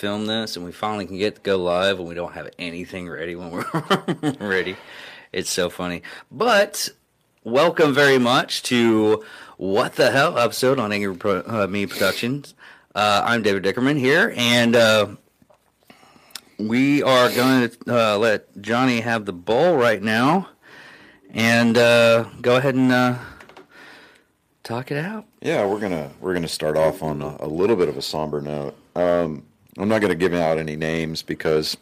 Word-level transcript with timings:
film 0.00 0.24
this, 0.24 0.56
and 0.56 0.64
we 0.64 0.72
finally 0.72 1.04
can 1.04 1.18
get 1.18 1.34
to 1.34 1.40
go 1.42 1.58
live, 1.58 1.98
and 1.98 2.08
we 2.08 2.14
don't 2.14 2.32
have 2.32 2.48
anything 2.58 3.06
ready 3.06 3.36
when 3.36 3.50
we're 3.50 4.32
ready. 4.40 4.74
It's 5.30 5.50
so 5.50 5.68
funny. 5.68 6.00
But 6.30 6.88
welcome 7.44 7.92
very 7.92 8.16
much 8.16 8.62
to 8.64 9.22
What 9.58 9.96
the 9.96 10.10
Hell 10.10 10.38
episode 10.38 10.78
on 10.78 10.90
Angry 10.90 11.14
Pro- 11.14 11.42
uh, 11.46 11.66
Me 11.66 11.84
Productions. 11.84 12.54
Uh, 12.94 13.22
I'm 13.26 13.42
David 13.42 13.62
Dickerman 13.62 13.98
here, 13.98 14.32
and 14.38 14.74
uh, 14.74 15.06
we 16.58 17.02
are 17.02 17.30
going 17.30 17.68
to 17.68 17.76
uh, 17.86 18.16
let 18.16 18.58
Johnny 18.62 19.00
have 19.00 19.26
the 19.26 19.34
bowl 19.34 19.76
right 19.76 20.02
now, 20.02 20.48
and 21.28 21.76
uh, 21.76 22.24
go 22.40 22.56
ahead 22.56 22.74
and 22.74 22.90
uh, 22.90 23.18
talk 24.62 24.90
it 24.90 24.96
out. 24.96 25.26
Yeah, 25.42 25.66
we're 25.66 25.78
gonna 25.78 26.10
we're 26.20 26.32
gonna 26.32 26.48
start 26.48 26.78
off 26.78 27.02
on 27.02 27.20
a, 27.20 27.36
a 27.40 27.46
little 27.46 27.76
bit 27.76 27.90
of 27.90 27.98
a 27.98 28.02
somber 28.02 28.40
note. 28.40 28.74
Um, 28.96 29.44
I'm 29.78 29.88
not 29.88 30.00
gonna 30.00 30.14
give 30.14 30.34
out 30.34 30.58
any 30.58 30.76
names 30.76 31.22
because, 31.22 31.76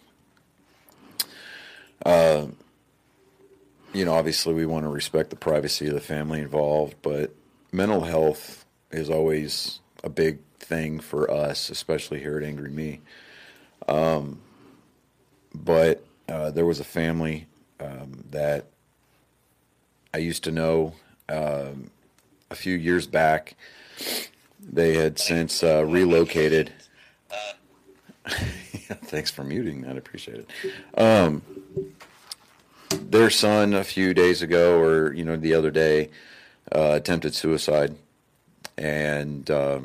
uh, 2.04 2.46
you 3.92 4.04
know, 4.04 4.14
obviously 4.14 4.54
we 4.54 4.66
want 4.66 4.84
to 4.84 4.88
respect 4.88 5.30
the 5.30 5.36
privacy 5.36 5.88
of 5.88 5.94
the 5.94 6.00
family 6.00 6.40
involved, 6.40 6.96
but 7.02 7.34
mental 7.72 8.02
health 8.02 8.64
is 8.90 9.10
always 9.10 9.80
a 10.04 10.08
big 10.08 10.38
thing 10.58 11.00
for 11.00 11.30
us, 11.30 11.70
especially 11.70 12.20
here 12.20 12.36
at 12.36 12.44
Angry 12.44 12.70
Me. 12.70 13.00
Um, 13.88 14.40
but 15.54 16.04
uh, 16.28 16.50
there 16.50 16.66
was 16.66 16.80
a 16.80 16.84
family 16.84 17.46
um, 17.80 18.24
that 18.30 18.66
I 20.12 20.18
used 20.18 20.44
to 20.44 20.52
know 20.52 20.94
um, 21.28 21.90
a 22.50 22.54
few 22.54 22.74
years 22.74 23.06
back. 23.06 23.56
They 24.60 24.94
had 24.94 25.18
since 25.18 25.62
uh, 25.62 25.84
relocated. 25.84 26.72
yeah, 27.30 27.52
thanks 29.04 29.30
for 29.30 29.44
muting 29.44 29.82
that. 29.82 29.94
I 29.94 29.98
appreciate 29.98 30.38
it. 30.38 31.00
Um, 31.00 31.42
their 32.90 33.30
son, 33.30 33.74
a 33.74 33.84
few 33.84 34.14
days 34.14 34.42
ago, 34.42 34.80
or 34.80 35.12
you 35.12 35.24
know, 35.24 35.36
the 35.36 35.54
other 35.54 35.70
day, 35.70 36.10
uh, 36.74 36.92
attempted 36.94 37.34
suicide, 37.34 37.96
and 38.76 39.50
uh, 39.50 39.80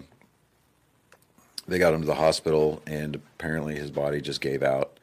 they 1.68 1.80
got 1.80 1.94
him 1.94 2.02
to 2.02 2.08
the 2.08 2.16
hospital, 2.16 2.82
and 2.86 3.16
apparently 3.16 3.76
his 3.76 3.92
body 3.92 4.22
just 4.22 4.42
gave 4.42 4.64
out. 4.64 5.00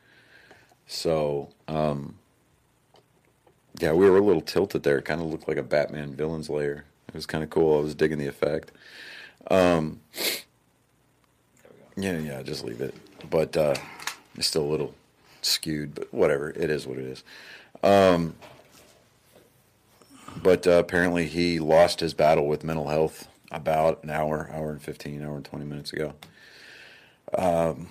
So, 0.86 1.50
um, 1.68 2.16
yeah, 3.78 3.92
we 3.92 4.08
were 4.08 4.18
a 4.18 4.22
little 4.22 4.42
tilted 4.42 4.83
there. 4.83 4.98
It 4.98 5.05
kind 5.05 5.20
of 5.20 5.28
looked 5.28 5.48
like 5.48 5.56
a 5.56 5.62
Batman 5.62 6.14
villain's 6.14 6.50
lair. 6.50 6.84
It 7.08 7.14
was 7.14 7.27
kind 7.27 7.44
of 7.44 7.50
cool. 7.50 7.78
I 7.78 7.83
was 7.83 7.94
digging 7.94 8.18
the 8.18 8.27
effect. 8.27 8.72
Um, 9.50 10.00
yeah, 11.96 12.18
yeah, 12.18 12.42
just 12.42 12.64
leave 12.64 12.80
it. 12.80 12.94
But 13.29 13.57
uh, 13.57 13.75
it's 14.37 14.47
still 14.47 14.63
a 14.63 14.71
little 14.71 14.95
skewed, 15.43 15.95
but 15.95 16.13
whatever. 16.13 16.51
It 16.51 16.71
is 16.71 16.87
what 16.87 16.99
it 16.99 17.05
is. 17.05 17.25
Um, 17.83 18.35
but 20.43 20.67
uh, 20.67 20.73
apparently, 20.73 21.27
he 21.27 21.59
lost 21.59 22.01
his 22.01 22.15
battle 22.15 22.47
with 22.47 22.65
mental 22.65 22.89
health 22.89 23.29
about 23.51 24.03
an 24.05 24.11
hour, 24.11 24.48
hour 24.53 24.71
and 24.71 24.83
15, 24.83 25.23
hour 25.23 25.37
and 25.37 25.45
20 25.45 25.65
minutes 25.65 25.93
ago. 25.93 26.15
Um, 27.37 27.89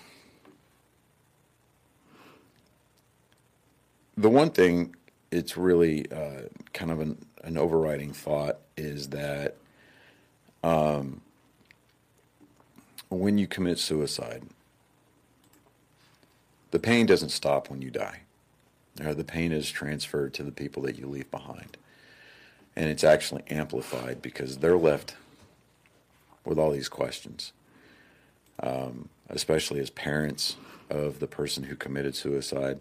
the 4.18 4.30
one 4.30 4.50
thing 4.50 4.96
it's 5.32 5.58
really 5.58 6.10
uh, 6.12 6.44
kind 6.74 6.92
of 6.92 7.00
an, 7.00 7.26
an 7.44 7.58
overriding 7.58 8.14
thought 8.14 8.58
is 8.76 9.10
that 9.10 9.56
um, 10.64 11.22
when 13.10 13.38
you 13.38 13.48
commit 13.48 13.80
suicide, 13.80 14.44
the 16.72 16.80
pain 16.80 17.06
doesn't 17.06 17.30
stop 17.30 17.70
when 17.70 17.82
you 17.82 17.92
die. 17.92 18.22
Or 19.04 19.14
the 19.14 19.24
pain 19.24 19.52
is 19.52 19.70
transferred 19.72 20.34
to 20.36 20.44
the 20.44 20.52
people 20.52 20.84
that 20.84 20.98
you 20.98 21.08
leave 21.08 21.32
behind. 21.32 21.78
And 22.76 22.90
it's 22.90 23.04
actually 23.04 23.44
amplified 23.50 24.22
because 24.22 24.58
they're 24.58 24.78
left 24.78 25.16
with 26.46 26.60
all 26.60 26.72
these 26.72 26.90
questions, 26.90 27.54
um, 28.62 29.10
especially 29.30 29.80
as 29.80 29.90
parents 29.90 30.56
of 30.90 31.20
the 31.20 31.28
person 31.28 31.64
who 31.64 31.76
committed 31.76 32.16
suicide 32.16 32.80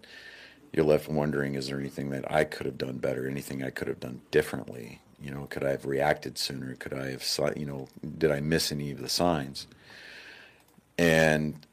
you're 0.72 0.84
left 0.84 1.08
wondering 1.08 1.54
is 1.54 1.68
there 1.68 1.80
anything 1.80 2.10
that 2.10 2.30
I 2.30 2.44
could 2.44 2.66
have 2.66 2.78
done 2.78 2.98
better, 2.98 3.26
anything 3.26 3.62
I 3.62 3.70
could 3.70 3.88
have 3.88 4.00
done 4.00 4.20
differently? 4.30 5.00
You 5.20 5.32
know, 5.32 5.46
could 5.50 5.64
I 5.64 5.70
have 5.70 5.86
reacted 5.86 6.38
sooner? 6.38 6.74
Could 6.74 6.94
I 6.94 7.10
have, 7.10 7.24
you 7.56 7.66
know, 7.66 7.88
did 8.18 8.30
I 8.30 8.40
miss 8.40 8.70
any 8.70 8.90
of 8.92 9.00
the 9.00 9.08
signs? 9.08 9.66
And, 10.96 11.66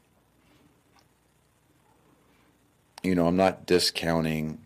you 3.06 3.14
know, 3.14 3.28
I'm 3.28 3.36
not 3.36 3.66
discounting 3.66 4.58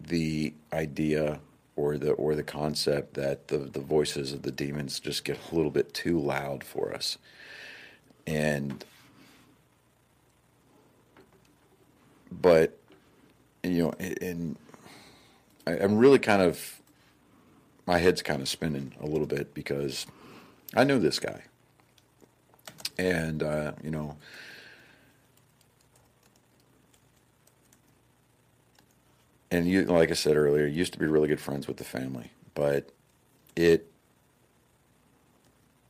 the 0.00 0.52
idea 0.72 1.38
or 1.76 1.96
the 1.96 2.10
or 2.12 2.34
the 2.34 2.42
concept 2.42 3.14
that 3.14 3.48
the 3.48 3.58
the 3.58 3.80
voices 3.80 4.32
of 4.32 4.42
the 4.42 4.50
demons 4.50 4.98
just 4.98 5.24
get 5.24 5.38
a 5.50 5.54
little 5.54 5.70
bit 5.70 5.94
too 5.94 6.18
loud 6.18 6.64
for 6.64 6.92
us. 6.92 7.18
And 8.26 8.84
but 12.32 12.76
you 13.62 13.84
know, 13.84 13.92
and 14.20 14.56
I, 15.68 15.74
am 15.74 15.98
really 15.98 16.18
kind 16.18 16.42
of 16.42 16.80
my 17.86 17.98
head's 17.98 18.22
kind 18.22 18.42
of 18.42 18.48
spinning 18.48 18.92
a 19.00 19.06
little 19.06 19.26
bit 19.26 19.54
because 19.54 20.04
I 20.74 20.82
knew 20.82 20.98
this 20.98 21.20
guy, 21.20 21.44
and 22.98 23.40
uh, 23.44 23.72
you 23.84 23.92
know. 23.92 24.16
And 29.50 29.66
you, 29.68 29.84
like 29.84 30.10
I 30.10 30.14
said 30.14 30.36
earlier, 30.36 30.66
used 30.66 30.92
to 30.92 30.98
be 30.98 31.06
really 31.06 31.28
good 31.28 31.40
friends 31.40 31.66
with 31.66 31.76
the 31.76 31.84
family, 31.84 32.30
but 32.54 32.90
it 33.56 33.90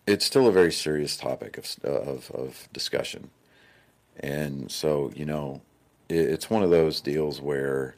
it's 0.06 0.24
still 0.24 0.46
a 0.46 0.52
very 0.52 0.72
serious 0.72 1.16
topic 1.16 1.58
of 1.58 1.76
of, 1.84 2.30
of 2.30 2.68
discussion, 2.72 3.30
and 4.18 4.70
so 4.70 5.12
you 5.14 5.26
know 5.26 5.60
it's 6.08 6.48
one 6.48 6.62
of 6.62 6.70
those 6.70 7.00
deals 7.00 7.40
where 7.40 7.96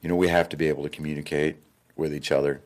you 0.00 0.08
know 0.08 0.16
we 0.16 0.28
have 0.28 0.48
to 0.50 0.56
be 0.56 0.68
able 0.68 0.84
to 0.84 0.88
communicate 0.88 1.56
with 1.96 2.14
each 2.14 2.30
other. 2.30 2.60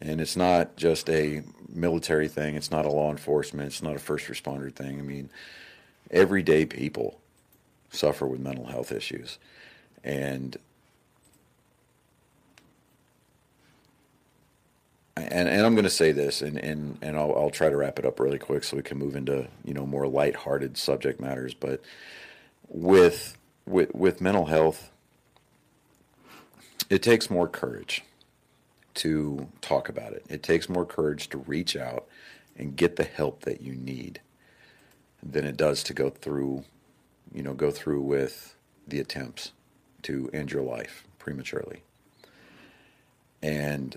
And 0.00 0.20
it's 0.20 0.36
not 0.36 0.76
just 0.76 1.08
a 1.10 1.42
military 1.68 2.26
thing. 2.26 2.56
It's 2.56 2.72
not 2.72 2.86
a 2.86 2.90
law 2.90 3.10
enforcement. 3.10 3.68
It's 3.68 3.82
not 3.82 3.94
a 3.94 4.00
first 4.00 4.26
responder 4.26 4.72
thing. 4.72 4.98
I 4.98 5.02
mean 5.02 5.28
everyday 6.10 6.66
people 6.66 7.20
suffer 7.90 8.26
with 8.26 8.40
mental 8.40 8.66
health 8.66 8.92
issues 8.92 9.38
and 10.04 10.56
and, 15.16 15.48
and 15.48 15.66
I'm 15.66 15.74
going 15.74 15.84
to 15.84 15.90
say 15.90 16.12
this, 16.12 16.40
and, 16.42 16.58
and, 16.58 16.98
and 17.02 17.16
I'll, 17.16 17.34
I'll 17.36 17.50
try 17.50 17.68
to 17.68 17.76
wrap 17.76 17.98
it 17.98 18.06
up 18.06 18.18
really 18.18 18.38
quick 18.38 18.64
so 18.64 18.76
we 18.76 18.82
can 18.82 18.98
move 18.98 19.14
into 19.14 19.48
you 19.64 19.74
know 19.74 19.86
more 19.86 20.06
lighthearted 20.06 20.76
subject 20.76 21.20
matters. 21.20 21.54
But 21.54 21.82
with 22.68 23.36
with 23.66 23.94
with 23.94 24.20
mental 24.20 24.46
health, 24.46 24.90
it 26.88 27.02
takes 27.02 27.30
more 27.30 27.48
courage 27.48 28.04
to 28.94 29.48
talk 29.60 29.88
about 29.88 30.12
it. 30.12 30.24
It 30.28 30.42
takes 30.42 30.68
more 30.68 30.86
courage 30.86 31.28
to 31.30 31.38
reach 31.38 31.76
out 31.76 32.06
and 32.56 32.76
get 32.76 32.96
the 32.96 33.04
help 33.04 33.42
that 33.42 33.60
you 33.62 33.74
need 33.74 34.20
than 35.22 35.44
it 35.44 35.56
does 35.56 35.82
to 35.84 35.94
go 35.94 36.10
through, 36.10 36.64
you 37.32 37.42
know, 37.42 37.54
go 37.54 37.70
through 37.70 38.02
with 38.02 38.54
the 38.86 38.98
attempts 38.98 39.52
to 40.02 40.30
end 40.32 40.52
your 40.52 40.62
life 40.62 41.04
prematurely. 41.18 41.82
And 43.42 43.96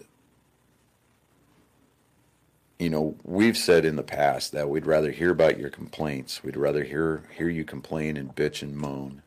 you 2.80 2.90
know, 2.90 3.16
we've 3.24 3.58
said 3.58 3.86
in 3.86 3.96
the 3.96 4.04
past 4.04 4.52
that 4.52 4.70
we'd 4.70 4.86
rather 4.86 5.12
hear 5.12 5.32
about 5.32 5.58
your 5.58 5.70
complaints. 5.70 6.44
We'd 6.44 6.58
rather 6.58 6.84
hear 6.84 7.24
hear 7.38 7.50
you 7.50 7.64
complain 7.64 8.18
and 8.18 8.36
bitch 8.36 8.62
and 8.62 8.76
moan 8.76 9.22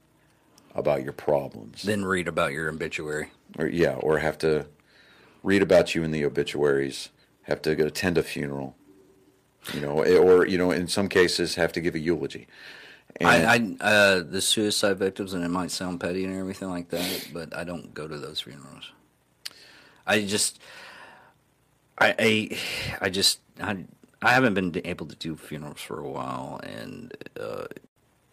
about 0.74 1.02
your 1.02 1.12
problems 1.12 1.82
than 1.82 2.04
read 2.04 2.28
about 2.28 2.52
your 2.52 2.68
obituary. 2.68 3.30
Or 3.58 3.66
yeah, 3.66 3.94
or 3.94 4.18
have 4.18 4.38
to 4.38 4.66
read 5.42 5.62
about 5.62 5.94
you 5.94 6.02
in 6.02 6.10
the 6.10 6.24
obituaries. 6.24 7.08
Have 7.42 7.62
to 7.62 7.70
attend 7.84 8.18
a 8.18 8.22
funeral. 8.22 8.76
You 9.72 9.80
know, 9.80 10.04
or 10.04 10.46
you 10.46 10.58
know, 10.58 10.70
in 10.70 10.86
some 10.86 11.08
cases, 11.08 11.54
have 11.54 11.72
to 11.72 11.80
give 11.80 11.94
a 11.94 11.98
eulogy. 11.98 12.46
And 13.16 13.28
I, 13.28 13.86
I 13.86 13.90
uh, 13.90 14.22
the 14.22 14.40
suicide 14.40 14.98
victims, 14.98 15.32
and 15.32 15.44
it 15.44 15.48
might 15.48 15.70
sound 15.70 16.00
petty 16.00 16.24
and 16.24 16.38
everything 16.38 16.70
like 16.70 16.90
that, 16.90 17.28
but 17.32 17.56
I 17.56 17.64
don't 17.64 17.92
go 17.92 18.06
to 18.06 18.16
those 18.16 18.40
funerals. 18.40 18.92
I 20.06 20.24
just 20.24 20.60
I, 21.98 22.14
I, 22.18 22.58
I 23.00 23.10
just 23.10 23.40
I, 23.60 23.84
I 24.22 24.30
haven't 24.32 24.54
been 24.54 24.80
able 24.84 25.06
to 25.06 25.16
do 25.16 25.36
funerals 25.36 25.80
for 25.80 26.00
a 26.00 26.08
while, 26.08 26.60
and 26.62 27.12
uh, 27.38 27.66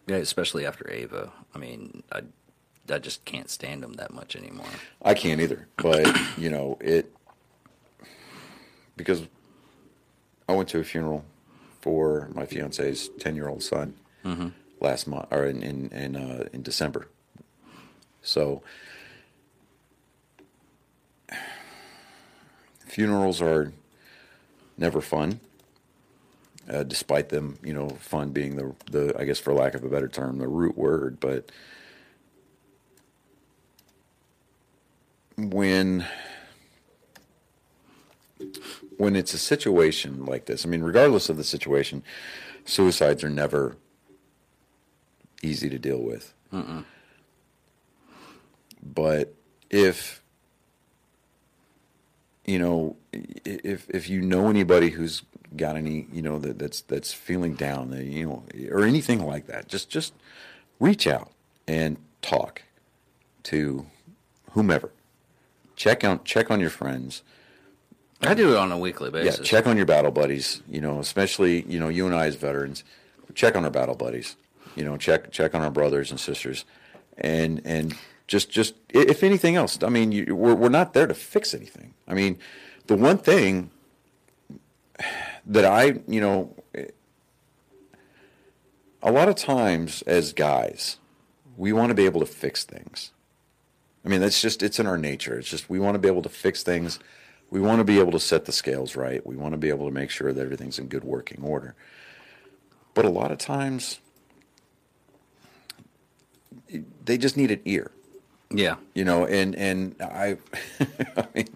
especially 0.08 0.64
after 0.66 0.88
Ava. 0.90 1.32
I 1.54 1.58
mean, 1.58 2.02
I 2.12 2.22
I 2.90 2.98
just 2.98 3.24
can't 3.24 3.50
stand 3.50 3.82
them 3.82 3.94
that 3.94 4.12
much 4.12 4.36
anymore. 4.36 4.66
I 5.02 5.14
can't 5.14 5.40
either, 5.40 5.66
but 5.76 6.06
you 6.38 6.48
know 6.50 6.78
it 6.80 7.12
because 8.96 9.22
I 10.48 10.52
went 10.54 10.68
to 10.70 10.78
a 10.78 10.84
funeral 10.84 11.24
for 11.80 12.30
my 12.34 12.46
fiance's 12.46 13.10
ten 13.18 13.34
year 13.34 13.48
old 13.48 13.62
son 13.62 13.94
last 14.80 15.06
month 15.06 15.26
or 15.30 15.44
in 15.46 15.62
in 15.62 15.88
in, 15.88 16.16
uh, 16.16 16.48
in 16.52 16.62
December. 16.62 17.08
So 18.22 18.62
funerals 22.86 23.40
are 23.42 23.72
never 24.76 25.00
fun. 25.00 25.40
Uh, 26.68 26.82
despite 26.82 27.28
them, 27.28 27.58
you 27.62 27.72
know, 27.72 27.88
fun 27.90 28.30
being 28.30 28.56
the 28.56 28.74
the 28.90 29.14
I 29.18 29.24
guess 29.24 29.38
for 29.38 29.52
lack 29.52 29.74
of 29.74 29.84
a 29.84 29.88
better 29.88 30.08
term, 30.08 30.38
the 30.38 30.48
root 30.48 30.76
word, 30.76 31.20
but 31.20 31.52
when 35.36 36.06
when 38.96 39.14
it's 39.14 39.34
a 39.34 39.38
situation 39.38 40.24
like 40.24 40.46
this, 40.46 40.66
I 40.66 40.68
mean, 40.68 40.82
regardless 40.82 41.28
of 41.28 41.36
the 41.36 41.44
situation, 41.44 42.02
suicides 42.64 43.22
are 43.22 43.30
never 43.30 43.76
easy 45.42 45.68
to 45.70 45.78
deal 45.78 45.98
with. 46.02 46.32
But 48.82 49.34
if 49.70 50.22
you 52.44 52.58
know, 52.58 52.96
if 53.12 53.88
if 53.90 54.08
you 54.08 54.20
know 54.20 54.48
anybody 54.48 54.90
who's 54.90 55.22
got 55.56 55.76
any, 55.76 56.06
you 56.12 56.22
know, 56.22 56.38
that, 56.38 56.58
that's 56.58 56.80
that's 56.82 57.12
feeling 57.12 57.54
down, 57.54 57.92
you 58.06 58.26
know, 58.26 58.44
or 58.70 58.84
anything 58.84 59.24
like 59.26 59.46
that, 59.46 59.68
just 59.68 59.90
just 59.90 60.12
reach 60.78 61.06
out 61.06 61.30
and 61.66 61.96
talk 62.22 62.62
to 63.44 63.86
whomever. 64.52 64.90
Check 65.74 66.04
on 66.04 66.22
check 66.24 66.50
on 66.50 66.60
your 66.60 66.70
friends. 66.70 67.22
I 68.22 68.32
do 68.34 68.52
it 68.52 68.56
on 68.56 68.72
a 68.72 68.78
weekly 68.78 69.08
Yeah, 69.12 69.24
basis. 69.24 69.46
check 69.46 69.66
on 69.66 69.76
your 69.76 69.84
battle 69.84 70.10
buddies. 70.12 70.62
You 70.68 70.80
know, 70.80 71.00
especially 71.00 71.62
you 71.68 71.80
know 71.80 71.88
you 71.88 72.06
and 72.06 72.14
I 72.14 72.26
as 72.26 72.36
veterans, 72.36 72.84
check 73.34 73.56
on 73.56 73.64
our 73.64 73.70
battle 73.70 73.96
buddies. 73.96 74.36
You 74.76 74.84
know, 74.84 74.96
check 74.96 75.32
check 75.32 75.54
on 75.54 75.62
our 75.62 75.70
brothers 75.70 76.12
and 76.12 76.20
sisters, 76.20 76.64
and 77.18 77.60
and 77.64 77.96
just 78.28 78.50
just 78.50 78.74
if 78.90 79.24
anything 79.24 79.56
else, 79.56 79.82
I 79.82 79.88
mean, 79.88 80.12
you, 80.12 80.36
we're 80.36 80.54
we're 80.54 80.68
not 80.68 80.92
there 80.92 81.08
to 81.08 81.14
fix 81.14 81.52
anything. 81.54 81.94
I 82.06 82.14
mean, 82.14 82.38
the 82.86 82.96
one 82.96 83.18
thing 83.18 83.70
that 85.46 85.64
I 85.64 86.00
you 86.06 86.20
know, 86.20 86.54
a 89.02 89.10
lot 89.10 89.28
of 89.28 89.34
times 89.34 90.02
as 90.02 90.32
guys, 90.32 90.98
we 91.56 91.72
want 91.72 91.88
to 91.88 91.94
be 91.94 92.04
able 92.04 92.20
to 92.20 92.26
fix 92.26 92.64
things. 92.64 93.10
I 94.06 94.08
mean, 94.08 94.20
that's 94.20 94.40
just, 94.40 94.62
it's 94.62 94.78
in 94.78 94.86
our 94.86 94.96
nature. 94.96 95.36
It's 95.36 95.48
just, 95.48 95.68
we 95.68 95.80
want 95.80 95.96
to 95.96 95.98
be 95.98 96.06
able 96.06 96.22
to 96.22 96.28
fix 96.28 96.62
things. 96.62 97.00
We 97.50 97.60
want 97.60 97.80
to 97.80 97.84
be 97.84 97.98
able 97.98 98.12
to 98.12 98.20
set 98.20 98.44
the 98.44 98.52
scales 98.52 98.94
right. 98.94 99.26
We 99.26 99.36
want 99.36 99.52
to 99.52 99.58
be 99.58 99.68
able 99.68 99.86
to 99.86 99.92
make 99.92 100.10
sure 100.10 100.32
that 100.32 100.40
everything's 100.40 100.78
in 100.78 100.86
good 100.86 101.02
working 101.02 101.42
order. 101.42 101.74
But 102.94 103.04
a 103.04 103.10
lot 103.10 103.32
of 103.32 103.38
times, 103.38 103.98
they 107.06 107.16
just 107.18 107.36
need 107.36 107.50
an 107.50 107.60
ear, 107.64 107.90
yeah. 108.50 108.76
you 108.94 109.04
know, 109.04 109.24
and, 109.26 109.54
and 109.54 109.94
I, 110.00 110.36
I 111.16 111.26
mean, 111.34 111.48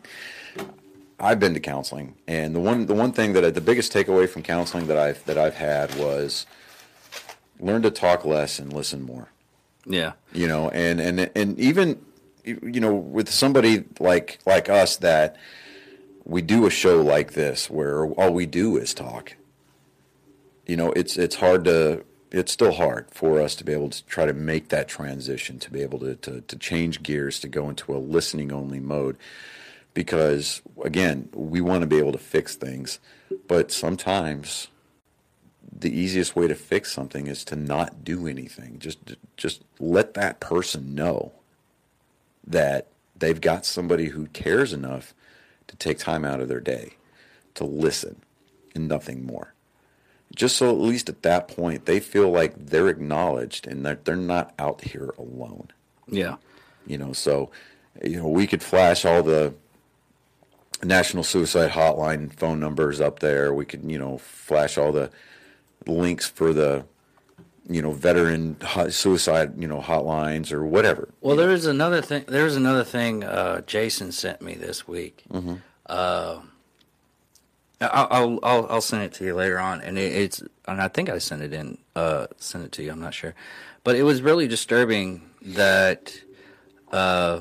I've 1.19 1.39
been 1.39 1.55
to 1.55 1.61
counseling 1.61 2.15
and 2.27 2.55
the 2.55 2.61
one, 2.61 2.87
the 2.87 2.95
one 2.95 3.13
thing 3.13 3.35
that 3.35 3.45
I, 3.45 3.51
the 3.51 3.61
biggest 3.61 3.93
takeaway 3.93 4.29
from 4.29 4.43
counseling 4.43 4.87
that 4.87 4.97
I've, 4.97 5.23
that 5.27 5.37
I've 5.37 5.55
had 5.55 5.95
was 5.97 6.47
learn 7.59 7.83
to 7.83 7.91
talk 7.91 8.25
less 8.25 8.59
and 8.59 8.73
listen 8.73 9.03
more 9.03 9.29
Yeah. 9.85 10.13
you 10.33 10.47
know 10.49 10.71
and 10.71 10.99
and 11.01 11.31
and 11.35 11.59
even 11.59 12.01
you 12.47 12.81
know 12.81 12.95
with 12.95 13.29
somebody 13.29 13.85
like 13.99 14.39
like 14.47 14.71
us 14.71 14.97
that 14.97 15.37
we 16.25 16.41
do 16.41 16.65
a 16.67 16.71
show 16.71 17.03
like 17.03 17.33
this 17.35 17.69
where 17.69 18.07
all 18.07 18.33
we 18.33 18.47
do 18.47 18.79
is 18.79 18.95
talk 18.95 19.35
you 20.67 20.75
know 20.77 20.91
it's 20.93 21.19
it's 21.19 21.37
hard 21.37 21.65
to 21.65 22.03
it's 22.31 22.53
still 22.53 22.73
hard 22.73 23.07
for 23.11 23.41
us 23.41 23.55
to 23.57 23.65
be 23.65 23.73
able 23.73 23.91
to 23.91 24.05
try 24.07 24.25
to 24.25 24.33
make 24.33 24.69
that 24.69 24.89
transition 24.89 25.59
to 25.59 25.71
be 25.71 25.83
able 25.83 25.99
to 25.99 26.15
to, 26.17 26.41
to 26.43 26.57
change 26.57 27.03
gears 27.03 27.41
to 27.41 27.49
go 27.49 27.69
into 27.69 27.95
a 27.95 27.99
listening 27.99 28.53
only 28.53 28.81
mode 28.81 29.17
because 29.95 30.63
again 30.85 31.29
we 31.33 31.61
want 31.61 31.83
to 31.83 31.87
be 31.87 31.99
able 31.99 32.13
to 32.13 32.19
fix 32.19 32.55
things 32.55 32.99
but 33.49 33.73
sometimes 33.73 34.69
the 35.81 35.99
easiest 35.99 36.37
way 36.37 36.47
to 36.47 36.55
fix 36.55 36.93
something 36.93 37.27
is 37.27 37.45
to 37.45 37.57
not 37.57 38.05
do 38.05 38.27
anything. 38.27 38.79
Just 38.79 38.99
just 39.37 39.63
let 39.79 40.15
that 40.15 40.41
person 40.41 40.95
know 40.95 41.33
that 42.47 42.89
they've 43.17 43.41
got 43.41 43.65
somebody 43.65 44.07
who 44.07 44.27
cares 44.27 44.73
enough 44.73 45.15
to 45.69 45.77
take 45.77 45.99
time 45.99 46.25
out 46.25 46.41
of 46.41 46.49
their 46.49 46.61
day 46.61 46.95
to 47.55 47.65
listen 47.65 48.23
and 48.75 48.89
nothing 48.89 49.25
more. 49.25 49.55
Just 50.35 50.57
so 50.57 50.71
at 50.71 50.79
least 50.79 51.09
at 51.09 51.23
that 51.23 51.49
point 51.49 51.87
they 51.87 52.01
feel 52.01 52.31
like 52.31 52.55
they're 52.57 52.89
acknowledged 52.89 53.67
and 53.67 53.85
that 53.85 54.05
they're 54.05 54.17
not 54.17 54.55
out 54.59 54.83
here 54.83 55.13
alone. 55.19 55.69
Yeah. 56.09 56.37
You 56.87 56.99
know, 56.99 57.13
so 57.13 57.51
you 58.03 58.17
know, 58.17 58.29
we 58.29 58.47
could 58.47 58.63
flash 58.63 59.05
all 59.05 59.23
the 59.23 59.55
National 60.83 61.25
Suicide 61.25 61.73
Hotline 61.73 62.33
phone 62.33 62.61
numbers 62.61 63.01
up 63.01 63.19
there. 63.19 63.53
We 63.53 63.65
could, 63.65 63.91
you 63.91 63.99
know, 63.99 64.19
flash 64.19 64.79
all 64.79 64.93
the 64.93 65.11
links 65.87 66.29
for 66.29 66.53
the, 66.53 66.85
you 67.69 67.83
know, 67.83 67.93
veteran 67.93 68.57
suicide, 68.91 69.61
you 69.61 69.69
know, 69.69 69.81
hotlines 69.81 70.53
or 70.53 70.65
whatever. 70.65 71.09
Well, 71.21 71.37
there 71.37 71.51
is 71.51 71.67
another 71.67 72.01
thing. 72.01 72.25
There 72.27 72.47
is 72.47 72.57
another 72.57 72.85
thing 72.85 73.25
uh, 73.25 73.61
Jason 73.63 74.13
sent 74.13 74.41
me 74.41 74.55
this 74.55 74.89
week. 74.89 75.25
Uh, 75.87 76.41
I'll, 77.81 78.39
I'll 78.43 78.67
I'll 78.69 78.81
send 78.81 79.05
it 79.05 79.13
to 79.15 79.25
you 79.25 79.35
later 79.35 79.59
on, 79.59 79.81
and 79.81 79.99
it, 79.99 80.13
it's 80.13 80.43
and 80.67 80.81
I 80.81 80.89
think 80.89 81.09
I 81.09 81.19
sent 81.19 81.43
it 81.43 81.53
in. 81.53 81.79
Uh, 81.97 82.27
sent 82.37 82.65
it 82.65 82.73
to 82.73 82.83
you. 82.83 82.91
I'm 82.91 83.01
not 83.01 83.15
sure, 83.15 83.35
but 83.85 83.97
it 83.97 84.03
was 84.03 84.21
really 84.21 84.47
disturbing 84.47 85.23
that 85.43 86.21
uh, 86.93 87.41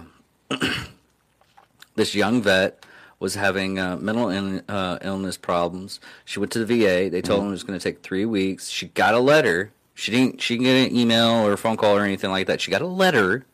this 1.96 2.16
young 2.16 2.42
vet 2.42 2.86
was 3.20 3.36
having 3.36 3.78
uh, 3.80 3.98
mental 3.98 4.30
Ill- 4.30 4.62
uh, 4.70 4.98
illness 5.02 5.36
problems. 5.38 6.00
She 6.24 6.40
went 6.40 6.54
to 6.54 6.64
the 6.64 6.66
VA. 6.66 7.10
They 7.10 7.22
told 7.22 7.42
him 7.42 7.48
it 7.50 7.52
was 7.52 7.64
going 7.64 7.78
to 7.78 7.84
take 7.84 8.02
three 8.02 8.26
weeks. 8.26 8.70
She 8.70 8.88
got 8.88 9.14
a 9.14 9.20
letter. 9.20 9.74
She 9.94 10.12
didn't. 10.12 10.42
She 10.42 10.56
didn't 10.56 10.66
get 10.66 10.92
an 10.92 10.98
email 10.98 11.46
or 11.46 11.52
a 11.52 11.58
phone 11.58 11.76
call 11.76 11.98
or 11.98 12.06
anything 12.06 12.32
like 12.32 12.48
that. 12.48 12.62
She 12.62 12.72
got 12.72 12.82
a 12.82 12.88
letter, 12.88 13.46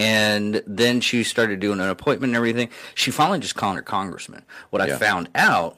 and 0.00 0.62
then 0.66 1.02
she 1.02 1.22
started 1.24 1.60
doing 1.60 1.78
an 1.78 1.90
appointment 1.90 2.30
and 2.30 2.36
everything. 2.36 2.70
She 2.94 3.10
finally 3.10 3.38
just 3.38 3.54
called 3.54 3.76
her 3.76 3.82
congressman. 3.82 4.46
What 4.70 4.80
I 4.80 4.96
found 4.96 5.28
out 5.34 5.76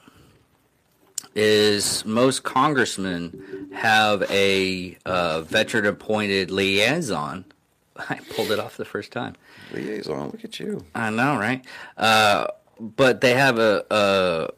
is 1.34 2.04
most 2.04 2.44
congressmen 2.44 3.70
have 3.74 4.22
a 4.30 4.96
uh, 5.04 5.40
veteran 5.40 5.86
appointed 5.86 6.52
liaison. 6.52 7.44
I 7.96 8.20
pulled 8.30 8.52
it 8.52 8.60
off 8.60 8.76
the 8.76 8.84
first 8.84 9.10
time. 9.10 9.34
Liaison, 9.72 10.30
look 10.30 10.44
at 10.44 10.60
you. 10.60 10.84
I 10.94 11.10
know, 11.10 11.36
right? 11.36 11.64
Uh, 11.96 12.46
but 12.78 13.22
they 13.22 13.34
have 13.34 13.58
a, 13.58 13.84
a 13.90 14.50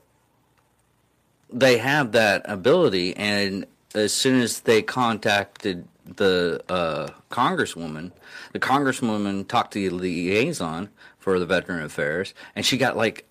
they 1.50 1.78
have 1.78 2.12
that 2.12 2.42
ability, 2.44 3.16
and 3.16 3.64
as 3.94 4.12
soon 4.12 4.42
as 4.42 4.60
they 4.60 4.82
contacted 4.82 5.88
the 6.04 6.62
uh, 6.68 7.08
congresswoman, 7.30 8.12
the 8.52 8.60
congresswoman 8.60 9.46
talked 9.48 9.72
to 9.72 9.78
the 9.78 9.90
liaison 9.90 10.90
for 11.18 11.38
the 11.38 11.46
Veteran 11.46 11.82
Affairs, 11.82 12.34
and 12.54 12.64
she 12.64 12.76
got 12.76 12.96
like 12.96 13.26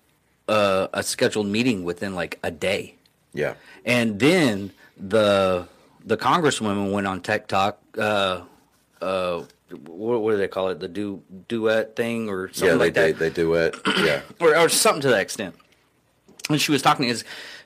uh, 0.48 0.88
a 0.92 1.02
scheduled 1.02 1.46
meeting 1.46 1.84
within 1.84 2.14
like 2.14 2.38
a 2.42 2.50
day. 2.50 2.96
Yeah. 3.32 3.54
And 3.84 4.18
then 4.18 4.72
the 4.96 5.68
the 6.04 6.16
congresswoman 6.16 6.92
went 6.92 7.06
on 7.06 7.20
TikTok. 7.20 7.78
Uh, 7.96 8.42
uh, 9.00 9.44
what, 9.86 10.20
what 10.20 10.32
do 10.32 10.36
they 10.36 10.48
call 10.48 10.68
it? 10.68 10.80
The 10.80 10.88
du, 10.88 11.22
duet 11.48 11.96
thing 11.96 12.28
or 12.28 12.48
something 12.48 12.66
Yeah, 12.66 12.72
they, 12.72 12.78
like 12.78 12.94
they, 12.94 13.12
that, 13.12 13.18
they 13.18 13.30
do 13.30 13.54
it. 13.54 13.76
Yeah. 13.98 14.20
or, 14.40 14.56
or 14.56 14.68
something 14.68 15.02
to 15.02 15.08
that 15.08 15.20
extent. 15.20 15.54
And 16.50 16.60
she 16.60 16.72
was 16.72 16.82
talking 16.82 17.08
is, 17.08 17.24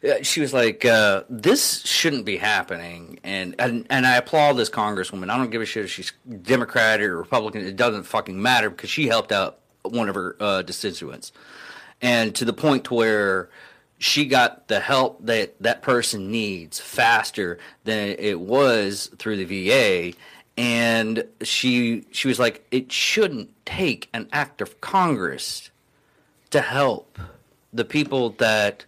uh, 0.09 0.23
she 0.23 0.41
was 0.41 0.55
like, 0.55 0.85
uh, 0.85 1.25
"This 1.29 1.81
shouldn't 1.85 2.25
be 2.25 2.37
happening," 2.37 3.19
and, 3.25 3.57
and 3.59 3.85
and 3.91 4.07
I 4.07 4.17
applaud 4.17 4.53
this 4.53 4.71
congresswoman. 4.71 5.31
I 5.31 5.37
don't 5.37 5.51
give 5.51 5.61
a 5.61 5.67
shit 5.67 5.85
if 5.85 5.91
she's 5.91 6.13
Democrat 6.43 7.01
or 7.01 7.17
Republican. 7.17 7.67
It 7.67 7.75
doesn't 7.75 8.05
fucking 8.05 8.41
matter 8.41 8.71
because 8.71 8.89
she 8.89 9.09
helped 9.09 9.33
out 9.33 9.59
one 9.83 10.09
of 10.09 10.15
her 10.15 10.37
uh, 10.39 10.63
constituents, 10.65 11.33
and 12.01 12.33
to 12.37 12.45
the 12.45 12.53
point 12.53 12.85
to 12.85 12.95
where 12.95 13.49
she 13.99 14.27
got 14.27 14.69
the 14.69 14.81
help 14.81 15.27
that 15.27 15.61
that 15.61 15.83
person 15.83 16.31
needs 16.31 16.79
faster 16.79 17.59
than 17.85 18.15
it 18.19 18.41
was 18.41 19.11
through 19.19 19.45
the 19.45 19.69
VA. 19.69 20.17
And 20.57 21.25
she 21.43 22.05
she 22.11 22.29
was 22.29 22.39
like, 22.39 22.65
it 22.71 22.91
shouldn't 22.91 23.51
take 23.67 24.09
an 24.13 24.29
act 24.33 24.61
of 24.61 24.81
Congress 24.81 25.71
to 26.51 26.61
help 26.61 27.19
the 27.73 27.85
people 27.85 28.31
that 28.31 28.85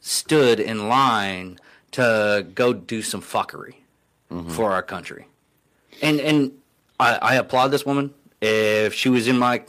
stood 0.00 0.60
in 0.60 0.88
line 0.88 1.58
to 1.92 2.46
go 2.54 2.72
do 2.72 3.02
some 3.02 3.22
fuckery 3.22 3.74
for 4.48 4.72
our 4.72 4.82
country. 4.82 5.26
And 6.02 6.20
and 6.20 6.52
I, 7.00 7.16
I 7.16 7.34
applaud 7.36 7.68
this 7.68 7.86
woman. 7.86 8.12
If 8.40 8.94
she 8.94 9.08
was 9.08 9.26
in 9.26 9.38
my 9.38 9.62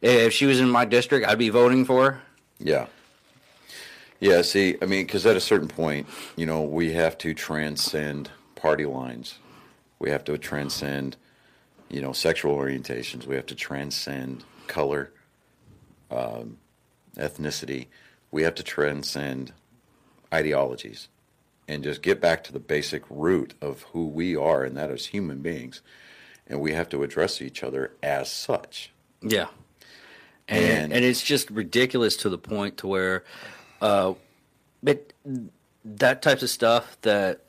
if 0.00 0.32
she 0.32 0.46
was 0.46 0.60
in 0.60 0.70
my 0.70 0.84
district, 0.84 1.26
I'd 1.26 1.38
be 1.38 1.48
voting 1.48 1.84
for 1.84 2.12
her. 2.12 2.22
Yeah. 2.58 2.86
Yeah, 4.20 4.42
see, 4.42 4.76
I 4.80 4.86
mean, 4.86 5.04
because 5.04 5.26
at 5.26 5.36
a 5.36 5.40
certain 5.40 5.68
point, 5.68 6.06
you 6.36 6.46
know, 6.46 6.62
we 6.62 6.92
have 6.92 7.18
to 7.18 7.34
transcend 7.34 8.30
party 8.54 8.86
lines. 8.86 9.38
We 9.98 10.10
have 10.10 10.24
to 10.24 10.38
transcend, 10.38 11.16
you 11.90 12.00
know, 12.00 12.12
sexual 12.12 12.56
orientations. 12.56 13.26
We 13.26 13.34
have 13.34 13.46
to 13.46 13.54
transcend 13.54 14.44
color, 14.66 15.12
um, 16.10 16.56
ethnicity. 17.16 17.86
We 18.30 18.42
have 18.42 18.54
to 18.56 18.62
transcend 18.62 19.52
ideologies 20.32 21.08
and 21.68 21.82
just 21.82 22.02
get 22.02 22.20
back 22.20 22.44
to 22.44 22.52
the 22.52 22.58
basic 22.60 23.02
root 23.08 23.54
of 23.60 23.82
who 23.92 24.06
we 24.06 24.36
are, 24.36 24.64
and 24.64 24.76
that 24.76 24.90
is 24.90 25.06
human 25.06 25.40
beings. 25.40 25.80
And 26.46 26.60
we 26.60 26.72
have 26.72 26.88
to 26.90 27.02
address 27.02 27.40
each 27.40 27.62
other 27.62 27.92
as 28.02 28.30
such. 28.30 28.90
Yeah. 29.22 29.46
And, 30.46 30.64
And- 30.84 30.92
and 30.92 31.04
it's 31.04 31.22
just 31.22 31.50
ridiculous 31.50 32.16
to 32.18 32.28
the 32.28 32.36
point 32.38 32.76
to 32.78 32.86
where 32.86 33.24
uh 33.80 34.12
but 34.82 35.12
that 35.86 36.20
types 36.20 36.42
of 36.42 36.50
stuff 36.50 36.98
that 37.00 37.40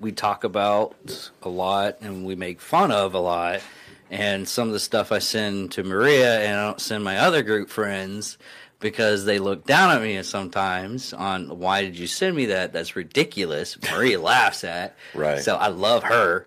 we 0.00 0.10
talk 0.10 0.42
about 0.42 0.96
a 1.42 1.48
lot 1.48 1.98
and 2.00 2.24
we 2.26 2.34
make 2.34 2.60
fun 2.60 2.90
of 2.90 3.14
a 3.14 3.20
lot 3.20 3.60
and 4.10 4.48
some 4.48 4.66
of 4.66 4.74
the 4.74 4.80
stuff 4.80 5.12
I 5.12 5.20
send 5.20 5.70
to 5.72 5.84
Maria 5.84 6.40
and 6.40 6.58
I 6.58 6.66
don't 6.66 6.80
send 6.80 7.04
my 7.04 7.18
other 7.18 7.42
group 7.44 7.70
friends 7.70 8.36
because 8.82 9.24
they 9.24 9.38
look 9.38 9.64
down 9.64 9.90
at 9.96 10.02
me 10.02 10.22
sometimes 10.22 11.14
on 11.14 11.58
why 11.58 11.80
did 11.82 11.98
you 11.98 12.06
send 12.06 12.36
me 12.36 12.44
that 12.46 12.74
that's 12.74 12.94
ridiculous 12.94 13.78
Maria 13.90 14.20
laughs 14.32 14.62
at 14.64 14.94
Right. 15.14 15.40
so 15.40 15.56
I 15.56 15.68
love 15.68 16.02
her 16.02 16.46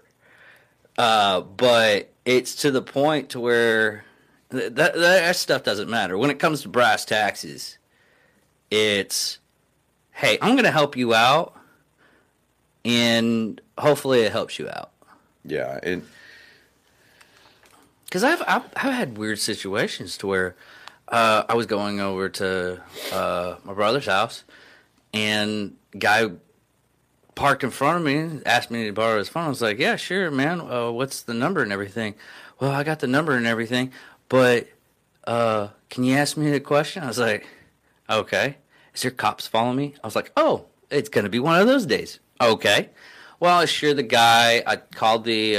uh, 0.98 1.42
but 1.42 2.12
it's 2.26 2.56
to 2.56 2.72
the 2.72 2.82
point 2.82 3.30
to 3.32 3.40
where 3.40 4.06
th- 4.52 4.74
that, 4.76 4.94
that 4.94 4.96
that 4.96 5.36
stuff 5.36 5.64
doesn't 5.64 5.90
matter 5.90 6.18
when 6.18 6.30
it 6.30 6.40
comes 6.40 6.62
to 6.62 6.70
brass 6.70 7.04
taxes. 7.06 7.78
It's 8.72 9.40
hey, 10.12 10.38
I'm 10.42 10.54
going 10.54 10.64
to 10.64 10.72
help 10.72 10.96
you 10.96 11.14
out, 11.14 11.54
and 12.84 13.60
hopefully 13.78 14.22
it 14.22 14.32
helps 14.32 14.58
you 14.58 14.70
out. 14.70 14.92
Yeah, 15.44 15.80
and 15.84 16.08
Because 18.06 18.24
I've, 18.24 18.42
I've 18.48 18.64
I've 18.76 18.94
had 18.94 19.18
weird 19.18 19.40
situations 19.40 20.18
to 20.20 20.28
where 20.28 20.56
uh, 21.08 21.44
I 21.48 21.54
was 21.56 21.66
going 21.66 22.00
over 22.00 22.30
to 22.30 22.82
uh, 23.12 23.56
my 23.64 23.74
brother's 23.74 24.06
house, 24.06 24.44
and 25.14 25.76
guy 25.98 26.32
parked 27.36 27.64
in 27.64 27.70
front 27.70 27.98
of 27.98 28.04
me, 28.04 28.42
asked 28.46 28.72
me 28.72 28.86
to 28.86 28.92
borrow 28.92 29.18
his 29.18 29.30
phone. 29.30 29.46
I 29.46 29.50
was 29.50 29.62
like, 29.62 29.78
"Yeah, 29.80 29.96
sure, 29.96 30.32
man. 30.32 30.62
Uh, 30.62 30.92
what's 30.92 31.22
the 31.22 31.34
number 31.34 31.62
and 31.62 31.72
everything?" 31.72 32.16
Well, 32.60 32.72
I 32.72 32.84
got 32.84 33.00
the 33.00 33.08
number 33.08 33.36
and 33.36 33.46
everything, 33.46 33.92
but 34.30 34.68
uh, 35.28 35.70
can 35.90 36.04
you 36.04 36.16
ask 36.16 36.38
me 36.38 36.52
a 36.52 36.60
question? 36.60 37.04
I 37.04 37.08
was 37.08 37.20
like, 37.20 37.48
"Okay." 38.10 38.58
Is 38.94 39.02
there 39.02 39.12
cops 39.12 39.46
following 39.46 39.76
me? 39.76 39.96
I 40.04 40.08
was 40.08 40.16
like, 40.16 40.32
"Oh, 40.38 40.66
it's 40.90 41.10
gonna 41.10 41.30
be 41.30 41.40
one 41.40 41.60
of 41.60 41.68
those 41.68 41.86
days." 41.86 42.20
Okay. 42.40 42.90
Well, 43.40 43.60
I 43.60 43.64
assured 43.64 43.98
the 43.98 44.04
guy. 44.04 44.64
I 44.66 44.78
called 44.78 45.26
the 45.26 45.58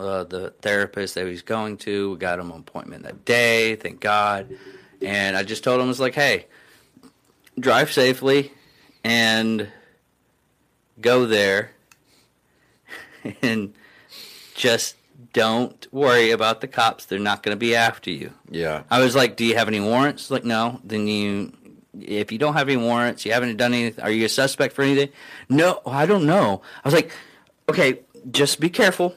uh, 0.00 0.24
the 0.24 0.50
therapist 0.62 1.14
that 1.14 1.24
he 1.24 1.30
was 1.30 1.42
going 1.42 1.76
to. 1.78 2.12
We 2.12 2.18
got 2.18 2.38
him 2.38 2.50
an 2.50 2.58
appointment 2.58 3.04
that 3.04 3.24
day. 3.24 3.76
Thank 3.76 4.00
God. 4.00 4.48
And 5.02 5.36
I 5.36 5.42
just 5.42 5.64
told 5.64 5.80
him, 5.80 5.86
I 5.86 5.88
was 5.88 6.00
like, 6.00 6.14
"Hey, 6.14 6.46
drive 7.58 7.92
safely, 7.92 8.52
and 9.04 9.68
go 11.00 11.26
there, 11.26 11.72
and 13.42 13.74
just 14.54 14.96
don't 15.32 15.86
worry 15.92 16.30
about 16.30 16.60
the 16.60 16.68
cops. 16.68 17.06
They're 17.06 17.18
not 17.18 17.42
going 17.42 17.54
to 17.54 17.58
be 17.58 17.74
after 17.74 18.10
you." 18.10 18.32
yeah, 18.50 18.82
I 18.90 19.00
was 19.00 19.14
like, 19.14 19.36
"Do 19.36 19.44
you 19.44 19.56
have 19.56 19.68
any 19.68 19.80
warrants?" 19.80 20.30
Like, 20.30 20.44
no. 20.44 20.80
Then 20.84 21.06
you, 21.06 21.52
if 21.98 22.30
you 22.32 22.38
don't 22.38 22.54
have 22.54 22.68
any 22.68 22.76
warrants, 22.76 23.24
you 23.24 23.32
haven't 23.32 23.56
done 23.56 23.72
anything. 23.74 24.04
Are 24.04 24.10
you 24.10 24.26
a 24.26 24.28
suspect 24.28 24.74
for 24.74 24.82
anything? 24.82 25.10
No, 25.48 25.80
I 25.86 26.06
don't 26.06 26.26
know. 26.26 26.62
I 26.84 26.88
was 26.88 26.94
like, 26.94 27.10
"Okay, 27.68 28.00
just 28.30 28.60
be 28.60 28.68
careful. 28.68 29.14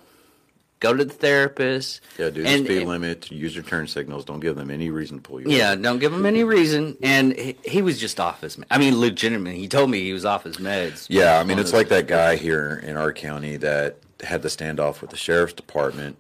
Go 0.84 0.94
to 0.94 1.06
the 1.06 1.14
therapist." 1.14 2.02
yeah. 2.20 2.30
Do 2.30 2.44
the 2.44 2.50
And- 2.50 2.66
speed 2.66 2.86
limit. 2.86 3.32
Use 3.32 3.56
your 3.56 3.64
turn 3.64 3.88
signals. 3.88 4.26
Don't 4.26 4.42
give 4.42 4.56
them 4.58 4.70
any 4.70 4.90
reason 4.92 5.18
to 5.18 5.24
pull 5.24 5.40
you. 5.42 5.50
Yeah, 5.50 5.72
over. 5.72 5.82
don't 5.82 6.00
give 6.00 6.12
them 6.12 6.26
any 6.26 6.44
reason. 6.44 6.98
And 7.02 7.34
he, 7.40 7.56
he 7.64 7.82
was 7.82 7.98
just 8.00 8.20
off 8.20 8.42
his. 8.42 8.58
Meds. 8.58 8.66
I 8.70 8.78
mean, 8.78 9.00
legitimately, 9.00 9.58
he 9.60 9.68
told 9.70 9.90
me 9.90 10.02
he 10.04 10.12
was 10.14 10.26
off 10.26 10.44
his 10.44 10.58
meds. 10.58 11.08
Yeah, 11.10 11.40
I 11.40 11.44
mean, 11.44 11.58
it's 11.58 11.72
like 11.74 11.88
that 11.88 12.08
guy 12.08 12.36
here 12.36 12.82
in 12.86 12.98
our 12.98 13.14
county 13.14 13.56
that 13.58 13.98
had 14.22 14.42
the 14.42 14.50
standoff 14.50 15.00
with 15.02 15.10
the 15.10 15.18
sheriff's 15.18 15.54
department, 15.54 16.18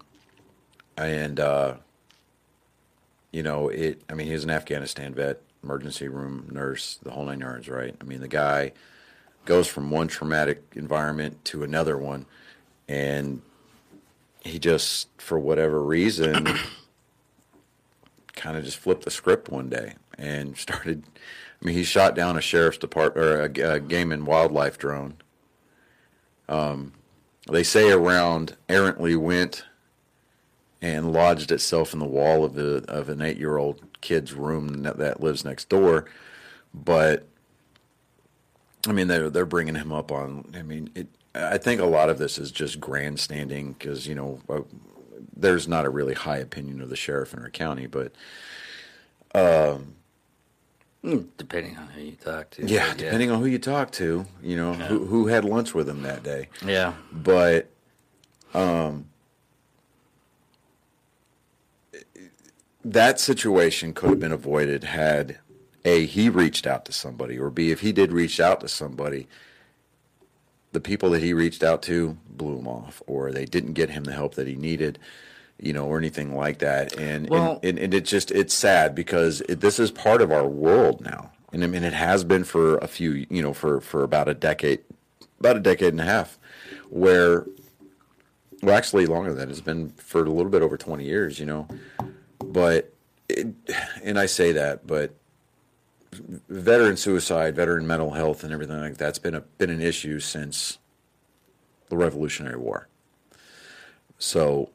and 0.98 1.40
uh, 1.40 1.76
you 3.32 3.44
know, 3.44 3.68
it. 3.70 4.02
I 4.10 4.14
mean, 4.14 4.28
he 4.28 4.34
was 4.34 4.44
an 4.46 4.50
Afghanistan 4.50 5.14
vet, 5.14 5.42
emergency 5.64 6.08
room 6.08 6.48
nurse, 6.52 7.00
the 7.04 7.12
whole 7.12 7.26
nine 7.26 7.40
yards, 7.42 7.68
right? 7.68 7.96
I 8.00 8.04
mean, 8.06 8.22
the 8.22 8.28
guy 8.28 8.72
goes 9.46 9.68
from 9.68 9.90
one 9.90 10.08
traumatic 10.08 10.64
environment 10.76 11.44
to 11.46 11.64
another 11.64 11.98
one, 11.98 12.26
and 12.88 13.42
he 14.44 14.60
just, 14.60 15.08
for 15.18 15.40
whatever 15.40 15.82
reason, 15.82 16.48
kind 18.36 18.58
of 18.58 18.64
just 18.64 18.78
flipped 18.78 19.06
the 19.06 19.12
script 19.12 19.50
one 19.50 19.70
day 19.70 19.96
and 20.18 20.58
started. 20.58 21.04
I 21.62 21.66
mean, 21.66 21.76
he 21.76 21.84
shot 21.84 22.16
down 22.16 22.38
a 22.38 22.42
sheriff's 22.42 22.78
department 22.78 23.26
or 23.26 23.42
a, 23.42 23.76
a 23.76 23.80
game 23.80 24.12
and 24.12 24.28
wildlife 24.28 24.78
drone. 24.78 25.16
Um, 26.50 26.94
they 27.50 27.64
say 27.64 27.92
around 27.92 28.58
errantly 28.70 29.16
went 29.16 29.66
and 30.82 31.14
lodged 31.14 31.52
itself 31.52 31.94
in 31.94 32.00
the 32.00 32.06
wall 32.06 32.44
of 32.44 32.54
the 32.56 32.84
of 32.88 33.08
an 33.10 33.22
eight 33.22 33.38
year 33.38 33.58
old 33.58 33.82
kid's 34.02 34.34
room 34.34 34.84
that, 34.84 35.22
lives 35.22 35.46
next 35.46 35.70
door, 35.70 36.06
but 36.74 37.26
I 38.88 38.92
mean 38.92 39.08
they're 39.08 39.30
they're 39.30 39.46
bringing 39.46 39.76
him 39.76 39.94
up 39.94 40.12
on. 40.12 40.54
I 40.54 40.62
mean 40.62 40.90
it. 40.96 41.08
I 41.36 41.58
think 41.58 41.82
a 41.82 41.86
lot 41.86 42.10
of 42.10 42.18
this 42.20 42.38
is 42.38 42.52
just 42.52 42.80
grandstanding 42.80 43.74
because 43.74 44.06
you 44.08 44.16
know 44.16 44.40
uh, 44.50 44.62
there's 45.36 45.68
not 45.68 45.86
a 45.86 45.90
really 45.90 46.14
high 46.14 46.38
opinion 46.38 46.82
of 46.82 46.90
the 46.90 46.96
sheriff 46.96 47.34
in 47.34 47.40
our 47.40 47.50
county, 47.50 47.88
but 47.88 48.12
Mm, 51.04 51.28
Depending 51.38 51.76
on 51.78 51.88
who 51.88 52.02
you 52.02 52.12
talk 52.14 52.50
to. 52.52 52.66
yeah, 52.66 52.94
depending 52.94 53.30
on 53.30 53.40
who 53.42 53.46
you 53.48 53.60
talk 53.60 53.92
to, 53.94 54.26
you 54.42 54.56
know 54.56 54.74
who 54.74 55.06
who 55.06 55.28
had 55.28 55.44
lunch 55.44 55.74
with 55.74 55.90
him 55.90 56.02
that 56.04 56.24
day. 56.24 56.48
Yeah. 56.66 56.94
but 57.12 57.68
um 58.54 59.08
that 62.86 63.20
situation 63.20 63.94
could 63.94 64.10
have 64.12 64.20
been 64.20 64.32
avoided 64.32 64.84
had 64.84 65.40
a 65.86 66.06
he 66.06 66.30
reached 66.30 66.68
out 66.68 66.86
to 66.86 66.92
somebody 66.92 67.38
or 67.40 67.50
b 67.50 67.72
if 67.72 67.80
he 67.82 67.92
did 67.92 68.12
reach 68.12 68.40
out 68.40 68.60
to 68.62 68.68
somebody 68.68 69.28
the 70.74 70.82
people 70.82 71.10
that 71.12 71.22
he 71.22 71.34
reached 71.34 71.64
out 71.64 71.82
to 71.84 72.18
blew 72.28 72.58
him 72.58 72.68
off 72.68 73.02
or 73.08 73.32
they 73.32 73.46
didn't 73.46 73.74
get 73.74 73.90
him 73.92 74.04
the 74.04 74.12
help 74.12 74.36
that 74.36 74.48
he 74.48 74.56
needed 74.56 75.00
you 75.60 75.72
know 75.72 75.86
or 75.86 75.98
anything 75.98 76.36
like 76.36 76.58
that. 76.60 76.98
And 77.00 77.30
Well- 77.30 77.60
and, 77.64 77.78
and, 77.78 77.80
and 77.80 77.94
it 77.94 78.06
just 78.06 78.32
it's 78.32 78.54
sad 78.54 78.94
because 78.96 79.42
it, 79.48 79.62
this 79.62 79.80
is 79.80 79.92
part 79.92 80.22
of 80.22 80.32
our 80.32 80.48
world 80.48 81.02
now. 81.02 81.32
And 81.54 81.64
i 81.64 81.68
mean 81.68 81.84
it 81.84 81.94
has 81.94 82.24
been 82.24 82.44
for 82.44 82.78
a 82.80 82.88
few 82.88 83.26
you 83.30 83.42
know 83.44 83.54
for 83.54 83.80
for 83.80 84.04
about 84.04 84.28
a 84.28 84.34
decade 84.34 84.80
about 85.40 85.56
a 85.56 85.60
decade 85.60 85.90
and 85.94 86.02
a 86.02 86.06
half 86.06 86.40
where 86.90 87.46
well 88.64 88.76
actually 88.76 89.06
longer 89.06 89.30
than 89.30 89.38
that. 89.40 89.50
It's 89.52 89.62
been 89.62 89.90
for 89.92 90.22
a 90.24 90.30
little 90.30 90.52
bit 90.52 90.62
over 90.64 90.78
20 90.78 91.06
years 91.06 91.40
you 91.40 91.46
know. 91.46 91.68
But 92.40 92.92
it, 93.30 93.48
and 94.04 94.20
i 94.20 94.26
say 94.26 94.52
that 94.52 94.86
but 94.86 95.16
veteran 96.50 96.98
suicide 96.98 97.56
veteran 97.56 97.86
mental 97.88 98.12
health 98.12 98.44
and 98.44 98.54
everything 98.54 98.80
like 98.80 98.98
that's 98.98 99.20
been 99.20 99.36
a 99.36 99.42
been 99.42 99.70
an 99.70 99.82
issue 99.82 100.20
since 100.20 100.78
the 101.90 101.98
revolutionary 101.98 102.58
war 102.58 102.88
so 104.18 104.70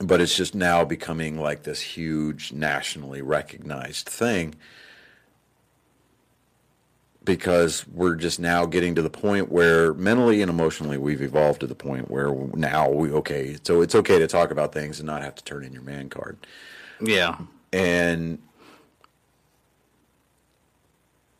but 0.00 0.20
it's 0.20 0.36
just 0.36 0.54
now 0.54 0.84
becoming 0.84 1.38
like 1.38 1.62
this 1.62 1.80
huge 1.80 2.52
nationally 2.52 3.22
recognized 3.22 4.08
thing 4.08 4.54
because 7.24 7.86
we're 7.88 8.16
just 8.16 8.38
now 8.38 8.66
getting 8.66 8.94
to 8.94 9.00
the 9.02 9.08
point 9.08 9.50
where 9.50 9.94
mentally 9.94 10.42
and 10.42 10.50
emotionally 10.50 10.98
we've 10.98 11.22
evolved 11.22 11.60
to 11.60 11.66
the 11.66 11.74
point 11.74 12.10
where 12.10 12.34
now 12.54 12.88
we 12.90 13.10
okay 13.10 13.56
so 13.62 13.80
it's 13.80 13.94
okay 13.94 14.18
to 14.18 14.26
talk 14.26 14.50
about 14.50 14.72
things 14.72 15.00
and 15.00 15.06
not 15.06 15.22
have 15.22 15.34
to 15.34 15.44
turn 15.44 15.64
in 15.64 15.72
your 15.72 15.82
man 15.82 16.08
card 16.08 16.36
Yeah. 17.00 17.38
and 17.72 18.38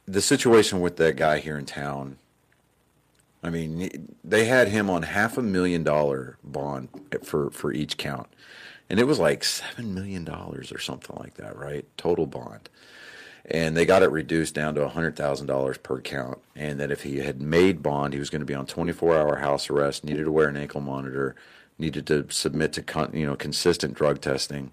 the 0.07 0.21
situation 0.21 0.81
with 0.81 0.97
that 0.97 1.17
guy 1.17 1.39
here 1.39 1.59
in 1.59 1.65
town 1.67 2.19
i 3.43 3.51
mean 3.51 4.09
they 4.23 4.47
had 4.47 4.69
him 4.69 4.89
on 4.91 5.03
half 5.03 5.37
a 5.39 5.43
million 5.43 5.83
dollar 5.83 6.39
bond 6.43 6.89
for 7.23 7.51
for 7.51 7.73
each 7.73 7.97
count. 7.97 8.29
And 8.91 9.01
it 9.01 9.05
was 9.05 9.19
like 9.19 9.45
seven 9.45 9.95
million 9.95 10.25
dollars 10.25 10.73
or 10.73 10.79
something 10.79 11.17
like 11.19 11.35
that 11.35 11.57
right? 11.57 11.87
Total 11.97 12.27
bond. 12.27 12.69
And 13.47 13.77
they 13.77 13.85
got 13.85 14.03
it 14.03 14.11
reduced 14.11 14.55
down 14.55 14.75
to 14.77 14.89
$100,000 14.89 15.83
per 15.83 16.01
count. 16.01 16.39
And 16.57 16.81
that 16.81 16.91
if 16.91 17.03
he 17.03 17.19
had 17.19 17.43
made 17.43 17.83
bond, 17.83 18.15
he 18.15 18.19
was 18.19 18.31
going 18.31 18.41
to 18.41 18.47
be 18.47 18.55
on 18.55 18.65
24 18.65 19.19
hour 19.19 19.37
house 19.37 19.69
arrest, 19.69 20.03
needed 20.03 20.25
to 20.25 20.33
wear 20.33 20.49
an 20.49 20.57
ankle 20.57 20.81
monitor, 20.81 21.35
needed 21.79 22.07
to 22.07 22.27
submit 22.31 22.73
to 22.73 22.83
con- 22.83 23.11
you 23.13 23.27
know 23.27 23.37
consistent 23.37 23.95
drug 23.95 24.21
testing, 24.21 24.71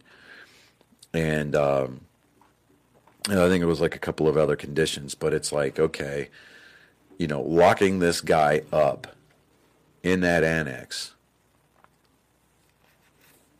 and 1.13 1.55
um, 1.55 2.01
you 3.29 3.35
know, 3.35 3.45
I 3.45 3.49
think 3.49 3.61
it 3.61 3.67
was 3.67 3.81
like 3.81 3.95
a 3.95 3.99
couple 3.99 4.27
of 4.27 4.37
other 4.37 4.55
conditions, 4.55 5.15
but 5.15 5.33
it's 5.33 5.51
like, 5.51 5.79
okay, 5.79 6.29
you 7.17 7.27
know, 7.27 7.41
locking 7.41 7.99
this 7.99 8.21
guy 8.21 8.63
up 8.71 9.07
in 10.03 10.21
that 10.21 10.43
annex 10.43 11.13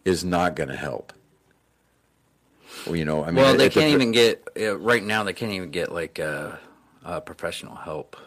is 0.03 0.23
not 0.23 0.55
going 0.55 0.69
to 0.69 0.75
help. 0.75 1.13
Well, 2.85 2.95
you 2.95 3.05
know, 3.05 3.23
I 3.23 3.27
mean, 3.27 3.35
well, 3.35 3.55
they 3.55 3.69
can't 3.69 3.91
even 3.93 4.11
get 4.11 4.47
right 4.79 5.03
now. 5.03 5.23
They 5.23 5.33
can't 5.33 5.51
even 5.51 5.69
get 5.69 5.91
like 5.91 6.19
uh, 6.19 6.53
uh, 7.05 7.19
professional 7.19 7.75
help 7.75 8.17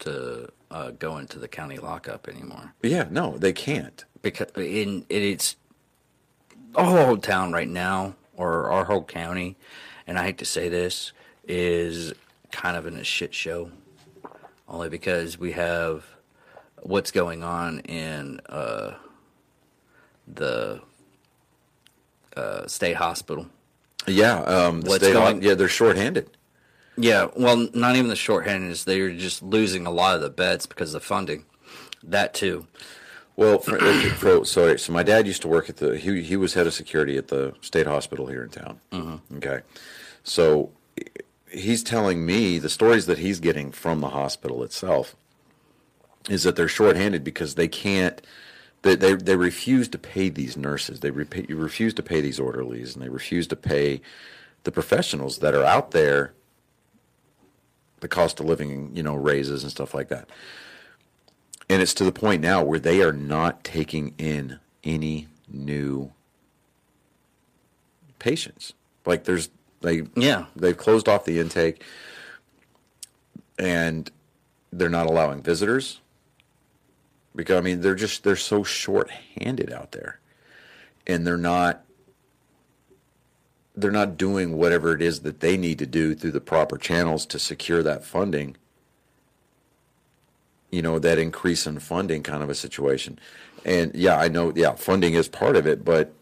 to 0.00 0.50
uh, 0.70 0.92
go 0.92 1.18
into 1.18 1.38
the 1.38 1.48
county 1.48 1.76
lockup 1.78 2.28
anymore 2.28 2.72
Yeah, 2.82 3.08
no, 3.10 3.36
they 3.36 3.52
can't. 3.52 4.04
because 4.22 4.48
in 4.56 5.04
it's 5.08 5.56
our 6.74 7.04
whole 7.06 7.16
town 7.18 7.52
right 7.52 7.68
now, 7.68 8.14
or 8.36 8.70
our 8.70 8.84
whole 8.84 9.02
county, 9.02 9.56
and 10.08 10.18
I 10.18 10.24
hate 10.24 10.38
to 10.38 10.44
say 10.44 10.68
this, 10.68 11.12
is 11.46 12.12
kind 12.50 12.76
of 12.76 12.86
in 12.86 12.96
a 12.96 13.04
shit 13.04 13.32
show. 13.32 13.70
Only 14.66 14.88
because 14.88 15.38
we 15.38 15.52
have 15.52 16.04
what's 16.82 17.10
going 17.10 17.42
on 17.44 17.80
in 17.80 18.40
uh, 18.48 18.94
the 20.26 20.80
uh, 22.36 22.66
state 22.66 22.96
hospital. 22.96 23.46
Yeah, 24.06 24.40
um, 24.42 24.80
the 24.82 24.90
What's 24.90 25.04
state, 25.04 25.12
going- 25.12 25.42
yeah, 25.42 25.54
they're 25.54 25.68
shorthanded. 25.68 26.30
Yeah, 26.96 27.28
well, 27.36 27.68
not 27.74 27.94
even 27.96 28.08
the 28.08 28.16
shorthanded. 28.16 28.76
They're 28.78 29.12
just 29.12 29.42
losing 29.42 29.86
a 29.86 29.90
lot 29.90 30.16
of 30.16 30.20
the 30.22 30.30
beds 30.30 30.66
because 30.66 30.94
of 30.94 31.02
the 31.02 31.06
funding. 31.06 31.44
That 32.02 32.34
too. 32.34 32.66
Well, 33.38 33.60
for, 33.60 33.78
for, 33.78 34.44
so 34.44 34.76
so 34.76 34.92
my 34.92 35.04
dad 35.04 35.28
used 35.28 35.42
to 35.42 35.48
work 35.48 35.70
at 35.70 35.76
the 35.76 35.96
he 35.96 36.22
he 36.24 36.36
was 36.36 36.54
head 36.54 36.66
of 36.66 36.74
security 36.74 37.16
at 37.16 37.28
the 37.28 37.54
state 37.60 37.86
hospital 37.86 38.26
here 38.26 38.42
in 38.42 38.48
town. 38.48 38.80
Mm-hmm. 38.90 39.36
Okay, 39.36 39.60
so 40.24 40.72
he's 41.48 41.84
telling 41.84 42.26
me 42.26 42.58
the 42.58 42.68
stories 42.68 43.06
that 43.06 43.18
he's 43.18 43.38
getting 43.38 43.70
from 43.70 44.00
the 44.00 44.08
hospital 44.08 44.64
itself 44.64 45.14
is 46.28 46.42
that 46.42 46.56
they're 46.56 46.66
shorthanded 46.66 47.22
because 47.22 47.54
they 47.54 47.68
can't. 47.68 48.20
They, 48.82 48.96
they, 48.96 49.14
they 49.14 49.36
refuse 49.36 49.86
to 49.88 49.98
pay 49.98 50.30
these 50.30 50.56
nurses. 50.56 50.98
They 50.98 51.12
re- 51.12 51.46
refuse 51.48 51.94
to 51.94 52.02
pay 52.02 52.20
these 52.20 52.40
orderlies, 52.40 52.94
and 52.94 53.04
they 53.04 53.08
refuse 53.08 53.46
to 53.48 53.56
pay 53.56 54.00
the 54.64 54.72
professionals 54.72 55.38
that 55.38 55.54
are 55.54 55.64
out 55.64 55.92
there. 55.92 56.32
The 58.00 58.08
cost 58.08 58.40
of 58.40 58.46
living, 58.46 58.90
you 58.96 59.04
know, 59.04 59.14
raises 59.14 59.62
and 59.62 59.70
stuff 59.70 59.94
like 59.94 60.08
that. 60.08 60.28
And 61.70 61.82
it's 61.82 61.94
to 61.94 62.04
the 62.04 62.12
point 62.12 62.42
now 62.42 62.62
where 62.62 62.78
they 62.78 63.02
are 63.02 63.12
not 63.12 63.62
taking 63.62 64.14
in 64.18 64.58
any 64.82 65.28
new 65.48 66.12
patients. 68.18 68.72
Like 69.04 69.24
there's 69.24 69.50
they 69.80 70.02
Yeah. 70.16 70.46
they've 70.56 70.76
closed 70.76 71.08
off 71.08 71.24
the 71.24 71.38
intake 71.38 71.82
and 73.58 74.10
they're 74.72 74.88
not 74.88 75.06
allowing 75.06 75.42
visitors. 75.42 76.00
Because 77.34 77.58
I 77.58 77.60
mean 77.60 77.80
they're 77.82 77.94
just 77.94 78.24
they're 78.24 78.36
so 78.36 78.62
short-handed 78.64 79.72
out 79.72 79.92
there. 79.92 80.20
And 81.06 81.26
they're 81.26 81.36
not 81.36 81.84
they're 83.76 83.90
not 83.92 84.16
doing 84.16 84.56
whatever 84.56 84.92
it 84.92 85.00
is 85.00 85.20
that 85.20 85.40
they 85.40 85.56
need 85.56 85.78
to 85.78 85.86
do 85.86 86.14
through 86.14 86.32
the 86.32 86.40
proper 86.40 86.76
channels 86.76 87.24
to 87.26 87.38
secure 87.38 87.82
that 87.82 88.04
funding 88.04 88.56
you 90.70 90.82
know 90.82 90.98
that 90.98 91.18
increase 91.18 91.66
in 91.66 91.78
funding 91.78 92.22
kind 92.22 92.42
of 92.42 92.50
a 92.50 92.54
situation. 92.54 93.18
And 93.64 93.94
yeah 93.94 94.18
i 94.18 94.28
know 94.28 94.52
yeah 94.54 94.74
funding 94.74 95.14
is 95.14 95.28
part 95.28 95.56
of 95.56 95.66
it 95.66 95.84
but 95.84 96.12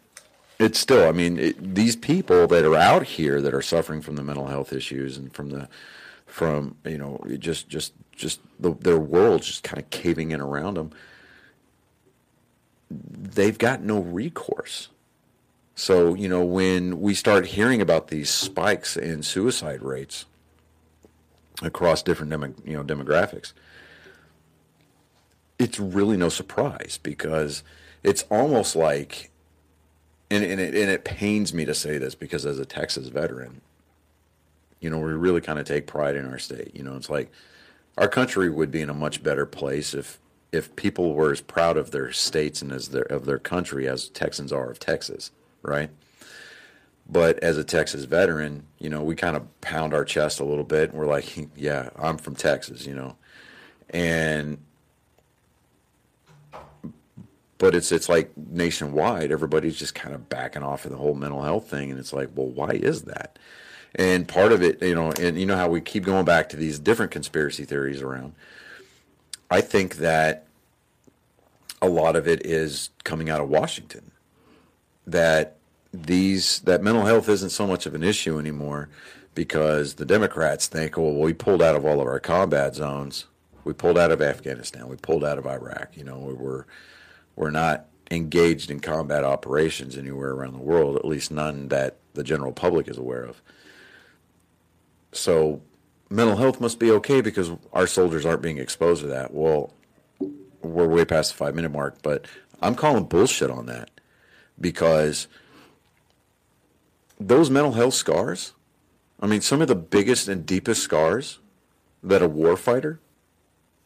it's 0.59 0.79
still 0.79 1.07
i 1.07 1.13
mean 1.13 1.39
it, 1.39 1.75
these 1.75 1.95
people 1.95 2.47
that 2.47 2.65
are 2.65 2.75
out 2.75 3.03
here 3.05 3.43
that 3.43 3.53
are 3.53 3.63
suffering 3.63 4.01
from 4.01 4.17
the 4.17 4.23
mental 4.23 4.47
health 4.47 4.73
issues 4.73 5.19
and 5.19 5.33
from 5.35 5.51
the 5.51 5.69
from 6.25 6.77
you 6.85 6.97
know 6.97 7.23
just 7.39 7.69
just 7.69 7.93
just 8.17 8.41
the, 8.59 8.75
their 8.81 8.99
world's 8.99 9.47
just 9.47 9.63
kind 9.63 9.81
of 9.81 9.89
caving 9.91 10.31
in 10.31 10.41
around 10.41 10.75
them 10.75 10.91
they've 12.91 13.59
got 13.59 13.83
no 13.83 14.01
recourse. 14.01 14.89
So 15.75 16.15
you 16.15 16.29
know 16.29 16.45
when 16.45 17.01
we 17.01 17.15
start 17.15 17.47
hearing 17.47 17.81
about 17.81 18.09
these 18.09 18.31
spikes 18.31 18.97
in 18.97 19.23
suicide 19.23 19.83
rates 19.83 20.25
across 21.63 22.03
different 22.03 22.31
demo, 22.31 22.55
you 22.65 22.75
know 22.75 22.85
demographics 22.85 23.53
it's 25.59 25.79
really 25.79 26.17
no 26.17 26.29
surprise 26.29 26.99
because 27.03 27.63
it's 28.03 28.25
almost 28.31 28.77
like, 28.77 29.31
and, 30.31 30.45
and, 30.45 30.61
it, 30.61 30.75
and 30.75 30.91
it 30.91 31.05
pains 31.05 31.55
me 31.55 31.65
to 31.65 31.75
say 31.75 31.99
this 31.99 32.15
because 32.15 32.45
as 32.45 32.59
a 32.59 32.67
Texas 32.67 33.09
veteran, 33.09 33.61
you 34.81 34.91
know, 34.91 34.99
we 34.99 35.13
really 35.13 35.41
kind 35.41 35.59
of 35.59 35.67
take 35.67 35.87
pride 35.87 36.17
in 36.17 36.27
our 36.27 36.39
state. 36.39 36.73
You 36.75 36.83
know, 36.83 36.97
it's 36.97 37.11
like 37.11 37.31
our 37.97 38.09
country 38.09 38.51
would 38.51 38.71
be 38.71 38.83
in 38.83 38.91
a 38.91 38.95
much 38.95 39.23
better 39.23 39.47
place 39.47 39.95
if 39.95 40.19
if 40.53 40.75
people 40.77 41.13
were 41.13 41.33
as 41.33 41.41
proud 41.41 41.77
of 41.77 41.91
their 41.91 42.13
states 42.13 42.63
and 42.63 42.73
as 42.73 42.89
their 42.89 43.03
of 43.03 43.27
their 43.27 43.39
country 43.39 43.89
as 43.89 44.09
Texans 44.09 44.53
are 44.53 44.71
of 44.71 44.79
Texas, 44.79 45.33
right? 45.63 45.91
But 47.09 47.39
as 47.41 47.57
a 47.57 47.65
Texas 47.65 48.05
veteran, 48.05 48.67
you 48.79 48.89
know, 48.89 49.03
we 49.03 49.15
kind 49.15 49.37
of 49.37 49.61
pound 49.61 49.95
our 49.95 50.05
chest 50.05 50.41
a 50.41 50.45
little 50.45 50.65
bit 50.65 50.91
and 50.91 50.99
we're 50.99 51.07
like, 51.07 51.49
yeah, 51.57 51.91
I'm 51.97 52.19
from 52.19 52.35
Texas, 52.35 52.87
you 52.87 52.95
know. 52.95 53.17
And 53.91 54.59
but 57.59 57.75
it's 57.75 57.93
it's 57.93 58.09
like 58.09 58.31
nationwide 58.37 59.33
everybody's 59.33 59.79
just 59.79 59.95
kind 59.95 60.15
of 60.15 60.29
backing 60.29 60.63
off 60.63 60.85
of 60.85 60.91
the 60.91 60.97
whole 60.97 61.15
mental 61.15 61.43
health 61.43 61.69
thing 61.69 61.91
and 61.91 61.99
it's 61.99 62.13
like 62.13 62.31
well 62.35 62.47
why 62.47 62.71
is 62.71 63.03
that? 63.03 63.39
And 63.95 64.29
part 64.29 64.53
of 64.53 64.63
it 64.63 64.83
you 64.83 64.95
know 64.95 65.13
and 65.13 65.39
you 65.39 65.47
know 65.47 65.57
how 65.57 65.69
we 65.69 65.81
keep 65.81 66.05
going 66.05 66.25
back 66.25 66.49
to 66.51 66.57
these 66.57 66.79
different 66.79 67.13
conspiracy 67.13 67.65
theories 67.65 68.03
around? 68.03 68.35
I 69.51 69.61
think 69.61 69.97
that 69.97 70.47
a 71.81 71.89
lot 71.89 72.17
of 72.17 72.27
it 72.27 72.45
is 72.45 72.91
coming 73.05 73.31
out 73.31 73.41
of 73.41 73.49
washington. 73.49 74.11
That 75.07 75.57
these 75.93 76.61
that 76.61 76.83
mental 76.83 77.07
health 77.07 77.29
isn't 77.29 77.51
so 77.51 77.67
much 77.67 77.87
of 77.87 77.95
an 77.95 78.03
issue 78.03 78.39
anymore 78.39 78.89
because 79.35 79.95
the 79.95 80.05
democrats 80.05 80.67
think 80.67 80.99
oh, 80.99 81.03
well 81.03 81.21
we 81.21 81.33
pulled 81.33 81.63
out 81.63 81.77
of 81.77 81.87
all 81.87 82.01
of 82.01 82.07
our 82.07 82.21
combat 82.21 82.75
zones. 82.75 83.27
We 83.65 83.73
pulled 83.73 83.99
out 83.99 84.13
of 84.13 84.21
afghanistan. 84.21 84.89
We 84.89 84.97
pulled 84.97 85.25
out 85.25 85.39
of 85.39 85.47
iraq. 85.47 85.97
You 85.97 86.05
know 86.05 86.19
we 86.19 86.35
were 86.35 86.67
we're 87.37 87.51
not 87.51 87.87
engaged 88.11 88.71
in 88.71 88.81
combat 88.81 89.25
operations 89.25 89.97
anywhere 89.97 90.31
around 90.31 90.55
the 90.55 90.59
world, 90.59 90.97
at 90.97 91.05
least 91.05 91.31
none 91.31 91.69
that 91.69 91.97
the 92.15 92.25
general 92.25 92.53
public 92.53 92.89
is 92.89 92.97
aware 92.97 93.25
of. 93.25 93.43
So 95.13 95.61
mental 96.09 96.37
health 96.37 96.61
must 96.61 96.79
be 96.79 96.91
okay 96.93 97.21
because 97.21 97.51
our 97.73 97.87
soldiers 97.87 98.25
aren't 98.25 98.43
being 98.43 98.59
exposed 98.59 99.03
to 99.03 99.09
that. 99.09 99.33
Well, 99.33 99.73
we're 100.63 100.89
way 100.89 101.05
past 101.05 101.33
the 101.33 101.37
five 101.37 101.55
minute 101.55 101.73
mark, 101.73 102.03
but 102.03 102.27
I'm 102.61 102.75
calling 102.75 103.05
bullshit 103.05 103.51
on 103.51 103.67
that 103.67 103.91
because 104.61 105.29
those 107.19 107.51
mental 107.51 107.73
health 107.73 107.95
scars, 107.95 108.53
I 109.21 109.27
mean, 109.27 109.41
some 109.41 109.63
of 109.63 109.69
the 109.69 109.75
biggest 109.75 110.29
and 110.29 110.45
deepest 110.45 110.83
scars 110.83 111.39
that 112.03 112.23
a 112.23 112.29
warfighter 112.29 112.99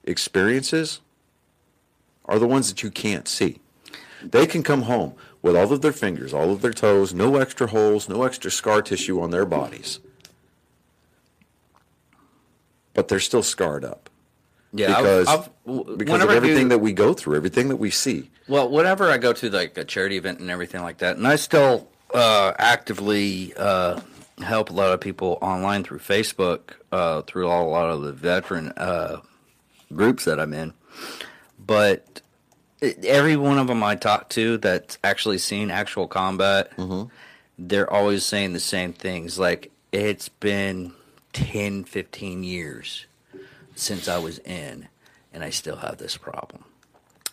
experiences 0.04 1.00
are 2.30 2.38
the 2.38 2.46
ones 2.46 2.68
that 2.68 2.82
you 2.82 2.90
can't 2.90 3.26
see. 3.28 3.58
They 4.22 4.46
can 4.46 4.62
come 4.62 4.82
home 4.82 5.14
with 5.42 5.56
all 5.56 5.70
of 5.72 5.82
their 5.82 5.92
fingers, 5.92 6.32
all 6.32 6.50
of 6.52 6.62
their 6.62 6.72
toes, 6.72 7.12
no 7.12 7.36
extra 7.36 7.66
holes, 7.66 8.08
no 8.08 8.22
extra 8.22 8.50
scar 8.50 8.80
tissue 8.82 9.20
on 9.20 9.30
their 9.30 9.44
bodies. 9.44 9.98
But 12.94 13.08
they're 13.08 13.20
still 13.20 13.42
scarred 13.42 13.84
up 13.84 14.08
Yeah, 14.72 14.92
I've- 14.96 15.02
because 15.02 15.28
I've, 15.28 15.98
because 15.98 16.22
of 16.22 16.30
everything 16.30 16.64
do- 16.64 16.68
that 16.70 16.78
we 16.78 16.92
go 16.92 17.14
through, 17.14 17.36
everything 17.36 17.68
that 17.68 17.76
we 17.76 17.90
see. 17.90 18.30
Well, 18.48 18.68
whenever 18.68 19.10
I 19.10 19.18
go 19.18 19.32
to 19.32 19.50
like 19.50 19.76
a 19.76 19.84
charity 19.84 20.16
event 20.16 20.38
and 20.40 20.50
everything 20.50 20.82
like 20.82 20.98
that, 20.98 21.16
and 21.16 21.26
I 21.26 21.36
still 21.36 21.88
uh, 22.14 22.52
actively 22.58 23.54
uh, 23.56 24.00
help 24.42 24.70
a 24.70 24.72
lot 24.72 24.92
of 24.92 25.00
people 25.00 25.38
online 25.40 25.82
through 25.84 26.00
Facebook, 26.00 26.60
uh, 26.92 27.22
through 27.22 27.48
all, 27.48 27.68
a 27.68 27.70
lot 27.70 27.90
of 27.90 28.02
the 28.02 28.12
veteran 28.12 28.72
uh, 28.76 29.20
groups 29.94 30.24
that 30.26 30.38
I'm 30.40 30.52
in. 30.52 30.74
But 31.70 32.20
every 33.04 33.36
one 33.36 33.56
of 33.56 33.68
them 33.68 33.84
I 33.84 33.94
talk 33.94 34.28
to 34.30 34.58
that's 34.58 34.98
actually 35.04 35.38
seen 35.38 35.70
actual 35.70 36.08
combat, 36.08 36.76
mm-hmm. 36.76 37.08
they're 37.60 37.88
always 37.88 38.24
saying 38.24 38.54
the 38.54 38.58
same 38.58 38.92
things. 38.92 39.38
Like, 39.38 39.70
it's 39.92 40.28
been 40.28 40.94
10, 41.32 41.84
15 41.84 42.42
years 42.42 43.06
since 43.76 44.08
I 44.08 44.18
was 44.18 44.40
in, 44.40 44.88
and 45.32 45.44
I 45.44 45.50
still 45.50 45.76
have 45.76 45.98
this 45.98 46.16
problem. 46.16 46.64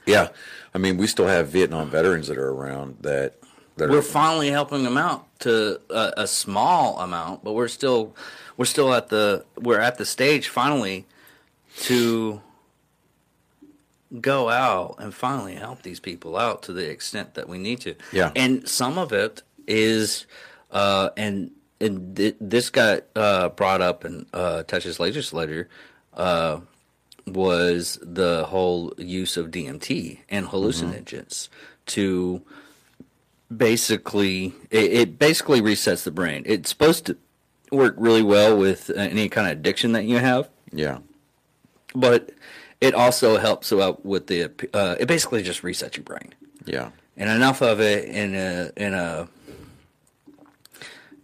Yeah, 0.05 0.27
I 0.71 0.77
mean, 0.77 0.97
we 0.97 1.07
still 1.07 1.25
have 1.25 1.47
Vietnam 1.47 1.89
veterans 1.89 2.27
that 2.27 2.37
are 2.37 2.51
around 2.51 2.97
that. 3.01 3.41
that 3.77 3.89
we're 3.89 3.97
are, 3.97 4.03
finally 4.03 4.51
helping 4.51 4.83
them 4.83 4.99
out 4.99 5.25
to 5.39 5.81
a, 5.89 6.13
a 6.15 6.27
small 6.27 6.99
amount, 6.99 7.43
but 7.43 7.53
we're 7.53 7.67
still 7.67 8.15
we're 8.55 8.65
still 8.65 8.93
at 8.93 9.09
the 9.09 9.45
we're 9.57 9.79
at 9.79 9.97
the 9.97 10.05
stage 10.05 10.47
finally 10.47 11.07
to 11.77 12.39
go 14.21 14.49
out 14.49 14.95
and 14.99 15.13
finally 15.13 15.55
help 15.55 15.81
these 15.81 15.99
people 15.99 16.37
out 16.37 16.63
to 16.63 16.73
the 16.73 16.89
extent 16.89 17.33
that 17.33 17.47
we 17.49 17.57
need 17.57 17.81
to. 17.81 17.95
Yeah. 18.13 18.31
And 18.35 18.67
some 18.67 18.97
of 18.97 19.11
it 19.13 19.41
is 19.67 20.25
uh 20.71 21.09
and 21.17 21.51
and 21.79 22.15
th- 22.17 22.35
this 22.41 22.69
got 22.69 23.03
uh, 23.15 23.49
brought 23.49 23.81
up 23.81 24.03
in 24.03 24.25
uh, 24.33 24.63
Texas 24.63 24.99
legislature 24.99 25.69
uh, 26.15 26.59
was 27.27 27.99
the 28.01 28.45
whole 28.45 28.93
use 28.97 29.37
of 29.37 29.51
DMT 29.51 30.17
and 30.27 30.47
hallucinogens 30.47 31.49
to 31.87 32.41
basically 33.55 34.53
it, 34.71 34.91
it 34.91 35.19
basically 35.19 35.61
resets 35.61 36.03
the 36.03 36.11
brain. 36.11 36.43
It's 36.45 36.69
supposed 36.69 37.05
to 37.07 37.17
work 37.71 37.95
really 37.97 38.23
well 38.23 38.57
with 38.57 38.89
any 38.89 39.29
kind 39.29 39.47
of 39.47 39.51
addiction 39.51 39.91
that 39.91 40.05
you 40.05 40.17
have, 40.17 40.49
Yeah. 40.71 40.99
but 41.93 42.31
it 42.81 42.93
also 42.93 43.37
helps 43.37 43.71
out 43.73 44.05
with 44.05 44.27
the. 44.27 44.51
Uh, 44.73 44.95
it 44.99 45.07
basically 45.07 45.43
just 45.43 45.61
resets 45.63 45.95
your 45.97 46.03
brain 46.03 46.33
Yeah. 46.65 46.91
and 47.15 47.29
enough 47.29 47.61
of 47.61 47.79
it 47.81 48.05
in 48.05 48.35
a 48.35 48.71
in 48.77 48.93
a 48.93 49.27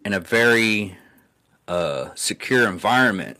in 0.05 0.13
a 0.13 0.19
very 0.19 0.97
uh, 1.67 2.09
secure 2.15 2.67
environment. 2.67 3.37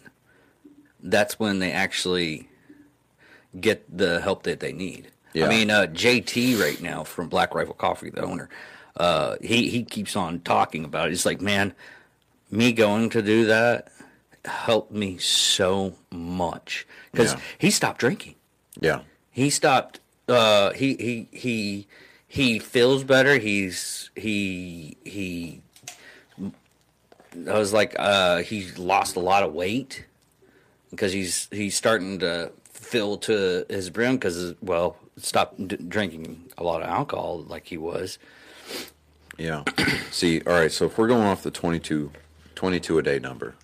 That's 1.02 1.38
when 1.40 1.60
they 1.60 1.72
actually 1.72 2.48
get 3.60 3.86
the 3.96 4.22
help 4.22 4.44
that 4.44 4.60
they 4.62 4.72
need. 4.72 5.12
Yeah. 5.34 5.46
I 5.48 5.50
mean, 5.50 5.70
uh, 5.70 5.88
JT 5.88 6.60
right 6.62 6.82
now 6.82 7.04
from 7.04 7.28
Black 7.28 7.54
Rifle 7.56 7.74
Coffee, 7.74 8.10
the 8.10 8.22
owner, 8.24 8.48
uh, 8.98 9.36
he 9.42 9.70
he 9.70 9.84
keeps 9.84 10.16
on 10.16 10.40
talking 10.42 10.86
about 10.86 11.08
it. 11.08 11.10
He's 11.12 11.26
like, 11.26 11.42
man, 11.42 11.74
me 12.52 12.72
going 12.72 13.10
to 13.10 13.22
do 13.22 13.46
that 13.48 13.92
helped 14.46 14.92
me 14.92 15.18
so 15.18 15.94
much 16.12 16.86
because 17.12 17.34
Yeah. 17.34 17.40
he 17.58 17.72
stopped 17.72 18.00
drinking 18.00 18.36
Yeah. 18.80 19.02
he 19.32 19.50
stopped 19.50 20.00
uh 20.28 20.72
he 20.74 20.96
he 20.96 21.28
he 21.32 21.88
he 22.28 22.60
feels 22.60 23.04
better 23.04 23.38
he's 23.38 24.10
he 24.16 24.98
he 25.06 25.62
i 27.50 27.58
was 27.58 27.74
like 27.74 27.96
uh 28.00 28.38
he 28.44 28.70
lost 28.78 29.16
a 29.16 29.20
lot 29.20 29.44
of 29.44 29.54
weight 29.54 30.06
because 30.92 31.12
he's 31.14 31.48
he's 31.52 31.76
starting 31.76 32.20
to 32.20 32.52
fill 32.72 33.18
to 33.18 33.66
his 33.70 33.90
brim 33.90 34.16
because 34.16 34.54
well 34.62 34.98
stopped 35.18 35.68
d- 35.68 35.78
drinking 35.88 36.44
a 36.58 36.64
lot 36.64 36.82
of 36.82 36.90
alcohol 36.90 37.44
like 37.48 37.66
he 37.68 37.78
was 37.78 38.18
Yeah. 39.38 39.64
See, 40.12 40.42
all 40.46 40.54
right, 40.54 40.72
so 40.72 40.86
if 40.86 40.98
we're 40.98 41.08
going 41.08 41.24
off 41.24 41.42
the 41.42 41.50
22, 41.50 42.12
22 42.54 43.00
a 43.00 43.02
day 43.02 43.18
number, 43.18 43.56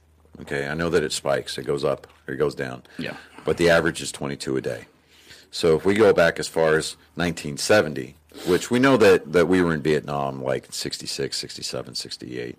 okay, 0.42 0.68
I 0.68 0.74
know 0.74 0.90
that 0.90 1.04
it 1.04 1.12
spikes, 1.12 1.58
it 1.58 1.64
goes 1.66 1.84
up 1.84 2.08
or 2.28 2.34
it 2.34 2.38
goes 2.38 2.56
down. 2.56 2.84
Yeah. 2.98 3.18
But 3.46 3.58
the 3.58 3.70
average 3.70 4.02
is 4.02 4.12
22 4.12 4.58
a 4.58 4.62
day. 4.62 4.86
So 5.52 5.76
if 5.76 5.86
we 5.86 5.96
go 5.96 6.14
back 6.14 6.40
as 6.40 6.48
far 6.48 6.76
as 6.76 6.96
1970, 7.16 8.16
which 8.46 8.70
we 8.70 8.80
know 8.80 8.98
that, 8.98 9.34
that 9.34 9.48
we 9.48 9.62
were 9.62 9.74
in 9.74 9.82
Vietnam 9.82 10.44
like 10.44 10.68
66, 10.72 11.36
67, 11.38 11.96
68. 11.96 12.58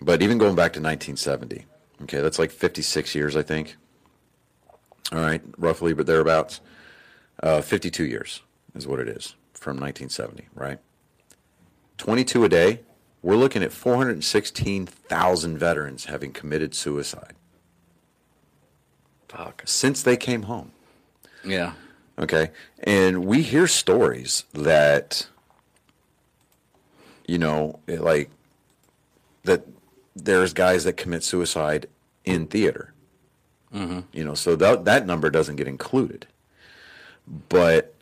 But 0.00 0.22
even 0.22 0.38
going 0.38 0.54
back 0.54 0.72
to 0.72 0.80
1970, 0.80 1.66
okay, 2.02 2.20
that's 2.20 2.38
like 2.38 2.50
56 2.50 3.14
years, 3.14 3.36
I 3.36 3.42
think. 3.42 3.76
All 5.12 5.20
right, 5.20 5.42
roughly, 5.58 5.92
but 5.92 6.06
thereabouts. 6.06 6.60
Uh, 7.42 7.60
52 7.62 8.04
years 8.04 8.42
is 8.74 8.86
what 8.86 9.00
it 9.00 9.08
is 9.08 9.34
from 9.54 9.76
1970, 9.76 10.48
right? 10.54 10.78
22 11.98 12.44
a 12.44 12.48
day, 12.48 12.80
we're 13.22 13.36
looking 13.36 13.62
at 13.62 13.72
416,000 13.72 15.58
veterans 15.58 16.06
having 16.06 16.32
committed 16.32 16.74
suicide 16.74 17.34
fuck 19.28 19.62
since 19.64 20.02
they 20.02 20.16
came 20.16 20.42
home. 20.42 20.72
yeah 21.44 21.72
Okay. 22.20 22.50
And 22.82 23.24
we 23.24 23.42
hear 23.42 23.66
stories 23.66 24.44
that, 24.52 25.26
you 27.26 27.38
know, 27.38 27.80
like, 27.88 28.30
that 29.44 29.66
there's 30.14 30.52
guys 30.52 30.84
that 30.84 30.98
commit 30.98 31.24
suicide 31.24 31.86
in 32.26 32.46
theater. 32.46 32.92
Mm-hmm. 33.74 34.00
You 34.12 34.24
know, 34.24 34.34
so 34.34 34.54
that, 34.56 34.84
that 34.84 35.06
number 35.06 35.30
doesn't 35.30 35.56
get 35.56 35.66
included. 35.66 36.26
But 37.48 37.94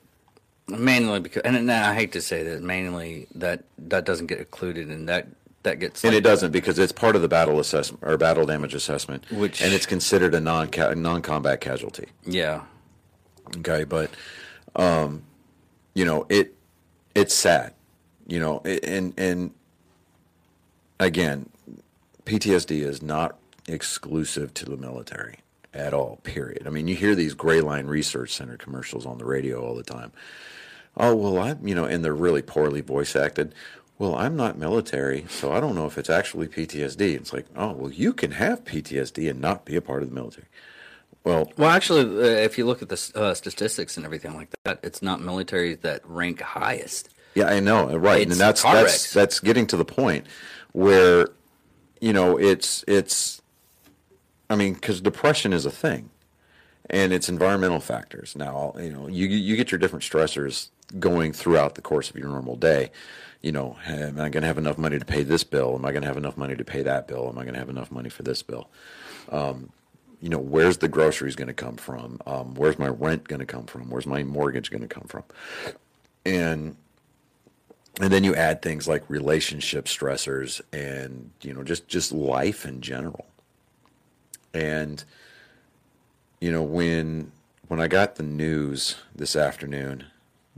mainly 0.69 1.19
because 1.21 1.43
and, 1.43 1.57
and 1.57 1.71
i 1.71 1.95
hate 1.95 2.13
to 2.13 2.21
say 2.21 2.43
that 2.43 2.63
mainly 2.63 3.27
that 3.35 3.65
that 3.79 4.05
doesn't 4.05 4.27
get 4.27 4.39
included 4.39 4.89
and 4.89 5.09
that 5.09 5.27
that 5.65 5.81
gets 5.81 6.05
And 6.05 6.13
like- 6.13 6.19
it 6.19 6.23
doesn't 6.25 6.53
because 6.53 6.79
it's 6.79 6.93
part 6.93 7.17
of 7.17 7.23
the 7.23 7.29
battle 7.29 7.59
assessment 7.59 8.03
or 8.05 8.17
battle 8.17 8.47
damage 8.47 8.75
assessment, 8.75 9.25
Which- 9.31 9.61
and 9.61 9.73
it's 9.75 9.87
considered 9.87 10.33
a 10.35 10.41
non 10.41 10.71
non 10.97 11.21
combat 11.23 11.61
casualty. 11.61 12.07
yeah 12.25 12.63
Okay, 13.59 13.83
but 13.85 14.11
um, 14.77 15.23
you 15.95 16.05
know 16.05 16.27
it 16.29 16.55
it's 17.15 17.35
sad, 17.35 17.75
you 18.27 18.39
know, 18.39 18.61
and 18.61 19.13
and 19.17 19.53
again, 21.01 21.49
PTSD 22.25 22.83
is 22.83 23.03
not 23.03 23.37
exclusive 23.67 24.55
to 24.55 24.65
the 24.65 24.77
military 24.77 25.39
at 25.75 25.93
all. 25.95 26.21
Period. 26.23 26.67
I 26.67 26.71
mean, 26.71 26.89
you 26.89 26.95
hear 26.95 27.15
these 27.15 27.35
Gray 27.35 27.61
Line 27.61 27.87
Research 27.87 28.35
Center 28.35 28.57
commercials 28.57 29.07
on 29.07 29.19
the 29.19 29.25
radio 29.25 29.61
all 29.65 29.75
the 29.75 29.83
time. 29.83 30.13
Oh 30.99 31.15
well, 31.15 31.39
I'm 31.39 31.67
you 31.67 31.75
know, 31.75 31.85
and 31.85 32.05
they're 32.05 32.15
really 32.15 32.43
poorly 32.43 32.81
voice 32.81 33.15
acted. 33.17 33.55
Well, 33.99 34.15
I'm 34.15 34.37
not 34.37 34.59
military, 34.59 35.27
so 35.29 35.53
I 35.53 35.59
don't 35.61 35.75
know 35.75 35.87
if 35.87 35.99
it's 35.99 36.11
actually 36.11 36.47
PTSD. 36.49 37.15
It's 37.17 37.33
like, 37.33 37.47
oh 37.57 37.73
well, 37.73 37.91
you 37.91 38.13
can 38.13 38.33
have 38.33 38.65
PTSD 38.65 39.31
and 39.31 39.41
not 39.41 39.65
be 39.65 39.77
a 39.77 39.81
part 39.81 40.03
of 40.03 40.09
the 40.09 40.15
military. 40.15 40.47
Well, 41.25 41.53
Well, 41.57 41.71
actually, 41.71 42.03
uh, 42.03 42.45
if 42.45 42.59
you 42.59 42.65
look 42.65 42.81
at 42.83 42.89
the 42.89 43.13
uh, 43.15 43.35
statistics 43.35 43.97
and 43.97 44.07
everything 44.07 44.35
like 44.35 44.49
that, 44.65 44.81
it's 44.83 45.03
not 45.03 45.21
military 45.21 45.75
that 45.75 46.01
rank 46.09 46.41
highest. 46.41 47.11
Yeah, 47.35 47.47
I 47.49 47.61
know, 47.61 47.95
right, 47.97 48.23
It's 48.23 48.33
and 48.33 48.41
that's 48.41 48.63
that's 48.63 48.75
wrecks. 48.75 49.13
that's 49.13 49.41
getting 49.41 49.67
to 49.69 49.77
the 49.77 49.85
point 49.85 50.27
where, 50.73 51.29
you 52.01 52.13
know, 52.13 52.37
it's 52.39 52.85
it's, 52.89 53.43
I 54.51 54.57
mean, 54.57 54.75
because 54.75 55.01
depression 55.01 55.53
is 55.53 55.67
a 55.67 55.71
thing, 55.71 56.11
and 56.89 57.13
it's 57.13 57.29
environmental 57.29 57.81
factors. 57.81 58.35
Now, 58.35 58.75
you 58.79 58.91
know, 58.91 59.09
you 59.09 59.27
you 59.27 59.57
get 59.57 59.71
your 59.71 59.79
different 59.79 60.05
stressors 60.05 60.71
going 60.99 61.33
throughout 61.33 61.75
the 61.75 61.83
course 61.83 62.11
of 62.11 62.17
your 62.17 62.29
normal 62.29 62.57
day. 62.57 62.91
You 63.43 63.53
know, 63.53 63.77
am 63.87 64.21
I 64.21 64.29
going 64.29 64.43
to 64.43 64.47
have 64.47 64.59
enough 64.59 64.79
money 64.79 64.99
to 64.99 65.05
pay 65.05 65.23
this 65.23 65.45
bill? 65.45 65.75
Am 65.75 65.85
I 65.85 65.93
going 65.93 66.03
to 66.03 66.09
have 66.09 66.17
enough 66.17 66.37
money 66.37 66.57
to 66.57 66.65
pay 66.65 66.83
that 66.83 67.07
bill? 67.07 67.29
Am 67.29 67.39
I 67.39 67.43
going 67.43 67.55
to 67.55 67.61
have 67.61 67.69
enough 67.69 67.91
money 67.91 68.09
for 68.09 68.23
this 68.23 68.43
bill? 68.43 68.69
you 70.21 70.29
know, 70.29 70.39
where's 70.39 70.79
the 70.79 70.89
groceries 70.89 71.37
going 71.37 71.49
to 71.49 71.55
come 71.55 71.77
from? 71.77 72.21
Um, 72.27 72.55
where's 72.55 72.79
my 72.79 72.89
rent 72.89 73.29
going 73.29 73.41
to 73.41 73.47
come 73.47 73.67
from? 73.67 73.91
Where's 73.91 74.07
my 74.07 74.25
mortgage 74.25 74.71
going 74.71 74.83
to 74.83 74.89
come 74.89 75.05
from? 75.05 75.25
And 76.27 76.77
and 78.01 78.13
then 78.13 78.23
you 78.23 78.35
add 78.35 78.63
things 78.63 78.87
like 78.87 79.09
relationship 79.09 79.87
stressors 79.87 80.61
and 80.73 81.31
you 81.43 81.53
know 81.53 81.63
just 81.63 81.89
just 81.89 82.13
life 82.13 82.65
in 82.65 82.81
general. 82.81 83.27
And 84.53 85.05
you 86.41 86.51
know 86.51 86.63
when 86.63 87.33
when 87.69 87.81
I 87.81 87.89
got 87.89 88.17
the 88.17 88.23
news 88.23 88.97
this 89.15 89.37
afternoon, 89.37 90.05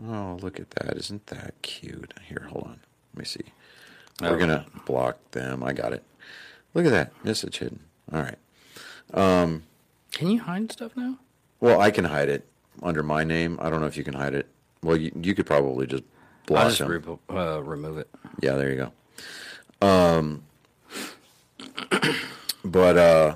oh 0.06 0.38
look 0.42 0.58
at 0.60 0.70
that! 0.70 0.96
Isn't 0.96 1.26
that 1.26 1.54
cute? 1.62 2.14
Here, 2.28 2.46
hold 2.50 2.64
on, 2.64 2.80
let 3.14 3.18
me 3.18 3.24
see. 3.24 3.44
We're 4.20 4.34
Oh. 4.34 4.38
gonna 4.38 4.66
block 4.86 5.18
them. 5.32 5.62
I 5.62 5.72
got 5.72 5.92
it. 5.92 6.02
Look 6.74 6.84
at 6.86 6.90
that 6.92 7.12
message 7.24 7.58
hidden. 7.58 7.80
All 8.12 8.22
right. 8.22 8.38
Can 10.12 10.30
you 10.30 10.40
hide 10.40 10.70
stuff 10.72 10.96
now? 10.96 11.18
Well, 11.60 11.80
I 11.80 11.90
can 11.90 12.04
hide 12.04 12.28
it 12.28 12.46
under 12.82 13.02
my 13.02 13.24
name. 13.24 13.58
I 13.62 13.70
don't 13.70 13.80
know 13.80 13.86
if 13.86 13.96
you 13.96 14.04
can 14.04 14.14
hide 14.14 14.34
it. 14.34 14.46
Well, 14.82 14.96
you, 14.96 15.10
you 15.20 15.34
could 15.34 15.46
probably 15.46 15.86
just 15.86 16.04
block 16.46 16.62
I'll 16.64 16.68
just 16.70 16.78
them. 16.80 17.18
re- 17.28 17.36
uh, 17.36 17.60
remove 17.62 17.98
it. 17.98 18.08
yeah, 18.40 18.54
there 18.56 18.70
you 18.70 18.90
go. 19.80 19.86
Um, 19.86 20.42
but 22.64 22.96
uh, 22.98 23.34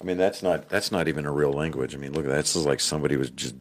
I 0.00 0.04
mean, 0.04 0.16
that's 0.16 0.42
not 0.42 0.68
that's 0.68 0.90
not 0.92 1.08
even 1.08 1.26
a 1.26 1.32
real 1.32 1.52
language. 1.52 1.94
I 1.94 1.98
mean, 1.98 2.12
look 2.12 2.24
at 2.24 2.30
that. 2.30 2.36
This 2.36 2.56
is 2.56 2.66
like 2.66 2.80
somebody 2.80 3.16
was 3.16 3.30
just 3.30 3.54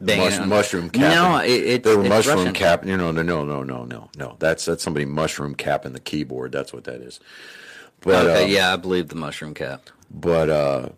mush, 0.00 0.38
mushroom 0.40 0.90
cap. 0.90 1.14
No, 1.14 1.38
it, 1.38 1.50
it's, 1.50 1.84
they 1.84 1.94
were 1.94 2.04
mushroom 2.04 2.38
Russian. 2.38 2.54
capping. 2.54 2.88
You 2.88 2.96
know, 2.96 3.10
no, 3.12 3.22
no, 3.22 3.44
no, 3.44 3.62
no, 3.62 3.84
no, 3.84 4.10
no. 4.16 4.36
That's 4.38 4.64
that's 4.64 4.82
somebody 4.82 5.04
mushroom 5.04 5.54
capping 5.54 5.92
the 5.92 6.00
keyboard. 6.00 6.52
That's 6.52 6.72
what 6.72 6.84
that 6.84 7.00
is. 7.00 7.20
But 8.00 8.26
okay, 8.26 8.44
uh, 8.44 8.46
yeah, 8.46 8.72
I 8.72 8.76
believe 8.76 9.08
the 9.08 9.14
mushroom 9.16 9.54
cap. 9.54 9.90
But 10.10 10.48
uh, 10.48 10.88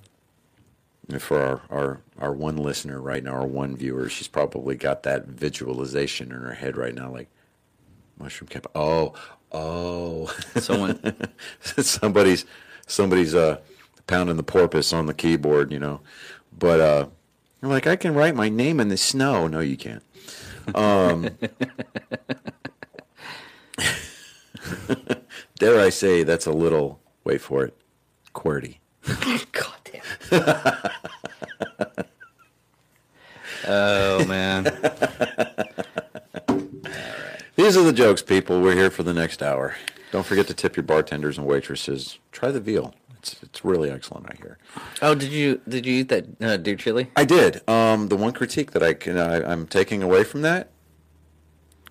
for 1.18 1.40
our, 1.40 1.62
our 1.70 2.00
our 2.18 2.32
one 2.32 2.56
listener 2.56 3.00
right 3.00 3.22
now, 3.22 3.32
our 3.32 3.46
one 3.46 3.76
viewer, 3.76 4.08
she's 4.08 4.28
probably 4.28 4.76
got 4.76 5.02
that 5.02 5.26
visualization 5.26 6.30
in 6.32 6.40
her 6.40 6.54
head 6.54 6.76
right 6.76 6.94
now, 6.94 7.10
like 7.10 7.28
mushroom 8.18 8.48
cap. 8.48 8.66
Oh, 8.74 9.14
oh, 9.50 10.26
Someone, 10.56 10.98
somebody's 11.60 12.44
somebody's 12.86 13.34
uh 13.34 13.58
pounding 14.06 14.36
the 14.36 14.42
porpoise 14.42 14.92
on 14.92 15.06
the 15.06 15.14
keyboard, 15.14 15.72
you 15.72 15.78
know. 15.78 16.00
But 16.56 16.80
uh, 16.80 17.06
you're 17.62 17.70
like, 17.70 17.86
I 17.86 17.96
can 17.96 18.14
write 18.14 18.34
my 18.34 18.48
name 18.48 18.80
in 18.80 18.88
the 18.88 18.96
snow. 18.96 19.46
No, 19.46 19.60
you 19.60 19.76
can't. 19.76 20.02
Um, 20.74 21.30
dare 25.58 25.80
I 25.80 25.88
say 25.90 26.22
that's 26.24 26.46
a 26.46 26.52
little 26.52 27.00
wait 27.24 27.40
for 27.40 27.64
it, 27.64 27.76
QWERTY. 28.34 28.78
God 29.52 29.74
damn. 29.84 30.44
oh 33.66 34.24
man, 34.26 34.64
These 37.54 37.76
are 37.76 37.80
are 37.80 37.84
the 37.84 37.92
jokes, 37.92 38.22
people. 38.22 38.60
We're 38.60 38.74
here 38.76 38.90
for 38.90 39.02
the 39.02 39.12
next 39.14 39.42
hour. 39.42 39.76
Don't 40.10 40.26
forget 40.26 40.46
to 40.48 40.54
tip 40.54 40.74
your 40.76 40.84
bartenders 40.84 41.38
and 41.38 41.46
waitresses. 41.46 42.18
Try 42.32 42.50
the 42.50 42.60
veal. 42.60 42.94
It's 43.62 43.64
really 43.64 43.90
excellent. 43.92 44.26
I 44.28 44.34
hear. 44.42 44.58
Oh, 45.02 45.14
did 45.14 45.30
you 45.30 45.60
did 45.68 45.86
you 45.86 46.00
eat 46.00 46.08
that 46.08 46.26
uh, 46.42 46.56
deer 46.56 46.74
chili? 46.74 47.10
I 47.14 47.24
did. 47.24 47.66
Um, 47.68 48.08
the 48.08 48.16
one 48.16 48.32
critique 48.32 48.72
that 48.72 48.82
I 48.82 48.92
can 48.92 49.16
I, 49.16 49.36
I'm 49.52 49.68
taking 49.68 50.02
away 50.02 50.24
from 50.24 50.42
that: 50.42 50.70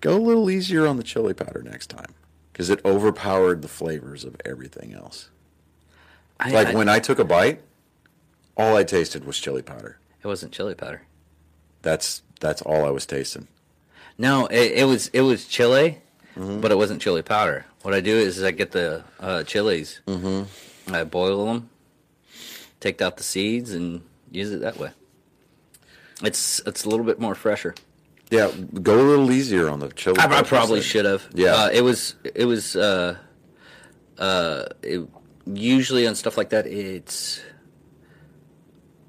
go 0.02 0.14
a 0.16 0.20
little 0.20 0.50
easier 0.50 0.86
on 0.86 0.98
the 0.98 1.02
chili 1.02 1.32
powder 1.32 1.62
next 1.62 1.86
time, 1.88 2.14
because 2.52 2.68
it 2.68 2.84
overpowered 2.84 3.62
the 3.62 3.68
flavors 3.68 4.22
of 4.24 4.36
everything 4.44 4.92
else. 4.92 5.30
I, 6.38 6.50
Like 6.50 6.68
I- 6.68 6.74
when 6.74 6.90
I 6.90 6.98
took 6.98 7.18
a 7.18 7.24
bite, 7.24 7.62
all 8.54 8.76
I 8.76 8.84
tasted 8.84 9.24
was 9.24 9.38
chili 9.38 9.62
powder. 9.62 9.98
it 10.22 10.26
wasn't 10.26 10.52
chili 10.52 10.74
powder. 10.74 11.02
That's 11.80 12.22
that's 12.40 12.60
all 12.60 12.84
I 12.84 12.90
was 12.90 13.06
tasting. 13.06 13.48
No, 14.18 14.46
it, 14.48 14.72
it 14.72 14.84
was 14.84 15.08
it 15.08 15.22
was 15.22 15.46
chili, 15.46 16.00
Mm-hmm. 16.36 16.60
but 16.60 16.70
it 16.70 16.76
wasn't 16.76 17.00
chili 17.00 17.22
powder. 17.22 17.64
What 17.82 17.94
I 17.94 18.00
do 18.00 18.14
is 18.16 18.42
I 18.42 18.50
get 18.52 18.72
the 18.72 19.04
uh, 19.20 19.42
chilies, 19.44 20.00
mm-hmm. 20.06 20.44
I 20.90 21.04
boil 21.04 21.46
them, 21.46 21.70
take 22.80 23.00
out 23.00 23.16
the 23.16 23.22
seeds, 23.22 23.72
and 23.72 24.02
use 24.30 24.50
it 24.50 24.60
that 24.60 24.78
way. 24.78 24.90
It's 26.22 26.60
it's 26.66 26.84
a 26.84 26.88
little 26.88 27.06
bit 27.06 27.18
more 27.18 27.34
fresher. 27.34 27.74
Yeah, 28.30 28.50
go 28.82 28.98
a 28.98 29.02
little 29.02 29.30
easier 29.30 29.68
on 29.68 29.80
the 29.80 29.88
chili. 29.90 30.18
I, 30.18 30.38
I 30.38 30.42
probably 30.42 30.80
should 30.80 31.04
have. 31.04 31.28
Yeah. 31.34 31.54
uh, 31.54 31.70
it 31.72 31.82
was 31.82 32.14
it 32.34 32.46
was 32.46 32.76
uh, 32.76 33.16
uh, 34.18 34.64
it, 34.82 35.06
usually 35.46 36.06
on 36.06 36.14
stuff 36.14 36.36
like 36.36 36.50
that. 36.50 36.66
It's 36.66 37.40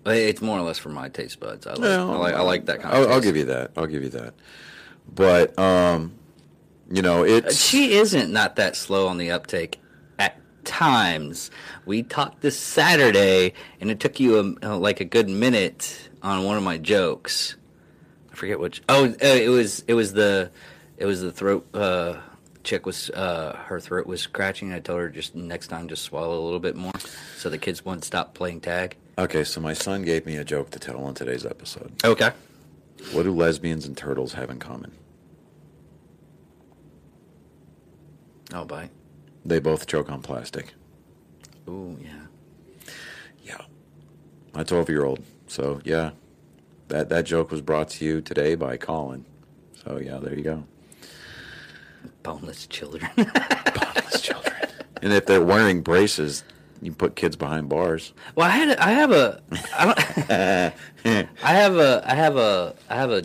it's 0.05 0.41
more 0.41 0.59
or 0.59 0.63
less 0.63 0.77
for 0.77 0.89
my 0.89 1.09
taste 1.09 1.39
buds. 1.39 1.65
I 1.67 1.73
like 1.73 1.83
I 1.83 2.03
like, 2.03 2.33
I 2.35 2.41
like 2.41 2.65
that 2.65 2.81
kind. 2.81 2.95
I'll, 2.95 3.13
I'll 3.13 3.21
give 3.21 3.37
you 3.37 3.45
that. 3.45 3.71
I'll 3.77 3.87
give 3.87 4.03
you 4.03 4.09
that. 4.09 4.33
But 5.13 5.57
um, 5.57 6.15
you 6.91 7.01
know, 7.01 7.23
it's 7.23 7.55
She 7.57 7.93
isn't 7.93 8.31
not 8.31 8.57
that 8.57 8.75
slow 8.75 9.07
on 9.07 9.17
the 9.17 9.31
uptake 9.31 9.79
times. 10.65 11.51
We 11.85 12.03
talked 12.03 12.41
this 12.41 12.59
Saturday, 12.59 13.53
and 13.79 13.91
it 13.91 13.99
took 13.99 14.19
you 14.19 14.57
a, 14.61 14.69
uh, 14.71 14.77
like 14.77 14.99
a 14.99 15.05
good 15.05 15.29
minute 15.29 16.09
on 16.21 16.43
one 16.43 16.57
of 16.57 16.63
my 16.63 16.77
jokes. 16.77 17.55
I 18.31 18.35
forget 18.35 18.59
which. 18.59 18.81
Oh, 18.89 19.05
uh, 19.05 19.15
it 19.21 19.49
was 19.49 19.83
it 19.87 19.93
was 19.93 20.13
the 20.13 20.51
it 20.97 21.05
was 21.05 21.21
the 21.21 21.31
throat. 21.31 21.67
Uh, 21.73 22.17
chick 22.63 22.85
was 22.85 23.09
uh, 23.11 23.57
her 23.65 23.79
throat 23.79 24.07
was 24.07 24.21
scratching. 24.21 24.73
I 24.73 24.79
told 24.79 24.99
her 24.99 25.09
just 25.09 25.35
next 25.35 25.67
time 25.67 25.87
just 25.87 26.03
swallow 26.03 26.41
a 26.41 26.43
little 26.43 26.59
bit 26.59 26.75
more, 26.75 26.93
so 27.37 27.49
the 27.49 27.57
kids 27.57 27.83
wouldn't 27.85 28.05
stop 28.05 28.33
playing 28.33 28.61
tag. 28.61 28.95
okay. 29.17 29.43
So 29.43 29.61
my 29.61 29.73
son 29.73 30.03
gave 30.03 30.25
me 30.25 30.37
a 30.37 30.43
joke 30.43 30.71
to 30.71 30.79
tell 30.79 31.03
on 31.03 31.13
today's 31.13 31.45
episode. 31.45 31.91
Okay. 32.03 32.31
What 33.11 33.23
do 33.23 33.31
lesbians 33.35 33.85
and 33.85 33.97
turtles 33.97 34.33
have 34.33 34.49
in 34.49 34.59
common? 34.59 34.93
Oh, 38.53 38.65
bye. 38.65 38.89
They 39.45 39.59
both 39.59 39.87
choke 39.87 40.09
on 40.09 40.21
plastic. 40.21 40.73
Oh 41.67 41.97
yeah. 42.01 42.25
Yeah. 43.43 43.61
My 44.53 44.63
12 44.63 44.89
year 44.89 45.03
old. 45.05 45.19
So, 45.47 45.81
yeah. 45.83 46.11
That, 46.89 47.09
that 47.09 47.25
joke 47.25 47.51
was 47.51 47.61
brought 47.61 47.89
to 47.89 48.05
you 48.05 48.21
today 48.21 48.55
by 48.55 48.77
Colin. 48.77 49.25
So, 49.83 49.99
yeah, 49.99 50.17
there 50.17 50.35
you 50.35 50.43
go. 50.43 50.63
Boneless 52.23 52.67
children. 52.67 53.09
Boneless 53.15 54.21
children. 54.21 54.53
And 55.01 55.11
if 55.11 55.25
they're 55.25 55.43
wearing 55.43 55.81
braces, 55.81 56.43
you 56.81 56.91
put 56.93 57.15
kids 57.15 57.35
behind 57.35 57.67
bars. 57.69 58.13
Well, 58.35 58.47
I 58.47 58.51
had 58.51 58.69
a, 58.69 58.83
I 58.85 58.91
have 58.91 59.11
a 59.11 59.41
I 59.77 59.85
don't 59.85 60.29
I 61.43 61.51
have 61.53 61.75
a 61.77 62.03
I 62.05 62.15
have 62.15 62.37
a 62.37 62.75
I 62.89 62.95
have 62.95 63.11
a 63.11 63.23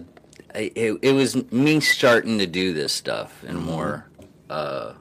I- 0.54 0.72
it, 0.74 0.98
it 1.02 1.12
was 1.12 1.50
me 1.52 1.78
starting 1.80 2.38
to 2.38 2.46
do 2.46 2.72
this 2.72 2.92
stuff 2.92 3.44
and 3.46 3.58
more 3.60 4.08
uh 4.50 4.94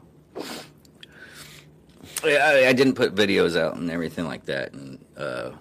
I, 2.23 2.67
I 2.67 2.73
didn't 2.73 2.95
put 2.95 3.15
videos 3.15 3.59
out 3.59 3.75
and 3.75 3.91
everything 3.91 4.25
like 4.25 4.45
that 4.45 4.73
and 4.73 5.03
uh 5.17 5.51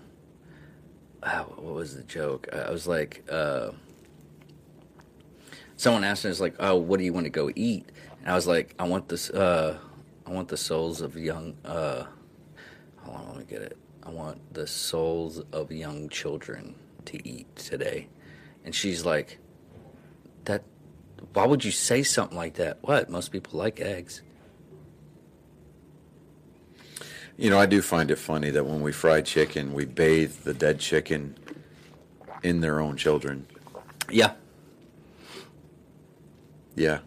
ah, 1.23 1.45
what 1.57 1.75
was 1.75 1.97
the 1.97 2.03
joke 2.03 2.49
I 2.53 2.71
was 2.71 2.87
like 2.87 3.25
uh 3.31 3.71
someone 5.77 6.05
asked 6.05 6.25
me, 6.25 6.31
"It's 6.31 6.41
like, 6.41 6.57
oh, 6.59 6.77
what 6.77 6.99
do 6.99 7.05
you 7.05 7.13
want 7.13 7.25
to 7.25 7.31
go 7.31 7.51
eat?" 7.55 7.91
And 8.21 8.31
I 8.31 8.35
was 8.35 8.47
like, 8.47 8.75
"I 8.79 8.85
want 8.85 9.09
this. 9.09 9.31
Uh, 9.31 9.79
I 10.27 10.31
want 10.31 10.49
the 10.49 10.57
souls 10.57 11.01
of 11.01 11.17
young. 11.17 11.57
Uh, 11.65 12.05
hold 12.97 13.17
on, 13.17 13.29
let 13.29 13.37
me 13.37 13.45
get 13.45 13.63
it. 13.63 13.79
I 14.03 14.11
want 14.11 14.55
the 14.55 14.67
souls 14.67 15.43
of 15.53 15.71
young 15.71 16.09
children 16.09 16.75
to 17.07 17.29
eat 17.29 17.55
today." 17.57 18.09
And 18.65 18.75
she's 18.75 19.05
like, 19.05 19.39
"That. 20.45 20.65
Why 21.33 21.47
would 21.47 21.65
you 21.65 21.71
say 21.71 22.03
something 22.03 22.37
like 22.37 22.55
that? 22.55 22.79
What? 22.83 23.09
Most 23.11 23.31
people 23.31 23.59
like 23.59 23.81
eggs." 23.81 24.23
You 27.37 27.51
know, 27.51 27.59
I 27.59 27.67
do 27.67 27.83
find 27.83 28.11
it 28.11 28.17
funny 28.17 28.51
that 28.51 28.65
when 28.65 28.81
we 28.81 28.93
fry 28.93 29.21
chicken, 29.21 29.75
we 29.75 29.85
bathe 29.85 30.33
the 30.45 30.55
dead 30.55 30.81
chicken 30.81 31.37
in 32.43 32.61
their 32.61 32.81
own 32.81 32.97
children. 32.97 33.47
Yeah, 34.11 34.33
Yeah. 36.75 37.01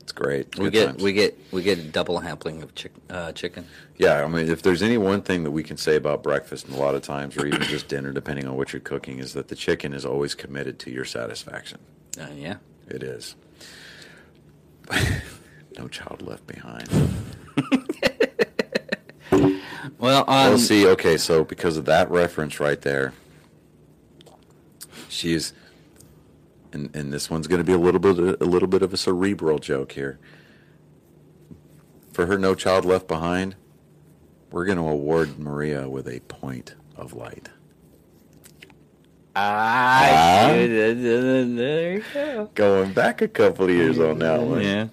It's 0.00 0.12
great. 0.12 0.46
It's 0.48 0.58
we 0.58 0.70
get 0.70 0.86
times. 0.86 1.02
we 1.02 1.12
get 1.12 1.38
we 1.52 1.62
get 1.62 1.76
a 1.78 1.82
double 1.82 2.18
hampling 2.18 2.62
of 2.62 2.74
chick, 2.74 2.92
uh, 3.10 3.30
chicken. 3.32 3.66
Yeah, 3.98 4.24
I 4.24 4.26
mean, 4.26 4.48
if 4.48 4.62
there's 4.62 4.82
any 4.82 4.96
one 4.96 5.20
thing 5.20 5.44
that 5.44 5.50
we 5.50 5.62
can 5.62 5.76
say 5.76 5.96
about 5.96 6.22
breakfast, 6.22 6.64
and 6.66 6.74
a 6.74 6.78
lot 6.78 6.94
of 6.94 7.02
times, 7.02 7.36
or 7.36 7.46
even 7.46 7.60
just 7.64 7.88
dinner, 7.88 8.10
depending 8.10 8.48
on 8.48 8.56
what 8.56 8.72
you're 8.72 8.80
cooking, 8.80 9.18
is 9.18 9.34
that 9.34 9.48
the 9.48 9.54
chicken 9.54 9.92
is 9.92 10.06
always 10.06 10.34
committed 10.34 10.78
to 10.80 10.90
your 10.90 11.04
satisfaction. 11.04 11.78
Uh, 12.18 12.28
yeah. 12.34 12.56
It 12.88 13.02
is. 13.02 13.36
no 15.78 15.88
child 15.88 16.22
left 16.22 16.46
behind. 16.46 16.88
Well, 19.98 20.20
um, 20.22 20.26
well, 20.26 20.58
see, 20.58 20.86
okay, 20.88 21.16
so 21.16 21.44
because 21.44 21.76
of 21.76 21.84
that 21.86 22.10
reference 22.10 22.60
right 22.60 22.80
there, 22.80 23.12
she's, 25.08 25.52
and 26.72 26.94
and 26.94 27.12
this 27.12 27.30
one's 27.30 27.46
going 27.46 27.58
to 27.60 27.64
be 27.64 27.72
a 27.72 27.78
little 27.78 28.00
bit 28.00 28.18
a 28.40 28.44
little 28.44 28.68
bit 28.68 28.82
of 28.82 28.92
a 28.92 28.96
cerebral 28.96 29.58
joke 29.58 29.92
here. 29.92 30.18
For 32.12 32.26
her, 32.26 32.38
no 32.38 32.54
child 32.54 32.84
left 32.84 33.06
behind. 33.08 33.54
We're 34.50 34.64
going 34.64 34.78
to 34.78 34.88
award 34.88 35.38
Maria 35.38 35.88
with 35.88 36.08
a 36.08 36.20
point 36.20 36.74
of 36.96 37.12
light. 37.12 37.48
I 39.36 40.66
there 40.66 41.92
you 41.96 42.04
go. 42.12 42.50
Going 42.54 42.92
back 42.92 43.22
a 43.22 43.28
couple 43.28 43.66
of 43.66 43.70
years 43.70 43.98
on 43.98 44.18
that 44.18 44.40
one. 44.40 44.62
Yeah. 44.62 44.88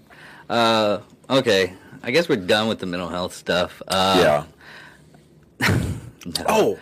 Uh, 0.50 1.00
okay. 1.30 1.74
I 2.04 2.12
guess 2.12 2.30
we're 2.30 2.36
done 2.36 2.68
with 2.68 2.80
the 2.80 2.86
mental 2.86 3.10
health 3.10 3.34
stuff. 3.34 3.82
Uh, 3.88 4.20
Yeah. 4.22 4.44
Oh, 6.48 6.80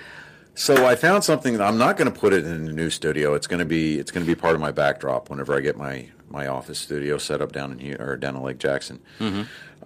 so 0.56 0.86
I 0.86 0.96
found 0.96 1.24
something. 1.24 1.60
I'm 1.60 1.78
not 1.78 1.98
going 1.98 2.12
to 2.12 2.18
put 2.18 2.32
it 2.32 2.46
in 2.46 2.66
the 2.66 2.72
new 2.72 2.90
studio. 2.90 3.34
It's 3.34 3.48
going 3.48 3.60
to 3.60 3.66
be 3.66 4.00
it's 4.00 4.10
going 4.12 4.26
to 4.26 4.28
be 4.30 4.40
part 4.40 4.56
of 4.56 4.62
my 4.62 4.72
backdrop 4.72 5.30
whenever 5.30 5.54
I 5.56 5.60
get 5.60 5.76
my 5.78 6.08
my 6.30 6.48
office 6.48 6.80
studio 6.80 7.18
set 7.18 7.42
up 7.42 7.52
down 7.52 7.72
in 7.74 7.80
here 7.80 7.98
or 8.00 8.16
down 8.16 8.36
in 8.36 8.42
Lake 8.42 8.58
Jackson. 8.58 9.02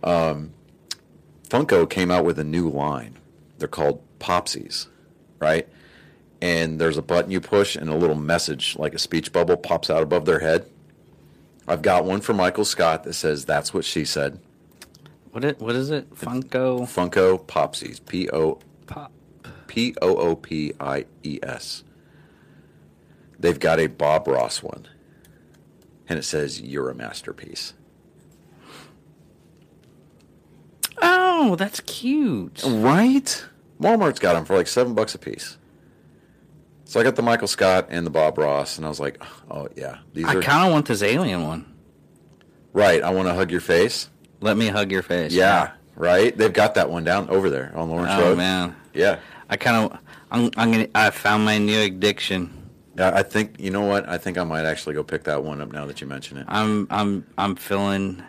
Um, 0.03 0.53
Funko 1.49 1.89
came 1.89 2.11
out 2.11 2.23
with 2.23 2.37
a 2.37 2.43
new 2.43 2.69
line. 2.69 3.17
They're 3.57 3.67
called 3.67 4.01
Popsies, 4.19 4.87
right? 5.39 5.67
And 6.41 6.79
there's 6.79 6.97
a 6.97 7.01
button 7.01 7.31
you 7.31 7.41
push, 7.41 7.75
and 7.75 7.89
a 7.89 7.95
little 7.95 8.15
message 8.15 8.75
like 8.77 8.93
a 8.93 8.99
speech 8.99 9.33
bubble 9.33 9.57
pops 9.57 9.89
out 9.89 10.03
above 10.03 10.25
their 10.25 10.39
head. 10.39 10.69
I've 11.67 11.81
got 11.81 12.05
one 12.05 12.21
for 12.21 12.33
Michael 12.33 12.65
Scott 12.65 13.03
that 13.05 13.13
says, 13.13 13.45
"That's 13.45 13.73
what 13.73 13.85
she 13.85 14.05
said." 14.05 14.39
What 15.31 15.43
it? 15.43 15.59
What 15.59 15.75
is 15.75 15.89
it? 15.89 16.13
Funko 16.13 16.81
Funko 16.81 17.43
Popsies, 17.43 18.05
P 18.05 18.29
O 18.31 18.59
Pop. 18.87 19.11
P 19.67 19.95
O 20.01 20.15
O 20.17 20.35
P 20.35 20.73
I 20.79 21.05
E 21.23 21.39
S. 21.43 21.83
They've 23.39 23.59
got 23.59 23.79
a 23.79 23.87
Bob 23.87 24.27
Ross 24.27 24.63
one. 24.63 24.87
And 26.09 26.17
it 26.17 26.23
says, 26.23 26.61
You're 26.61 26.89
a 26.89 26.95
masterpiece. 26.95 27.73
Oh, 31.01 31.55
that's 31.55 31.79
cute. 31.81 32.63
Right? 32.65 33.45
Walmart's 33.79 34.19
got 34.19 34.33
them 34.33 34.45
for 34.45 34.55
like 34.55 34.67
seven 34.67 34.95
bucks 34.95 35.13
a 35.13 35.19
piece. 35.19 35.57
So 36.85 36.99
I 36.99 37.03
got 37.03 37.15
the 37.15 37.21
Michael 37.21 37.47
Scott 37.47 37.87
and 37.89 38.05
the 38.05 38.09
Bob 38.09 38.37
Ross, 38.37 38.77
and 38.77 38.85
I 38.85 38.89
was 38.89 38.99
like, 38.99 39.17
Oh, 39.21 39.41
oh 39.51 39.67
yeah. 39.75 39.97
These 40.13 40.25
I 40.25 40.35
are 40.35 40.41
kind 40.41 40.65
of 40.65 40.71
want 40.73 40.87
this 40.87 41.03
alien 41.03 41.43
one. 41.45 41.65
right. 42.73 43.03
I 43.03 43.09
want 43.11 43.27
to 43.27 43.33
hug 43.33 43.51
your 43.51 43.61
face. 43.61 44.09
Let 44.39 44.55
me 44.57 44.67
hug 44.67 44.91
your 44.91 45.01
face. 45.01 45.33
Yeah, 45.33 45.71
right? 45.97 46.35
They've 46.37 46.53
got 46.53 46.75
that 46.75 46.89
one 46.89 47.03
down 47.03 47.29
over 47.29 47.49
there 47.49 47.73
on 47.75 47.89
Lawrence 47.89 48.13
Oh 48.13 48.21
Road. 48.21 48.31
Oh 48.33 48.35
man, 48.35 48.75
Yeah. 48.93 49.19
I 49.49 49.57
kind 49.57 49.91
of. 49.91 49.99
I'm. 50.29 50.51
I'm 50.57 50.71
gonna. 50.71 50.87
I 50.93 51.09
found 51.09 51.45
my 51.45 51.57
new 51.57 51.79
addiction. 51.81 52.53
Yeah, 52.97 53.11
I 53.15 53.23
think, 53.23 53.59
you 53.59 53.69
know 53.69 53.85
what? 53.85 54.09
I 54.09 54.17
think 54.17 54.37
I 54.37 54.43
might 54.43 54.65
actually 54.65 54.95
go 54.95 55.03
pick 55.03 55.23
that 55.25 55.43
one 55.43 55.61
up 55.61 55.71
now 55.71 55.85
that 55.85 56.01
you 56.01 56.07
mention 56.07 56.37
it. 56.37 56.45
I'm. 56.49 56.87
I'm. 56.89 57.25
I'm 57.37 57.55
feeling. 57.55 58.21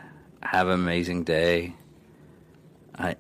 Have 0.43 0.69
an 0.69 0.75
amazing 0.75 1.25
day. 1.25 1.75
I. 2.97 3.17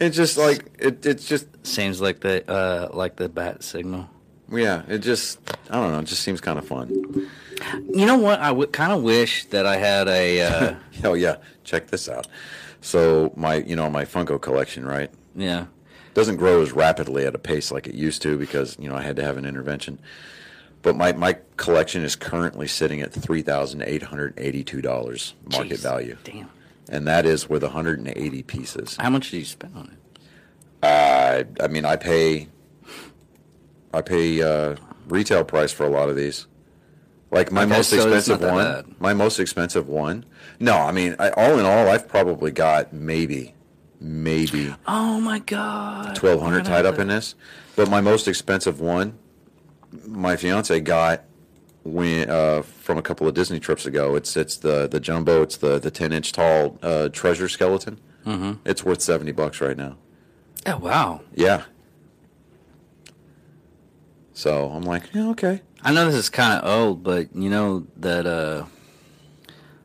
It's 0.00 0.16
just 0.16 0.36
like, 0.36 0.64
it, 0.78 1.04
it's 1.06 1.28
just, 1.28 1.46
Seems 1.66 2.00
like 2.00 2.20
the. 2.20 2.48
Uh. 2.50 2.88
Like 2.92 3.16
the 3.16 3.28
bat 3.28 3.62
signal. 3.62 4.08
Yeah, 4.50 4.82
it 4.88 4.98
just 4.98 5.38
I 5.70 5.74
don't 5.74 5.92
know, 5.92 5.98
it 5.98 6.04
just 6.04 6.22
seems 6.22 6.40
kind 6.40 6.58
of 6.58 6.66
fun. 6.66 7.28
You 7.92 8.06
know 8.06 8.18
what? 8.18 8.40
I 8.40 8.48
w- 8.48 8.66
kind 8.68 8.92
of 8.92 9.02
wish 9.02 9.44
that 9.46 9.66
I 9.66 9.76
had 9.76 10.08
a. 10.08 10.40
Uh, 10.42 10.74
Oh 11.04 11.14
yeah, 11.14 11.36
check 11.64 11.88
this 11.88 12.08
out. 12.08 12.26
So 12.80 13.32
my, 13.36 13.56
you 13.56 13.76
know, 13.76 13.88
my 13.90 14.04
Funko 14.04 14.40
collection, 14.40 14.86
right? 14.86 15.10
yeah. 15.34 15.66
doesn't 16.14 16.36
grow 16.36 16.62
as 16.62 16.72
rapidly 16.72 17.26
at 17.26 17.34
a 17.34 17.38
pace 17.38 17.72
like 17.72 17.86
it 17.86 17.94
used 17.94 18.22
to 18.22 18.38
because 18.38 18.76
you 18.78 18.88
know 18.88 18.94
I 18.94 19.02
had 19.02 19.16
to 19.16 19.24
have 19.24 19.36
an 19.36 19.44
intervention. 19.44 19.98
But 20.82 20.96
my, 20.96 21.12
my 21.14 21.38
collection 21.56 22.02
is 22.04 22.14
currently 22.14 22.68
sitting 22.68 23.00
at 23.00 23.12
three 23.12 23.42
thousand 23.42 23.82
eight 23.82 24.02
hundred 24.02 24.34
eighty 24.38 24.62
two 24.62 24.80
dollars 24.82 25.34
market 25.50 25.78
Jeez. 25.78 25.82
value, 25.82 26.16
Damn. 26.24 26.50
and 26.88 27.06
that 27.08 27.24
is 27.26 27.48
with 27.48 27.62
one 27.62 27.72
hundred 27.72 27.98
and 28.00 28.08
eighty 28.16 28.42
pieces. 28.42 28.96
How 29.00 29.10
much 29.10 29.30
did 29.30 29.38
you 29.38 29.44
spend 29.46 29.74
on 29.76 29.86
it? 29.90 30.20
I 30.82 31.44
I 31.58 31.68
mean 31.68 31.84
I 31.84 31.96
pay 31.96 32.48
I 33.92 34.02
pay 34.02 34.42
uh, 34.42 34.76
retail 35.08 35.44
price 35.44 35.72
for 35.72 35.84
a 35.86 35.90
lot 35.90 36.08
of 36.10 36.16
these. 36.16 36.46
Like 37.34 37.50
my 37.52 37.64
Okay, 37.64 37.70
most 37.76 37.90
so 37.90 37.96
expensive 37.96 38.40
one, 38.40 38.64
bad. 38.64 38.86
my 39.00 39.12
most 39.12 39.40
expensive 39.40 39.88
one. 39.88 40.24
No, 40.60 40.74
I 40.76 40.92
mean 40.92 41.16
I, 41.18 41.30
all 41.30 41.58
in 41.58 41.66
all, 41.66 41.88
I've 41.88 42.06
probably 42.08 42.52
got 42.52 42.92
maybe 42.92 43.54
maybe 44.00 44.72
Oh 44.86 45.20
my 45.20 45.40
god. 45.40 46.14
twelve 46.14 46.40
hundred 46.40 46.64
tied 46.64 46.86
up 46.86 46.98
in 46.98 47.08
this. 47.08 47.34
But 47.76 47.90
my 47.90 48.00
most 48.00 48.28
expensive 48.28 48.80
one, 48.80 49.18
my 50.06 50.36
fiance 50.36 50.78
got 50.80 51.24
when 51.82 52.30
uh, 52.30 52.62
from 52.62 52.98
a 52.98 53.02
couple 53.02 53.26
of 53.26 53.34
Disney 53.34 53.58
trips 53.58 53.84
ago. 53.84 54.14
It's 54.14 54.36
it's 54.36 54.56
the 54.56 54.86
the 54.88 55.00
jumbo. 55.00 55.42
It's 55.42 55.56
the 55.56 55.80
the 55.80 55.90
ten 55.90 56.12
inch 56.12 56.32
tall 56.32 56.78
uh, 56.82 57.08
treasure 57.08 57.48
skeleton. 57.48 57.98
Mm-hmm. 58.24 58.52
It's 58.64 58.84
worth 58.84 59.02
seventy 59.02 59.32
bucks 59.32 59.60
right 59.60 59.76
now. 59.76 59.96
Oh 60.66 60.76
wow. 60.78 61.20
Yeah. 61.34 61.64
So 64.32 64.70
I'm 64.70 64.82
like, 64.82 65.12
yeah, 65.12 65.28
okay. 65.30 65.62
I 65.84 65.92
know 65.92 66.06
this 66.06 66.14
is 66.14 66.30
kind 66.30 66.60
of 66.62 66.68
old, 66.68 67.02
but 67.02 67.34
you 67.34 67.50
know 67.50 67.86
that. 67.98 68.26
uh 68.26 68.64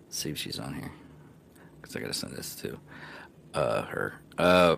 Let's 0.07 0.17
see 0.17 0.29
if 0.31 0.37
she's 0.39 0.57
on 0.57 0.73
here, 0.73 0.91
because 1.81 1.95
I 1.95 1.99
gotta 1.99 2.13
send 2.13 2.33
this 2.35 2.55
to 2.57 2.79
uh 3.53 3.83
her. 3.83 4.13
Uh, 4.37 4.77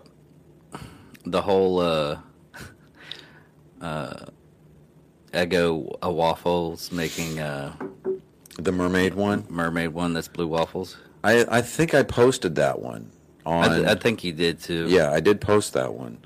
the 1.24 1.40
whole 1.40 1.78
uh, 1.80 2.18
uh, 3.80 4.26
Eggo 5.32 5.96
uh, 6.04 6.10
waffles 6.10 6.90
making 6.92 7.38
uh 7.40 7.72
The 8.58 8.72
mermaid 8.72 9.14
one. 9.14 9.44
mermaid 9.48 9.90
one 9.90 10.12
that's 10.12 10.28
blue 10.28 10.48
waffles. 10.48 10.96
I 11.24 11.46
I 11.48 11.62
think 11.62 11.94
I 11.94 12.02
posted 12.02 12.56
that 12.56 12.80
one 12.80 13.10
on. 13.46 13.64
I, 13.64 13.74
th- 13.76 13.86
I 13.86 13.94
think 13.94 14.24
you 14.24 14.32
did 14.32 14.58
too. 14.60 14.86
yeah, 14.88 15.10
I 15.12 15.20
did 15.20 15.40
post 15.40 15.72
that 15.74 15.94
one. 15.94 16.18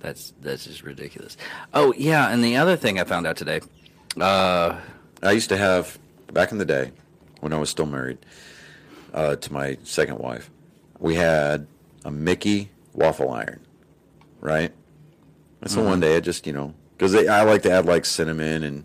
That's 0.00 0.32
that's 0.40 0.64
just 0.64 0.82
ridiculous. 0.82 1.36
Oh 1.72 1.94
yeah, 1.96 2.30
and 2.30 2.42
the 2.42 2.56
other 2.56 2.76
thing 2.76 2.98
I 2.98 3.04
found 3.04 3.26
out 3.26 3.36
today. 3.36 3.60
Uh, 4.18 4.80
I 5.22 5.32
used 5.32 5.50
to 5.50 5.56
have 5.56 5.98
back 6.32 6.52
in 6.52 6.58
the 6.58 6.64
day 6.64 6.90
when 7.40 7.52
I 7.52 7.58
was 7.58 7.70
still 7.70 7.86
married 7.86 8.18
uh, 9.12 9.36
to 9.36 9.52
my 9.52 9.78
second 9.84 10.18
wife. 10.18 10.50
We 10.98 11.14
had 11.14 11.66
a 12.04 12.10
Mickey 12.10 12.70
waffle 12.94 13.30
iron, 13.30 13.60
right? 14.40 14.72
And 15.60 15.70
so 15.70 15.82
one 15.82 16.00
day 16.00 16.16
I 16.16 16.20
just 16.20 16.46
you 16.46 16.54
know 16.54 16.74
because 16.96 17.14
I 17.14 17.42
like 17.42 17.62
to 17.62 17.70
add 17.70 17.84
like 17.84 18.06
cinnamon 18.06 18.64
and 18.64 18.84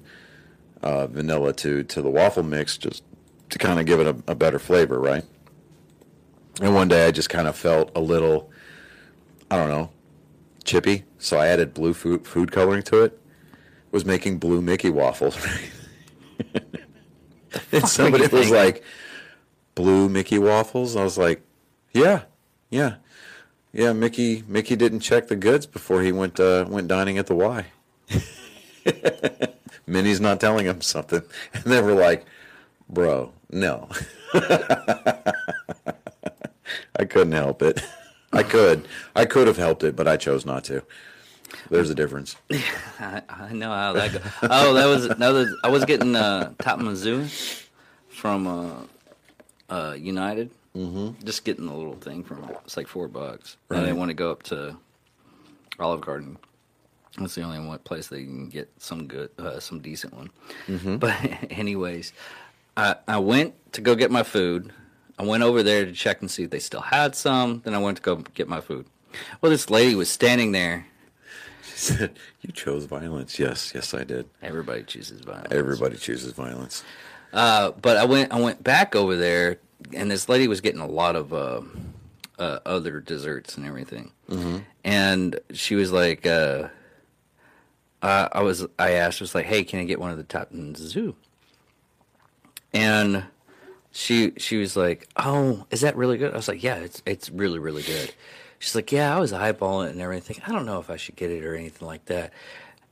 uh, 0.84 1.08
vanilla 1.08 1.54
to 1.54 1.84
to 1.84 2.02
the 2.02 2.10
waffle 2.10 2.44
mix 2.44 2.78
just 2.78 3.04
to 3.50 3.58
kind 3.58 3.80
of 3.80 3.86
give 3.86 4.00
it 4.02 4.08
a, 4.08 4.32
a 4.32 4.36
better 4.36 4.60
flavor, 4.60 5.00
right? 5.00 5.24
And 6.62 6.74
one 6.74 6.88
day 6.88 7.08
I 7.08 7.12
just 7.12 7.30
kind 7.30 7.48
of 7.48 7.56
felt 7.56 7.92
a 7.96 8.00
little, 8.00 8.50
I 9.52 9.58
don't 9.58 9.70
know, 9.70 9.90
chippy, 10.66 11.06
so 11.18 11.38
I 11.38 11.48
added 11.48 11.74
blue 11.74 11.94
food 11.94 12.28
food 12.28 12.52
coloring 12.52 12.84
to 12.84 13.04
it. 13.04 13.20
Was 13.92 14.06
making 14.06 14.40
blue 14.40 14.62
Mickey 14.62 14.90
waffles. 14.90 15.38
and 17.72 17.88
somebody 17.88 18.24
was 18.24 18.32
thinking? 18.32 18.54
like, 18.54 18.84
"Blue 19.76 20.10
Mickey 20.10 20.38
waffles." 20.38 20.96
I 20.96 21.04
was 21.04 21.18
like, 21.18 21.42
"Yeah, 21.94 22.24
yeah, 22.70 22.96
yeah." 23.72 23.94
Mickey 23.94 24.44
Mickey 24.48 24.76
didn't 24.76 25.00
check 25.00 25.28
the 25.28 25.36
goods 25.36 25.66
before 25.66 26.02
he 26.02 26.12
went 26.12 26.40
uh, 26.40 26.66
went 26.68 26.88
dining 26.88 27.18
at 27.18 27.28
the 27.28 27.36
Y. 27.36 27.66
Minnie's 29.88 30.20
not 30.20 30.40
telling 30.40 30.66
him 30.66 30.82
something, 30.82 31.22
and 31.54 31.64
they 31.64 31.82
were 31.82 31.94
like, 31.94 32.26
"Bro, 32.90 33.32
no." 33.50 33.90
I 36.98 37.06
couldn't 37.06 37.34
help 37.34 37.62
it. 37.62 37.82
I 38.36 38.44
could. 38.44 38.88
I 39.16 39.26
could 39.26 39.48
have 39.48 39.58
helped 39.58 39.84
it, 39.84 39.96
but 39.96 40.08
I 40.08 40.18
chose 40.18 40.46
not 40.46 40.64
to. 40.66 40.84
There's 41.70 41.90
a 41.90 41.96
difference. 41.96 42.36
I, 43.00 43.22
I 43.30 43.54
know 43.54 43.70
how 43.72 43.94
that 43.94 44.12
goes. 44.14 44.22
Oh, 44.44 44.74
that 44.74 44.86
was 44.86 45.08
was 45.08 45.56
I 45.64 45.70
was 45.70 45.86
getting 45.86 46.16
uh, 46.16 46.54
Top 46.60 46.80
Mizzou 46.80 47.64
from 48.10 48.48
uh, 48.48 49.74
uh, 49.74 49.94
United. 49.98 50.50
Mm-hmm. 50.76 51.24
Just 51.26 51.46
getting 51.46 51.68
the 51.68 51.74
little 51.74 51.96
thing 51.96 52.24
from 52.24 52.44
it. 52.50 52.58
It's 52.66 52.76
like 52.76 52.88
four 52.88 53.08
bucks. 53.08 53.56
Right. 53.70 53.78
And 53.78 53.88
they 53.88 53.92
Right. 53.92 53.98
want 54.00 54.10
to 54.10 54.14
go 54.16 54.32
up 54.32 54.44
to 54.44 54.76
Olive 55.80 56.02
Garden. 56.02 56.38
That's 57.18 57.36
the 57.36 57.44
only 57.44 57.66
one 57.66 57.80
place 57.80 58.12
you 58.12 58.26
can 58.26 58.50
get 58.50 58.70
some 58.78 59.08
good, 59.08 59.30
uh, 59.40 59.60
some 59.62 59.80
decent 59.80 60.14
one. 60.14 60.30
But 61.00 61.16
anyways, 61.50 62.12
I 62.76 62.96
I 63.08 63.20
went 63.20 63.54
to 63.74 63.82
go 63.82 63.96
get 63.96 64.12
my 64.12 64.24
food. 64.24 64.74
I 65.18 65.24
went 65.24 65.44
over 65.44 65.64
there 65.64 65.86
to 65.86 65.92
check 65.94 66.22
and 66.22 66.30
see 66.30 66.44
if 66.44 66.50
they 66.50 66.60
still 66.60 66.82
had 66.82 67.16
some. 67.16 67.62
Then 67.64 67.74
I 67.74 67.78
went 67.78 67.98
to 67.98 68.04
go 68.04 68.18
get 68.18 68.48
my 68.48 68.62
food. 68.62 68.86
Well, 69.42 69.50
this 69.50 69.70
lady 69.70 69.96
was 69.96 70.10
standing 70.10 70.52
there. 70.52 70.88
She 71.64 71.78
said, 71.78 72.20
"You 72.42 72.52
chose 72.52 72.86
violence." 72.86 73.40
Yes, 73.40 73.72
yes, 73.74 73.94
I 73.94 74.04
did. 74.04 74.28
Everybody 74.42 74.84
chooses 74.84 75.22
violence. 75.22 75.48
Everybody 75.52 75.98
chooses 75.98 76.34
violence. 76.34 76.84
Uh, 77.34 77.72
but 77.72 77.98
I 77.98 78.06
went 78.06 78.34
I 78.34 78.40
went 78.40 78.64
back 78.64 78.96
over 78.96 79.16
there, 79.16 79.58
and 79.94 80.12
this 80.12 80.28
lady 80.30 80.48
was 80.48 80.62
getting 80.62 80.82
a 80.82 80.88
lot 80.88 81.16
of 81.16 81.34
uh, 81.34 81.62
uh, 82.40 82.60
other 82.66 83.00
desserts 83.00 83.58
and 83.58 83.66
everything, 83.66 84.12
and 84.84 85.40
she 85.54 85.76
was 85.76 85.92
like, 85.92 86.26
uh, 86.26 86.68
I 88.02 88.42
was 88.42 88.66
I 88.78 88.92
asked, 88.92 89.20
was 89.22 89.36
like, 89.36 89.46
hey, 89.46 89.64
can 89.64 89.80
I 89.80 89.84
get 89.86 90.00
one 90.00 90.12
of 90.12 90.18
the 90.18 90.24
top 90.24 90.50
zoo? 90.76 91.16
And 92.74 93.24
she 93.96 94.34
she 94.36 94.58
was 94.58 94.76
like, 94.76 95.08
oh, 95.16 95.66
is 95.72 95.82
that 95.82 95.96
really 95.96 96.18
good? 96.18 96.34
I 96.34 96.36
was 96.36 96.50
like, 96.50 96.62
yeah, 96.62 96.76
it's 96.76 97.02
it's 97.06 97.30
really 97.30 97.60
really 97.60 97.82
good. 97.82 98.14
She's 98.60 98.76
like, 98.76 98.92
yeah, 98.92 99.16
I 99.16 99.20
was 99.20 99.32
eyeballing 99.32 99.88
it 99.88 99.92
and 99.92 100.02
everything. 100.02 100.42
I 100.46 100.52
don't 100.52 100.66
know 100.66 100.80
if 100.80 100.90
I 100.90 100.98
should 100.98 101.16
get 101.16 101.32
it 101.32 101.46
or 101.46 101.56
anything 101.56 101.88
like 101.88 102.06
that. 102.06 102.34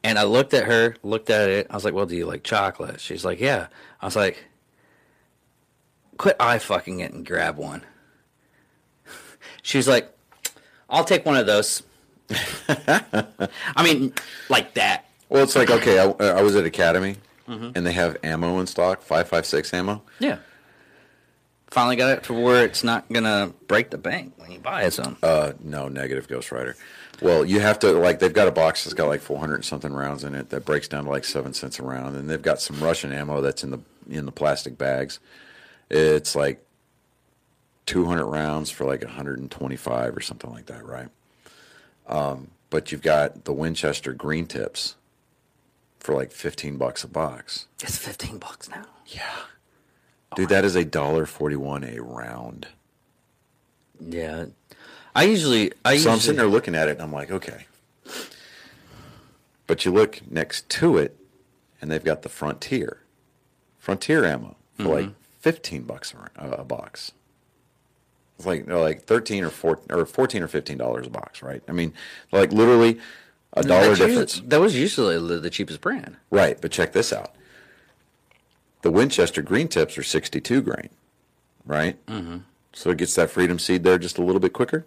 And 0.01 0.17
I 0.17 0.23
looked 0.23 0.53
at 0.53 0.65
her, 0.65 0.95
looked 1.03 1.29
at 1.29 1.49
it. 1.49 1.67
I 1.69 1.75
was 1.75 1.83
like, 1.83 1.93
well, 1.93 2.05
do 2.05 2.15
you 2.15 2.25
like 2.25 2.43
chocolate? 2.43 3.01
She's 3.01 3.25
like, 3.25 3.41
yeah. 3.41 3.67
I 4.01 4.05
was 4.05 4.15
like, 4.15 4.45
quit 6.17 6.37
eye 6.39 6.59
fucking 6.59 7.01
it 7.01 7.11
and 7.11 7.25
grab 7.25 7.57
one. 7.57 7.83
She 9.61 9.77
was 9.77 9.87
like, 9.87 10.11
I'll 10.89 11.05
take 11.05 11.25
one 11.25 11.37
of 11.37 11.45
those. 11.45 11.83
I 12.67 13.83
mean, 13.83 14.13
like 14.49 14.73
that. 14.73 15.05
Well, 15.29 15.43
it's 15.43 15.55
like 15.55 15.69
okay, 15.69 15.99
I, 15.99 16.05
I 16.05 16.41
was 16.41 16.55
at 16.57 16.65
Academy, 16.65 17.15
mm-hmm. 17.47 17.71
and 17.75 17.85
they 17.85 17.93
have 17.93 18.17
ammo 18.23 18.59
in 18.59 18.67
stock, 18.67 19.01
five 19.01 19.29
five 19.29 19.45
six 19.45 19.73
ammo. 19.73 20.01
Yeah. 20.19 20.39
Finally 21.73 21.95
got 21.95 22.15
it 22.15 22.23
to 22.25 22.33
where 22.33 22.63
it's 22.65 22.83
not 22.83 23.11
gonna 23.11 23.51
break 23.67 23.89
the 23.89 23.97
bank 23.97 24.31
when 24.37 24.51
you 24.51 24.59
buy 24.59 24.87
some. 24.89 25.17
Uh, 25.23 25.53
no, 25.59 25.87
negative 25.87 26.27
Ghost 26.27 26.51
Rider. 26.51 26.75
Well, 27.19 27.43
you 27.43 27.61
have 27.61 27.79
to 27.79 27.93
like 27.93 28.19
they've 28.19 28.31
got 28.31 28.47
a 28.47 28.51
box 28.51 28.83
that's 28.83 28.93
got 28.93 29.07
like 29.07 29.21
four 29.21 29.39
hundred 29.39 29.55
and 29.55 29.65
something 29.65 29.91
rounds 29.91 30.23
in 30.23 30.35
it 30.35 30.51
that 30.51 30.65
breaks 30.65 30.87
down 30.87 31.05
to 31.05 31.09
like 31.09 31.25
seven 31.25 31.51
cents 31.51 31.79
a 31.79 31.83
round, 31.83 32.15
and 32.15 32.29
they've 32.29 32.39
got 32.39 32.61
some 32.61 32.79
Russian 32.79 33.11
ammo 33.11 33.41
that's 33.41 33.63
in 33.63 33.71
the 33.71 33.79
in 34.07 34.27
the 34.27 34.31
plastic 34.31 34.77
bags. 34.77 35.19
It's 35.89 36.35
like 36.35 36.63
two 37.87 38.05
hundred 38.05 38.27
rounds 38.27 38.69
for 38.69 38.85
like 38.85 39.03
hundred 39.03 39.39
and 39.39 39.49
twenty 39.49 39.75
five 39.75 40.15
or 40.15 40.21
something 40.21 40.51
like 40.51 40.67
that, 40.67 40.85
right? 40.85 41.07
Um, 42.07 42.51
but 42.69 42.91
you've 42.91 43.01
got 43.01 43.45
the 43.45 43.53
Winchester 43.53 44.13
green 44.13 44.45
tips 44.45 44.95
for 45.99 46.13
like 46.13 46.31
fifteen 46.31 46.77
bucks 46.77 47.03
a 47.03 47.07
box. 47.07 47.65
It's 47.81 47.97
fifteen 47.97 48.37
bucks 48.37 48.69
now. 48.69 48.85
Yeah, 49.07 49.31
dude, 50.35 50.49
that 50.49 50.65
is 50.65 50.75
a 50.75 50.85
dollar 50.85 51.25
forty 51.25 51.55
one 51.55 51.83
a 51.83 51.99
round. 51.99 52.67
Yeah. 53.99 54.45
I 55.15 55.23
usually 55.23 55.71
I 55.85 55.97
So 55.97 56.11
I'm 56.11 56.19
sitting 56.19 56.37
there 56.37 56.47
looking 56.47 56.75
at 56.75 56.87
it, 56.87 56.93
and 56.93 57.01
I'm 57.01 57.11
like, 57.13 57.31
okay. 57.31 57.65
But 59.67 59.85
you 59.85 59.91
look 59.91 60.19
next 60.29 60.69
to 60.69 60.97
it, 60.97 61.15
and 61.81 61.89
they've 61.91 62.03
got 62.03 62.21
the 62.23 62.29
Frontier, 62.29 62.99
Frontier 63.79 64.25
ammo 64.25 64.55
for 64.77 64.83
like 64.83 65.05
Mm-hmm. 65.05 65.13
15 65.41 65.83
bucks 65.83 66.13
a, 66.37 66.51
a 66.51 66.63
box. 66.63 67.11
It's 68.37 68.45
like 68.45 68.65
like 68.67 69.03
13 69.03 69.43
or 69.43 69.49
14 69.49 69.85
or 69.95 70.05
14 70.05 70.41
or 70.43 70.47
15 70.47 70.77
dollars 70.77 71.05
a 71.07 71.09
box, 71.09 71.41
right? 71.43 71.61
I 71.67 71.73
mean, 71.73 71.93
like 72.31 72.51
literally 72.53 72.99
a 73.53 73.61
dollar 73.61 73.87
That's 73.89 73.99
usually- 73.99 74.09
difference. 74.11 74.41
that 74.47 74.59
was 74.61 74.75
usually 74.75 75.39
the 75.39 75.49
cheapest 75.49 75.81
brand. 75.81 76.15
Right, 76.31 76.59
but 76.59 76.71
check 76.71 76.93
this 76.93 77.11
out. 77.13 77.35
The 78.83 78.91
Winchester 78.91 79.41
green 79.41 79.69
tips 79.69 79.97
are 79.97 80.03
62 80.03 80.61
grain, 80.61 80.89
right? 81.65 82.05
Mm-hmm. 82.05 82.39
So 82.73 82.89
it 82.89 82.97
gets 82.97 83.15
that 83.15 83.29
freedom 83.29 83.57
seed 83.57 83.83
there 83.83 83.97
just 83.97 84.17
a 84.17 84.21
little 84.21 84.41
bit 84.41 84.51
quicker 84.51 84.85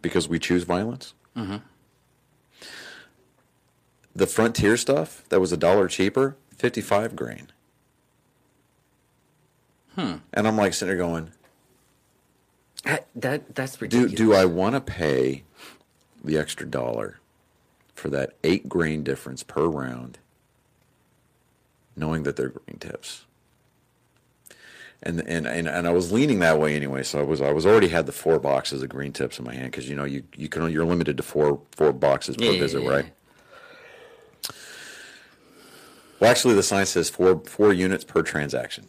because 0.00 0.28
we 0.28 0.38
choose 0.38 0.62
violence. 0.62 1.14
Mm-hmm. 1.36 1.56
The 4.14 4.26
Frontier 4.26 4.76
stuff 4.76 5.24
that 5.30 5.40
was 5.40 5.50
a 5.50 5.56
dollar 5.56 5.88
cheaper, 5.88 6.36
55 6.56 7.16
grain. 7.16 7.48
Hmm. 9.96 10.16
And 10.32 10.46
I'm 10.46 10.56
like 10.56 10.72
sitting 10.72 10.96
there 10.96 11.04
going, 11.04 11.32
That, 12.84 13.08
that 13.16 13.54
that's 13.54 13.76
do, 13.76 14.08
do 14.08 14.34
I 14.34 14.44
want 14.44 14.74
to 14.74 14.80
pay 14.80 15.42
the 16.22 16.38
extra 16.38 16.66
dollar 16.66 17.18
for 17.94 18.08
that 18.10 18.34
eight 18.44 18.68
grain 18.68 19.02
difference 19.02 19.42
per 19.42 19.66
round, 19.66 20.18
knowing 21.96 22.22
that 22.22 22.36
they're 22.36 22.50
green 22.50 22.78
tips? 22.78 23.24
And, 25.04 25.20
and 25.26 25.46
and 25.48 25.68
and 25.68 25.88
I 25.88 25.92
was 25.92 26.12
leaning 26.12 26.38
that 26.40 26.60
way 26.60 26.76
anyway, 26.76 27.02
so 27.02 27.20
I 27.20 27.22
was 27.24 27.40
I 27.40 27.52
was 27.52 27.66
already 27.66 27.88
had 27.88 28.06
the 28.06 28.12
four 28.12 28.38
boxes 28.38 28.82
of 28.82 28.88
green 28.88 29.12
tips 29.12 29.38
in 29.38 29.44
my 29.44 29.54
hand 29.54 29.72
because 29.72 29.88
you 29.88 29.96
know 29.96 30.04
you 30.04 30.22
you 30.36 30.48
can 30.48 30.70
you're 30.70 30.84
limited 30.84 31.16
to 31.16 31.24
four 31.24 31.60
four 31.72 31.92
boxes 31.92 32.36
per 32.36 32.44
Yeah, 32.44 32.50
yeah, 32.52 32.60
visit, 32.60 32.82
yeah. 32.82 32.90
right? 32.90 33.06
Well, 36.20 36.30
actually, 36.30 36.54
the 36.54 36.62
sign 36.62 36.86
says 36.86 37.10
four 37.10 37.40
four 37.46 37.72
units 37.72 38.04
per 38.04 38.22
transaction. 38.22 38.86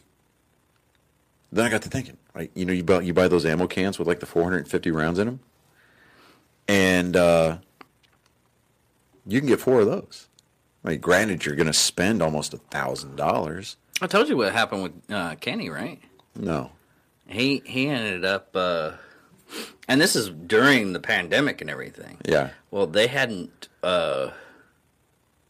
Then 1.52 1.66
I 1.66 1.70
got 1.70 1.82
to 1.84 1.90
thinking, 1.90 2.18
right? 2.34 2.52
You 2.56 2.66
know, 2.66 2.74
you 2.74 2.84
buy 2.84 3.02
you 3.02 3.14
buy 3.14 3.28
those 3.28 3.46
ammo 3.46 3.68
cans 3.68 4.00
with 4.00 4.08
like 4.08 4.20
the 4.20 4.26
450 4.28 4.92
rounds 4.92 5.20
in 5.20 5.28
them, 5.28 5.40
and 6.68 7.16
uh, 7.16 7.58
you 9.26 9.40
can 9.40 9.48
get 9.48 9.60
four 9.60 9.82
of 9.82 9.88
those. 9.88 10.28
Right? 10.84 11.00
Granted, 11.02 11.46
you're 11.46 11.56
going 11.56 11.68
to 11.68 11.74
spend 11.74 12.22
almost 12.22 12.54
a 12.54 12.58
thousand 12.58 13.16
dollars. 13.16 13.78
I 14.04 14.08
told 14.08 14.28
you 14.28 14.36
what 14.36 14.52
happened 14.52 14.84
with 14.84 14.92
uh, 15.10 15.36
Kenny, 15.36 15.70
right? 15.70 16.02
No, 16.36 16.72
He 17.26 17.62
he 17.66 17.88
ended 17.88 18.26
up, 18.26 18.50
uh, 18.54 18.92
and 19.88 20.02
this 20.02 20.14
is 20.18 20.30
during 20.30 20.92
the 20.92 21.00
pandemic 21.00 21.62
and 21.62 21.70
everything. 21.70 22.18
yeah, 22.26 22.50
Well, 22.70 22.86
they 22.86 23.08
hadn't 23.08 23.70
uh, 23.82 24.32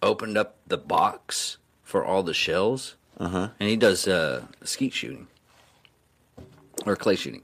opened 0.04 0.38
up 0.38 0.58
the 0.68 0.78
box 0.78 1.58
for 1.82 2.06
all 2.06 2.22
the 2.22 2.36
shells, 2.36 2.96
uh 3.18 3.28
huh, 3.28 3.50
and 3.60 3.70
he 3.70 3.76
does 3.76 4.08
uh, 4.08 4.44
skeet 4.64 4.94
shooting. 4.94 5.28
Or 6.86 6.96
clay 6.96 7.16
shooting, 7.16 7.42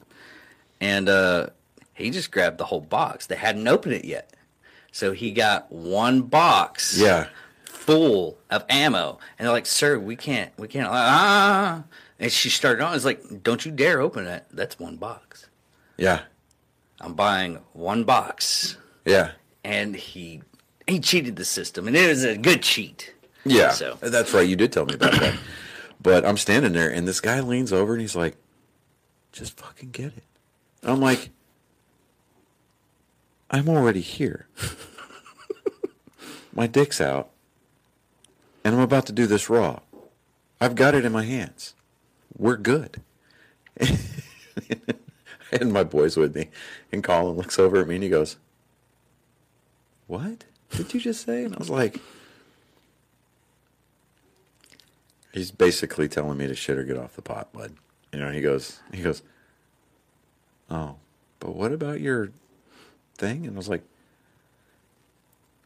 and 0.79 1.09
uh, 1.09 1.47
he 1.95 2.11
just 2.11 2.29
grabbed 2.29 2.59
the 2.59 2.65
whole 2.65 2.81
box. 2.81 3.25
They 3.25 3.35
hadn't 3.35 3.67
opened 3.67 3.95
it 3.95 4.05
yet, 4.05 4.35
so 4.91 5.11
he 5.11 5.31
got 5.31 5.71
one 5.71 6.21
box. 6.21 6.99
Yeah, 6.99 7.29
full 7.89 8.37
of 8.51 8.63
ammo, 8.69 9.17
and 9.37 9.45
they're 9.45 9.53
like, 9.53 9.65
"Sir, 9.65 9.97
we 9.97 10.15
can't, 10.15 10.51
we 10.57 10.67
can't." 10.67 10.87
Ah, 10.89 11.83
and 12.19 12.31
she 12.31 12.49
started 12.49 12.83
on. 12.83 12.95
It's 12.95 13.05
like, 13.05 13.43
"Don't 13.43 13.65
you 13.65 13.71
dare 13.71 13.99
open 13.99 14.27
it. 14.27 14.45
That's 14.51 14.77
one 14.79 14.97
box. 14.97 15.47
yeah, 15.97 16.21
I'm 17.01 17.13
buying 17.13 17.59
one 17.73 18.03
box." 18.03 18.77
yeah, 19.05 19.31
and 19.63 19.95
he 19.95 20.43
he 20.87 20.99
cheated 20.99 21.35
the 21.35 21.45
system, 21.45 21.87
and 21.87 21.95
it 21.95 22.07
was 22.07 22.23
a 22.23 22.37
good 22.37 22.61
cheat. 22.61 23.13
yeah. 23.43 23.71
So 23.71 23.97
That's 24.01 24.33
right. 24.33 24.47
You 24.47 24.55
did 24.55 24.71
tell 24.71 24.85
me 24.85 24.93
about 24.95 25.13
that. 25.19 25.37
But 26.01 26.25
I'm 26.25 26.37
standing 26.37 26.71
there, 26.73 26.89
and 26.89 27.05
this 27.07 27.19
guy 27.19 27.41
leans 27.41 27.73
over, 27.73 27.91
and 27.93 27.99
he's 28.01 28.15
like, 28.15 28.37
"Just 29.33 29.59
fucking 29.59 29.89
get 29.91 30.15
it." 30.15 30.23
I'm 30.81 31.01
like, 31.01 31.31
"I'm 33.51 33.67
already 33.67 33.99
here. 33.99 34.47
My 36.53 36.67
dick's 36.67 37.01
out, 37.01 37.31
and 38.69 38.77
I'm 38.77 38.83
about 38.83 39.07
to 39.07 39.11
do 39.11 39.25
this 39.25 39.49
raw. 39.49 39.79
I've 40.61 40.75
got 40.75 40.93
it 40.93 41.03
in 41.03 41.11
my 41.11 41.23
hands. 41.23 41.73
We're 42.37 42.55
good." 42.55 43.01
and 45.51 45.73
my 45.73 45.83
boy's 45.83 46.15
with 46.17 46.35
me, 46.35 46.49
and 46.91 47.03
Colin 47.03 47.35
looks 47.35 47.57
over 47.57 47.81
at 47.81 47.87
me, 47.87 47.95
and 47.95 48.03
he 48.03 48.09
goes, 48.09 48.37
"What 50.05 50.45
did 50.69 50.93
you 50.93 50.99
just 50.99 51.25
say?" 51.25 51.43
And 51.43 51.55
I 51.55 51.57
was 51.57 51.69
like. 51.69 51.99
He's 55.31 55.51
basically 55.51 56.07
telling 56.07 56.39
me 56.39 56.47
to 56.47 56.55
shit 56.55 56.75
or 56.75 56.83
get 56.83 56.97
off 56.97 57.15
the 57.15 57.21
pot, 57.21 57.53
bud. 57.53 57.75
You 58.11 58.19
know, 58.19 58.31
he 58.31 58.41
goes, 58.41 58.79
he 58.91 59.03
goes, 59.03 59.21
oh, 60.71 60.95
but 61.39 61.55
what 61.55 61.71
about 61.71 62.01
your 62.01 62.31
thing? 63.15 63.45
And 63.45 63.55
I 63.55 63.57
was 63.57 63.69
like, 63.69 63.83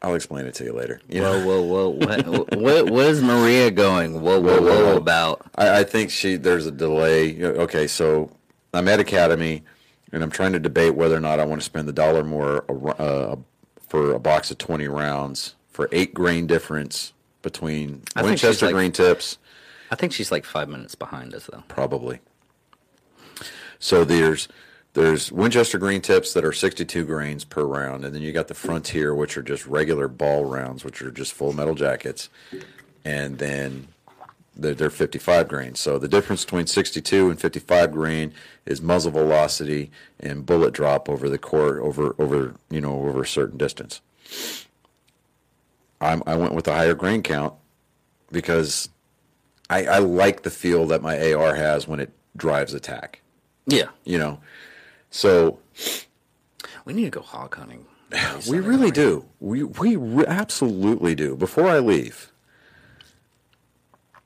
I'll 0.03 0.15
explain 0.15 0.45
it 0.45 0.53
to 0.55 0.65
you 0.65 0.73
later. 0.73 0.99
You 1.07 1.21
know, 1.21 1.45
whoa, 1.45 1.61
whoa, 1.61 1.89
whoa, 1.89 2.05
what, 2.31 2.55
what, 2.57 2.89
what 2.89 3.05
is 3.05 3.21
Maria 3.21 3.71
going? 3.71 4.19
Whoa, 4.21 4.39
whoa, 4.39 4.59
Whoa, 4.59 4.61
whoa, 4.61 4.67
whoa, 4.67 4.85
whoa. 4.91 4.97
about? 4.97 5.45
I, 5.55 5.79
I 5.79 5.83
think 5.85 6.11
she 6.11 6.35
there's 6.35 6.65
a 6.65 6.71
delay. 6.71 7.41
Okay, 7.41 7.87
so 7.87 8.29
I'm 8.73 8.87
at 8.89 8.99
Academy, 8.99 9.63
and 10.11 10.21
I'm 10.21 10.29
trying 10.29 10.51
to 10.53 10.59
debate 10.59 10.95
whether 10.95 11.15
or 11.15 11.21
not 11.21 11.39
I 11.39 11.45
want 11.45 11.61
to 11.61 11.65
spend 11.65 11.87
the 11.87 11.93
dollar 11.93 12.23
more 12.23 12.65
uh, 13.01 13.37
for 13.87 14.11
a 14.13 14.19
box 14.19 14.51
of 14.51 14.57
20 14.57 14.87
rounds 14.89 15.55
for 15.69 15.87
eight 15.93 16.13
grain 16.13 16.47
difference 16.47 17.13
between 17.41 18.01
I 18.15 18.23
Winchester 18.23 18.65
like- 18.67 18.75
green 18.75 18.91
tips. 18.91 19.37
I 19.91 19.95
think 19.95 20.11
she's 20.11 20.31
like 20.31 20.43
five 20.43 20.67
minutes 20.69 20.95
behind 20.95 21.33
us, 21.35 21.45
though. 21.51 21.63
probably. 21.67 22.19
So 23.79 24.03
there's 24.03 24.47
there's 24.93 25.31
Winchester 25.31 25.77
green 25.77 26.01
tips 26.01 26.33
that 26.33 26.45
are 26.45 26.53
62 26.53 27.03
grains 27.05 27.43
per 27.43 27.63
round, 27.63 28.05
and 28.05 28.13
then 28.13 28.21
you 28.21 28.31
got 28.31 28.47
the 28.47 28.53
Frontier, 28.53 29.13
which 29.15 29.37
are 29.37 29.41
just 29.41 29.65
regular 29.65 30.07
ball 30.07 30.45
rounds, 30.45 30.83
which 30.83 31.01
are 31.01 31.11
just 31.11 31.33
full 31.33 31.51
metal 31.53 31.73
jackets, 31.75 32.29
and 33.03 33.39
then 33.39 33.87
they're, 34.55 34.75
they're 34.75 34.89
55 34.91 35.47
grains. 35.47 35.79
So 35.79 35.97
the 35.97 36.07
difference 36.07 36.45
between 36.45 36.67
62 36.67 37.29
and 37.31 37.39
55 37.39 37.91
grain 37.91 38.33
is 38.65 38.81
muzzle 38.81 39.11
velocity 39.11 39.89
and 40.19 40.45
bullet 40.45 40.73
drop 40.73 41.09
over 41.09 41.27
the 41.27 41.39
court 41.39 41.79
over 41.81 42.15
over 42.19 42.53
you 42.69 42.79
know 42.79 43.07
over 43.07 43.23
a 43.23 43.27
certain 43.27 43.57
distance. 43.57 44.01
I'm, 45.99 46.21
I 46.27 46.35
went 46.35 46.53
with 46.53 46.65
the 46.65 46.73
higher 46.73 46.95
grain 46.95 47.23
count 47.23 47.53
because 48.31 48.89
I, 49.69 49.85
I 49.85 49.97
like 49.99 50.43
the 50.43 50.49
feel 50.49 50.85
that 50.87 51.01
my 51.01 51.33
AR 51.33 51.55
has 51.55 51.87
when 51.87 51.99
it 51.99 52.11
drives 52.35 52.73
attack. 52.73 53.21
Yeah, 53.65 53.87
You 54.03 54.17
know, 54.17 54.39
so 55.13 55.59
we 56.85 56.93
need 56.93 57.03
to 57.05 57.09
go 57.11 57.21
hog 57.21 57.55
hunting. 57.55 57.85
we 58.49 58.59
really 58.59 58.89
do. 58.91 59.25
We 59.39 59.63
we 59.63 59.95
re- 59.95 60.25
absolutely 60.27 61.13
do. 61.15 61.35
Before 61.35 61.67
I 61.67 61.79
leave. 61.79 62.31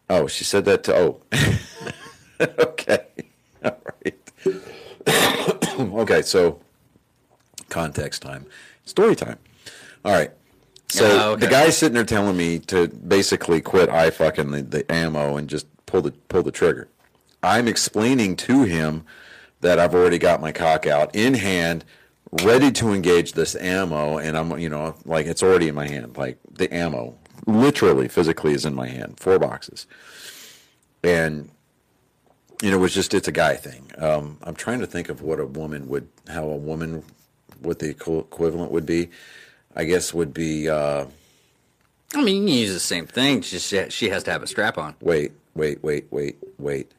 Oh, 0.10 0.28
she 0.28 0.46
said 0.46 0.64
that 0.66 0.84
to. 0.86 0.96
Oh, 0.96 1.22
okay, 2.42 3.06
all 3.66 3.78
right. 4.06 4.32
okay, 5.80 6.22
so 6.22 6.60
context 7.70 8.22
time, 8.22 8.46
story 8.86 9.16
time. 9.16 9.38
All 10.06 10.14
right. 10.14 10.32
So 10.90 11.06
Oh, 11.06 11.32
okay. 11.32 11.42
the 11.46 11.52
guy's 11.52 11.78
sitting 11.78 11.96
there 11.96 12.06
telling 12.06 12.38
me 12.38 12.60
to 12.60 12.88
basically 12.88 13.60
quit 13.60 13.90
I 13.90 14.10
fucking 14.10 14.52
the, 14.52 14.62
the 14.62 14.90
ammo 14.90 15.36
and 15.36 15.50
just 15.50 15.68
pull 15.86 16.02
the 16.02 16.12
pull 16.30 16.44
the 16.44 16.52
trigger. 16.52 16.88
I'm 17.44 17.68
explaining 17.68 18.38
to 18.38 18.64
him 18.64 19.04
that 19.62 19.80
I've 19.80 19.93
already 19.93 20.18
got 20.18 20.41
my 20.41 20.51
cock 20.51 20.86
out 20.86 21.16
in 21.16 21.34
hand, 21.34 21.84
ready 22.43 22.72
to 22.74 22.93
engage 22.93 23.34
this 23.34 23.55
ammo, 23.55 24.18
and 24.18 24.38
I'm 24.38 24.58
you 24.60 24.70
know 24.70 24.95
like 25.05 25.26
it's 25.26 25.43
already 25.43 25.68
in 25.68 25.76
my 25.76 25.88
hand. 25.88 26.18
Like 26.18 26.38
the 26.51 26.74
ammo, 26.74 27.16
literally, 27.45 28.08
physically, 28.08 28.53
is 28.53 28.66
in 28.66 28.76
my 28.76 28.88
hand. 28.88 29.20
Four 29.20 29.39
boxes, 29.39 29.88
and 31.03 31.49
you 32.62 32.72
know, 32.72 32.78
it 32.78 32.82
was 32.82 32.93
just 32.93 33.14
it's 33.14 33.28
a 33.28 33.32
guy 33.34 33.55
thing. 33.55 33.91
Um, 33.97 34.38
I'm 34.43 34.55
trying 34.55 34.80
to 34.80 34.88
think 34.88 35.10
of 35.10 35.22
what 35.22 35.39
a 35.39 35.45
woman 35.45 35.88
would, 35.89 36.08
how 36.28 36.45
a 36.45 36.55
woman, 36.55 37.03
what 37.62 37.80
the 37.80 37.89
equivalent 37.89 38.72
would 38.72 38.86
be. 38.86 39.10
I 39.76 39.84
guess 39.84 40.14
would 40.14 40.34
be. 40.34 40.68
Uh, 40.68 41.05
I 42.16 42.24
mean, 42.24 42.43
you 42.43 42.47
can 42.47 42.47
use 42.47 42.74
the 42.74 42.80
same 42.80 43.05
thing. 43.05 43.41
Just 43.41 43.68
she, 43.68 43.89
she 43.89 44.10
has 44.10 44.24
to 44.24 44.32
have 44.32 44.41
a 44.41 44.47
strap 44.47 44.78
on. 44.78 44.95
wait, 45.01 45.34
wait, 45.53 45.84
wait, 45.84 46.08
wait, 46.10 46.38
wait. 46.58 46.91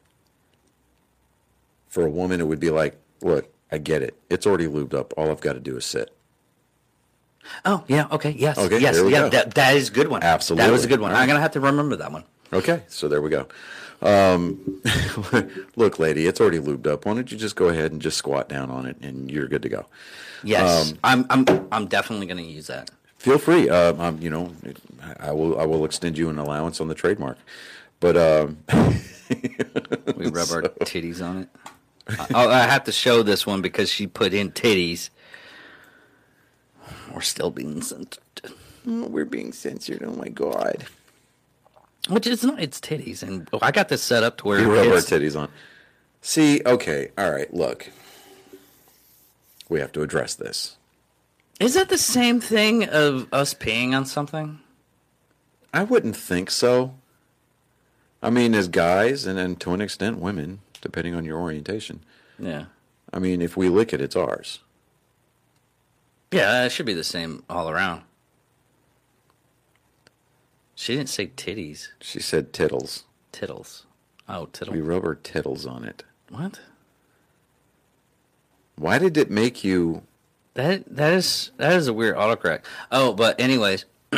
For 1.89 2.05
a 2.05 2.09
woman, 2.09 2.39
it 2.39 2.47
would 2.47 2.59
be 2.59 2.69
like, 2.69 2.97
look, 3.21 3.51
I 3.71 3.77
get 3.79 4.01
it. 4.01 4.15
It's 4.29 4.45
already 4.47 4.67
lubed 4.67 4.93
up. 4.93 5.13
All 5.17 5.29
I've 5.31 5.41
got 5.41 5.53
to 5.53 5.59
do 5.59 5.75
is 5.77 5.85
sit. 5.85 6.13
Oh, 7.65 7.83
yeah. 7.87 8.07
Okay. 8.11 8.31
Yes. 8.31 8.57
Okay, 8.57 8.79
Yes. 8.79 8.95
there 8.95 9.05
we 9.05 9.11
yeah. 9.11 9.21
go. 9.21 9.29
That, 9.29 9.55
that 9.55 9.75
is 9.75 9.89
a 9.89 9.91
good 9.91 10.07
one. 10.07 10.21
Absolutely. 10.23 10.65
that 10.65 10.71
was 10.71 10.85
a 10.85 10.87
good 10.87 10.99
one. 10.99 11.11
I'm 11.13 11.27
gonna 11.27 11.39
have 11.39 11.51
to 11.51 11.59
remember 11.59 11.95
that 11.95 12.11
one. 12.11 12.23
Okay, 12.53 12.83
so 12.87 13.07
there 13.07 13.21
we 13.21 13.29
go. 13.29 13.47
Um, 14.01 14.81
look, 15.75 15.99
lady, 15.99 16.25
it's 16.27 16.39
already 16.39 16.59
lubed 16.59 16.87
up. 16.87 17.05
Why 17.05 17.13
don't 17.15 17.31
you 17.31 17.37
just 17.37 17.55
go 17.55 17.69
ahead 17.69 17.91
and 17.91 18.01
just 18.01 18.17
squat 18.17 18.49
down 18.49 18.69
on 18.69 18.85
it, 18.85 18.97
and 19.01 19.29
you're 19.31 19.47
good 19.47 19.61
to 19.63 19.69
go. 19.69 19.85
Yes. 20.43 20.91
Um, 20.91 20.99
I'm. 21.03 21.25
I'm. 21.29 21.67
I'm 21.71 21.85
definitely 21.87 22.27
gonna 22.27 22.41
use 22.43 22.67
that. 22.67 22.91
Feel 23.17 23.37
free. 23.37 23.67
Um, 23.69 23.99
um, 23.99 24.21
you 24.21 24.29
know, 24.29 24.53
I 25.19 25.31
will. 25.31 25.59
I 25.59 25.65
will 25.65 25.85
extend 25.85 26.17
you 26.17 26.29
an 26.29 26.37
allowance 26.37 26.79
on 26.79 26.87
the 26.87 26.95
trademark. 26.95 27.37
But 27.99 28.15
um, 28.15 28.57
We 29.29 30.27
rub 30.27 30.49
our 30.51 30.63
titties 30.85 31.23
on 31.23 31.39
it. 31.41 31.49
I, 32.33 32.45
I 32.45 32.67
have 32.67 32.83
to 32.85 32.91
show 32.91 33.23
this 33.23 33.45
one 33.45 33.61
because 33.61 33.89
she 33.89 34.07
put 34.07 34.33
in 34.33 34.51
titties. 34.51 35.09
We're 37.13 37.21
still 37.21 37.51
being 37.51 37.81
censored. 37.81 38.19
we're 38.85 39.25
being 39.25 39.51
censored. 39.51 40.03
Oh 40.03 40.13
my 40.13 40.29
god. 40.29 40.85
Which 42.07 42.27
is 42.27 42.43
not. 42.43 42.59
It's 42.59 42.79
titties, 42.79 43.23
and 43.23 43.47
oh, 43.53 43.59
I 43.61 43.71
got 43.71 43.89
this 43.89 44.01
set 44.01 44.23
up 44.23 44.37
to 44.37 44.45
where 44.45 44.59
We 44.59 44.65
rub 44.65 44.87
our 44.87 44.93
titties 44.93 45.39
on. 45.39 45.49
See, 46.21 46.61
okay, 46.65 47.11
all 47.17 47.31
right. 47.31 47.53
Look, 47.53 47.89
we 49.67 49.79
have 49.79 49.91
to 49.93 50.01
address 50.01 50.35
this. 50.35 50.77
Is 51.59 51.73
that 51.73 51.89
the 51.89 51.97
same 51.97 52.39
thing 52.39 52.85
of 52.85 53.27
us 53.33 53.53
peeing 53.53 53.95
on 53.95 54.05
something? 54.05 54.59
I 55.73 55.83
wouldn't 55.83 56.15
think 56.15 56.49
so. 56.49 56.95
I 58.23 58.29
mean, 58.29 58.55
as 58.55 58.67
guys, 58.67 59.25
and 59.25 59.37
then 59.37 59.55
to 59.57 59.73
an 59.73 59.81
extent, 59.81 60.19
women, 60.19 60.59
depending 60.81 61.13
on 61.15 61.25
your 61.25 61.39
orientation. 61.39 62.01
Yeah. 62.37 62.65
I 63.13 63.19
mean, 63.19 63.41
if 63.41 63.57
we 63.57 63.69
lick 63.69 63.93
it, 63.93 64.01
it's 64.01 64.15
ours. 64.15 64.59
Yeah, 66.31 66.63
it 66.65 66.71
should 66.71 66.85
be 66.85 66.93
the 66.93 67.03
same 67.03 67.43
all 67.49 67.69
around. 67.69 68.03
She 70.75 70.95
didn't 70.95 71.09
say 71.09 71.27
titties, 71.27 71.89
She 71.99 72.19
said 72.21 72.53
tittles. 72.53 73.03
tittles. 73.31 73.85
Oh, 74.29 74.45
tittle. 74.53 74.73
We 74.73 74.81
rub 74.81 75.03
our 75.03 75.15
tittles 75.15 75.65
on 75.65 75.83
it. 75.83 76.03
What? 76.29 76.59
Why 78.75 78.97
did 78.99 79.17
it 79.17 79.29
make 79.29 79.63
you? 79.63 80.03
That 80.53 80.83
that 80.95 81.13
is 81.13 81.51
that 81.57 81.73
is 81.73 81.87
a 81.87 81.93
weird 81.93 82.15
autocorrect. 82.15 82.61
Oh, 82.91 83.13
but 83.13 83.39
anyways, 83.39 83.85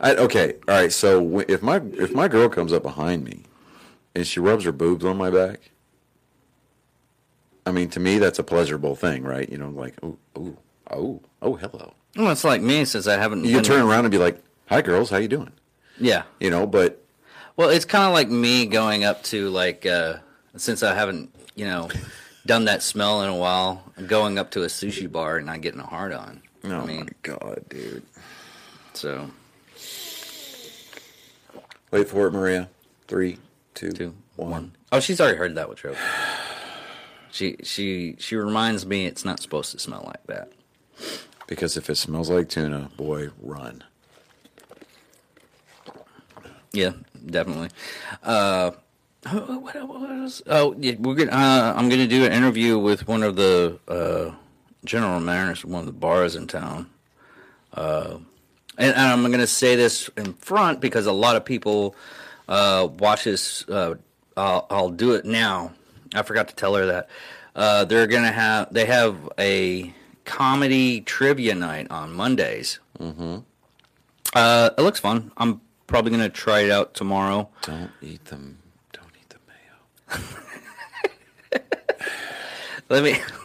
I, 0.00 0.14
okay, 0.14 0.54
all 0.66 0.74
right. 0.74 0.92
So 0.92 1.40
if 1.40 1.62
my 1.62 1.80
if 1.94 2.12
my 2.14 2.28
girl 2.28 2.48
comes 2.48 2.72
up 2.72 2.82
behind 2.82 3.24
me 3.24 3.42
and 4.14 4.26
she 4.26 4.40
rubs 4.40 4.64
her 4.64 4.72
boobs 4.72 5.04
on 5.04 5.16
my 5.16 5.30
back, 5.30 5.70
I 7.66 7.72
mean, 7.72 7.88
to 7.90 8.00
me 8.00 8.18
that's 8.18 8.38
a 8.38 8.42
pleasurable 8.42 8.96
thing, 8.96 9.22
right? 9.22 9.48
You 9.48 9.58
know, 9.58 9.68
like 9.70 9.94
oh 10.02 10.16
oh 10.36 10.56
oh 10.90 11.20
oh 11.42 11.54
hello. 11.56 11.94
well, 12.16 12.30
it's 12.30 12.44
like 12.44 12.62
me 12.62 12.84
since 12.84 13.06
I 13.06 13.16
haven't. 13.18 13.44
You 13.44 13.60
turn 13.62 13.82
around 13.82 14.04
and 14.06 14.10
be 14.12 14.18
like, 14.18 14.42
"Hi, 14.68 14.82
girls, 14.82 15.10
how 15.10 15.18
you 15.18 15.28
doing?" 15.28 15.52
Yeah. 15.98 16.22
You 16.40 16.50
know, 16.50 16.66
but 16.66 17.04
Well, 17.56 17.68
it's 17.68 17.84
kind 17.84 18.04
of 18.04 18.12
like 18.12 18.28
me 18.28 18.66
going 18.66 19.04
up 19.04 19.22
to 19.24 19.50
like 19.50 19.84
uh 19.86 20.16
since 20.56 20.82
I 20.82 20.94
haven't 20.94 21.30
you 21.54 21.66
know 21.66 21.88
done 22.46 22.64
that 22.64 22.82
smell 22.82 23.22
in 23.22 23.28
a 23.28 23.36
while, 23.36 23.84
going 24.06 24.38
up 24.38 24.50
to 24.52 24.62
a 24.62 24.66
sushi 24.66 25.10
bar 25.10 25.36
and 25.36 25.46
not 25.46 25.60
getting 25.60 25.80
a 25.80 25.86
hard 25.86 26.12
on. 26.12 26.40
oh 26.64 26.70
I 26.80 26.84
mean, 26.86 27.00
my 27.00 27.08
god, 27.22 27.64
dude. 27.68 28.02
so 28.94 29.30
Wait 31.90 32.08
for 32.08 32.26
it, 32.28 32.32
Maria. 32.32 32.68
Three, 33.08 33.38
two, 33.74 33.92
two, 33.92 34.14
one. 34.36 34.50
one. 34.50 34.72
Oh, 34.92 35.00
she's 35.00 35.20
already 35.20 35.36
heard 35.36 35.54
that 35.54 35.68
with 35.68 35.78
trope. 35.78 35.96
She 37.32 37.58
she 37.62 38.16
she 38.18 38.34
reminds 38.34 38.84
me 38.84 39.06
it's 39.06 39.24
not 39.24 39.38
supposed 39.38 39.70
to 39.70 39.78
smell 39.78 40.02
like 40.04 40.26
that. 40.26 40.50
Because 41.46 41.76
if 41.76 41.88
it 41.88 41.94
smells 41.94 42.28
like 42.28 42.48
tuna, 42.48 42.90
boy, 42.96 43.28
run. 43.40 43.84
Yeah, 46.72 46.92
definitely. 47.24 47.70
Uh, 48.22 48.72
what, 49.28 49.48
what, 49.48 49.88
what? 49.88 50.42
Oh, 50.46 50.74
yeah, 50.78 50.94
we're 50.98 51.14
gonna. 51.14 51.32
Uh, 51.32 51.74
I'm 51.76 51.88
gonna 51.88 52.06
do 52.06 52.24
an 52.24 52.32
interview 52.32 52.78
with 52.78 53.06
one 53.08 53.22
of 53.22 53.36
the 53.36 53.78
uh, 53.88 54.32
general 54.84 55.20
managers 55.20 55.64
of 55.64 55.70
one 55.70 55.80
of 55.80 55.86
the 55.86 55.92
bars 55.92 56.36
in 56.36 56.46
town. 56.46 56.88
Uh, 57.74 58.18
and, 58.78 58.94
and 58.94 58.98
I'm 58.98 59.30
gonna 59.30 59.46
say 59.46 59.76
this 59.76 60.08
in 60.16 60.34
front 60.34 60.80
because 60.80 61.06
a 61.06 61.12
lot 61.12 61.36
of 61.36 61.44
people 61.44 61.94
uh, 62.50 62.88
watch 62.98 63.24
this. 63.24 63.66
Uh, 63.68 63.94
I'll, 64.36 64.66
I'll 64.68 64.90
do 64.90 65.12
it 65.12 65.24
now. 65.24 65.72
I 66.14 66.22
forgot 66.22 66.48
to 66.48 66.54
tell 66.54 66.74
her 66.74 66.86
that 66.86 67.08
uh, 67.54 67.84
they're 67.86 68.06
gonna 68.06 68.32
have. 68.32 68.72
They 68.72 68.84
have 68.84 69.16
a 69.38 69.94
comedy 70.24 71.00
trivia 71.00 71.54
night 71.54 71.86
on 71.90 72.12
Mondays. 72.12 72.80
Mm-hmm. 72.98 73.38
Uh, 74.34 74.70
it 74.76 74.82
looks 74.82 75.00
fun. 75.00 75.32
I'm 75.36 75.60
probably 75.86 76.10
gonna 76.10 76.28
try 76.28 76.60
it 76.60 76.70
out 76.70 76.94
tomorrow. 76.94 77.48
Don't 77.62 77.90
eat 78.02 78.24
them. 78.26 78.58
Don't 78.92 79.12
eat 79.16 79.28
the 79.30 79.38
mayo. 79.48 80.20
Let 82.90 83.04
me 83.04 83.16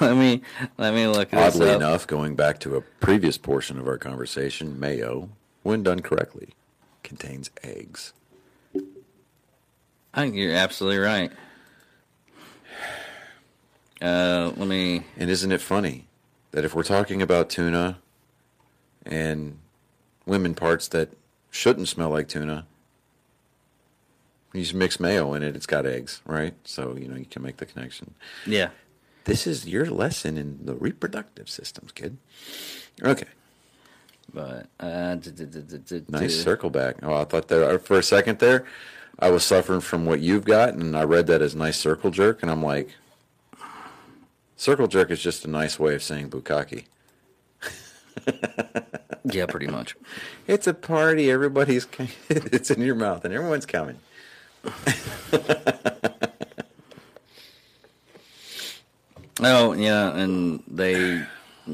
let 0.00 0.16
me 0.16 0.42
let 0.78 0.94
me 0.94 1.08
look 1.08 1.30
this 1.30 1.56
Oddly 1.56 1.70
enough, 1.70 2.06
going 2.06 2.36
back 2.36 2.60
to 2.60 2.76
a 2.76 2.80
previous 2.80 3.36
portion 3.36 3.80
of 3.80 3.88
our 3.88 3.98
conversation, 3.98 4.78
mayo, 4.78 5.28
when 5.64 5.82
done 5.82 5.98
correctly, 6.00 6.50
contains 7.02 7.50
eggs. 7.64 8.12
I 10.12 10.22
think 10.22 10.34
you're 10.34 10.54
absolutely 10.54 10.98
right. 10.98 11.30
Uh, 14.02 14.52
let 14.56 14.66
me. 14.68 15.04
And 15.16 15.30
isn't 15.30 15.52
it 15.52 15.60
funny 15.60 16.06
that 16.52 16.64
if 16.64 16.74
we're 16.74 16.82
talking 16.82 17.22
about 17.22 17.50
tuna 17.50 17.98
and 19.04 19.58
women 20.26 20.54
parts 20.54 20.88
that 20.88 21.10
shouldn't 21.50 21.88
smell 21.88 22.10
like 22.10 22.28
tuna, 22.28 22.66
you 24.52 24.62
just 24.62 24.74
mix 24.74 24.98
mayo 24.98 25.32
in 25.34 25.42
it, 25.42 25.54
it's 25.54 25.66
got 25.66 25.86
eggs, 25.86 26.22
right? 26.26 26.54
So, 26.64 26.96
you 26.96 27.06
know, 27.08 27.16
you 27.16 27.24
can 27.26 27.42
make 27.42 27.58
the 27.58 27.66
connection. 27.66 28.14
Yeah. 28.46 28.70
This 29.24 29.46
is 29.46 29.68
your 29.68 29.86
lesson 29.86 30.36
in 30.38 30.58
the 30.64 30.74
reproductive 30.74 31.48
systems, 31.48 31.92
kid. 31.92 32.16
Okay. 33.02 33.26
But 34.32 34.66
uh, 34.80 35.16
d- 35.16 35.30
d- 35.30 35.44
d- 35.44 35.60
d- 35.60 35.78
d- 35.78 36.04
Nice 36.08 36.40
circle 36.42 36.70
back. 36.70 36.96
Oh, 37.02 37.14
I 37.14 37.24
thought 37.24 37.48
there 37.48 37.78
for 37.78 37.98
a 37.98 38.02
second 38.02 38.38
there, 38.38 38.64
I 39.18 39.30
was 39.30 39.44
suffering 39.44 39.80
from 39.80 40.06
what 40.06 40.20
you've 40.20 40.44
got, 40.44 40.74
and 40.74 40.96
I 40.96 41.04
read 41.04 41.26
that 41.26 41.42
as 41.42 41.54
nice 41.54 41.78
circle 41.78 42.10
jerk, 42.10 42.42
and 42.42 42.50
I'm 42.50 42.62
like, 42.62 42.94
circle 44.56 44.86
jerk 44.86 45.10
is 45.10 45.20
just 45.20 45.44
a 45.44 45.50
nice 45.50 45.78
way 45.78 45.94
of 45.94 46.02
saying 46.02 46.30
bukkake. 46.30 46.84
Yeah, 49.24 49.44
pretty 49.46 49.66
much. 49.66 49.96
It's 50.46 50.66
a 50.66 50.72
party. 50.72 51.30
Everybody's 51.30 51.86
it's 52.30 52.70
in 52.70 52.80
your 52.80 52.94
mouth, 52.94 53.24
and 53.24 53.34
everyone's 53.34 53.66
coming. 53.66 53.98
Oh 59.42 59.72
yeah, 59.72 60.14
and 60.14 60.62
they 60.68 61.24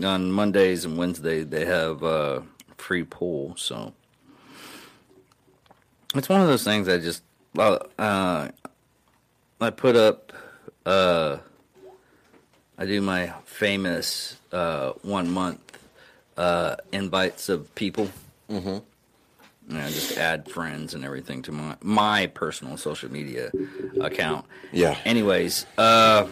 on 0.04 0.30
Mondays 0.30 0.84
and 0.84 0.96
Wednesdays 0.96 1.48
they 1.48 1.64
have 1.64 2.00
uh, 2.04 2.42
free 2.76 3.02
pool. 3.02 3.54
So 3.56 3.92
it's 6.18 6.28
one 6.28 6.40
of 6.40 6.48
those 6.48 6.64
things 6.64 6.88
I 6.88 6.98
just 6.98 7.22
uh, 7.58 7.78
uh, 7.98 8.48
I 9.60 9.70
put 9.70 9.96
up. 9.96 10.32
Uh, 10.84 11.38
I 12.78 12.84
do 12.84 13.00
my 13.00 13.32
famous 13.44 14.36
uh, 14.52 14.92
one 15.02 15.30
month 15.30 15.78
uh, 16.36 16.76
invites 16.92 17.48
of 17.48 17.74
people. 17.74 18.10
Mm-hmm. 18.50 18.78
And 19.68 19.78
I 19.78 19.88
just 19.88 20.16
add 20.16 20.48
friends 20.48 20.94
and 20.94 21.04
everything 21.04 21.42
to 21.42 21.52
my 21.52 21.76
my 21.82 22.26
personal 22.28 22.76
social 22.76 23.10
media 23.10 23.50
account. 24.00 24.44
Yeah. 24.72 24.96
Anyways, 25.04 25.66
uh, 25.76 26.28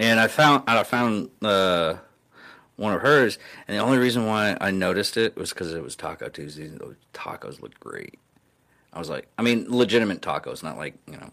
and 0.00 0.18
I 0.18 0.28
found 0.28 0.62
I 0.66 0.82
found 0.84 1.28
uh, 1.42 1.96
one 2.76 2.94
of 2.94 3.02
hers, 3.02 3.38
and 3.68 3.76
the 3.76 3.82
only 3.82 3.98
reason 3.98 4.24
why 4.26 4.56
I 4.58 4.70
noticed 4.70 5.18
it 5.18 5.36
was 5.36 5.50
because 5.50 5.74
it 5.74 5.82
was 5.82 5.96
Taco 5.96 6.30
Tuesday. 6.30 6.64
and 6.66 6.78
Those 6.78 6.94
tacos 7.12 7.60
looked 7.60 7.78
great. 7.78 8.18
I 8.96 8.98
was 8.98 9.10
like, 9.10 9.28
I 9.36 9.42
mean, 9.42 9.66
legitimate 9.68 10.22
tacos, 10.22 10.62
not 10.62 10.78
like 10.78 10.94
you 11.06 11.18
know. 11.18 11.30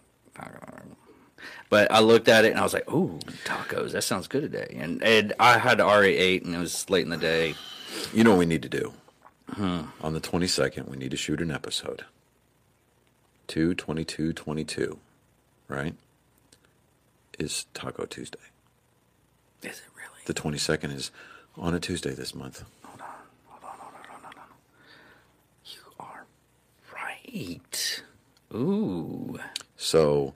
But 1.69 1.89
I 1.91 2.01
looked 2.01 2.27
at 2.27 2.43
it 2.43 2.51
and 2.51 2.59
I 2.59 2.63
was 2.63 2.73
like, 2.73 2.91
"Ooh, 2.91 3.19
tacos! 3.45 3.93
That 3.93 4.03
sounds 4.03 4.27
good 4.27 4.41
today." 4.41 4.75
And, 4.77 5.01
and 5.01 5.33
I 5.39 5.57
had 5.57 5.79
already 5.79 6.17
ate, 6.17 6.43
and 6.43 6.53
it 6.53 6.59
was 6.59 6.89
late 6.89 7.03
in 7.05 7.09
the 7.09 7.17
day. 7.17 7.55
You 8.13 8.25
know 8.25 8.31
what 8.31 8.39
we 8.39 8.45
need 8.45 8.63
to 8.63 8.69
do? 8.69 8.93
On 9.57 10.13
the 10.13 10.19
22nd, 10.19 10.89
we 10.89 10.97
need 10.97 11.11
to 11.11 11.17
shoot 11.17 11.39
an 11.39 11.51
episode. 11.51 12.03
2 13.47 13.75
22 13.75 14.33
22, 14.33 14.99
right? 15.69 15.95
Is 17.39 17.65
Taco 17.73 18.05
Tuesday. 18.05 18.39
Is 19.61 19.77
it 19.77 19.83
really? 19.95 20.21
The 20.25 20.33
22nd 20.33 20.93
is 20.93 21.11
on 21.57 21.73
a 21.73 21.79
Tuesday 21.79 22.13
this 22.13 22.35
month. 22.35 22.63
You 25.65 25.79
are 25.99 26.25
right. 27.33 28.03
Ooh. 28.53 29.39
So 29.77 30.33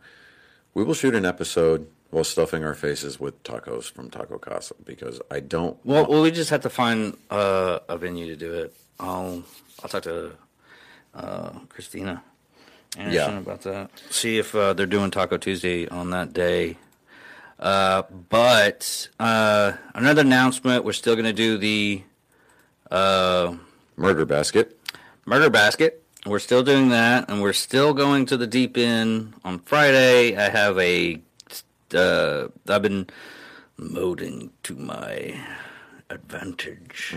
we 0.74 0.84
will 0.84 0.94
shoot 0.94 1.16
an 1.16 1.26
episode 1.26 1.88
while 2.10 2.24
stuffing 2.24 2.64
our 2.64 2.74
faces 2.74 3.20
with 3.20 3.42
tacos 3.44 3.92
from 3.92 4.10
Taco 4.10 4.38
Casa 4.38 4.74
because 4.86 5.22
I 5.30 5.40
don't. 5.40 5.78
Well, 5.86 6.08
well, 6.08 6.22
we 6.22 6.32
just 6.32 6.50
have 6.50 6.62
to 6.62 6.70
find 6.70 7.18
uh, 7.30 7.80
a 7.88 7.98
venue 7.98 8.26
to 8.28 8.36
do 8.36 8.54
it. 8.54 8.74
I'll 9.00 9.44
I'll 9.84 9.90
talk 9.90 10.04
to 10.04 10.32
uh, 11.14 11.52
Christina 11.70 12.24
Anderson 12.98 13.34
Yeah. 13.34 13.38
about 13.40 13.62
that. 13.62 13.92
See 14.10 14.38
if 14.40 14.56
uh, 14.56 14.74
they're 14.74 14.86
doing 14.86 15.12
Taco 15.12 15.38
Tuesday 15.38 15.88
on 15.88 16.10
that 16.12 16.34
day. 16.34 16.78
Uh, 17.60 18.04
but 18.30 19.10
uh, 19.20 19.74
another 19.94 20.22
announcement: 20.22 20.84
we're 20.86 20.94
still 20.94 21.16
going 21.16 21.26
to 21.26 21.34
do 21.34 21.58
the 21.58 22.04
uh, 22.90 23.56
Murder 23.96 24.26
Basket. 24.26 24.80
Murder 25.26 25.50
Basket. 25.50 26.04
We're 26.28 26.40
still 26.40 26.62
doing 26.64 26.90
that, 26.90 27.30
and 27.30 27.42
we're 27.42 27.54
still 27.54 27.94
going 27.94 28.26
to 28.28 28.38
the 28.38 28.48
deep 28.48 28.78
end 28.78 29.34
on 29.46 29.60
Friday. 29.60 30.36
I 30.36 30.50
have 30.50 30.78
a. 30.78 31.22
Uh, 31.94 32.50
I've 32.68 32.82
been 32.82 33.08
moding 33.78 34.52
to 34.64 34.76
my 34.76 35.40
advantage, 36.10 37.16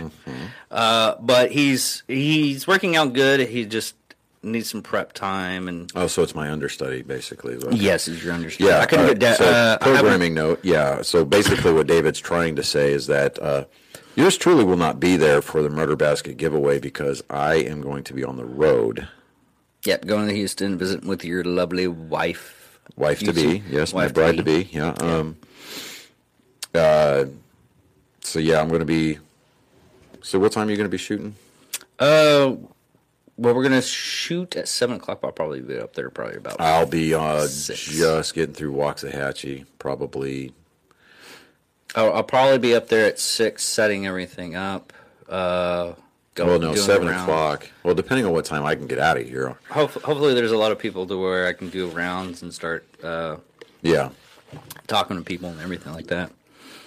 uh, 0.69 1.15
but 1.19 1.51
he's 1.51 2.03
he's 2.07 2.65
working 2.67 2.95
out 2.95 3.11
good. 3.11 3.41
He 3.49 3.65
just 3.65 3.95
needs 4.43 4.69
some 4.69 4.81
prep 4.81 5.11
time, 5.11 5.67
and 5.67 5.91
Oh, 5.93 6.07
so 6.07 6.23
it's 6.23 6.33
my 6.33 6.49
understudy, 6.49 7.01
basically. 7.01 7.57
yes, 7.75 8.07
is 8.07 8.23
your 8.23 8.33
understudy 8.33 8.69
Yeah, 8.69 8.79
I 8.79 8.85
couldn't 8.85 9.05
uh, 9.05 9.13
get 9.13 9.19
da- 9.19 9.33
so 9.33 9.45
uh, 9.45 9.77
programming 9.79 10.33
note. 10.33 10.61
Yeah, 10.63 11.01
so 11.01 11.25
basically, 11.25 11.73
what 11.73 11.87
David's 11.87 12.19
trying 12.21 12.55
to 12.55 12.63
say 12.63 12.93
is 12.93 13.07
that 13.07 13.37
uh, 13.41 13.65
yours 14.15 14.37
truly 14.37 14.63
will 14.63 14.77
not 14.77 14.99
be 14.99 15.17
there 15.17 15.41
for 15.41 15.61
the 15.61 15.69
Murder 15.69 15.95
Basket 15.95 16.37
giveaway 16.37 16.79
because 16.79 17.23
I 17.29 17.55
am 17.55 17.81
going 17.81 18.03
to 18.05 18.13
be 18.13 18.23
on 18.23 18.37
the 18.37 18.45
road 18.45 19.07
Yep, 19.83 20.05
going 20.05 20.27
to 20.27 20.33
Houston, 20.33 20.77
visiting 20.77 21.09
with 21.09 21.25
your 21.25 21.43
lovely 21.43 21.87
wife. 21.87 22.79
Wife 22.95 23.19
to 23.21 23.33
be, 23.33 23.63
yes, 23.69 23.93
my 23.93 24.03
Wife 24.03 24.13
bride 24.13 24.37
to 24.37 24.43
be, 24.43 24.69
yeah. 24.71 24.93
Um, 24.99 25.37
uh, 26.75 27.25
so 28.21 28.37
yeah, 28.37 28.61
I'm 28.61 28.67
going 28.67 28.81
to 28.81 28.85
be. 28.85 29.17
So 30.21 30.37
what 30.37 30.51
time 30.51 30.67
are 30.67 30.71
you 30.71 30.77
going 30.77 30.85
to 30.85 30.91
be 30.91 30.97
shooting? 30.97 31.35
Uh, 31.97 32.55
well, 33.37 33.55
we're 33.55 33.63
gonna 33.63 33.81
shoot 33.81 34.55
at 34.55 34.67
seven 34.67 34.97
o'clock. 34.97 35.19
I'll 35.23 35.31
probably 35.31 35.61
be 35.61 35.77
up 35.77 35.93
there 35.93 36.09
probably 36.11 36.37
about. 36.37 36.59
I'll 36.59 36.85
be 36.85 37.13
uh, 37.13 37.47
just 37.47 38.35
getting 38.35 38.53
through 38.53 38.73
Waxahachie, 38.73 39.65
probably. 39.79 40.53
I'll, 41.95 42.13
I'll 42.13 42.23
probably 42.23 42.57
be 42.57 42.73
up 42.75 42.87
there 42.87 43.05
at 43.05 43.19
six, 43.19 43.63
setting 43.63 44.05
everything 44.07 44.55
up. 44.55 44.93
Uh, 45.27 45.93
going, 46.35 46.49
Well, 46.49 46.59
no, 46.59 46.75
seven 46.75 47.07
o'clock. 47.09 47.69
Well, 47.83 47.95
depending 47.95 48.25
on 48.25 48.31
what 48.31 48.45
time 48.45 48.63
I 48.65 48.75
can 48.75 48.87
get 48.87 48.99
out 48.99 49.17
of 49.17 49.27
here. 49.27 49.57
Hope, 49.69 49.91
hopefully, 49.91 50.33
there's 50.33 50.51
a 50.51 50.57
lot 50.57 50.71
of 50.71 50.79
people 50.79 51.05
to 51.07 51.17
where 51.17 51.47
I 51.47 51.53
can 51.53 51.69
do 51.69 51.87
rounds 51.87 52.41
and 52.41 52.53
start 52.53 52.85
uh, 53.03 53.37
Yeah, 53.81 54.09
talking 54.87 55.17
to 55.17 55.23
people 55.23 55.49
and 55.49 55.59
everything 55.61 55.93
like 55.93 56.07
that. 56.07 56.31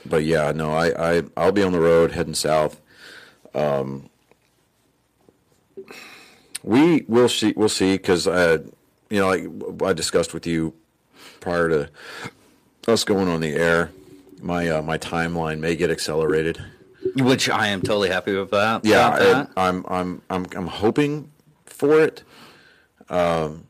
but 0.07 0.25
yeah, 0.25 0.53
no, 0.53 0.73
I, 0.73 1.17
I 1.19 1.23
I'll 1.37 1.53
be 1.53 1.63
on 1.63 1.73
the 1.73 1.81
road 1.81 2.13
heading 2.13 2.35
south. 2.35 2.81
Um, 3.55 4.09
we 6.63 7.05
will 7.09 7.29
see. 7.29 7.53
We'll 7.57 7.69
see 7.69 7.93
because 7.97 8.27
uh, 8.27 8.59
you 9.11 9.21
know, 9.21 9.29
like 9.29 9.83
I 9.83 9.93
discussed 9.93 10.33
with 10.35 10.47
you 10.47 10.75
prior 11.41 11.69
to 11.69 11.91
us 12.89 13.05
going 13.05 13.29
on 13.29 13.41
the 13.41 13.55
air, 13.55 13.91
my 14.41 14.69
uh, 14.69 14.83
my 14.83 14.99
timeline 14.99 15.59
may 15.61 15.77
get 15.77 15.91
accelerated. 15.91 16.63
Which 17.17 17.49
I 17.51 17.69
am 17.69 17.83
totally 17.83 18.09
happy 18.09 18.35
with 18.35 18.51
that. 18.51 18.85
Yeah, 18.85 19.09
about 19.09 19.19
that. 19.21 19.51
I, 19.57 19.69
I'm 19.69 19.85
I'm 19.89 20.23
I'm 20.31 20.47
I'm 20.57 20.67
hoping 20.67 21.31
for 21.67 22.01
it. 22.01 22.23
Um, 23.11 23.67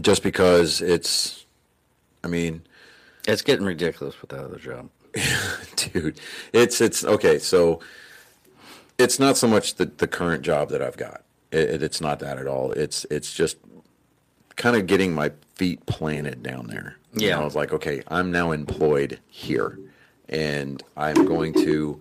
just 0.00 0.22
because 0.22 0.80
it's, 0.82 1.44
I 2.24 2.28
mean. 2.28 2.62
it's 3.28 3.42
getting 3.42 3.64
ridiculous 3.64 4.20
with 4.20 4.30
that 4.30 4.40
other 4.44 4.58
job. 4.58 4.90
dude 5.76 6.20
it's 6.52 6.82
it's 6.82 7.02
okay 7.02 7.38
so 7.38 7.80
it's 8.98 9.18
not 9.18 9.34
so 9.38 9.48
much 9.48 9.76
the, 9.76 9.86
the 9.86 10.06
current 10.06 10.42
job 10.42 10.68
that 10.68 10.82
i've 10.82 10.98
got 10.98 11.22
it, 11.50 11.70
it- 11.70 11.82
it's 11.82 12.02
not 12.02 12.18
that 12.18 12.36
at 12.36 12.46
all 12.46 12.70
it's 12.72 13.06
it's 13.10 13.32
just 13.32 13.56
kind 14.56 14.76
of 14.76 14.86
getting 14.86 15.14
my 15.14 15.32
feet 15.54 15.86
planted 15.86 16.42
down 16.42 16.66
there 16.66 16.96
Yeah. 17.16 17.38
I 17.40 17.44
was 17.44 17.54
like 17.54 17.72
okay 17.72 18.02
i'm 18.08 18.30
now 18.30 18.50
employed 18.52 19.18
here 19.28 19.78
and 20.28 20.82
i'm 20.96 21.24
going 21.26 21.52
to 21.54 22.00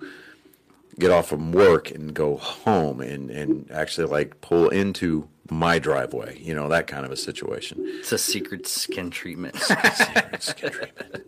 get 0.99 1.11
off 1.11 1.27
from 1.27 1.51
work 1.51 1.91
and 1.91 2.13
go 2.13 2.37
home 2.37 3.01
and 3.01 3.29
and 3.31 3.69
actually 3.71 4.07
like 4.07 4.39
pull 4.41 4.69
into 4.69 5.27
my 5.49 5.77
driveway 5.79 6.37
you 6.39 6.53
know 6.55 6.67
that 6.69 6.87
kind 6.87 7.05
of 7.05 7.11
a 7.11 7.17
situation 7.17 7.77
It's 7.99 8.11
a 8.11 8.17
secret 8.17 8.65
skin 8.67 9.09
treatment. 9.11 9.55
Secret 9.61 10.41
skin 10.43 10.71
treatment. 10.71 11.25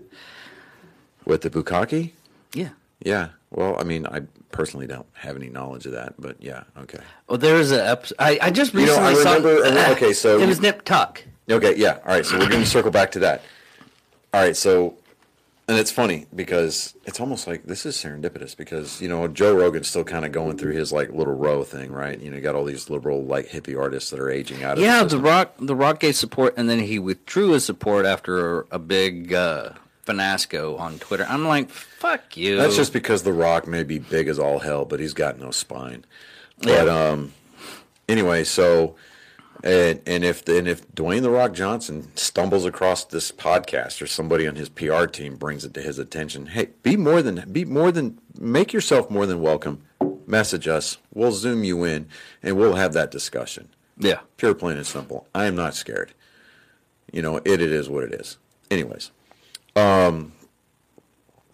with 1.26 1.42
the 1.42 1.50
bukkake 1.50 2.12
yeah. 2.54 2.70
Yeah. 3.04 3.30
Well, 3.52 3.78
I 3.80 3.84
mean, 3.84 4.08
I 4.08 4.22
personally 4.52 4.88
don't 4.88 5.06
have 5.14 5.36
any 5.36 5.50
knowledge 5.50 5.86
of 5.86 5.92
that, 5.92 6.16
but 6.18 6.42
yeah. 6.42 6.64
Okay. 6.80 6.98
Well, 7.30 7.38
there 7.38 7.54
was 7.56 7.72
an 7.72 7.82
episode. 7.82 8.16
I, 8.18 8.40
I 8.42 8.50
just 8.50 8.74
You 8.74 8.88
know, 8.88 8.98
recently 8.98 9.10
I 9.12 9.14
saw. 9.24 9.34
remember- 9.36 9.62
remember- 9.62 9.92
okay, 9.96 10.14
so- 10.14 10.40
it 10.40 10.48
was 10.48 10.60
Nip 10.60 10.84
Tuck. 10.84 11.22
Okay. 11.50 11.76
Yeah. 11.78 12.00
All 12.06 12.14
right. 12.16 12.26
So 12.26 12.40
we're 12.40 12.50
going 12.50 12.64
to 12.64 12.66
circle 12.70 12.90
back 12.90 13.12
to 13.12 13.20
that. 13.20 13.44
All 14.38 14.44
right. 14.44 14.56
So, 14.56 14.96
and 15.68 15.80
it's 15.80 15.90
funny 15.90 16.28
because 16.36 16.94
it's 17.06 17.20
almost 17.20 17.48
like 17.48 17.64
this 17.64 17.88
is 17.88 17.98
serendipitous 17.98 18.56
because 18.56 19.02
you 19.02 19.10
know 19.10 19.28
Joe 19.28 19.56
Rogan's 19.56 19.88
still 19.88 20.04
kind 20.04 20.26
of 20.26 20.32
going 20.32 20.58
through 20.60 20.74
his 20.74 20.94
like 20.94 21.10
little 21.12 21.34
row 21.34 21.64
thing, 21.64 21.92
right? 21.92 22.20
You 22.20 22.30
know, 22.30 22.36
you 22.36 22.44
got 22.44 22.54
all 22.54 22.64
these 22.64 22.88
liberal 22.88 23.24
like 23.24 23.48
hippie 23.50 23.76
artists 23.76 24.12
that 24.12 24.20
are 24.20 24.30
aging 24.30 24.64
out. 24.64 24.78
Of 24.78 24.84
Yeah, 24.84 25.04
the 25.04 25.16
the. 25.16 25.20
Rock, 25.24 25.54
the 25.60 25.76
Rock 25.76 26.00
gave 26.00 26.16
support, 26.16 26.54
and 26.56 26.70
then 26.70 26.78
he 26.80 27.00
withdrew 27.00 27.54
his 27.54 27.66
support 27.66 28.06
after 28.06 28.68
a 28.70 28.78
big 28.78 29.34
uh, 29.34 29.72
finasco 30.06 30.80
on 30.80 31.00
Twitter. 31.00 31.26
I'm 31.28 31.46
like, 31.48 31.72
fuck 31.72 32.38
you. 32.38 32.58
That's 32.58 32.76
just 32.76 32.94
because 32.94 33.24
The 33.24 33.34
Rock 33.34 33.68
may 33.68 33.82
be 33.84 33.98
big 33.98 34.28
as 34.28 34.38
all 34.38 34.60
hell, 34.60 34.86
but 34.86 35.00
he's 35.00 35.14
got 35.16 35.40
no 35.40 35.50
spine. 35.50 36.06
But 36.60 36.86
Yeah. 36.86 37.10
um, 37.10 37.34
anyway, 38.08 38.44
so 38.44 38.96
and 39.64 40.02
and 40.06 40.24
if 40.24 40.48
and 40.48 40.68
if 40.68 40.88
Dwayne 40.94 41.22
The 41.22 41.30
Rock 41.30 41.54
Johnson 41.54 42.10
stumbles 42.16 42.66
across 42.66 43.04
this 43.06 43.32
podcast 43.32 44.02
or 44.02 44.08
somebody 44.08 44.48
on 44.48 44.56
his 44.56 44.70
PR 44.70 45.06
team 45.06 45.36
brings 45.36 45.66
it 45.66 45.74
to 45.76 45.82
his 45.82 46.00
attention, 46.00 46.48
hey, 46.48 46.70
be 46.84 46.96
more 46.98 47.22
than 47.22 47.52
be 47.52 47.66
more 47.66 47.92
than 47.92 48.20
make 48.40 48.74
yourself 48.74 49.10
more 49.10 49.26
than 49.26 49.42
welcome. 49.42 49.82
Message 50.26 50.68
us. 50.68 50.98
We'll 51.14 51.32
zoom 51.32 51.64
you 51.64 51.84
in, 51.86 52.08
and 52.44 52.58
we'll 52.58 52.76
have 52.76 52.94
that 52.94 53.12
discussion. 53.12 53.70
yeah. 53.98 54.20
Pure, 54.36 54.56
plain, 54.56 54.78
and 54.78 54.86
simple. 54.86 55.28
I 55.34 55.46
am 55.46 55.56
not 55.56 55.74
scared. 55.74 56.14
You 57.12 57.22
know, 57.22 57.38
it, 57.38 57.48
it 57.48 57.62
is 57.62 57.88
what 57.90 58.04
it 58.04 58.14
is. 58.14 58.38
Anyways, 58.70 59.12
um, 59.78 60.34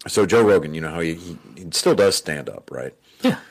so 0.08 0.26
Joe 0.26 0.42
Rogan, 0.42 0.74
you 0.74 0.80
know 0.80 0.90
how 0.90 1.00
he, 1.00 1.14
he, 1.14 1.38
he 1.56 1.66
still 1.70 1.94
does 1.94 2.16
stand 2.16 2.48
up, 2.48 2.70
right? 2.70 2.94
Yeah. 3.22 3.38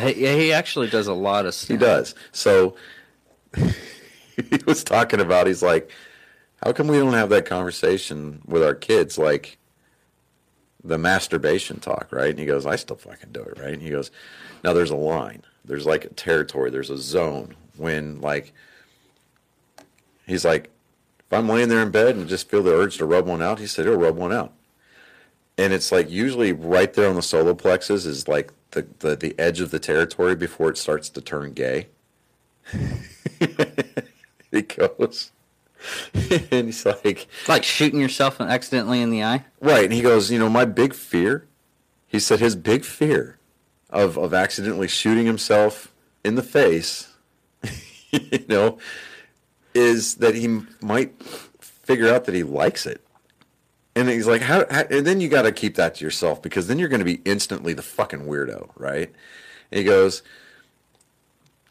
He, 0.00 0.14
he 0.14 0.52
actually 0.54 0.88
does 0.88 1.06
a 1.06 1.12
lot 1.12 1.44
of 1.44 1.52
stuff. 1.52 1.68
He 1.68 1.76
does. 1.76 2.14
So 2.32 2.74
he 4.36 4.58
was 4.66 4.84
talking 4.84 5.20
about, 5.20 5.46
he's 5.46 5.62
like, 5.62 5.90
how 6.62 6.72
come 6.72 6.88
we 6.88 6.98
don't 6.98 7.12
have 7.12 7.30
that 7.30 7.46
conversation 7.46 8.40
with 8.46 8.62
our 8.62 8.74
kids, 8.74 9.18
like 9.18 9.58
the 10.84 10.98
masturbation 10.98 11.80
talk, 11.80 12.08
right? 12.10 12.30
And 12.30 12.38
he 12.38 12.46
goes, 12.46 12.66
I 12.66 12.76
still 12.76 12.96
fucking 12.96 13.32
do 13.32 13.42
it, 13.42 13.58
right? 13.58 13.72
And 13.72 13.82
he 13.82 13.90
goes, 13.90 14.10
now 14.64 14.72
there's 14.72 14.90
a 14.90 14.96
line, 14.96 15.42
there's 15.64 15.86
like 15.86 16.04
a 16.04 16.10
territory, 16.10 16.70
there's 16.70 16.90
a 16.90 16.98
zone 16.98 17.56
when, 17.76 18.20
like, 18.20 18.52
he's 20.26 20.44
like, 20.44 20.70
if 21.18 21.32
I'm 21.32 21.48
laying 21.48 21.68
there 21.68 21.82
in 21.82 21.90
bed 21.90 22.16
and 22.16 22.28
just 22.28 22.48
feel 22.48 22.62
the 22.62 22.74
urge 22.74 22.98
to 22.98 23.06
rub 23.06 23.26
one 23.26 23.42
out, 23.42 23.58
he 23.58 23.66
said, 23.66 23.86
he'll 23.86 23.96
rub 23.96 24.16
one 24.16 24.32
out. 24.32 24.52
And 25.58 25.72
it's 25.72 25.92
like 25.92 26.10
usually 26.10 26.52
right 26.52 26.92
there 26.92 27.08
on 27.08 27.16
the 27.16 27.22
solar 27.22 27.54
plexus 27.54 28.06
is 28.06 28.28
like 28.28 28.52
the, 28.70 28.86
the, 29.00 29.16
the 29.16 29.34
edge 29.38 29.60
of 29.60 29.70
the 29.70 29.78
territory 29.78 30.34
before 30.34 30.70
it 30.70 30.78
starts 30.78 31.08
to 31.10 31.20
turn 31.20 31.52
gay. 31.52 31.88
he 34.50 34.62
goes, 34.62 35.32
and 36.50 36.66
he's 36.66 36.84
like, 36.86 37.28
It's 37.40 37.48
like 37.48 37.64
shooting 37.64 38.00
yourself 38.00 38.40
accidentally 38.40 39.00
in 39.00 39.10
the 39.10 39.22
eye. 39.24 39.44
right. 39.60 39.84
And 39.84 39.92
he 39.92 40.02
goes, 40.02 40.30
you 40.30 40.38
know, 40.38 40.48
my 40.48 40.64
big 40.64 40.94
fear, 40.94 41.46
he 42.06 42.18
said 42.18 42.40
his 42.40 42.56
big 42.56 42.84
fear 42.84 43.38
of, 43.90 44.16
of 44.16 44.32
accidentally 44.32 44.88
shooting 44.88 45.26
himself 45.26 45.92
in 46.24 46.34
the 46.34 46.42
face, 46.42 47.12
you 48.10 48.44
know, 48.48 48.78
is 49.74 50.16
that 50.16 50.34
he 50.34 50.60
might 50.80 51.14
figure 51.60 52.12
out 52.12 52.24
that 52.24 52.34
he 52.34 52.42
likes 52.42 52.86
it. 52.86 53.04
And 53.94 54.08
he's 54.08 54.26
like, 54.26 54.42
how, 54.42 54.64
how 54.70 54.84
and 54.90 55.06
then 55.06 55.20
you 55.20 55.28
got 55.28 55.42
to 55.42 55.52
keep 55.52 55.74
that 55.74 55.96
to 55.96 56.04
yourself 56.04 56.40
because 56.40 56.66
then 56.66 56.78
you're 56.78 56.88
going 56.88 57.00
to 57.00 57.04
be 57.04 57.20
instantly 57.24 57.74
the 57.74 57.82
fucking 57.82 58.20
weirdo, 58.20 58.70
right? 58.76 59.12
And 59.70 59.78
he 59.78 59.84
goes, 59.84 60.22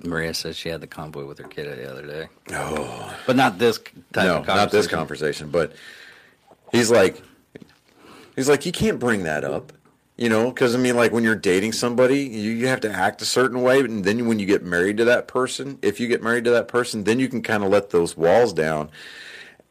Maria 0.03 0.33
says 0.33 0.57
she 0.57 0.69
had 0.69 0.81
the 0.81 0.87
convoy 0.87 1.25
with 1.25 1.37
her 1.37 1.47
kid 1.47 1.65
the 1.77 1.89
other 1.89 2.05
day, 2.05 2.27
oh, 2.53 3.15
but 3.25 3.35
not 3.35 3.57
this 3.57 3.79
type 4.13 4.25
no, 4.25 4.37
of 4.37 4.45
conversation. 4.45 4.55
not 4.55 4.71
this 4.71 4.87
conversation, 4.87 5.49
but 5.49 5.73
he's 6.71 6.91
like, 6.91 7.21
he's 8.35 8.49
like, 8.49 8.65
you 8.65 8.71
can't 8.71 8.99
bring 8.99 9.23
that 9.23 9.43
up, 9.43 9.73
you 10.17 10.29
know, 10.29 10.49
because 10.49 10.75
I 10.75 10.77
mean, 10.77 10.95
like 10.95 11.11
when 11.11 11.23
you're 11.23 11.35
dating 11.35 11.73
somebody, 11.73 12.21
you, 12.21 12.51
you 12.51 12.67
have 12.67 12.81
to 12.81 12.91
act 12.91 13.21
a 13.21 13.25
certain 13.25 13.61
way, 13.61 13.79
and 13.79 14.03
then 14.03 14.27
when 14.27 14.39
you 14.39 14.45
get 14.45 14.63
married 14.63 14.97
to 14.97 15.05
that 15.05 15.27
person, 15.27 15.79
if 15.81 15.99
you 15.99 16.07
get 16.07 16.23
married 16.23 16.45
to 16.45 16.51
that 16.51 16.67
person, 16.67 17.03
then 17.03 17.19
you 17.19 17.29
can 17.29 17.41
kind 17.41 17.63
of 17.63 17.69
let 17.69 17.89
those 17.89 18.17
walls 18.17 18.53
down, 18.53 18.89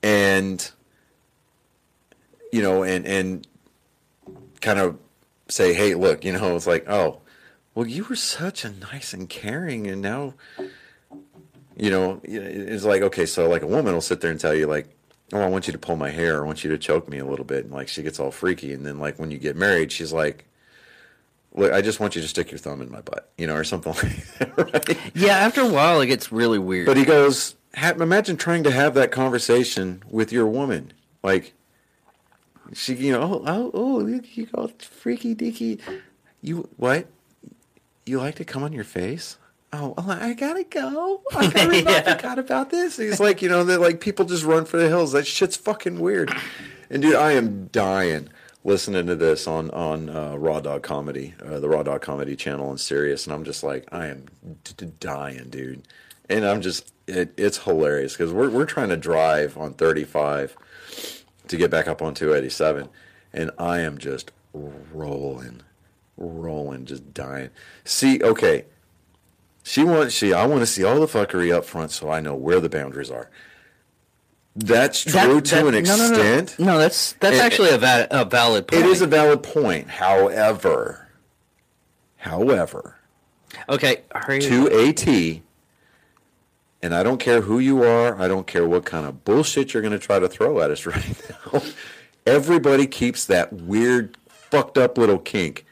and 0.02 0.70
you 2.52 2.62
know, 2.62 2.82
and 2.82 3.06
and 3.06 3.46
kind 4.60 4.78
of 4.78 4.98
say, 5.48 5.74
hey, 5.74 5.94
look, 5.94 6.24
you 6.24 6.32
know, 6.32 6.56
it's 6.56 6.66
like, 6.66 6.88
oh, 6.88 7.19
well, 7.74 7.86
you 7.86 8.04
were 8.04 8.16
such 8.16 8.64
a 8.64 8.70
nice 8.70 9.12
and 9.12 9.28
caring, 9.28 9.86
and 9.86 10.02
now 10.02 10.34
you 11.80 11.90
know, 11.90 12.20
it's 12.24 12.84
like 12.84 13.02
okay, 13.02 13.24
so 13.24 13.48
like 13.48 13.62
a 13.62 13.66
woman 13.66 13.94
will 13.94 14.02
sit 14.02 14.20
there 14.20 14.30
and 14.30 14.38
tell 14.38 14.54
you 14.54 14.66
like, 14.66 14.86
oh, 15.32 15.40
I 15.40 15.48
want 15.48 15.66
you 15.66 15.72
to 15.72 15.78
pull 15.78 15.96
my 15.96 16.10
hair, 16.10 16.42
I 16.42 16.46
want 16.46 16.62
you 16.62 16.70
to 16.70 16.78
choke 16.78 17.08
me 17.08 17.18
a 17.18 17.24
little 17.24 17.44
bit, 17.44 17.64
and 17.64 17.72
like 17.72 17.88
she 17.88 18.02
gets 18.02 18.20
all 18.20 18.30
freaky, 18.30 18.74
and 18.74 18.84
then 18.84 18.98
like 18.98 19.18
when 19.18 19.30
you 19.30 19.38
get 19.38 19.56
married, 19.56 19.90
she's 19.90 20.12
like, 20.12 20.44
look, 21.54 21.72
I 21.72 21.80
just 21.80 21.98
want 21.98 22.16
you 22.16 22.22
to 22.22 22.28
stick 22.28 22.50
your 22.50 22.58
thumb 22.58 22.82
in 22.82 22.90
my 22.90 23.00
butt, 23.00 23.30
you 23.38 23.46
know, 23.46 23.54
or 23.54 23.64
something 23.64 23.92
like 24.02 24.38
that, 24.38 24.72
right? 24.88 24.98
Yeah, 25.14 25.38
after 25.38 25.62
a 25.62 25.68
while, 25.68 26.02
it 26.02 26.06
gets 26.06 26.30
really 26.30 26.58
weird. 26.58 26.86
But 26.86 26.98
he 26.98 27.04
goes, 27.04 27.54
imagine 27.74 28.36
trying 28.36 28.64
to 28.64 28.70
have 28.70 28.92
that 28.94 29.10
conversation 29.10 30.02
with 30.10 30.32
your 30.32 30.46
woman, 30.46 30.92
like. 31.22 31.54
She, 32.72 32.94
you 32.94 33.10
know, 33.10 33.20
oh, 33.22 33.42
oh, 33.46 33.70
oh, 33.74 34.06
you 34.06 34.46
go 34.46 34.70
freaky 34.78 35.34
dicky. 35.34 35.80
You 36.40 36.68
what? 36.76 37.08
You 38.10 38.18
like 38.18 38.34
to 38.36 38.44
come 38.44 38.64
on 38.64 38.72
your 38.72 38.82
face? 38.82 39.36
Oh, 39.72 39.94
well, 39.96 40.10
I 40.10 40.32
gotta 40.34 40.64
go. 40.64 41.22
I, 41.32 41.82
Yeah. 41.84 42.16
Forgot 42.16 42.40
about 42.40 42.70
this. 42.70 42.96
He's 42.96 43.20
like, 43.20 43.40
you 43.40 43.48
know, 43.48 43.62
that 43.62 43.80
like 43.80 44.00
people 44.00 44.24
just 44.24 44.42
run 44.42 44.64
for 44.64 44.78
the 44.78 44.88
hills. 44.88 45.12
That 45.12 45.28
shit's 45.28 45.54
fucking 45.54 46.00
weird. 46.00 46.34
And 46.90 47.02
dude, 47.02 47.14
I 47.14 47.32
am 47.32 47.66
dying 47.66 48.28
listening 48.64 49.06
to 49.06 49.14
this 49.14 49.46
on 49.46 49.70
on 49.70 50.08
uh, 50.10 50.34
Raw 50.36 50.58
Dog 50.58 50.82
Comedy, 50.82 51.34
uh, 51.40 51.60
the 51.60 51.68
Raw 51.68 51.84
Dog 51.84 52.02
Comedy 52.02 52.34
channel 52.34 52.68
on 52.68 52.78
Sirius, 52.78 53.28
and 53.28 53.32
I'm 53.32 53.44
just 53.44 53.62
like, 53.62 53.86
I 53.92 54.08
am 54.08 54.26
d- 54.64 54.72
d- 54.76 54.92
dying, 54.98 55.48
dude. 55.48 55.86
and 56.28 56.44
I'm 56.44 56.60
just 56.62 56.92
it, 57.06 57.32
it's 57.36 57.58
hilarious 57.58 58.14
because 58.14 58.32
we're 58.32 58.50
we're 58.50 58.66
trying 58.66 58.88
to 58.88 58.96
drive 58.96 59.56
on 59.56 59.74
35 59.74 60.56
to 61.46 61.56
get 61.56 61.70
back 61.70 61.86
up 61.86 62.02
on 62.02 62.14
287, 62.14 62.88
and 63.32 63.52
I 63.56 63.78
am 63.78 63.98
just 63.98 64.32
rolling, 64.52 65.62
rolling, 66.20 66.84
just 66.84 67.12
dying. 67.12 67.50
See, 67.84 68.22
okay, 68.22 68.66
she 69.64 69.82
wants 69.82 70.14
she 70.14 70.32
I 70.32 70.46
want 70.46 70.60
to 70.60 70.66
see 70.66 70.84
all 70.84 71.00
the 71.00 71.06
fuckery 71.06 71.52
up 71.52 71.64
front 71.64 71.90
so 71.90 72.10
I 72.10 72.20
know 72.20 72.34
where 72.34 72.60
the 72.60 72.68
boundaries 72.68 73.10
are. 73.10 73.28
That's 74.56 75.02
true 75.02 75.12
That- 75.12 75.44
to 75.46 75.54
that- 75.54 75.66
an 75.74 75.84
no, 75.84 75.96
no, 75.96 76.08
no. 76.08 76.20
extent. 76.20 76.58
No, 76.58 76.78
that's 76.78 77.12
that's 77.14 77.36
It- 77.36 77.42
actually 77.42 77.70
a, 77.70 77.78
va- 77.78 78.08
a 78.10 78.24
valid 78.24 78.66
point. 78.68 78.82
It 78.84 78.88
is 78.88 79.00
a 79.00 79.06
valid 79.06 79.42
point. 79.42 79.88
However, 79.88 81.08
however, 82.18 82.96
okay. 83.68 84.02
Hurry. 84.14 84.40
to 84.40 84.68
AT, 84.70 85.42
and 86.82 86.94
I 86.94 87.02
don't 87.02 87.18
care 87.20 87.42
who 87.42 87.58
you 87.58 87.82
are, 87.84 88.20
I 88.20 88.28
don't 88.28 88.46
care 88.46 88.66
what 88.66 88.84
kind 88.84 89.06
of 89.06 89.24
bullshit 89.24 89.72
you're 89.72 89.82
going 89.82 89.92
to 89.92 89.98
try 89.98 90.18
to 90.18 90.28
throw 90.28 90.60
at 90.60 90.70
us 90.70 90.84
right 90.86 91.22
now. 91.52 91.62
Everybody 92.26 92.86
keeps 92.86 93.24
that 93.26 93.52
weird, 93.52 94.16
fucked 94.28 94.76
up 94.78 94.98
little 94.98 95.18
kink 95.18 95.64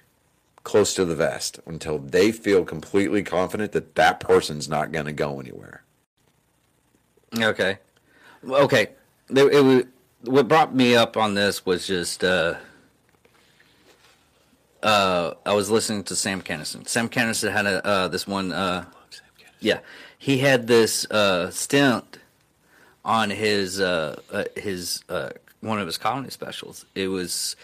close 0.68 0.92
to 0.92 1.06
the 1.06 1.16
vest 1.16 1.58
until 1.64 1.98
they 1.98 2.30
feel 2.30 2.62
completely 2.62 3.22
confident 3.22 3.72
that 3.72 3.94
that 3.94 4.20
person's 4.20 4.68
not 4.68 4.92
going 4.92 5.06
to 5.06 5.12
go 5.14 5.40
anywhere. 5.40 5.82
Okay. 7.34 7.78
Okay. 8.46 8.90
It 9.30 9.64
was, 9.64 9.84
what 10.24 10.46
brought 10.46 10.74
me 10.74 10.94
up 10.94 11.16
on 11.16 11.32
this 11.32 11.64
was 11.64 11.86
just 11.86 12.22
uh, 12.22 12.56
uh, 14.82 15.32
I 15.46 15.54
was 15.54 15.70
listening 15.70 16.04
to 16.04 16.14
Sam 16.14 16.42
Kinison. 16.42 16.86
Sam 16.86 17.08
Kinison 17.08 17.50
had 17.50 17.64
a 17.64 17.86
uh, 17.86 18.08
this 18.08 18.26
one. 18.26 18.52
Uh, 18.52 18.84
yeah, 19.60 19.80
he 20.18 20.36
had 20.36 20.66
this 20.66 21.10
uh, 21.10 21.50
stint 21.50 22.18
on 23.06 23.30
his 23.30 23.80
uh, 23.80 24.20
his 24.54 25.02
uh, 25.08 25.30
one 25.60 25.80
of 25.80 25.86
his 25.86 25.96
comedy 25.96 26.30
specials. 26.30 26.84
It 26.94 27.08
was. 27.08 27.56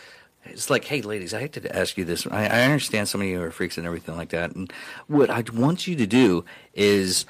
It's 0.47 0.71
like, 0.71 0.85
hey, 0.85 1.03
ladies, 1.03 1.33
I 1.35 1.41
hate 1.41 1.53
to 1.55 1.77
ask 1.77 1.97
you 1.97 2.05
this. 2.05 2.27
I, 2.27 2.45
I 2.47 2.63
understand 2.63 3.09
some 3.09 3.21
of 3.21 3.27
you 3.27 3.41
are 3.43 3.51
freaks 3.51 3.77
and 3.79 3.87
everything 3.87 4.17
like 4.17 4.29
that. 4.31 4.55
And 4.55 4.73
what 5.07 5.31
I 5.31 5.43
want 5.53 5.87
you 5.87 5.97
to 5.97 6.07
do 6.07 6.45
is 6.75 7.25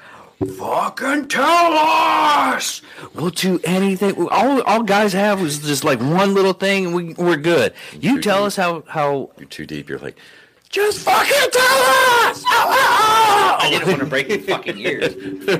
fucking 0.57 1.27
tell 1.29 1.73
us. 1.73 2.81
We'll 3.13 3.29
do 3.29 3.59
anything. 3.63 4.27
All 4.29 4.61
all 4.63 4.83
guys 4.83 5.13
have 5.13 5.41
was 5.41 5.59
just 5.59 5.83
like 5.83 5.99
one 5.99 6.33
little 6.33 6.53
thing, 6.53 6.87
and 6.87 6.95
we 6.95 7.13
we're 7.13 7.37
good. 7.37 7.73
You 7.93 8.15
Too 8.17 8.21
tell 8.21 8.39
deep. 8.39 8.47
us 8.47 8.55
how 8.57 8.83
how. 8.87 9.31
You're 9.37 9.47
too 9.47 9.65
deep. 9.65 9.87
You're 9.89 9.99
like, 9.99 10.17
Just 10.69 10.99
fucking 10.99 11.51
tell 11.51 12.29
us. 12.29 12.43
I 13.65 13.69
didn't 13.69 13.87
want 13.87 13.99
to 13.99 14.05
break 14.05 14.29
your 14.29 14.39
fucking 14.53 14.77
ears. 14.77 15.15
I 15.47 15.57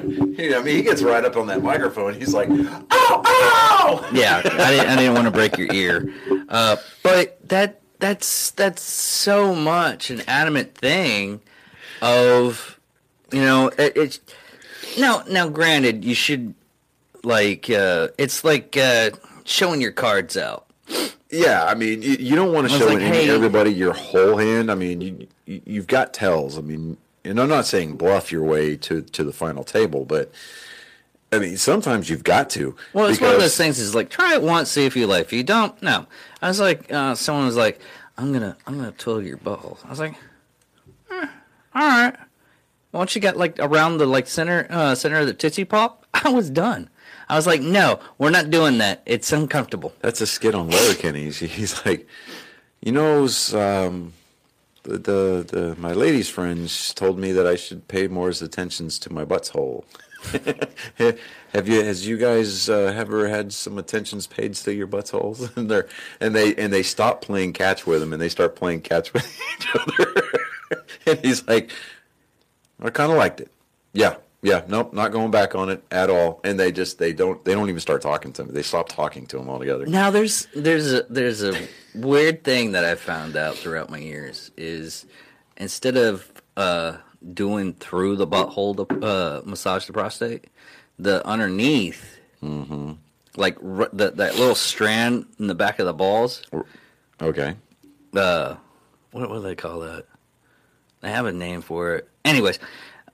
mean, 0.61 0.75
he 0.75 0.81
gets 0.81 1.01
right 1.01 1.23
up 1.23 1.35
on 1.37 1.47
that 1.47 1.61
microphone. 1.63 2.13
He's 2.13 2.33
like, 2.33 2.49
oh, 2.51 3.21
oh. 3.25 4.09
Yeah, 4.13 4.37
I 4.43 4.71
didn't, 4.71 4.89
I 4.89 4.95
didn't 4.95 5.13
want 5.13 5.25
to 5.25 5.31
break 5.31 5.57
your 5.57 5.71
ear, 5.73 6.13
uh, 6.49 6.77
but 7.03 7.37
that 7.49 7.81
that's 7.99 8.51
that's 8.51 8.81
so 8.81 9.55
much 9.55 10.09
an 10.09 10.21
adamant 10.27 10.75
thing 10.75 11.41
of 12.01 12.79
you 13.31 13.41
know 13.41 13.69
it, 13.77 13.93
it's 13.95 14.19
now 14.99 15.23
now 15.29 15.47
granted 15.47 16.03
you 16.03 16.13
should 16.15 16.53
like 17.23 17.69
uh, 17.69 18.09
it's 18.17 18.43
like 18.43 18.75
uh, 18.77 19.11
showing 19.45 19.81
your 19.81 19.91
cards 19.91 20.37
out. 20.37 20.65
Yeah, 21.31 21.65
I 21.65 21.73
mean, 21.73 22.01
you, 22.01 22.11
you 22.11 22.35
don't 22.35 22.53
want 22.53 22.69
to 22.69 22.77
show 22.77 22.85
like, 22.85 22.99
hey- 22.99 23.29
everybody 23.29 23.73
your 23.73 23.93
whole 23.93 24.37
hand. 24.37 24.71
I 24.71 24.75
mean, 24.75 25.01
you, 25.01 25.27
you 25.45 25.61
you've 25.65 25.87
got 25.87 26.13
tells. 26.13 26.57
I 26.57 26.61
mean, 26.61 26.97
and 27.25 27.39
I'm 27.39 27.49
not 27.49 27.65
saying 27.65 27.97
bluff 27.97 28.31
your 28.31 28.43
way 28.43 28.75
to 28.77 29.01
to 29.01 29.23
the 29.23 29.33
final 29.33 29.63
table, 29.63 30.05
but 30.05 30.31
I 31.31 31.39
mean, 31.39 31.57
sometimes 31.57 32.09
you've 32.09 32.23
got 32.23 32.49
to. 32.51 32.75
Well, 32.93 33.07
it's 33.07 33.19
one 33.19 33.33
of 33.33 33.39
those 33.39 33.57
things. 33.57 33.79
Is 33.79 33.95
like 33.95 34.09
try 34.09 34.33
it 34.33 34.41
once, 34.41 34.71
see 34.71 34.85
if 34.85 34.95
you 34.95 35.07
like. 35.07 35.25
If 35.25 35.33
you 35.33 35.43
don't, 35.43 35.79
no. 35.81 36.05
I 36.41 36.47
was 36.47 36.59
like, 36.59 36.91
uh, 36.91 37.15
someone 37.15 37.45
was 37.45 37.57
like, 37.57 37.79
"I'm 38.17 38.31
gonna, 38.31 38.55
I'm 38.65 38.77
gonna 38.77 38.91
twiddle 38.91 39.21
your 39.23 39.37
butthole." 39.37 39.83
I 39.85 39.89
was 39.89 39.99
like, 39.99 40.15
eh, 41.11 41.27
"All 41.73 41.81
right." 41.81 42.15
Once 42.91 43.13
you 43.13 43.19
got 43.21 43.35
like 43.35 43.59
around 43.59 43.97
the 43.97 44.05
like 44.05 44.27
center, 44.27 44.67
uh, 44.69 44.95
center 44.95 45.19
of 45.19 45.27
the 45.27 45.33
tootsie 45.33 45.65
pop, 45.65 46.05
I 46.13 46.29
was 46.29 46.49
done. 46.49 46.89
I 47.27 47.35
was 47.35 47.47
like, 47.47 47.61
"No, 47.61 47.99
we're 48.17 48.29
not 48.29 48.49
doing 48.49 48.77
that. 48.77 49.01
It's 49.05 49.31
uncomfortable." 49.33 49.93
That's 50.01 50.21
a 50.21 50.27
skit 50.27 50.55
on 50.55 50.69
Letterkenny. 50.69 51.25
He's, 51.25 51.39
he's 51.39 51.85
like, 51.85 52.07
you 52.81 52.91
know, 52.91 53.27
um, 53.53 54.13
the, 54.85 55.45
the 55.47 55.75
my 55.77 55.93
ladies' 55.93 56.29
friends 56.29 56.93
told 56.93 57.19
me 57.19 57.31
that 57.31 57.47
I 57.47 57.55
should 57.55 57.87
pay 57.87 58.07
more 58.07 58.29
attentions 58.29 58.99
to 58.99 59.13
my 59.13 59.25
butthole. 59.25 59.83
Have 61.55 61.69
you, 61.69 61.83
has 61.83 62.05
you 62.05 62.17
guys 62.17 62.67
uh, 62.67 62.93
ever 62.93 63.29
had 63.29 63.53
some 63.53 63.77
attentions 63.77 64.27
paid 64.27 64.55
to 64.55 64.73
your 64.73 64.87
buttholes? 64.87 65.49
And 65.55 65.69
they 65.71 65.81
and 66.19 66.35
they 66.35 66.55
and 66.55 66.73
they 66.73 66.83
stop 66.83 67.21
playing 67.21 67.53
catch 67.53 67.87
with 67.87 68.01
him, 68.01 68.11
and 68.11 68.21
they 68.21 68.27
start 68.27 68.57
playing 68.57 68.81
catch 68.81 69.13
with 69.13 69.25
each 69.57 69.67
other. 69.73 70.23
and 71.05 71.19
he's 71.25 71.47
like, 71.47 71.71
I 72.81 72.89
kind 72.89 73.09
of 73.11 73.17
liked 73.17 73.39
it. 73.39 73.49
Yeah, 73.93 74.15
yeah, 74.45 74.63
nope, 74.67 74.93
not 74.93 75.11
going 75.11 75.31
back 75.31 75.55
on 75.55 75.69
it 75.69 75.83
at 75.89 76.11
all. 76.11 76.39
And 76.43 76.59
they 76.59 76.71
just 76.71 76.99
they 76.99 77.13
don't 77.13 77.43
they 77.43 77.53
don't 77.55 77.67
even 77.67 77.79
start 77.79 78.03
talking 78.03 78.31
to 78.33 78.43
him. 78.43 78.53
They 78.53 78.61
stop 78.61 78.87
talking 78.89 79.25
to 79.27 79.39
him 79.39 79.49
altogether. 79.49 79.87
Now 79.87 80.11
there's 80.11 80.47
there's 80.55 80.93
a 80.93 81.01
there's 81.09 81.41
a 81.41 81.67
weird 81.95 82.43
thing 82.43 82.73
that 82.73 82.85
I 82.85 82.93
found 82.93 83.35
out 83.35 83.55
throughout 83.55 83.89
my 83.89 83.97
years 83.97 84.51
is 84.55 85.07
instead 85.57 85.97
of 85.97 86.31
uh, 86.55 86.97
doing 87.33 87.73
through 87.73 88.17
the 88.17 88.27
butthole 88.27 88.87
to 88.87 89.03
uh, 89.03 89.41
massage 89.45 89.87
the 89.87 89.93
prostate, 89.93 90.45
the 90.99 91.25
underneath, 91.25 92.19
like 93.35 93.57
r- 93.63 93.89
the, 93.91 94.11
that 94.11 94.35
little 94.37 94.53
strand 94.53 95.25
in 95.39 95.47
the 95.47 95.55
back 95.55 95.79
of 95.79 95.87
the 95.87 95.93
balls. 95.93 96.43
Okay. 97.19 97.55
Uh, 98.15 98.57
what 99.09 99.27
what 99.27 99.37
do 99.37 99.41
they 99.41 99.55
call 99.55 99.79
that? 99.79 100.05
They 101.01 101.09
have 101.09 101.25
a 101.25 101.31
name 101.33 101.61
for 101.61 101.95
it. 101.95 102.09
Anyways. 102.23 102.59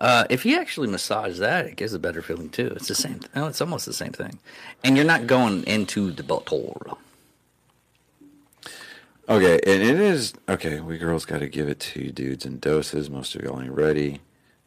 Uh, 0.02 0.26
if 0.32 0.46
you 0.48 0.60
actually 0.60 0.88
massage 0.88 1.38
that, 1.38 1.68
it 1.68 1.76
gives 1.76 1.94
a 1.94 2.00
better 2.00 2.24
feeling 2.24 2.50
too. 2.50 2.74
It's 2.76 2.88
the 2.88 2.96
same. 2.96 3.20
No, 3.36 3.46
it's 3.46 3.62
almost 3.62 3.86
the 3.86 3.94
same 3.94 4.12
thing, 4.12 4.40
and 4.84 4.96
you're 4.98 5.06
not 5.06 5.28
going 5.28 5.64
into 5.66 6.12
the 6.12 6.24
butthole. 6.24 6.98
Okay, 9.30 9.60
and 9.66 9.84
it 9.84 10.00
is 10.00 10.34
okay. 10.50 10.80
We 10.82 10.98
girls 10.98 11.26
got 11.26 11.40
to 11.40 11.48
give 11.48 11.70
it 11.70 11.80
to 11.82 12.02
you, 12.04 12.12
dudes, 12.12 12.46
in 12.46 12.58
doses. 12.60 13.10
Most 13.12 13.36
of 13.36 13.44
y'all 13.44 13.62
ain't 13.62 13.72
ready. 13.72 14.16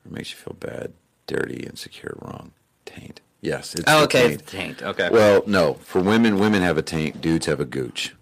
It 0.07 0.13
makes 0.13 0.31
you 0.31 0.37
feel 0.37 0.55
bad, 0.59 0.93
dirty, 1.27 1.65
insecure, 1.67 2.17
wrong. 2.21 2.53
Taint. 2.87 3.21
Yes, 3.41 3.75
it's 3.75 3.85
Oh, 3.89 4.05
okay, 4.05 4.29
taint. 4.29 4.47
taint. 4.47 4.83
Okay. 4.83 5.11
Well, 5.11 5.43
no. 5.47 5.75
For 5.75 6.01
women, 6.01 6.39
women 6.39 6.63
have 6.63 6.79
a 6.79 6.83
taint. 6.83 7.21
Dudes 7.21 7.47
have 7.47 7.61
a 7.61 7.65
gooch. 7.67 8.15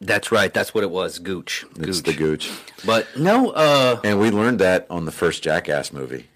That's 0.00 0.30
right. 0.30 0.52
That's 0.54 0.72
what 0.74 0.84
it 0.84 0.90
was. 0.90 1.18
Gooch. 1.18 1.66
It's 1.78 2.02
the 2.02 2.12
gooch. 2.12 2.50
But 2.86 3.06
no, 3.16 3.50
uh, 3.50 4.00
And 4.04 4.20
we 4.20 4.30
learned 4.30 4.60
that 4.60 4.86
on 4.90 5.04
the 5.06 5.12
first 5.12 5.42
Jackass 5.42 5.92
movie, 5.92 6.28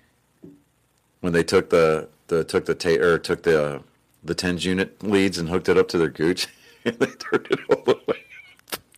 when 1.20 1.32
they 1.32 1.44
took 1.44 1.70
the, 1.70 2.08
the 2.26 2.42
took 2.44 2.64
the 2.66 2.74
ta- 2.74 3.00
or 3.00 3.18
took 3.18 3.42
the 3.44 3.64
uh, 3.76 3.78
the 4.24 4.34
tens 4.34 4.64
unit 4.64 5.02
leads 5.02 5.38
and 5.38 5.48
hooked 5.48 5.68
it 5.68 5.78
up 5.78 5.88
to 5.88 5.98
their 5.98 6.08
gooch, 6.08 6.48
and 6.84 6.96
they 6.98 7.06
turned 7.06 7.46
it 7.50 7.60
all 7.70 7.82
the 7.84 8.00
way. 8.08 8.24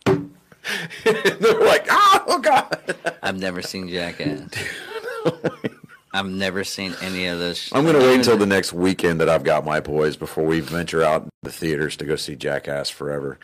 and 0.07 0.31
they're 1.41 1.59
like, 1.61 1.85
"Oh 1.89 2.39
God!" 2.41 2.95
I've 3.21 3.37
never 3.37 3.61
seen 3.61 3.87
Jackass. 3.87 4.49
I've 6.13 6.27
never 6.29 6.63
seen 6.63 6.95
any 7.01 7.27
of 7.27 7.39
this. 7.39 7.69
I'm 7.73 7.83
going 7.83 7.99
to 7.99 8.01
wait 8.01 8.15
until 8.15 8.37
the 8.37 8.45
next 8.45 8.71
weekend 8.71 9.19
that 9.19 9.27
I've 9.27 9.43
got 9.43 9.65
my 9.65 9.81
boys 9.81 10.15
before 10.15 10.45
we 10.45 10.61
venture 10.61 11.03
out 11.03 11.27
the 11.43 11.51
theaters 11.51 11.97
to 11.97 12.05
go 12.05 12.15
see 12.15 12.35
Jackass 12.37 12.89
Forever. 12.89 13.37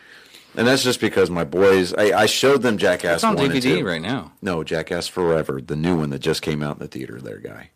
And 0.54 0.66
that's 0.66 0.82
just 0.82 1.00
because 1.00 1.30
my 1.30 1.44
boys, 1.44 1.94
I, 1.94 2.12
I 2.22 2.26
showed 2.26 2.60
them 2.62 2.76
Jackass 2.76 3.16
It's 3.16 3.24
on 3.24 3.36
1 3.36 3.44
and 3.46 3.54
DVD 3.54 3.78
2. 3.78 3.86
right 3.86 4.02
now. 4.02 4.32
No, 4.42 4.62
Jackass 4.62 5.08
Forever, 5.08 5.60
the 5.62 5.76
new 5.76 5.96
one 5.96 6.10
that 6.10 6.18
just 6.18 6.42
came 6.42 6.62
out 6.62 6.76
in 6.76 6.80
the 6.80 6.88
theater 6.88 7.20
there, 7.20 7.38
guy. 7.38 7.70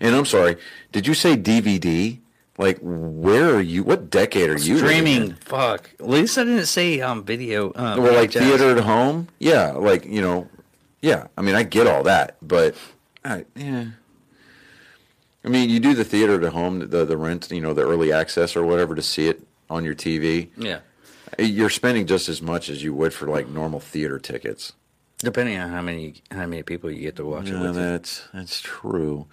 And 0.00 0.14
I'm 0.16 0.24
sorry, 0.24 0.56
did 0.92 1.06
you 1.06 1.14
say 1.14 1.36
DVD? 1.36 2.18
Like, 2.56 2.78
where 2.80 3.54
are 3.56 3.60
you? 3.60 3.82
What 3.82 4.10
decade 4.10 4.48
are 4.48 4.58
you? 4.58 4.78
Streaming. 4.78 5.22
in? 5.22 5.34
Fuck. 5.34 5.90
At 6.00 6.08
least 6.08 6.38
I 6.38 6.44
didn't 6.44 6.66
say 6.66 7.00
um 7.00 7.24
video. 7.24 7.70
Uh, 7.70 7.96
Well, 7.98 8.14
like 8.14 8.30
VHS. 8.30 8.38
theater 8.40 8.76
at 8.78 8.84
home? 8.84 9.28
Yeah, 9.38 9.72
like, 9.72 10.04
you 10.06 10.22
know, 10.22 10.48
yeah. 11.02 11.26
I 11.36 11.42
mean, 11.42 11.56
I 11.56 11.62
get 11.64 11.86
all 11.86 12.02
that, 12.04 12.36
but, 12.40 12.74
I, 13.24 13.44
yeah. 13.56 13.86
I 15.44 15.48
mean, 15.48 15.68
you 15.68 15.78
do 15.80 15.94
the 15.94 16.04
theater 16.04 16.42
at 16.44 16.52
home, 16.52 16.78
the, 16.88 17.04
the 17.04 17.16
rent, 17.16 17.50
you 17.50 17.60
know, 17.60 17.74
the 17.74 17.82
early 17.82 18.12
access 18.12 18.56
or 18.56 18.64
whatever 18.64 18.94
to 18.94 19.02
see 19.02 19.28
it 19.28 19.42
on 19.70 19.84
your 19.84 19.94
TV. 19.94 20.48
Yeah. 20.56 20.80
You're 21.38 21.70
spending 21.70 22.06
just 22.06 22.28
as 22.28 22.40
much 22.42 22.68
as 22.68 22.82
you 22.82 22.94
would 22.94 23.12
for 23.12 23.26
like 23.26 23.48
normal 23.48 23.80
theater 23.80 24.18
tickets. 24.18 24.72
Depending 25.18 25.58
on 25.58 25.70
how 25.70 25.80
many 25.82 26.22
how 26.30 26.46
many 26.46 26.62
people 26.62 26.90
you 26.90 27.00
get 27.00 27.16
to 27.16 27.24
watch 27.24 27.46
it 27.48 27.54
Yeah, 27.54 27.60
with. 27.62 27.76
you. 27.76 27.82
that's 27.82 28.22
that's 28.32 28.60
true. 28.60 29.26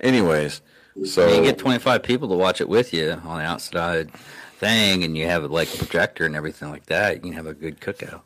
Anyways, 0.00 0.60
so 1.04 1.28
You 1.34 1.42
get 1.42 1.58
25 1.58 2.02
people 2.02 2.28
to 2.28 2.34
watch 2.34 2.60
it 2.60 2.68
with 2.68 2.92
you 2.94 3.12
on 3.24 3.38
the 3.38 3.44
outside 3.44 4.10
thing, 4.58 5.02
and 5.04 5.16
you 5.18 5.26
have 5.26 5.44
like 5.50 5.72
a 5.74 5.78
projector 5.78 6.24
and 6.24 6.36
everything 6.36 6.70
like 6.70 6.86
that. 6.86 7.16
You 7.16 7.20
can 7.20 7.32
have 7.32 7.46
a 7.46 7.54
good 7.54 7.80
cookout 7.80 8.22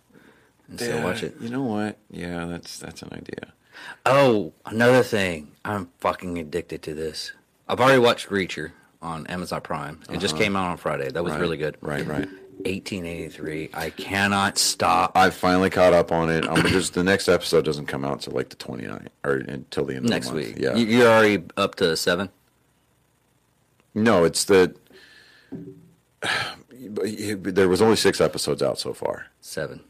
and 0.68 0.78
still 0.78 1.03
watch 1.03 1.22
it. 1.22 1.34
You 1.40 1.49
know 1.49 1.62
what? 1.62 1.99
Yeah, 2.11 2.44
that's 2.46 2.78
that's 2.78 3.03
an 3.03 3.11
idea. 3.12 3.53
Oh, 4.05 4.53
another 4.66 5.03
thing. 5.03 5.53
I'm 5.64 5.88
fucking 5.99 6.38
addicted 6.38 6.82
to 6.82 6.94
this. 6.94 7.32
I've 7.68 7.80
already 7.80 8.01
watched 8.01 8.28
Reacher 8.28 8.72
on 9.03 9.26
Amazon 9.28 9.61
Prime. 9.61 10.01
It 10.11 10.18
just 10.18 10.34
uh-huh. 10.34 10.42
came 10.44 10.57
out 10.57 10.70
on 10.70 10.76
Friday. 10.76 11.11
That 11.11 11.22
was 11.22 11.32
Right, 11.32 11.40
really 11.40 11.57
good. 11.57 11.76
Right, 11.80 12.05
right. 12.07 12.28
1883. 12.64 13.70
I 13.72 13.90
cannot 13.90 14.59
stop. 14.59 15.12
I 15.16 15.30
finally 15.30 15.70
caught 15.70 15.92
up 15.92 16.11
on 16.11 16.28
it. 16.28 16.44
Um, 16.49 16.59
I'm 16.59 16.66
just 16.66 16.94
the 16.94 17.05
next 17.05 17.28
episode 17.28 17.64
doesn't 17.64 17.86
come 17.86 18.05
out 18.05 18.14
until 18.14 18.32
like 18.32 18.49
the 18.49 18.57
29th 18.57 19.07
or 19.24 19.34
until 19.34 19.84
the 19.84 19.94
end 19.94 20.07
of 20.07 20.11
Next 20.11 20.28
the 20.28 20.34
month. 20.34 20.46
week. 20.49 20.57
Yeah. 20.59 20.74
You- 20.74 20.86
You're 20.86 21.09
already 21.09 21.44
up 21.57 21.76
to 21.76 21.96
seven? 21.96 22.30
no, 23.94 24.24
it's 24.24 24.44
the. 24.44 24.74
There 26.80 27.68
was 27.68 27.82
only 27.82 27.96
six 27.96 28.20
episodes 28.20 28.62
out 28.62 28.78
so 28.78 28.92
far. 28.94 29.26
Seven. 29.40 29.80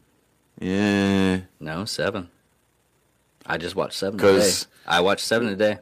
Yeah. 0.59 1.41
No, 1.59 1.85
seven. 1.85 2.29
I 3.45 3.57
just 3.57 3.75
watched 3.75 3.93
seven 3.93 4.19
today. 4.19 4.51
I 4.87 4.99
watched 5.01 5.23
seven 5.25 5.47
today. 5.49 5.77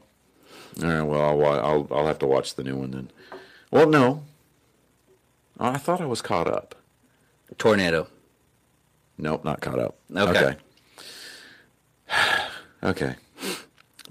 All 0.83 0.87
right. 0.89 1.01
Well, 1.01 1.21
I'll, 1.21 1.45
I'll 1.45 1.87
I'll 1.91 2.07
have 2.07 2.19
to 2.19 2.27
watch 2.27 2.55
the 2.55 2.63
new 2.63 2.75
one 2.75 2.91
then. 2.91 3.11
Well, 3.71 3.87
no. 3.89 4.23
I 5.59 5.77
thought 5.77 6.01
I 6.01 6.05
was 6.05 6.21
caught 6.21 6.47
up. 6.47 6.75
Tornado. 7.57 8.07
Nope, 9.17 9.43
not 9.43 9.61
caught 9.61 9.79
up. 9.79 9.97
Okay. 10.15 10.29
Okay. 10.39 10.57
okay. 12.83 13.15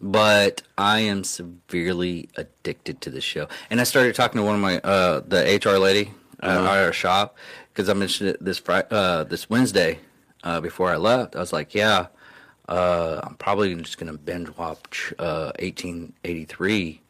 but 0.02 0.62
I 0.76 1.00
am 1.00 1.24
severely 1.24 2.28
addicted 2.36 3.00
to 3.02 3.10
the 3.10 3.20
show. 3.20 3.48
And 3.70 3.80
I 3.80 3.84
started 3.84 4.14
talking 4.14 4.40
to 4.40 4.44
one 4.44 4.56
of 4.56 4.60
my 4.60 4.78
uh, 4.80 5.20
the 5.26 5.60
HR 5.64 5.78
lady 5.78 6.12
uh, 6.42 6.46
Uh-huh. 6.46 6.70
at 6.72 6.84
our 6.84 6.92
shop 6.92 7.36
because 7.72 7.88
I 7.88 7.94
mentioned 7.94 8.30
it 8.30 8.44
this 8.44 8.58
Friday, 8.58 8.88
uh, 8.90 9.24
this 9.24 9.48
Wednesday 9.48 10.00
uh, 10.44 10.60
before 10.60 10.90
I 10.90 10.96
left. 10.96 11.36
I 11.36 11.38
was 11.40 11.52
like, 11.52 11.74
"Yeah, 11.74 12.06
uh, 12.68 13.20
I'm 13.22 13.36
probably 13.36 13.74
just 13.76 13.96
gonna 13.98 14.14
binge 14.18 14.50
watch 14.58 15.14
uh, 15.18 15.52
1883." 15.60 17.00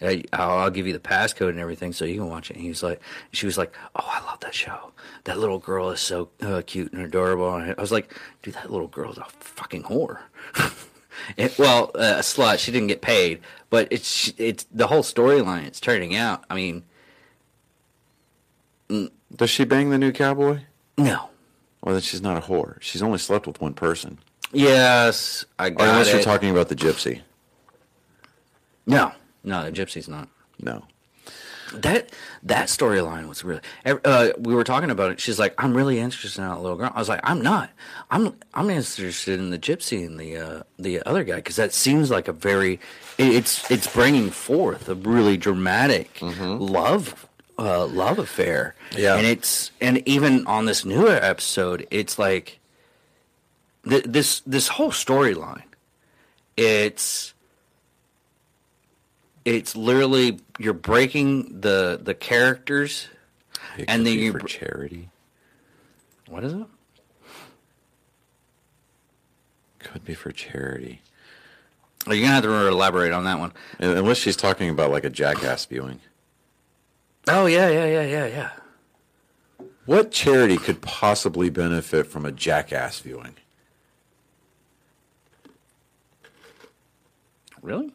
I- 0.00 0.24
I'll, 0.32 0.58
I'll 0.58 0.70
give 0.70 0.86
you 0.86 0.92
the 0.92 0.98
passcode 1.00 1.50
and 1.50 1.58
everything 1.58 1.92
so 1.92 2.04
you 2.04 2.16
can 2.20 2.28
watch 2.28 2.50
it. 2.50 2.54
And 2.54 2.62
he 2.62 2.68
was 2.68 2.82
like, 2.82 3.00
she 3.32 3.46
was 3.46 3.58
like, 3.58 3.74
"Oh, 3.96 4.04
I 4.06 4.20
love 4.24 4.40
that 4.40 4.54
show. 4.54 4.92
That 5.24 5.38
little 5.38 5.58
girl 5.58 5.90
is 5.90 6.00
so 6.00 6.28
uh, 6.40 6.62
cute 6.66 6.92
and 6.92 7.02
adorable." 7.02 7.54
And 7.56 7.74
I 7.76 7.80
was 7.80 7.90
like, 7.92 8.14
"Dude, 8.42 8.54
that 8.54 8.70
little 8.70 8.86
girl's 8.88 9.18
a 9.18 9.24
fucking 9.40 9.84
whore." 9.84 10.18
It, 11.36 11.58
well, 11.58 11.90
uh, 11.96 12.14
a 12.18 12.20
slut. 12.20 12.60
She 12.60 12.70
didn't 12.70 12.86
get 12.86 13.00
paid, 13.02 13.40
but 13.70 13.88
it's 13.90 14.32
it's 14.38 14.64
the 14.72 14.86
whole 14.86 15.02
storyline. 15.02 15.64
It's 15.64 15.80
turning 15.80 16.14
out. 16.14 16.44
I 16.48 16.54
mean, 16.54 16.84
Does 18.88 19.50
she 19.50 19.64
bang 19.64 19.90
the 19.90 19.98
new 19.98 20.12
cowboy? 20.12 20.60
no. 20.96 21.30
Well, 21.82 21.94
then 21.94 22.02
she's 22.02 22.20
not 22.22 22.36
a 22.36 22.40
whore. 22.46 22.80
She's 22.80 23.02
only 23.02 23.18
slept 23.18 23.46
with 23.48 23.60
one 23.60 23.72
person. 23.74 24.18
Yes, 24.52 25.44
I 25.58 25.68
Or 25.68 25.70
got 25.70 25.88
unless 25.88 26.08
it. 26.08 26.14
you're 26.14 26.22
talking 26.22 26.50
about 26.50 26.68
the 26.68 26.74
gypsy. 26.76 27.20
no, 28.86 29.12
no, 29.48 29.64
the 29.64 29.72
gypsy's 29.72 30.08
not. 30.08 30.28
No. 30.60 30.84
That 31.74 32.10
that 32.44 32.68
storyline 32.68 33.28
was 33.28 33.44
really. 33.44 33.60
Uh, 33.84 34.30
we 34.38 34.54
were 34.54 34.64
talking 34.64 34.90
about 34.90 35.10
it. 35.12 35.20
She's 35.20 35.38
like, 35.38 35.52
"I'm 35.62 35.74
really 35.76 35.98
interested 35.98 36.40
in 36.40 36.48
that 36.48 36.60
little 36.62 36.78
girl." 36.78 36.90
I 36.94 36.98
was 36.98 37.10
like, 37.10 37.20
"I'm 37.24 37.42
not. 37.42 37.68
I'm 38.10 38.34
I'm 38.54 38.70
interested 38.70 39.38
in 39.38 39.50
the 39.50 39.58
gypsy 39.58 40.06
and 40.06 40.18
the 40.18 40.36
uh, 40.38 40.62
the 40.78 41.02
other 41.04 41.24
guy 41.24 41.36
because 41.36 41.56
that 41.56 41.74
seems 41.74 42.10
like 42.10 42.26
a 42.26 42.32
very. 42.32 42.80
it- 43.18 43.34
It's 43.34 43.70
it's 43.70 43.86
bringing 43.92 44.30
forth 44.30 44.88
a 44.88 44.94
really 44.94 45.36
dramatic 45.36 46.18
love 46.22 47.28
uh, 47.58 47.84
love 47.86 48.18
affair. 48.18 48.74
Yeah. 48.96 49.16
and 49.18 49.26
it's 49.26 49.70
and 49.78 49.98
even 50.08 50.46
on 50.46 50.64
this 50.64 50.86
newer 50.86 51.18
episode, 51.20 51.86
it's 51.90 52.18
like 52.18 52.60
th- 53.86 54.04
this 54.08 54.40
this 54.46 54.68
whole 54.68 54.90
storyline. 54.92 55.64
It's 56.56 57.34
it's 59.54 59.74
literally 59.76 60.40
you're 60.58 60.72
breaking 60.74 61.60
the 61.60 61.98
the 62.02 62.14
characters 62.14 63.08
It 63.76 63.86
And 63.88 64.06
then 64.06 64.18
you 64.18 64.32
for 64.32 64.40
charity. 64.40 65.08
what 66.28 66.44
is 66.44 66.52
it 66.52 66.66
Could 69.78 70.04
be 70.04 70.14
for 70.14 70.32
charity. 70.32 71.00
Oh, 72.06 72.12
you're 72.12 72.22
gonna 72.22 72.34
have 72.34 72.44
to 72.44 72.66
elaborate 72.68 73.12
on 73.12 73.24
that 73.24 73.38
one. 73.38 73.52
Unless 73.78 74.18
she's 74.18 74.36
talking 74.36 74.68
about 74.70 74.90
like 74.90 75.04
a 75.04 75.10
jackass 75.10 75.64
viewing. 75.66 76.00
Oh 77.26 77.46
yeah 77.46 77.68
yeah 77.68 77.86
yeah 77.86 78.02
yeah 78.06 78.26
yeah 78.26 78.50
What 79.86 80.10
charity 80.10 80.56
could 80.56 80.80
possibly 80.82 81.50
benefit 81.50 82.06
from 82.06 82.24
a 82.24 82.32
jackass 82.32 83.00
viewing? 83.00 83.34
really 87.60 87.92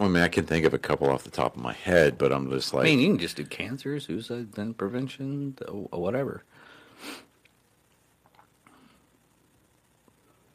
I 0.00 0.08
mean, 0.08 0.22
I 0.22 0.28
can 0.28 0.44
think 0.44 0.66
of 0.66 0.74
a 0.74 0.78
couple 0.78 1.08
off 1.08 1.22
the 1.22 1.30
top 1.30 1.56
of 1.56 1.62
my 1.62 1.72
head, 1.72 2.18
but 2.18 2.32
I'm 2.32 2.50
just 2.50 2.74
like. 2.74 2.82
i 2.82 2.90
mean 2.90 3.00
you 3.00 3.08
can 3.08 3.18
just 3.18 3.36
do 3.36 3.44
cancer 3.44 4.00
suicide 4.00 4.52
then 4.54 4.74
prevention 4.74 5.56
whatever 5.90 6.42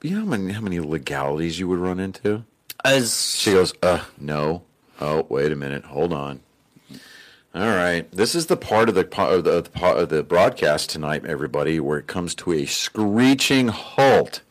you 0.02 0.12
know 0.12 0.20
how 0.22 0.26
many, 0.26 0.54
how 0.54 0.62
many 0.62 0.80
legalities 0.80 1.60
you 1.60 1.68
would 1.68 1.80
run 1.80 2.00
into? 2.00 2.44
as 2.86 3.36
She 3.36 3.52
goes, 3.52 3.74
uh, 3.84 4.06
no. 4.18 4.64
Oh, 5.02 5.26
wait 5.30 5.52
a 5.52 5.56
minute. 5.56 5.86
Hold 5.86 6.14
on. 6.14 6.42
All 7.54 7.68
right. 7.68 8.10
This 8.12 8.36
is 8.36 8.46
the 8.46 8.58
part 8.58 8.90
of 8.90 8.96
the, 8.96 9.02
of 9.22 9.44
the, 9.44 9.52
of 9.52 9.74
the, 9.74 9.86
of 9.86 10.10
the 10.10 10.24
broadcast 10.24 10.90
tonight, 10.90 11.26
everybody, 11.26 11.80
where 11.80 11.98
it 11.98 12.08
comes 12.08 12.36
to 12.36 12.54
a 12.54 12.66
screeching 12.66 13.70
halt 13.70 14.42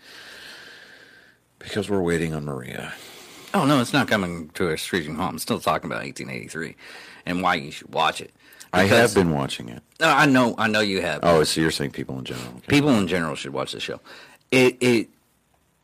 because 1.59 1.89
we're 1.89 2.03
waiting 2.03 2.35
on 2.35 2.45
Maria. 2.45 2.93
Oh 3.55 3.65
no 3.65 3.81
it's 3.81 3.93
not 3.93 4.09
coming 4.09 4.49
to 4.51 4.69
a 4.71 4.79
screeching 4.79 5.15
halt 5.15 5.31
i'm 5.31 5.39
still 5.39 5.61
talking 5.61 5.91
about 5.91 6.03
1883 6.03 6.77
and 7.27 7.43
why 7.43 7.55
you 7.55 7.71
should 7.71 7.93
watch 7.93 8.21
it 8.21 8.33
I 8.71 8.85
have 8.85 9.15
been 9.15 9.31
watching 9.31 9.71
it. 9.71 9.83
no, 10.01 10.09
i 10.09 10.27
know 10.27 10.55
i 10.59 10.67
know 10.69 10.81
you 10.81 11.01
have 11.01 11.21
Oh, 11.23 11.43
so 11.45 11.61
you're 11.61 11.71
saying 11.71 11.93
people 11.93 12.19
in 12.19 12.25
general. 12.25 12.49
Okay. 12.59 12.67
people 12.69 12.91
in 12.91 13.09
general 13.09 13.35
should 13.35 13.53
watch 13.55 13.73
the 13.73 13.81
show. 13.81 14.01
It 14.51 14.77
it 14.81 15.09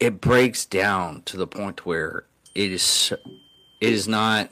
it 0.01 0.21
breaks 0.21 0.67
down 0.67 1.23
to 1.23 1.37
the 1.39 1.47
point 1.47 1.87
where 1.87 2.25
it 2.55 2.71
is 2.73 3.13
it 3.81 3.93
is 3.93 4.07
not 4.07 4.51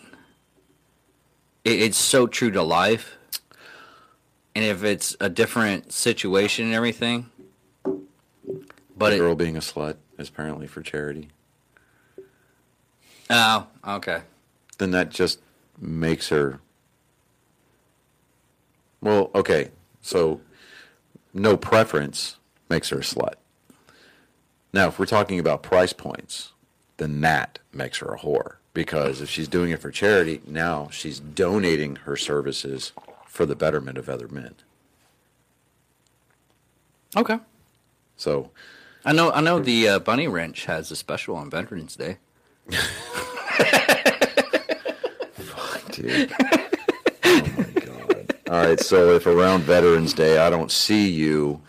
it, 1.64 1.80
it's 1.82 1.98
so 1.98 2.26
true 2.26 2.50
to 2.52 2.62
life. 2.62 3.16
And 4.54 4.64
if 4.64 4.82
it's 4.84 5.14
a 5.20 5.28
different 5.28 5.92
situation 5.92 6.66
and 6.66 6.74
everything, 6.74 7.30
but 7.84 9.10
the 9.10 9.16
it, 9.16 9.18
girl 9.18 9.34
being 9.34 9.56
a 9.56 9.60
slut 9.60 9.96
is 10.18 10.28
apparently 10.30 10.66
for 10.66 10.80
charity. 10.82 11.28
Oh 13.32 13.66
okay 13.86 14.22
Then 14.78 14.92
that 14.92 15.10
just 15.10 15.40
makes 15.80 16.28
her. 16.28 16.60
Well, 19.00 19.30
okay. 19.34 19.70
So 20.02 20.40
no 21.34 21.56
preference 21.56 22.36
makes 22.68 22.90
her 22.90 22.98
a 22.98 23.02
slut. 23.02 23.34
Now, 24.72 24.88
if 24.88 24.98
we're 24.98 25.06
talking 25.06 25.38
about 25.40 25.62
price 25.62 25.92
points, 25.92 26.52
then 26.98 27.20
that 27.22 27.58
makes 27.72 27.98
her 27.98 28.14
a 28.14 28.18
whore. 28.18 28.56
Because 28.74 29.20
if 29.20 29.28
she's 29.28 29.48
doing 29.48 29.70
it 29.70 29.80
for 29.80 29.90
charity, 29.90 30.40
now 30.46 30.88
she's 30.90 31.20
donating 31.20 31.96
her 31.96 32.16
services 32.16 32.92
for 33.26 33.44
the 33.46 33.56
betterment 33.56 33.98
of 33.98 34.08
other 34.08 34.28
men. 34.28 34.54
okay. 37.16 37.38
So, 38.16 38.50
I 39.04 39.12
know 39.12 39.32
I 39.32 39.40
know 39.40 39.58
the 39.60 39.88
uh, 39.88 39.98
Bunny 39.98 40.28
Ranch 40.28 40.66
has 40.66 40.90
a 40.90 40.96
special 40.96 41.36
on 41.36 41.50
Veterans 41.50 41.96
Day. 41.96 42.18
Dude. 45.92 46.32
oh 47.24 47.42
my 47.56 47.80
god. 47.80 48.34
All 48.50 48.66
right, 48.66 48.80
so 48.80 49.14
if 49.14 49.26
around 49.26 49.62
Veterans 49.62 50.12
Day 50.12 50.38
I 50.38 50.50
don't 50.50 50.70
see 50.70 51.08
you, 51.08 51.60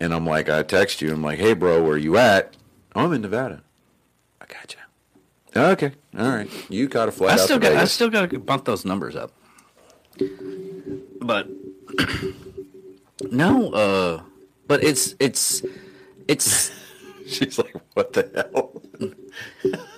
and 0.00 0.12
I'm 0.12 0.26
like, 0.26 0.48
I 0.48 0.62
text 0.62 1.02
you, 1.02 1.12
I'm 1.12 1.22
like, 1.22 1.38
hey 1.38 1.54
bro, 1.54 1.82
where 1.82 1.96
you 1.96 2.16
at? 2.16 2.56
Oh, 2.94 3.04
I'm 3.04 3.12
in 3.12 3.22
Nevada. 3.22 3.62
I 4.40 4.46
got 4.46 4.74
you. 4.74 5.60
Okay, 5.60 5.92
all 6.16 6.28
right. 6.28 6.48
You 6.70 6.88
got 6.88 7.08
a 7.08 7.12
flight 7.12 7.30
I 7.30 7.34
out 7.34 7.40
still 7.40 7.58
got 7.58 7.72
I 7.72 7.84
still 7.84 8.10
got 8.10 8.30
to 8.30 8.38
bump 8.38 8.64
those 8.64 8.84
numbers 8.84 9.16
up. 9.16 9.32
But 11.20 11.48
no, 13.30 13.72
uh, 13.72 14.22
but 14.66 14.84
it's 14.84 15.14
it's 15.18 15.62
it's 16.26 16.70
She's 17.28 17.58
like, 17.58 17.74
what 17.92 18.14
the 18.14 18.30
hell? 18.34 18.82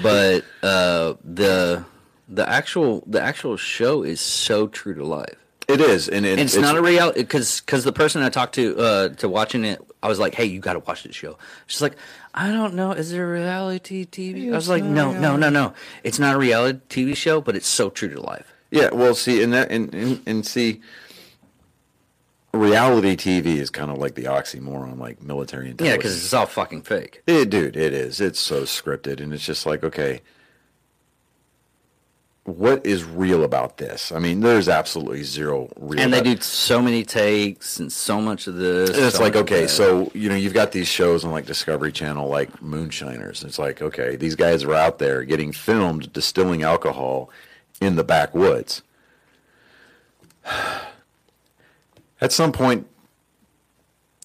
but 0.00 0.44
uh 0.62 1.14
the 1.22 1.84
the 2.28 2.48
actual 2.48 3.02
the 3.06 3.20
actual 3.20 3.56
show 3.56 4.02
is 4.02 4.20
so 4.20 4.66
true 4.68 4.94
to 4.94 5.04
life. 5.04 5.36
It 5.68 5.80
is, 5.80 6.08
and 6.08 6.26
it, 6.26 6.38
It's, 6.38 6.56
not 6.56 6.76
a 6.76 6.82
reality 6.82 7.20
because 7.20 7.60
because 7.60 7.84
the 7.84 7.92
person 7.92 8.22
I 8.22 8.30
talked 8.30 8.54
to 8.56 8.76
uh 8.78 9.08
to 9.10 9.28
watching 9.28 9.64
it, 9.64 9.80
I 10.02 10.08
was 10.08 10.18
like, 10.18 10.34
hey, 10.34 10.44
you 10.44 10.60
got 10.60 10.72
to 10.72 10.80
watch 10.80 11.04
this 11.04 11.14
show. 11.14 11.38
She's 11.66 11.82
like, 11.82 11.96
I 12.34 12.50
don't 12.50 12.74
know, 12.74 12.92
is 12.92 13.12
there 13.12 13.28
a 13.28 13.40
reality 13.40 14.04
TV? 14.06 14.52
I 14.52 14.56
was 14.56 14.68
like, 14.68 14.82
no, 14.82 15.12
no, 15.12 15.36
no, 15.36 15.50
no, 15.50 15.74
it's 16.02 16.18
not 16.18 16.34
a 16.34 16.38
reality 16.38 16.80
TV 16.88 17.16
show, 17.16 17.40
but 17.40 17.54
it's 17.54 17.68
so 17.68 17.90
true 17.90 18.08
to 18.08 18.20
life. 18.20 18.52
Yeah, 18.70 18.88
well, 18.90 19.14
see, 19.14 19.42
and 19.42 19.52
that, 19.52 19.70
and, 19.70 19.94
and, 19.94 20.22
and 20.26 20.46
see, 20.46 20.80
reality 22.52 23.16
TV 23.16 23.56
is 23.56 23.70
kind 23.70 23.90
of 23.90 23.98
like 23.98 24.14
the 24.14 24.24
oxymoron, 24.24 24.98
like 24.98 25.22
military 25.22 25.70
and 25.70 25.80
Yeah, 25.80 25.96
because 25.96 26.16
it's 26.16 26.32
all 26.34 26.46
fucking 26.46 26.82
fake. 26.82 27.22
It, 27.26 27.50
dude, 27.50 27.76
it 27.76 27.92
is. 27.92 28.20
It's 28.20 28.40
so 28.40 28.62
scripted, 28.62 29.20
and 29.20 29.32
it's 29.32 29.44
just 29.44 29.64
like, 29.66 29.82
okay, 29.82 30.20
what 32.44 32.84
is 32.84 33.04
real 33.04 33.44
about 33.44 33.76
this? 33.76 34.10
I 34.10 34.18
mean, 34.18 34.40
there's 34.40 34.68
absolutely 34.68 35.22
zero 35.22 35.70
real. 35.78 36.00
And 36.00 36.12
they 36.12 36.20
do 36.20 36.38
so 36.40 36.82
many 36.82 37.04
takes 37.04 37.78
and 37.78 37.92
so 37.92 38.20
much 38.20 38.48
of 38.48 38.56
this. 38.56 38.90
And 38.90 38.98
it's 38.98 39.16
so 39.16 39.22
like, 39.22 39.36
okay, 39.36 39.68
so 39.68 40.10
you 40.12 40.28
know, 40.28 40.34
you've 40.34 40.54
got 40.54 40.72
these 40.72 40.88
shows 40.88 41.24
on 41.24 41.30
like 41.30 41.46
Discovery 41.46 41.92
Channel, 41.92 42.28
like 42.28 42.60
Moonshiners. 42.60 43.44
It's 43.44 43.58
like, 43.58 43.80
okay, 43.80 44.16
these 44.16 44.34
guys 44.34 44.64
are 44.64 44.74
out 44.74 44.98
there 44.98 45.22
getting 45.24 45.52
filmed 45.52 46.12
distilling 46.12 46.62
alcohol 46.64 47.30
in 47.80 47.96
the 47.96 48.04
backwoods. 48.04 48.82
At 52.22 52.30
some 52.30 52.52
point, 52.52 52.86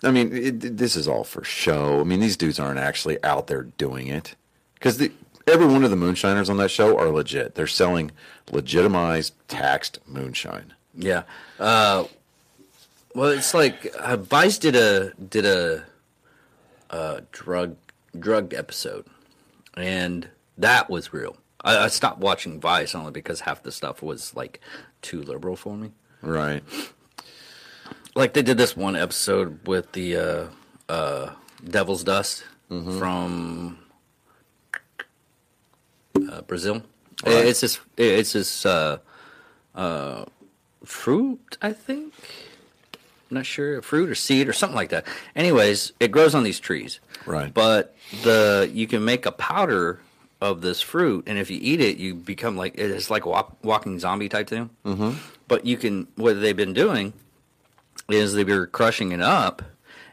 I 0.04 0.12
mean, 0.12 0.32
it, 0.32 0.78
this 0.78 0.96
is 0.96 1.08
all 1.08 1.24
for 1.24 1.44
show. 1.44 2.00
I 2.00 2.04
mean, 2.04 2.20
these 2.20 2.38
dudes 2.38 2.60
aren't 2.60 2.78
actually 2.78 3.22
out 3.24 3.48
there 3.48 3.64
doing 3.64 4.06
it 4.06 4.36
because 4.76 5.02
every 5.48 5.66
one 5.66 5.84
of 5.84 5.90
the 5.90 5.96
moonshiners 5.96 6.48
on 6.48 6.58
that 6.58 6.70
show 6.70 6.96
are 7.00 7.10
legit. 7.10 7.56
They're 7.56 7.66
selling 7.66 8.12
legitimized, 8.52 9.34
taxed 9.48 9.98
moonshine. 10.06 10.76
Yeah. 10.94 11.24
Uh, 11.60 12.06
well, 13.16 13.30
it's 13.30 13.56
like 13.56 13.92
uh, 14.00 14.18
Vice 14.18 14.60
did 14.60 14.76
a 14.76 15.14
did 15.16 15.46
a, 15.46 15.84
uh 16.92 17.22
drug 17.32 17.78
drug 18.18 18.54
episode, 18.54 19.08
and 19.76 20.30
that 20.56 20.88
was 20.88 21.12
real. 21.14 21.36
I, 21.62 21.86
I 21.86 21.88
stopped 21.88 22.20
watching 22.20 22.60
Vice 22.60 22.94
only 22.94 23.12
because 23.12 23.40
half 23.42 23.64
the 23.64 23.72
stuff 23.72 24.04
was 24.04 24.36
like 24.36 24.62
too 25.02 25.24
liberal 25.24 25.56
for 25.56 25.76
me. 25.76 25.94
Right. 26.22 26.64
Like 28.18 28.34
they 28.34 28.42
did 28.42 28.58
this 28.58 28.76
one 28.76 28.96
episode 28.96 29.68
with 29.68 29.92
the 29.92 30.18
uh, 30.18 30.46
uh, 30.90 31.30
Devil's 31.64 32.04
Dust 32.04 32.44
from 32.68 33.78
uh, 36.16 36.42
Brazil. 36.42 36.82
Right. 37.24 37.46
It's 37.46 37.62
this 37.62 37.80
it's 37.96 38.34
this 38.34 38.66
uh, 38.66 38.98
uh, 39.76 40.26
fruit, 40.84 41.60
I 41.62 41.74
think. 41.74 42.12
I'm 43.30 43.36
not 43.36 43.46
sure, 43.46 43.84
fruit 43.84 44.10
or 44.10 44.16
seed 44.16 44.48
or 44.50 44.54
something 44.54 44.76
like 44.76 44.90
that. 44.90 45.06
Anyways, 45.36 45.94
it 46.00 46.10
grows 46.10 46.34
on 46.34 46.44
these 46.44 46.60
trees. 46.60 47.00
Right. 47.28 47.54
But 47.54 47.96
the 48.24 48.68
you 48.74 48.88
can 48.88 49.06
make 49.06 49.28
a 49.28 49.32
powder 49.32 50.00
of 50.42 50.62
this 50.62 50.82
fruit, 50.82 51.26
and 51.28 51.38
if 51.38 51.52
you 51.52 51.60
eat 51.62 51.82
it, 51.82 51.98
you 51.98 52.16
become 52.16 52.58
like 52.58 52.80
it's 52.80 53.12
like 53.12 53.28
a 53.28 53.46
walking 53.62 54.00
zombie 54.00 54.28
type 54.28 54.50
thing. 54.50 54.72
Mm-hmm. 54.84 55.20
But 55.48 55.68
you 55.68 55.78
can 55.78 56.08
what 56.16 56.42
they've 56.42 56.58
been 56.58 56.74
doing 56.74 57.14
is 58.10 58.34
they 58.34 58.44
were 58.44 58.68
crushing 58.68 59.12
it 59.12 59.22
up 59.22 59.62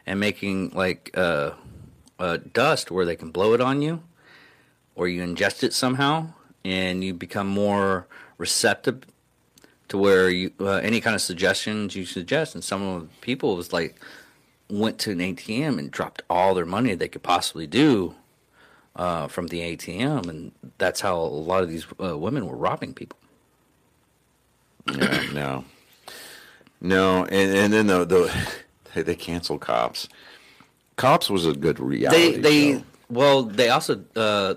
and 0.05 0.19
making 0.19 0.69
like 0.71 1.11
uh, 1.15 1.51
uh, 2.19 2.37
dust 2.53 2.91
where 2.91 3.05
they 3.05 3.15
can 3.15 3.31
blow 3.31 3.53
it 3.53 3.61
on 3.61 3.81
you, 3.81 4.01
or 4.95 5.07
you 5.07 5.21
ingest 5.23 5.63
it 5.63 5.73
somehow, 5.73 6.33
and 6.63 7.03
you 7.03 7.13
become 7.13 7.47
more 7.47 8.07
receptive 8.37 9.03
to 9.87 9.97
where 9.97 10.29
you 10.29 10.51
uh, 10.59 10.75
any 10.75 11.01
kind 11.01 11.15
of 11.15 11.21
suggestions 11.21 11.95
you 11.95 12.05
suggest. 12.05 12.55
And 12.55 12.63
some 12.63 12.81
of 12.81 13.01
the 13.01 13.07
people 13.21 13.55
was 13.55 13.73
like 13.73 13.99
went 14.69 14.97
to 14.99 15.11
an 15.11 15.19
ATM 15.19 15.77
and 15.77 15.91
dropped 15.91 16.23
all 16.29 16.53
their 16.55 16.65
money 16.65 16.95
they 16.95 17.07
could 17.07 17.23
possibly 17.23 17.67
do 17.67 18.15
uh, 18.95 19.27
from 19.27 19.47
the 19.47 19.59
ATM, 19.59 20.27
and 20.27 20.51
that's 20.77 21.01
how 21.01 21.17
a 21.17 21.23
lot 21.23 21.63
of 21.63 21.69
these 21.69 21.85
uh, 22.01 22.17
women 22.17 22.47
were 22.47 22.55
robbing 22.55 22.93
people. 22.93 23.19
Yeah, 24.91 25.23
no, 25.33 25.65
no, 26.81 27.25
and 27.25 27.55
and 27.57 27.73
then 27.73 27.87
the 27.87 28.05
the 28.05 28.47
they, 28.93 29.01
they 29.01 29.15
canceled 29.15 29.61
cops. 29.61 30.07
Cops 30.95 31.29
was 31.29 31.45
a 31.45 31.53
good 31.53 31.77
They 31.77 31.83
reality 31.83 32.37
they 32.37 32.73
show. 32.73 32.83
well 33.09 33.43
they 33.43 33.69
also 33.69 34.03
uh, 34.15 34.55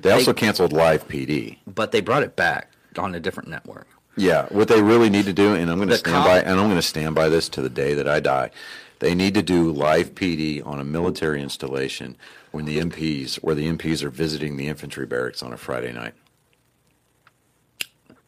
They 0.00 0.10
also 0.12 0.32
canceled 0.34 0.72
Live 0.72 1.08
PD. 1.08 1.58
but 1.66 1.92
they 1.92 2.00
brought 2.00 2.22
it 2.22 2.36
back 2.36 2.70
on 2.98 3.14
a 3.14 3.20
different 3.20 3.48
network. 3.48 3.86
Yeah, 4.16 4.46
what 4.50 4.66
they 4.68 4.82
really 4.82 5.08
need 5.10 5.26
to 5.26 5.32
do, 5.32 5.54
and 5.54 5.70
I'm 5.70 5.76
going 5.78 5.88
to 5.90 5.96
stand 5.96 6.14
cop- 6.16 6.26
by, 6.26 6.40
and 6.40 6.58
I'm 6.58 6.66
going 6.66 6.74
to 6.74 6.82
stand 6.82 7.14
by 7.14 7.28
this 7.28 7.48
to 7.50 7.62
the 7.62 7.70
day 7.70 7.94
that 7.94 8.08
I 8.08 8.18
die. 8.18 8.50
They 8.98 9.14
need 9.14 9.34
to 9.34 9.42
do 9.42 9.70
live 9.70 10.16
PD 10.16 10.60
on 10.66 10.80
a 10.80 10.84
military 10.84 11.40
installation 11.40 12.16
when 12.50 12.64
the 12.64 12.78
MPs, 12.80 13.36
where 13.36 13.54
the 13.54 13.68
MPs 13.68 14.02
are 14.02 14.10
visiting 14.10 14.56
the 14.56 14.66
infantry 14.66 15.06
barracks 15.06 15.40
on 15.40 15.52
a 15.52 15.56
Friday 15.56 15.92
night. 15.92 16.14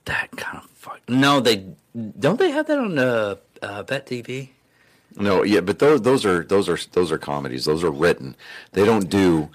That 0.05 0.31
kind 0.37 0.59
of 0.65 0.70
fuck. 0.81 1.01
No, 1.09 1.41
they 1.41 1.65
don't. 2.19 2.39
They 2.39 2.51
have 2.51 2.67
that 2.67 2.79
on 2.79 2.99
uh, 2.99 3.37
uh, 3.63 3.83
BET 3.85 4.07
TV. 4.07 4.49
No, 5.17 5.43
yeah, 5.43 5.61
but 5.61 5.79
those 5.79 6.03
those 6.03 6.25
are 6.25 6.45
those 6.45 6.69
are 6.69 6.79
those 6.93 7.11
are 7.13 7.19
comedies. 7.19 7.65
Those 7.65 7.83
are 7.85 7.91
written. 7.91 8.37
They 8.73 8.85
don't 8.85 9.09
do. 9.11 9.49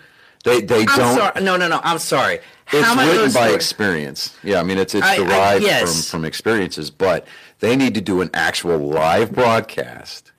They 0.44 0.62
they 0.62 0.82
I'm 0.82 0.86
don't. 0.98 1.16
sorry. 1.18 1.42
No, 1.42 1.58
no, 1.58 1.68
no. 1.68 1.80
I'm 1.84 1.98
sorry. 2.00 2.40
It's 2.72 2.86
How 2.88 2.96
written 2.96 3.24
by 3.26 3.30
stories- 3.30 3.56
experience. 3.56 4.36
Yeah, 4.44 4.60
I 4.60 4.64
mean 4.64 4.78
it's 4.78 4.94
it's 4.94 5.06
I- 5.06 5.14
I- 5.14 5.18
derived 5.18 5.64
yes. 5.64 6.10
from 6.10 6.20
from 6.22 6.26
experiences, 6.26 6.92
but 6.92 7.26
they 7.60 7.76
need 7.76 7.94
to 7.96 8.02
do 8.02 8.22
an 8.22 8.30
actual 8.34 8.78
live 8.78 9.32
broadcast 9.32 10.32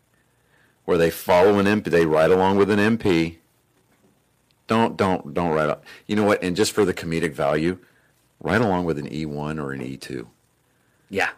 where 0.85 0.99
they 0.99 1.11
follow 1.11 1.59
an 1.59 1.67
MP, 1.67 1.85
they 1.91 2.07
ride 2.07 2.31
along 2.31 2.57
with 2.59 2.71
an 2.71 2.79
MP. 2.79 3.39
Don't 4.67 4.97
don't 4.97 5.33
don't 5.35 5.51
ride. 5.53 5.77
You 6.07 6.17
know 6.17 6.25
what? 6.25 6.43
And 6.43 6.55
just 6.57 6.73
for 6.73 6.85
the 6.85 6.95
comedic 6.95 7.33
value, 7.33 7.79
ride 8.41 8.61
along 8.61 8.85
with 8.85 8.99
an 8.99 9.09
E1 9.09 9.59
or 9.63 9.73
an 9.73 9.81
E2, 9.81 10.27
Yeah. 11.11 11.31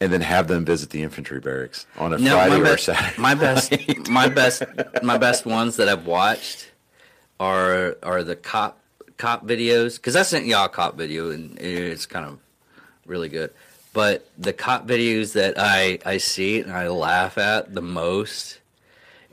and 0.00 0.12
then 0.12 0.20
have 0.22 0.48
them 0.48 0.64
visit 0.64 0.90
the 0.90 1.02
infantry 1.02 1.38
barracks 1.40 1.86
on 1.96 2.12
a 2.12 2.18
No, 2.18 2.32
Friday 2.36 2.58
my, 2.60 2.68
or 2.70 2.72
a 2.72 2.76
be- 2.76 2.82
Saturday. 2.82 3.20
my 3.22 3.34
best, 3.34 3.72
my 4.08 4.28
best, 4.28 4.62
my 5.02 5.16
best 5.18 5.46
ones 5.46 5.76
that 5.76 5.88
I've 5.88 6.06
watched 6.06 6.70
are 7.40 7.96
are 8.02 8.22
the 8.22 8.36
cop 8.36 8.78
cop 9.16 9.46
videos 9.46 9.96
because 9.96 10.16
I 10.16 10.22
sent 10.22 10.46
y'all 10.46 10.66
a 10.66 10.68
cop 10.68 10.96
video 10.96 11.30
and 11.30 11.58
it's 11.58 12.06
kind 12.06 12.26
of 12.26 12.38
really 13.06 13.28
good. 13.28 13.50
But 13.92 14.26
the 14.38 14.52
cop 14.52 14.86
videos 14.86 15.34
that 15.34 15.54
I 15.58 15.98
I 16.04 16.16
see 16.18 16.60
and 16.60 16.72
I 16.72 16.88
laugh 16.88 17.36
at 17.38 17.74
the 17.74 17.82
most, 17.82 18.58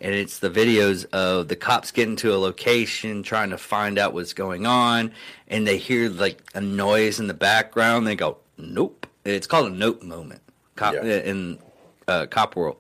and 0.02 0.14
it's 0.14 0.40
the 0.40 0.50
videos 0.50 1.06
of 1.12 1.48
the 1.48 1.56
cops 1.56 1.92
getting 1.92 2.16
to 2.18 2.34
a 2.34 2.38
location 2.38 3.24
trying 3.24 3.52
to 3.52 3.58
find 3.58 3.98
out 3.98 4.14
what's 4.14 4.34
going 4.34 4.66
on, 4.68 5.14
and 5.48 5.66
they 5.66 5.78
hear 5.78 6.10
like 6.10 6.42
a 6.54 6.62
noise 6.62 7.20
in 7.22 7.28
the 7.28 7.34
background. 7.34 8.06
They 8.06 8.16
go, 8.16 8.38
"Nope." 8.58 8.99
It's 9.36 9.48
called 9.48 9.72
a 9.72 9.76
nope 9.76 10.02
moment. 10.04 10.42
Cop 10.76 10.94
Yeah. 10.94 11.04
in 11.04 11.60
uh, 12.08 12.26
cop 12.28 12.56
world. 12.56 12.78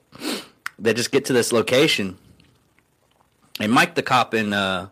They 0.78 0.94
just 0.94 1.12
get 1.12 1.26
to 1.26 1.34
this 1.34 1.52
location, 1.52 2.18
and 3.60 3.72
Mike 3.72 3.96
the 3.96 4.04
cop 4.04 4.34
in 4.34 4.54
uh, 4.54 4.88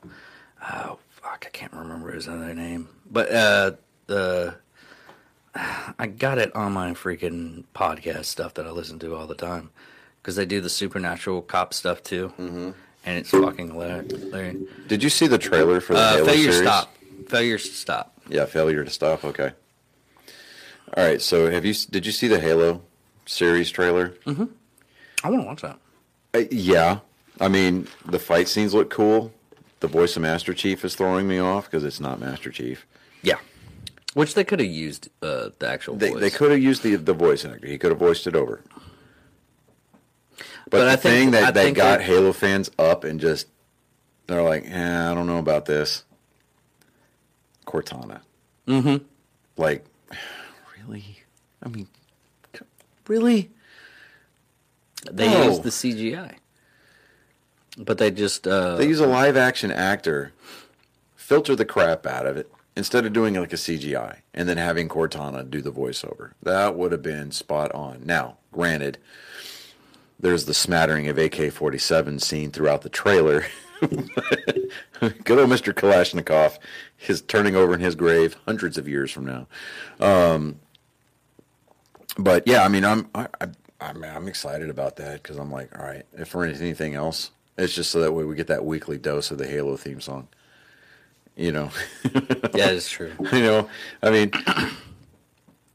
oh 0.61 0.99
fuck, 1.09 1.43
I 1.47 1.49
can't 1.51 1.73
remember 1.73 2.11
his 2.11 2.27
other 2.27 2.53
name, 2.53 2.89
but 3.09 3.31
uh, 3.31 3.71
the 4.07 4.55
I 5.99 6.07
got 6.07 6.37
it 6.37 6.53
on 6.55 6.73
my 6.73 6.91
freaking 6.91 7.63
podcast 7.73 8.25
stuff 8.25 8.53
that 8.55 8.65
I 8.67 8.71
listen 8.71 8.99
to 8.99 9.15
all 9.15 9.27
the 9.27 9.35
time 9.35 9.69
because 10.21 10.35
they 10.35 10.45
do 10.45 10.59
the 10.61 10.69
supernatural 10.69 11.41
cop 11.41 11.73
stuff 11.73 12.03
too, 12.03 12.33
mm-hmm. 12.37 12.71
and 13.05 13.17
it's 13.17 13.29
fucking 13.29 13.69
hilarious. 13.69 14.55
Did 14.87 15.01
you 15.03 15.09
see 15.09 15.27
the 15.27 15.37
trailer 15.37 15.79
for 15.79 15.93
the 15.93 15.99
Uh, 15.99 16.25
failure 16.25 16.51
series? 16.51 16.57
stop, 16.67 16.93
failure 17.27 17.57
to 17.57 17.63
stop. 17.65 18.13
Yeah, 18.29 18.43
failure 18.45 18.83
to 18.83 18.89
stop. 18.91 19.23
Okay. 19.23 19.53
All 20.95 21.03
right. 21.03 21.21
So, 21.21 21.49
have 21.51 21.65
you 21.65 21.73
did 21.89 22.05
you 22.05 22.11
see 22.11 22.27
the 22.27 22.39
Halo 22.39 22.81
series 23.25 23.69
trailer? 23.69 24.13
I 24.25 25.29
want 25.29 25.41
to 25.41 25.47
watch 25.47 25.61
that. 25.61 25.79
Uh, 26.33 26.43
yeah. 26.51 26.99
I 27.39 27.47
mean, 27.49 27.87
the 28.05 28.19
fight 28.19 28.47
scenes 28.47 28.73
look 28.73 28.89
cool. 28.89 29.31
The 29.79 29.87
voice 29.87 30.15
of 30.15 30.23
Master 30.23 30.53
Chief 30.53 30.83
is 30.83 30.95
throwing 30.95 31.27
me 31.27 31.37
off 31.39 31.65
because 31.65 31.83
it's 31.83 31.99
not 31.99 32.19
Master 32.19 32.49
Chief. 32.51 32.85
Yeah, 33.21 33.37
which 34.15 34.33
they 34.33 34.43
could 34.43 34.59
have 34.59 34.69
used 34.69 35.09
uh, 35.21 35.49
the 35.59 35.67
actual 35.69 35.95
They, 35.95 36.11
voice. 36.11 36.21
they 36.21 36.29
could 36.31 36.49
have 36.51 36.61
used 36.61 36.81
the 36.83 36.95
the 36.95 37.13
voice 37.13 37.45
actor. 37.45 37.67
He 37.67 37.77
could 37.77 37.91
have 37.91 37.99
voiced 37.99 38.25
it 38.25 38.35
over. 38.35 38.61
But, 40.69 40.71
But 40.71 40.85
the 40.85 40.91
I 40.91 40.95
think- 40.95 41.01
thing 41.01 41.31
that, 41.31 41.43
I 41.43 41.51
that 41.51 41.73
got 41.75 42.01
Halo 42.01 42.33
fans 42.33 42.71
up 42.79 43.03
and 43.03 43.19
just 43.19 43.47
they're 44.27 44.41
like, 44.43 44.65
eh, 44.67 45.11
I 45.11 45.13
don't 45.13 45.27
know 45.27 45.37
about 45.37 45.65
this. 45.65 46.03
Cortana. 47.65 48.21
Mm-hmm. 48.67 49.03
Like, 49.57 49.85
really? 50.87 51.19
I 51.63 51.69
mean, 51.69 51.87
really? 53.07 53.51
They 55.11 55.29
No. 55.29 55.43
used 55.49 55.63
the 55.63 55.69
CGI, 55.69 56.35
but 57.77 57.97
they 57.97 58.11
just 58.11 58.47
uh, 58.47 58.75
They 58.75 58.87
use 58.87 58.99
a 58.99 59.07
live 59.07 59.37
action 59.37 59.71
actor, 59.71 60.33
filter 61.15 61.55
the 61.55 61.65
crap 61.65 62.05
out 62.05 62.25
of 62.25 62.37
it 62.37 62.51
instead 62.75 63.05
of 63.05 63.13
doing 63.13 63.33
like 63.35 63.53
a 63.53 63.57
CGI 63.57 64.17
and 64.33 64.47
then 64.49 64.57
having 64.57 64.87
Cortana 64.89 65.49
do 65.49 65.61
the 65.61 65.71
voiceover. 65.71 66.31
That 66.43 66.75
would 66.75 66.91
have 66.91 67.01
been 67.03 67.31
spot 67.31 67.71
on. 67.73 68.01
Now, 68.05 68.37
granted, 68.51 68.97
there's 70.19 70.45
the 70.45 70.53
smattering 70.53 71.07
of 71.07 71.17
AK 71.17 71.51
47 71.51 72.19
seen 72.19 72.51
throughout 72.51 72.81
the 72.81 72.89
trailer. 72.89 73.45
Good 73.79 75.37
old 75.39 75.49
Mr. 75.51 75.71
Kalashnikov 75.73 76.57
is 77.07 77.21
turning 77.21 77.55
over 77.55 77.73
in 77.75 77.79
his 77.79 77.93
grave 77.95 78.35
hundreds 78.45 78.77
of 78.79 78.87
years 78.87 79.11
from 79.11 79.25
now. 79.25 79.47
Um, 79.99 80.59
but 82.17 82.47
yeah, 82.47 82.63
I 82.63 82.67
mean, 82.67 82.85
I'm 82.85 83.09
I, 83.15 83.27
I, 83.41 83.47
I 83.81 83.93
mean, 83.93 84.11
I'm 84.11 84.27
excited 84.27 84.69
about 84.69 84.95
that 84.97 85.23
because 85.23 85.37
I'm 85.37 85.51
like, 85.51 85.77
all 85.77 85.85
right, 85.85 86.05
if 86.13 86.29
for 86.29 86.43
anything 86.45 86.95
else, 86.95 87.31
it's 87.57 87.73
just 87.73 87.91
so 87.91 88.01
that 88.01 88.13
way 88.13 88.23
we 88.23 88.35
get 88.35 88.47
that 88.47 88.65
weekly 88.65 88.97
dose 88.97 89.31
of 89.31 89.37
the 89.37 89.47
Halo 89.47 89.77
theme 89.77 90.01
song. 90.01 90.27
You 91.35 91.51
know, 91.51 91.69
Yeah, 92.51 92.69
it's 92.71 92.89
true. 92.89 93.13
you 93.31 93.41
know, 93.41 93.69
I 94.01 94.09
mean, 94.09 94.31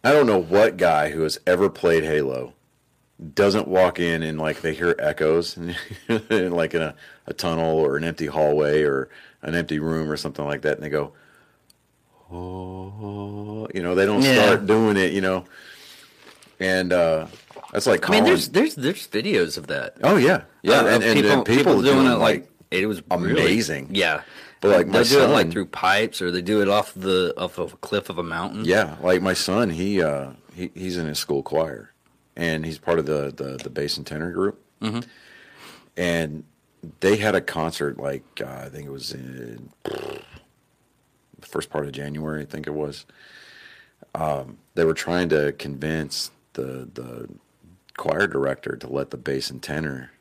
I 0.04 0.12
don't 0.12 0.26
know 0.26 0.38
what 0.40 0.76
guy 0.76 1.10
who 1.10 1.22
has 1.22 1.38
ever 1.46 1.68
played 1.70 2.04
Halo 2.04 2.54
doesn't 3.34 3.68
walk 3.68 4.00
in 4.00 4.22
and 4.22 4.38
like 4.40 4.62
they 4.62 4.74
hear 4.74 4.96
echoes, 4.98 5.56
and, 6.08 6.54
like 6.54 6.74
in 6.74 6.82
a, 6.82 6.94
a 7.26 7.34
tunnel 7.34 7.78
or 7.78 7.96
an 7.96 8.04
empty 8.04 8.26
hallway 8.26 8.82
or 8.82 9.08
an 9.42 9.54
empty 9.54 9.78
room 9.80 10.10
or 10.10 10.16
something 10.16 10.44
like 10.46 10.62
that, 10.62 10.74
and 10.76 10.82
they 10.84 10.90
go, 10.90 11.12
oh, 12.30 13.68
you 13.74 13.82
know, 13.82 13.94
they 13.94 14.06
don't 14.06 14.22
Yeah. 14.22 14.22
start 14.22 14.66
doing 14.66 14.96
it, 14.96 15.12
you 15.12 15.20
know, 15.20 15.44
and 16.62 16.92
uh, 16.92 17.26
that's 17.72 17.86
like 17.86 18.08
I 18.08 18.12
mean, 18.12 18.24
there's 18.24 18.48
there's 18.50 18.74
there's 18.74 19.06
videos 19.08 19.58
of 19.58 19.66
that. 19.66 19.96
oh 20.02 20.16
yeah, 20.16 20.42
yeah, 20.62 20.80
Uh, 20.80 20.86
and, 20.86 21.02
and, 21.02 21.14
people, 21.14 21.30
and 21.32 21.44
people, 21.46 21.82
doing, 21.82 22.06
it 22.06 22.18
like 22.18 22.48
it 22.70 22.86
was 22.86 23.02
really- 23.10 23.32
amazing. 23.32 23.88
yeah, 23.92 24.22
But, 24.60 24.70
like, 24.76 24.86
my 24.86 25.02
they 25.02 25.08
do 25.08 25.22
it 25.24 25.28
like 25.28 25.50
through 25.50 25.66
pipes 25.66 26.22
or 26.22 26.30
they 26.30 26.40
do 26.42 26.62
it 26.62 26.68
off 26.68 26.94
the 26.94 27.34
off 27.36 27.58
of 27.58 27.74
a 27.74 27.76
cliff 27.76 28.08
of 28.08 28.18
a 28.18 28.22
mountain. 28.22 28.64
Yeah, 28.64 28.96
like 29.02 29.20
my 29.22 29.34
son, 29.34 29.70
he 29.70 30.02
uh, 30.02 30.30
he 30.54 30.70
he's 30.74 30.96
in 30.96 31.06
his 31.06 31.18
school 31.18 31.42
choir, 31.42 31.92
and 32.36 32.64
he's 32.64 32.78
part 32.78 32.98
of 32.98 33.06
the 33.06 33.32
the, 33.34 33.58
the 33.62 33.70
bass 33.70 33.96
and 33.96 34.06
tenor 34.06 34.30
group. 34.32 34.62
Mm-hmm. 34.80 35.00
And 35.96 36.44
they 37.00 37.16
had 37.16 37.34
a 37.34 37.40
concert 37.40 37.98
like 37.98 38.24
uh, 38.40 38.62
I 38.64 38.68
think 38.68 38.86
it 38.86 38.90
was 38.92 39.12
in 39.12 39.70
the 39.84 41.46
first 41.46 41.70
part 41.70 41.86
of 41.86 41.92
January. 41.92 42.42
I 42.42 42.46
think 42.46 42.66
it 42.66 42.74
was. 42.74 43.06
Um, 44.14 44.58
they 44.74 44.84
were 44.84 44.94
trying 44.94 45.28
to 45.30 45.52
convince 45.52 46.30
the 46.54 46.88
the 46.92 47.28
choir 47.96 48.26
director 48.26 48.76
to 48.76 48.88
let 48.88 49.10
the 49.10 49.16
bass 49.16 49.50
and 49.50 49.62
tenor 49.62 50.12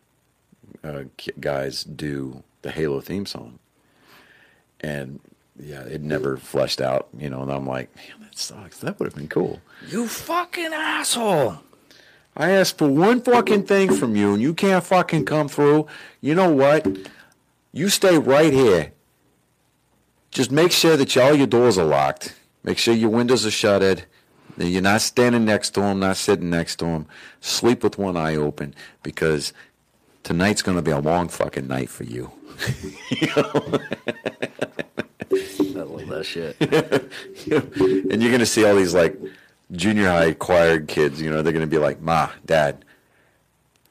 uh, 0.84 1.04
guys 1.40 1.84
do 1.84 2.44
the 2.62 2.72
Halo 2.72 3.02
theme 3.02 3.26
song 3.26 3.60
and 4.82 5.20
yeah, 5.60 5.82
it 5.82 6.02
never 6.02 6.38
fleshed 6.38 6.82
out, 6.82 7.08
you 7.18 7.30
know. 7.30 7.42
And 7.42 7.52
I'm 7.52 7.68
like, 7.68 7.96
man, 7.96 8.06
that 8.22 8.38
sucks. 8.38 8.80
That 8.80 9.00
would 9.00 9.06
have 9.06 9.16
been 9.16 9.28
cool. 9.28 9.62
You 9.88 10.08
fucking 10.08 10.74
asshole! 10.74 11.60
I 12.36 12.52
asked 12.52 12.78
for 12.78 12.88
one 12.88 13.22
fucking 13.22 13.64
thing 13.64 13.94
from 13.94 14.16
you, 14.16 14.34
and 14.34 14.42
you 14.42 14.54
can't 14.54 14.84
fucking 14.84 15.26
come 15.26 15.48
through. 15.48 15.88
You 16.20 16.36
know 16.36 16.52
what? 16.52 16.88
You 17.74 17.90
stay 17.90 18.18
right 18.18 18.54
here. 18.54 18.94
Just 20.32 20.52
make 20.52 20.72
sure 20.72 20.96
that 20.96 21.18
all 21.18 21.36
your 21.36 21.48
doors 21.48 21.78
are 21.78 21.86
locked. 21.86 22.36
Make 22.64 22.78
sure 22.78 22.94
your 22.94 23.10
windows 23.10 23.46
are 23.46 23.52
shuttered. 23.52 24.06
You're 24.68 24.82
not 24.82 25.02
standing 25.02 25.46
next 25.46 25.72
to 25.72 25.82
him, 25.82 26.00
not 26.00 26.18
sitting 26.18 26.50
next 26.50 26.78
to 26.78 26.86
him. 26.86 27.06
Sleep 27.40 27.84
with 27.84 27.98
one 27.98 28.18
eye 28.18 28.36
open 28.36 28.74
because 29.04 29.54
tonight's 30.24 30.62
going 30.62 30.78
to 30.78 30.82
be 30.84 30.92
a 30.92 31.00
long 31.00 31.30
fucking 31.30 31.68
night 31.68 31.90
for 31.90 32.04
you. 32.04 32.32
I 32.62 33.80
love 35.84 36.08
that 36.10 36.26
shit. 36.26 36.56
and 38.12 38.22
you're 38.22 38.32
gonna 38.32 38.46
see 38.46 38.66
all 38.66 38.76
these 38.76 38.94
like 38.94 39.18
junior 39.72 40.08
high 40.10 40.34
choir 40.34 40.80
kids. 40.82 41.22
You 41.22 41.32
know, 41.32 41.42
they're 41.42 41.54
gonna 41.54 41.68
be 41.68 41.78
like, 41.78 42.02
"Ma, 42.02 42.30
Dad, 42.46 42.84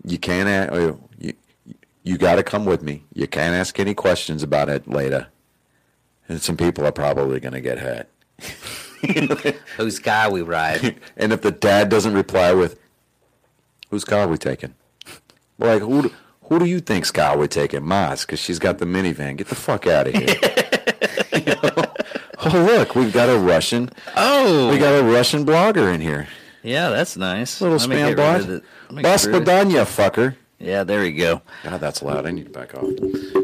you 0.05 0.19
can't. 0.19 0.49
a- 0.49 0.75
oh, 0.75 1.01
You 1.19 1.33
you 2.05 2.19
got 2.19 2.37
to 2.37 2.43
come 2.43 2.65
with 2.65 2.83
me. 2.83 3.05
You 3.15 3.27
can't 3.27 3.55
ask 3.55 3.79
any 3.81 3.95
questions 3.95 4.43
about 4.43 4.69
it 4.69 4.87
later." 4.89 5.29
And 6.29 6.41
some 6.41 6.57
people 6.57 6.87
are 6.87 6.93
probably 6.93 7.41
gonna 7.41 7.61
get 7.61 7.79
hurt. 7.79 8.09
Whose 9.77 9.99
car 9.99 10.31
we 10.31 10.43
ride? 10.43 10.97
And 11.17 11.33
if 11.33 11.43
the 11.43 11.51
dad 11.51 11.89
doesn't 11.89 12.15
reply 12.15 12.53
with, 12.53 12.79
"Whose 13.91 14.05
car 14.05 14.21
are 14.21 14.29
we 14.29 14.39
taking?" 14.39 14.75
Like, 15.59 15.83
"Who? 15.83 16.03
do- 16.03 16.13
Who 16.45 16.59
do 16.59 16.65
you 16.65 16.81
think's 16.81 17.11
car 17.11 17.37
we're 17.39 17.47
taking?" 17.47 17.85
Ma's, 17.87 18.23
because 18.23 18.41
she's 18.41 18.59
got 18.59 18.79
the 18.79 18.85
minivan. 18.87 19.37
Get 19.37 19.49
the 19.49 19.55
fuck 19.55 19.87
out 19.87 20.09
of 20.09 20.15
here. 20.15 20.35
You 21.33 21.45
know? 21.63 21.85
Oh 22.43 22.65
look, 22.77 22.95
we've 22.95 23.13
got 23.13 23.29
a 23.29 23.39
Russian. 23.39 23.91
Oh, 24.17 24.71
We 24.71 24.79
got 24.79 24.99
a 24.99 25.03
Russian 25.05 25.45
blogger 25.45 25.93
in 25.95 26.01
here. 26.01 26.27
yeah, 26.63 26.89
that's 26.91 27.17
nice. 27.17 27.61
Little 27.61 27.79
spam 27.79 28.17
bot. 28.17 28.41
of 28.41 28.47
the- 28.47 28.63
let 28.89 28.93
me 28.97 29.03
get 29.03 29.25
rid 29.27 29.35
of- 29.37 29.43
Gospodanya, 29.45 29.85
fucker. 29.85 30.37
Yeah, 30.59 30.85
there 30.85 31.01
we 31.01 31.13
go. 31.13 31.41
God, 31.65 31.81
that's 31.81 32.03
loud. 32.03 32.27
I 32.27 32.33
need 32.33 32.45
to 32.45 32.51
back 32.51 32.75
off. 32.75 32.85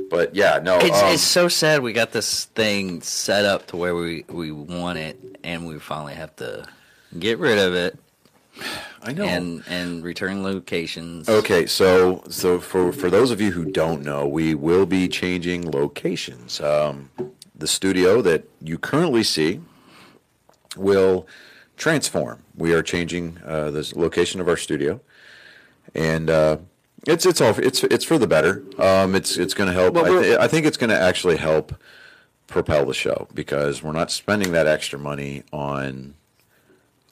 But 0.08 0.34
yeah, 0.34 0.60
no. 0.62 0.78
It's, 0.78 1.02
um, 1.02 1.12
it's 1.12 1.22
so 1.22 1.48
sad 1.48 1.82
we 1.82 1.92
got 1.92 2.12
this 2.12 2.44
thing 2.46 3.02
set 3.02 3.44
up 3.44 3.66
to 3.68 3.76
where 3.76 3.94
we, 3.94 4.24
we 4.28 4.52
want 4.52 4.98
it 4.98 5.38
and 5.42 5.66
we 5.66 5.78
finally 5.78 6.14
have 6.14 6.34
to 6.36 6.66
get 7.18 7.38
rid 7.38 7.58
of 7.58 7.74
it 7.74 7.98
I 9.02 9.12
know. 9.12 9.24
and 9.24 9.62
and 9.68 10.02
return 10.02 10.42
locations. 10.42 11.28
okay, 11.28 11.66
so 11.66 12.22
so 12.28 12.58
for 12.58 12.92
for 12.92 13.10
those 13.10 13.30
of 13.30 13.40
you 13.40 13.52
who 13.52 13.64
don't 13.64 14.02
know, 14.02 14.26
we 14.26 14.54
will 14.54 14.86
be 14.86 15.08
changing 15.08 15.70
locations. 15.70 16.60
Um, 16.60 17.10
the 17.54 17.66
studio 17.66 18.22
that 18.22 18.44
you 18.60 18.78
currently 18.78 19.22
see 19.22 19.60
will 20.76 21.26
transform. 21.76 22.42
We 22.56 22.72
are 22.72 22.82
changing 22.82 23.38
uh, 23.44 23.70
the 23.70 23.92
location 23.94 24.40
of 24.40 24.48
our 24.48 24.56
studio, 24.56 25.00
and 25.94 26.30
uh, 26.30 26.58
it's 27.06 27.24
it's 27.26 27.40
all 27.40 27.54
it's 27.58 27.84
it's 27.84 28.04
for 28.04 28.18
the 28.18 28.26
better. 28.26 28.62
Um, 28.78 29.14
it's 29.14 29.36
it's 29.36 29.54
going 29.54 29.68
to 29.68 29.74
help. 29.74 29.94
Well, 29.94 30.18
I, 30.18 30.22
th- 30.22 30.38
I 30.38 30.48
think 30.48 30.66
it's 30.66 30.76
going 30.76 30.90
to 30.90 30.98
actually 30.98 31.36
help 31.36 31.74
propel 32.46 32.86
the 32.86 32.94
show 32.94 33.28
because 33.34 33.82
we're 33.82 33.92
not 33.92 34.10
spending 34.10 34.52
that 34.52 34.66
extra 34.66 34.98
money 34.98 35.42
on 35.52 36.14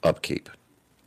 upkeep. 0.03 0.49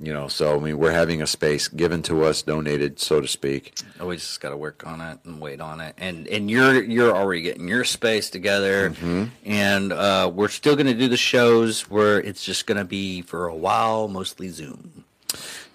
You 0.01 0.12
know, 0.12 0.28
so 0.28 0.55
I 0.57 0.61
mean, 0.61 0.78
we're 0.78 0.93
having 0.93 1.20
a 1.22 1.26
space 1.26 1.66
given 1.66 2.03
to 2.05 2.22
us, 2.22 2.43
donated, 2.43 3.01
so 3.01 3.20
to 3.20 3.26
speak. 3.26 3.74
Oh, 3.99 4.07
we 4.07 4.14
just 4.14 4.41
got 4.41 4.51
to 4.51 4.57
work 4.57 4.86
on 4.86 5.01
it 5.01 5.18
and 5.24 5.41
wait 5.41 5.61
on 5.61 5.80
it. 5.80 5.97
And 5.99 6.28
and 6.28 6.49
you're 6.49 6.80
you're 6.84 7.12
already 7.12 7.43
getting 7.43 7.66
your 7.66 7.82
space 7.82 8.30
together, 8.30 8.91
Mm-hmm. 8.91 9.24
and 9.45 9.93
uh, 9.93 10.30
we're 10.32 10.47
still 10.51 10.76
going 10.76 10.86
to 10.86 10.95
do 10.95 11.09
the 11.09 11.16
shows 11.16 11.91
where 11.91 12.20
it's 12.20 12.45
just 12.45 12.66
going 12.68 12.78
to 12.78 12.84
be 12.84 13.22
for 13.22 13.49
a 13.49 13.55
while, 13.57 14.07
mostly 14.07 14.51
Zoom. 14.51 15.03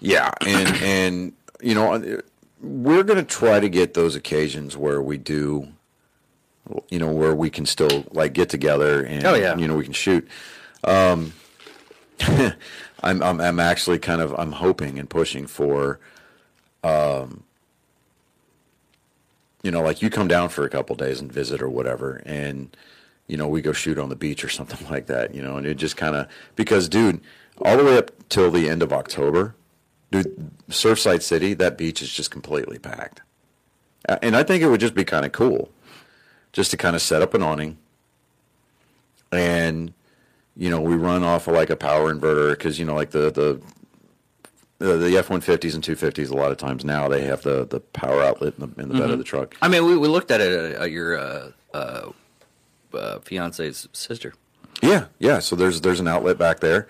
Yeah, 0.00 0.30
and 0.46 0.68
and 0.82 1.32
you 1.60 1.74
know, 1.74 2.20
we're 2.64 3.02
going 3.04 3.18
to 3.18 3.24
try 3.24 3.60
to 3.60 3.68
get 3.68 3.94
those 3.94 4.16
occasions 4.16 4.76
where 4.76 5.00
we 5.02 5.18
do, 5.18 5.68
you 6.90 6.98
know, 6.98 7.12
where 7.12 7.34
we 7.34 7.50
can 7.50 7.66
still 7.66 8.04
like 8.12 8.32
get 8.32 8.48
together 8.48 9.04
and 9.04 9.24
Oh, 9.24 9.34
yeah. 9.34 9.56
you 9.56 9.68
know 9.68 9.76
we 9.76 9.84
can 9.84 9.92
shoot. 9.92 10.26
Um, 10.82 11.32
I'm, 12.20 13.22
I'm 13.22 13.40
I'm 13.40 13.60
actually 13.60 13.98
kind 13.98 14.20
of 14.20 14.34
I'm 14.38 14.52
hoping 14.52 14.98
and 14.98 15.08
pushing 15.10 15.46
for, 15.46 15.98
um, 16.82 17.42
you 19.62 19.70
know, 19.70 19.82
like 19.82 20.02
you 20.02 20.10
come 20.10 20.28
down 20.28 20.48
for 20.48 20.64
a 20.64 20.70
couple 20.70 20.94
days 20.96 21.20
and 21.20 21.30
visit 21.32 21.60
or 21.62 21.68
whatever, 21.68 22.22
and 22.24 22.74
you 23.26 23.36
know 23.36 23.48
we 23.48 23.60
go 23.62 23.72
shoot 23.72 23.98
on 23.98 24.08
the 24.08 24.16
beach 24.16 24.44
or 24.44 24.48
something 24.58 24.88
like 24.90 25.06
that, 25.06 25.34
you 25.34 25.42
know, 25.42 25.56
and 25.56 25.66
it 25.66 25.74
just 25.74 25.96
kind 25.96 26.14
of 26.16 26.28
because 26.56 26.88
dude, 26.88 27.20
all 27.62 27.76
the 27.76 27.84
way 27.84 27.96
up 27.98 28.10
till 28.28 28.50
the 28.50 28.68
end 28.68 28.82
of 28.82 28.92
October, 28.92 29.54
dude, 30.22 30.50
Surfside 30.68 31.22
City, 31.22 31.54
that 31.54 31.76
beach 31.76 32.00
is 32.02 32.12
just 32.12 32.30
completely 32.30 32.78
packed. 32.78 33.22
Uh, 34.08 34.18
And 34.22 34.36
I 34.36 34.42
think 34.42 34.62
it 34.62 34.68
would 34.68 34.80
just 34.80 34.94
be 34.94 35.04
kind 35.04 35.24
of 35.26 35.32
cool 35.32 35.70
just 36.52 36.70
to 36.70 36.76
kind 36.76 36.94
of 36.94 37.02
set 37.02 37.20
up 37.22 37.34
an 37.34 37.42
awning 37.42 37.78
and 39.32 39.92
you 40.56 40.70
know 40.70 40.80
we 40.80 40.94
run 40.94 41.24
off 41.24 41.48
of 41.48 41.54
like 41.54 41.68
a 41.68 41.74
power 41.76 42.14
inverter 42.14 42.50
because 42.50 42.78
you 42.78 42.84
know 42.84 42.94
like 42.94 43.10
the 43.10 43.30
the 43.30 43.60
the, 44.78 44.96
the 44.98 45.18
F-150s 45.18 45.74
and 45.74 45.82
250s 45.82 46.30
a 46.30 46.34
lot 46.34 46.50
of 46.52 46.58
times 46.58 46.84
now 46.84 47.08
they 47.08 47.22
have 47.22 47.42
the, 47.42 47.64
the 47.64 47.80
power 47.80 48.22
outlet 48.22 48.54
in 48.58 48.68
the, 48.70 48.82
in 48.82 48.88
the 48.88 48.98
bed 48.98 49.10
of 49.10 49.18
the 49.18 49.24
truck. 49.24 49.56
I 49.62 49.68
mean, 49.68 49.86
we, 49.86 49.96
we 49.96 50.08
looked 50.08 50.32
at 50.32 50.40
it 50.40 50.52
at, 50.52 50.82
at 50.82 50.90
your 50.90 51.16
uh, 51.16 51.50
uh, 51.72 52.10
uh, 52.92 53.18
fiance's 53.20 53.88
sister. 53.92 54.34
Yeah, 54.82 55.06
yeah. 55.20 55.38
So 55.38 55.56
there's 55.56 55.80
there's 55.80 56.00
an 56.00 56.08
outlet 56.08 56.38
back 56.38 56.60
there. 56.60 56.88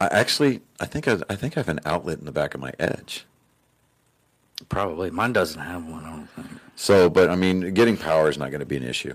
I 0.00 0.06
actually 0.06 0.62
I 0.80 0.86
think 0.86 1.06
I, 1.08 1.18
I 1.28 1.36
think 1.36 1.56
I 1.56 1.60
have 1.60 1.68
an 1.68 1.80
outlet 1.84 2.18
in 2.18 2.24
the 2.24 2.32
back 2.32 2.54
of 2.54 2.60
my 2.60 2.72
edge. 2.78 3.24
Probably 4.68 5.10
mine 5.10 5.32
doesn't 5.32 5.60
have 5.60 5.84
one. 5.86 6.04
I 6.04 6.10
don't 6.10 6.26
think. 6.30 6.48
So, 6.76 7.08
but 7.10 7.30
I 7.30 7.34
mean, 7.36 7.72
getting 7.74 7.96
power 7.96 8.28
is 8.28 8.36
not 8.38 8.50
going 8.50 8.60
to 8.60 8.66
be 8.66 8.76
an 8.76 8.82
issue. 8.82 9.14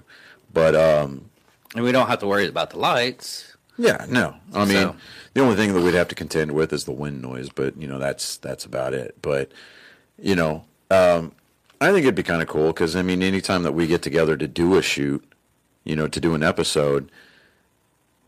But 0.54 0.76
um, 0.76 1.30
And 1.76 1.84
we 1.84 1.92
don't 1.92 2.08
have 2.08 2.20
to 2.20 2.28
worry 2.28 2.48
about 2.48 2.72
the 2.72 2.80
lights. 2.80 3.56
yeah, 3.78 4.06
no. 4.10 4.36
I 4.54 4.60
mean, 4.66 4.78
So- 4.78 4.96
the 5.34 5.42
only 5.42 5.56
thing 5.56 5.74
that 5.74 5.82
we'd 5.82 5.94
have 5.94 6.08
to 6.08 6.16
contend 6.16 6.52
with 6.54 6.72
is 6.74 6.86
the 6.86 6.92
wind 6.94 7.22
noise. 7.22 7.50
But 7.50 7.78
you 7.78 7.88
know, 7.88 8.00
that's 8.00 8.38
that's 8.38 8.66
about 8.66 8.94
it. 8.94 9.16
But 9.22 9.52
you 10.22 10.36
know, 10.36 10.64
um, 10.90 11.32
I 11.82 11.92
think 11.92 12.04
it'd 12.06 12.16
be 12.16 12.24
kind 12.24 12.42
of 12.42 12.48
cool 12.48 12.68
because 12.68 12.96
I 12.96 13.02
mean, 13.02 13.22
anytime 13.22 13.64
that 13.64 13.74
we 13.74 13.86
get 13.86 14.02
together 14.02 14.36
to 14.38 14.48
do 14.48 14.76
a 14.78 14.82
shoot, 14.82 15.24
you 15.84 15.96
know, 15.96 16.08
to 16.08 16.20
do 16.20 16.34
an 16.36 16.42
episode, 16.44 17.12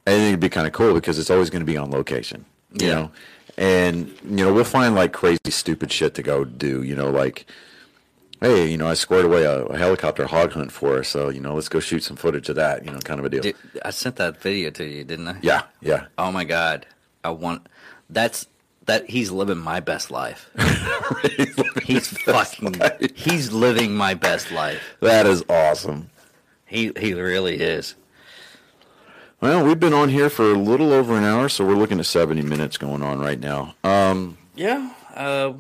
I 0.08 0.12
think 0.12 0.28
it'd 0.30 0.40
be 0.40 0.50
kind 0.50 0.66
of 0.66 0.74
cool 0.74 0.94
because 0.96 1.20
it's 1.20 1.30
always 1.30 1.50
going 1.52 1.60
to 1.62 1.72
be 1.72 1.78
on 1.78 1.92
location. 1.92 2.46
You 2.74 2.88
Yeah. 2.88 2.94
know, 2.96 3.12
and 3.58 4.08
you 4.24 4.44
know, 4.46 4.54
we'll 4.54 4.64
find 4.64 4.96
like 4.96 5.14
crazy, 5.14 5.40
stupid 5.50 5.92
shit 5.92 6.16
to 6.16 6.24
go 6.24 6.44
do. 6.46 6.82
You 6.82 6.96
know, 6.96 7.10
like. 7.12 7.46
Hey, 8.40 8.70
you 8.70 8.78
know, 8.78 8.88
I 8.88 8.94
squared 8.94 9.26
away 9.26 9.46
a, 9.46 9.64
a 9.66 9.80
helicopter 9.80 10.28
hog 10.28 10.52
hunt 10.52 10.72
for 10.72 11.00
us, 11.00 11.08
so 11.08 11.30
you 11.30 11.40
know, 11.40 11.56
let's 11.56 11.70
go 11.70 11.80
shoot 11.80 12.04
some 12.04 12.16
footage 12.16 12.50
of 12.50 12.56
that. 12.58 12.86
You 12.86 12.92
know, 12.92 13.00
kind 13.00 13.20
of 13.20 13.26
a 13.26 13.30
deal. 13.30 13.42
Did, 13.42 13.56
I 13.84 13.90
sent 13.90 14.18
that 14.18 14.40
video 14.40 14.70
to 14.70 14.86
you, 14.86 15.04
didn't 15.04 15.28
I? 15.28 15.38
Yeah, 15.42 15.64
yeah. 15.82 16.06
Oh 16.20 16.32
my 16.32 16.44
god, 16.44 16.86
I 17.24 17.32
want. 17.32 17.68
That's 18.12 18.46
that 18.86 19.10
he's 19.10 19.32
living 19.32 19.58
my 19.58 19.80
best 19.80 20.12
life. 20.12 20.52
he's 21.84 22.08
fucking 22.26 22.74
life. 22.74 23.02
he's 23.16 23.52
living 23.52 23.96
my 23.96 24.14
best 24.14 24.52
life. 24.52 24.82
That 25.00 25.26
is 25.26 25.44
awesome. 25.50 26.12
He 26.68 26.92
he 27.00 27.16
really 27.16 27.56
is. 27.60 27.96
Well, 29.40 29.66
we've 29.66 29.80
been 29.80 29.94
on 29.94 30.10
here 30.10 30.30
for 30.30 30.52
a 30.52 30.58
little 30.58 30.92
over 30.92 31.16
an 31.16 31.24
hour, 31.24 31.48
so 31.48 31.66
we're 31.66 31.76
looking 31.76 32.00
at 32.00 32.06
70 32.08 32.42
minutes 32.42 32.78
going 32.78 33.04
on 33.04 33.20
right 33.20 33.40
now. 33.40 33.76
Um, 33.84 34.38
Yeah. 34.56 34.92
Uh, 35.14 35.54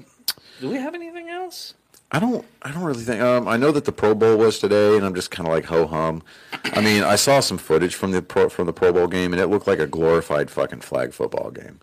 do 0.60 0.70
we 0.70 0.78
have 0.78 0.96
anything 0.96 1.30
else? 1.30 1.76
I 2.12 2.20
don't. 2.20 2.46
I 2.62 2.72
don't 2.72 2.84
really 2.84 3.04
think. 3.04 3.22
Um, 3.22 3.48
I 3.50 3.58
know 3.58 3.72
that 3.72 3.84
the 3.86 3.92
Pro 3.92 4.16
Bowl 4.16 4.38
was 4.38 4.60
today, 4.60 4.96
and 4.96 5.06
I'm 5.06 5.14
just 5.14 5.30
kind 5.30 5.46
of 5.46 5.54
like 5.54 5.66
ho 5.66 5.86
hum. 5.86 6.24
I 6.64 6.80
mean, 6.80 7.04
I 7.04 7.16
saw 7.18 7.42
some 7.42 7.58
footage 7.58 7.96
from 7.96 8.12
the 8.12 8.22
pro, 8.22 8.48
from 8.50 8.66
the 8.66 8.72
Pro 8.74 8.94
Bowl 8.94 9.08
game, 9.08 9.34
and 9.34 9.42
it 9.42 9.48
looked 9.48 9.68
like 9.68 9.80
a 9.80 9.88
glorified 9.88 10.50
fucking 10.50 10.82
flag 10.82 11.12
football 11.14 11.52
game. 11.52 11.82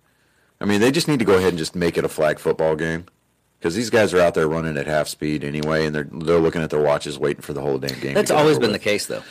I 0.61 0.65
mean, 0.65 0.81
they 0.81 0.91
just 0.91 1.09
need 1.09 1.19
to 1.19 1.27
go 1.27 1.35
ahead 1.35 1.51
and 1.51 1.59
just 1.59 1.75
make 1.75 1.99
it 1.99 2.07
a 2.07 2.09
flag 2.09 2.39
football 2.39 2.75
game 2.75 3.05
because 3.59 3.75
these 3.75 3.91
guys 3.91 4.15
are 4.15 4.21
out 4.21 4.33
there 4.35 4.49
running 4.49 4.79
at 4.79 4.87
half 4.87 5.09
speed 5.09 5.45
anyway, 5.45 5.85
and 5.85 5.95
they're 5.95 6.09
they're 6.11 6.39
looking 6.39 6.63
at 6.63 6.71
their 6.71 6.81
watches, 6.83 7.19
waiting 7.19 7.43
for 7.43 7.53
the 7.53 7.61
whole 7.61 7.77
damn 7.79 7.91
game. 8.01 8.01
to 8.01 8.15
That's 8.15 8.31
get 8.31 8.39
always 8.39 8.57
over 8.57 8.63
been 8.63 8.73
the 8.73 8.79
case, 8.79 9.05
though. 9.07 9.23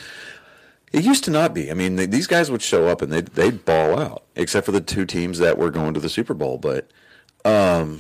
It 0.94 1.04
used 1.04 1.24
to 1.24 1.32
not 1.32 1.56
be. 1.56 1.72
I 1.72 1.74
mean, 1.74 1.96
they, 1.96 2.06
these 2.06 2.28
guys 2.28 2.52
would 2.52 2.62
show 2.62 2.88
up 2.88 3.02
and 3.02 3.12
they'd, 3.12 3.28
they'd 3.30 3.66
ball 3.66 4.00
out, 4.00 4.24
except 4.36 4.66
for 4.68 4.72
the 4.72 4.80
two 4.80 5.06
teams 5.06 5.40
that 5.40 5.58
were 5.58 5.72
going 5.72 5.96
to 5.96 6.00
the 6.00 6.08
Super 6.08 6.36
Bowl. 6.36 6.60
But, 6.60 6.92
um, 7.44 8.00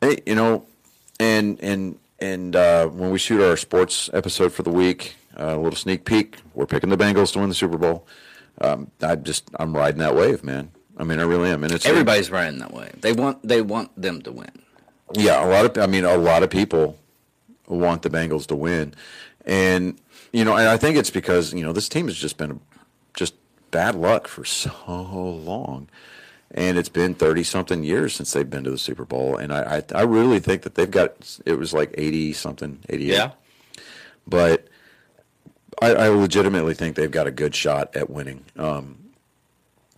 hey, 0.00 0.18
you 0.26 0.34
know, 0.34 0.66
and 1.20 1.60
and 1.62 1.98
and 2.18 2.56
uh, 2.56 2.88
when 2.88 3.10
we 3.10 3.18
shoot 3.18 3.40
our 3.40 3.56
sports 3.56 4.10
episode 4.12 4.52
for 4.52 4.64
the 4.64 4.70
week, 4.70 5.14
uh, 5.38 5.54
a 5.54 5.56
little 5.56 5.76
sneak 5.76 6.04
peek, 6.04 6.38
we're 6.52 6.66
picking 6.66 6.90
the 6.90 6.96
Bengals 6.98 7.32
to 7.34 7.38
win 7.38 7.48
the 7.48 7.54
Super 7.54 7.78
Bowl. 7.78 8.06
Um, 8.60 8.90
I 9.00 9.14
just 9.14 9.48
I'm 9.58 9.74
riding 9.76 10.00
that 10.00 10.16
wave, 10.16 10.42
man. 10.42 10.72
I 10.96 11.04
mean, 11.04 11.20
I 11.20 11.22
really 11.22 11.50
am, 11.50 11.62
and 11.62 11.72
it's 11.72 11.86
Everybody's 11.86 12.28
riding 12.28 12.58
that 12.58 12.72
wave. 12.74 13.00
They 13.00 13.12
want 13.12 13.46
they 13.46 13.62
want 13.62 13.90
them 14.00 14.20
to 14.22 14.32
win. 14.32 14.50
Yeah, 15.14 15.44
a 15.44 15.46
lot 15.46 15.64
of 15.64 15.78
I 15.78 15.86
mean 15.86 16.04
a 16.04 16.16
lot 16.16 16.42
of 16.42 16.50
people 16.50 16.98
want 17.68 18.02
the 18.02 18.10
Bengals 18.10 18.46
to 18.48 18.56
win, 18.56 18.94
and 19.46 19.96
you 20.32 20.44
know, 20.44 20.56
and 20.56 20.68
I 20.68 20.76
think 20.76 20.96
it's 20.96 21.10
because 21.10 21.52
you 21.54 21.62
know 21.62 21.72
this 21.72 21.88
team 21.88 22.06
has 22.06 22.16
just 22.16 22.36
been 22.36 22.60
just 23.14 23.34
bad 23.70 23.94
luck 23.94 24.28
for 24.28 24.44
so 24.46 24.72
long, 24.86 25.88
and 26.50 26.78
it's 26.78 26.88
been 26.88 27.14
thirty 27.14 27.42
something 27.42 27.84
years 27.84 28.14
since 28.14 28.32
they've 28.32 28.48
been 28.48 28.64
to 28.64 28.70
the 28.70 28.78
Super 28.78 29.04
Bowl, 29.04 29.36
and 29.36 29.52
I 29.52 29.78
I, 29.92 30.00
I 30.00 30.02
really 30.02 30.40
think 30.40 30.62
that 30.62 30.74
they've 30.74 30.90
got 30.90 31.38
it 31.44 31.58
was 31.58 31.72
like 31.72 31.94
eighty 31.98 32.32
something, 32.32 32.80
eighty 32.88 33.12
eight, 33.12 33.16
but 34.26 34.68
I, 35.80 35.94
I 35.94 36.08
legitimately 36.08 36.74
think 36.74 36.96
they've 36.96 37.10
got 37.10 37.26
a 37.26 37.32
good 37.32 37.54
shot 37.54 37.94
at 37.94 38.10
winning. 38.10 38.44
Um, 38.56 38.98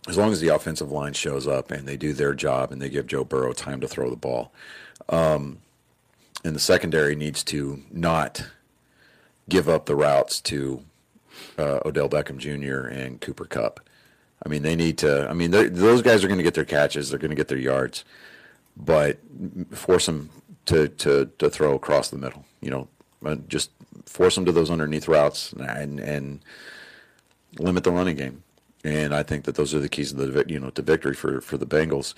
as 0.07 0.17
long 0.17 0.31
as 0.31 0.39
the 0.39 0.49
offensive 0.49 0.91
line 0.91 1.13
shows 1.13 1.47
up 1.47 1.71
and 1.71 1.87
they 1.87 1.97
do 1.97 2.13
their 2.13 2.33
job 2.33 2.71
and 2.71 2.81
they 2.81 2.89
give 2.89 3.07
Joe 3.07 3.23
Burrow 3.23 3.53
time 3.53 3.79
to 3.81 3.87
throw 3.87 4.09
the 4.09 4.15
ball. 4.15 4.51
Um, 5.09 5.59
and 6.43 6.55
the 6.55 6.59
secondary 6.59 7.15
needs 7.15 7.43
to 7.45 7.83
not 7.91 8.45
give 9.51 9.67
up 9.67 9.85
the 9.85 9.95
routes 9.95 10.39
to 10.39 10.83
uh, 11.59 11.81
Odell 11.85 12.09
Beckham 12.09 12.37
Jr. 12.37 12.87
and 12.87 13.19
Cooper 13.19 13.45
Kupp. 13.45 13.81
I 14.43 14.49
mean, 14.49 14.63
they 14.63 14.75
need 14.75 14.97
to. 14.99 15.29
I 15.29 15.33
mean, 15.33 15.51
those 15.51 16.01
guys 16.01 16.23
are 16.23 16.27
going 16.27 16.39
to 16.39 16.43
get 16.43 16.55
their 16.55 16.65
catches. 16.65 17.09
They're 17.09 17.19
going 17.19 17.29
to 17.29 17.35
get 17.35 17.49
their 17.49 17.59
yards, 17.59 18.03
but 18.75 19.19
force 19.71 20.07
them 20.07 20.31
to, 20.65 20.87
to, 20.87 21.29
to 21.37 21.49
throw 21.49 21.75
across 21.75 22.09
the 22.09 22.17
middle. 22.17 22.45
You 22.61 22.71
know, 22.71 22.87
uh, 23.23 23.35
just 23.47 23.69
force 24.05 24.33
them 24.33 24.45
to 24.45 24.51
those 24.51 24.71
underneath 24.71 25.07
routes 25.07 25.53
and 25.53 25.99
and 25.99 26.39
limit 27.59 27.83
the 27.83 27.91
running 27.91 28.15
game. 28.15 28.43
And 28.83 29.13
I 29.13 29.21
think 29.21 29.43
that 29.45 29.55
those 29.55 29.75
are 29.75 29.79
the 29.79 29.89
keys 29.89 30.11
to 30.11 30.25
the 30.25 30.45
you 30.47 30.59
know 30.59 30.71
to 30.71 30.81
victory 30.81 31.13
for 31.13 31.41
for 31.41 31.57
the 31.57 31.67
Bengals. 31.67 32.15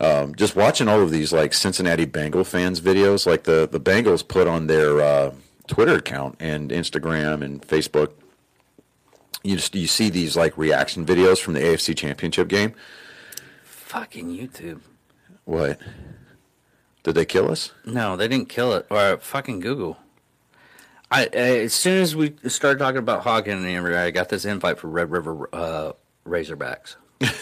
Um, 0.00 0.34
just 0.34 0.56
watching 0.56 0.88
all 0.88 1.00
of 1.00 1.12
these 1.12 1.32
like 1.32 1.54
Cincinnati 1.54 2.04
Bengal 2.04 2.42
fans 2.42 2.80
videos, 2.80 3.26
like 3.26 3.44
the 3.44 3.68
the 3.70 3.78
Bengals 3.78 4.26
put 4.26 4.48
on 4.48 4.66
their 4.66 5.00
uh, 5.00 5.34
Twitter 5.66 5.94
account 5.94 6.36
and 6.40 6.70
Instagram 6.70 7.42
and 7.42 7.62
Facebook. 7.62 8.12
You 9.42 9.56
just 9.56 9.74
you 9.74 9.86
see 9.86 10.10
these 10.10 10.36
like 10.36 10.56
reaction 10.56 11.04
videos 11.04 11.38
from 11.40 11.54
the 11.54 11.60
AFC 11.60 11.96
Championship 11.96 12.48
game. 12.48 12.74
Fucking 13.64 14.28
YouTube. 14.28 14.80
What? 15.44 15.78
Did 17.02 17.14
they 17.14 17.26
kill 17.26 17.50
us? 17.50 17.72
No, 17.84 18.16
they 18.16 18.28
didn't 18.28 18.48
kill 18.48 18.72
it. 18.72 18.86
Or 18.90 19.18
fucking 19.18 19.60
Google. 19.60 19.98
I 21.10 21.26
uh, 21.26 21.30
as 21.36 21.74
soon 21.74 22.00
as 22.00 22.16
we 22.16 22.34
started 22.46 22.78
talking 22.78 22.98
about 22.98 23.22
Hog 23.22 23.46
and 23.48 23.66
everything, 23.66 23.98
I 23.98 24.10
got 24.10 24.30
this 24.30 24.44
invite 24.44 24.78
for 24.78 24.88
Red 24.88 25.10
River 25.10 25.48
uh, 25.52 25.92
Razorbacks. 26.26 26.96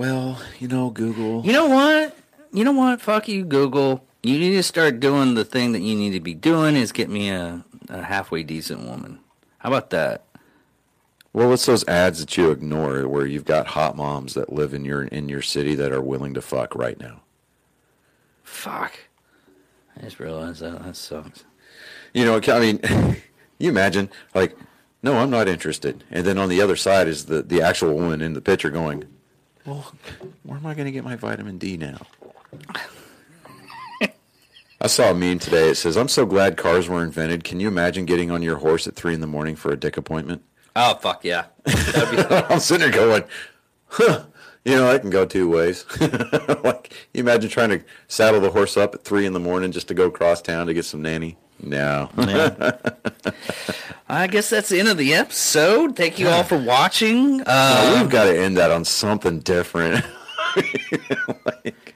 Well, 0.00 0.40
you 0.58 0.66
know, 0.66 0.88
Google. 0.88 1.44
You 1.44 1.52
know 1.52 1.66
what? 1.66 2.16
You 2.54 2.64
know 2.64 2.72
what? 2.72 3.02
Fuck 3.02 3.28
you, 3.28 3.44
Google. 3.44 4.02
You 4.22 4.38
need 4.38 4.52
to 4.52 4.62
start 4.62 5.00
doing 5.00 5.34
the 5.34 5.44
thing 5.44 5.72
that 5.72 5.80
you 5.80 5.96
need 5.96 6.12
to 6.12 6.20
be 6.20 6.34
doing 6.34 6.76
is 6.76 6.92
get 6.92 7.08
me 7.08 7.30
a, 7.30 7.64
a 7.88 8.02
halfway 8.02 8.42
decent 8.42 8.86
woman. 8.86 9.20
How 9.58 9.70
about 9.70 9.90
that? 9.90 10.24
Well, 11.32 11.52
it's 11.52 11.66
those 11.66 11.86
ads 11.86 12.18
that 12.20 12.36
you 12.36 12.50
ignore 12.50 13.06
where 13.08 13.24
you've 13.24 13.44
got 13.44 13.68
hot 13.68 13.96
moms 13.96 14.34
that 14.34 14.52
live 14.52 14.74
in 14.74 14.84
your 14.84 15.04
in 15.04 15.28
your 15.28 15.42
city 15.42 15.74
that 15.76 15.92
are 15.92 16.02
willing 16.02 16.34
to 16.34 16.42
fuck 16.42 16.74
right 16.74 16.98
now. 16.98 17.22
Fuck. 18.42 18.98
I 19.96 20.02
just 20.02 20.18
realized 20.18 20.60
that. 20.60 20.82
That 20.82 20.96
sucks. 20.96 21.44
You 22.12 22.24
know, 22.24 22.40
I 22.48 22.58
mean, 22.58 22.80
you 23.58 23.68
imagine 23.70 24.10
like, 24.34 24.56
no, 25.02 25.18
I'm 25.18 25.30
not 25.30 25.46
interested, 25.46 26.02
and 26.10 26.26
then 26.26 26.36
on 26.36 26.48
the 26.48 26.60
other 26.60 26.76
side 26.76 27.06
is 27.06 27.26
the 27.26 27.42
the 27.42 27.62
actual 27.62 27.94
woman 27.94 28.20
in 28.20 28.32
the 28.32 28.40
picture 28.40 28.70
going, 28.70 29.04
well, 29.64 29.94
where 30.42 30.58
am 30.58 30.66
I 30.66 30.74
going 30.74 30.86
to 30.86 30.92
get 30.92 31.04
my 31.04 31.14
vitamin 31.14 31.58
D 31.58 31.76
now? 31.76 31.98
I 34.80 34.86
saw 34.86 35.10
a 35.10 35.14
meme 35.14 35.38
today. 35.38 35.68
It 35.70 35.74
says, 35.76 35.96
"I'm 35.96 36.08
so 36.08 36.24
glad 36.26 36.56
cars 36.56 36.88
were 36.88 37.02
invented. 37.02 37.44
Can 37.44 37.60
you 37.60 37.68
imagine 37.68 38.06
getting 38.06 38.30
on 38.30 38.42
your 38.42 38.56
horse 38.56 38.86
at 38.86 38.94
three 38.96 39.14
in 39.14 39.20
the 39.20 39.26
morning 39.26 39.56
for 39.56 39.70
a 39.70 39.76
dick 39.76 39.96
appointment?" 39.96 40.42
Oh, 40.76 40.94
fuck 40.94 41.24
yeah. 41.24 41.46
Be, 41.66 41.72
I'm 42.30 42.60
sitting 42.60 42.90
there 42.90 42.96
going, 42.96 43.24
huh, 43.88 44.24
you 44.64 44.76
know, 44.76 44.86
that 44.90 45.00
can 45.00 45.10
go 45.10 45.26
two 45.26 45.48
ways. 45.50 45.84
like, 46.64 46.92
you 47.12 47.20
imagine 47.20 47.50
trying 47.50 47.70
to 47.70 47.82
saddle 48.08 48.40
the 48.40 48.50
horse 48.50 48.76
up 48.76 48.94
at 48.94 49.02
three 49.04 49.26
in 49.26 49.32
the 49.32 49.40
morning 49.40 49.72
just 49.72 49.88
to 49.88 49.94
go 49.94 50.10
cross 50.10 50.40
town 50.40 50.66
to 50.68 50.74
get 50.74 50.84
some 50.84 51.02
nanny? 51.02 51.36
No. 51.62 52.08
I 54.08 54.26
guess 54.28 54.48
that's 54.48 54.68
the 54.68 54.78
end 54.78 54.88
of 54.88 54.96
the 54.96 55.12
episode. 55.14 55.96
Thank 55.96 56.18
you 56.18 56.28
all 56.28 56.44
for 56.44 56.56
watching. 56.62 57.42
Uh, 57.46 57.98
We've 58.00 58.10
got 58.10 58.24
to 58.24 58.38
end 58.38 58.56
that 58.56 58.70
on 58.70 58.84
something 58.84 59.40
different. 59.40 60.04
like, 61.44 61.89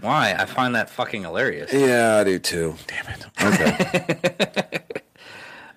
why? 0.00 0.34
I 0.38 0.44
find 0.46 0.74
that 0.74 0.90
fucking 0.90 1.22
hilarious. 1.22 1.72
yeah, 1.72 2.16
I 2.18 2.24
do 2.24 2.38
too. 2.38 2.74
Damn 2.86 3.06
it. 3.08 3.26
Okay. 3.42 4.78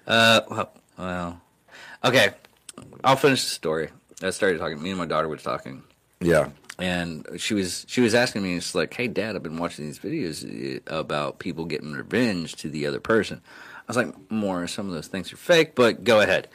Uh, 0.08 0.42
well, 0.50 0.74
well, 0.98 1.42
okay. 2.04 2.32
I'll 3.04 3.16
finish 3.16 3.44
the 3.44 3.50
story. 3.52 3.90
I 4.22 4.32
started 4.32 4.60
talking. 4.60 4.82
Me 4.82 4.90
and 4.90 5.00
my 5.00 5.06
daughter 5.06 5.30
were 5.30 5.38
talking, 5.38 5.84
yeah. 6.20 6.50
and 6.80 7.26
she 7.38 7.54
was 7.54 7.86
she 7.88 8.02
was 8.02 8.14
asking 8.14 8.44
me. 8.44 8.56
It's 8.56 8.76
like, 8.76 8.94
"Hey, 8.94 9.08
Dad, 9.08 9.36
I've 9.36 9.44
been 9.44 9.58
watching 9.58 9.86
these 9.86 10.00
videos 10.00 10.44
uh, 10.92 10.96
about 10.96 11.40
people 11.40 11.66
getting 11.66 11.94
revenge 11.94 12.56
to 12.58 12.70
the 12.70 12.86
other 12.88 13.00
person." 13.00 13.42
I 13.78 13.84
was 13.88 13.96
like, 13.96 14.14
"More, 14.32 14.68
some 14.68 14.88
of 14.88 14.94
those 14.94 15.08
things 15.08 15.32
are 15.32 15.38
fake, 15.38 15.76
but 15.76 16.04
go 16.04 16.20
ahead." 16.20 16.50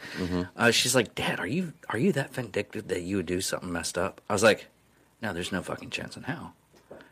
Uh, 0.56 0.70
she's 0.70 0.94
like, 0.94 1.14
"Dad, 1.14 1.40
are 1.40 1.46
you 1.46 1.72
are 1.88 1.98
you 1.98 2.12
that 2.12 2.34
vindictive 2.34 2.88
that 2.88 3.02
you 3.02 3.16
would 3.16 3.26
do 3.26 3.40
something 3.40 3.72
messed 3.72 3.96
up?" 3.96 4.20
I 4.28 4.32
was 4.34 4.42
like, 4.42 4.66
"No, 5.22 5.32
there's 5.32 5.52
no 5.52 5.62
fucking 5.62 5.90
chance 5.90 6.16
in 6.16 6.24
hell." 6.24 6.52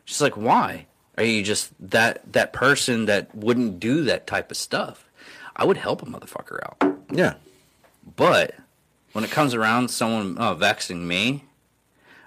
She's 0.05 0.21
like, 0.21 0.37
"Why? 0.37 0.87
Are 1.17 1.23
you 1.23 1.43
just 1.43 1.71
that 1.79 2.31
that 2.31 2.53
person 2.53 3.05
that 3.05 3.33
wouldn't 3.35 3.79
do 3.79 4.03
that 4.03 4.27
type 4.27 4.51
of 4.51 4.57
stuff?" 4.57 5.05
I 5.55 5.65
would 5.65 5.77
help 5.77 6.01
a 6.01 6.05
motherfucker 6.05 6.59
out. 6.63 6.97
Yeah. 7.11 7.35
But 8.15 8.55
when 9.13 9.23
it 9.23 9.31
comes 9.31 9.53
around 9.53 9.89
someone 9.89 10.37
uh, 10.37 10.53
vexing 10.53 11.07
me, 11.07 11.45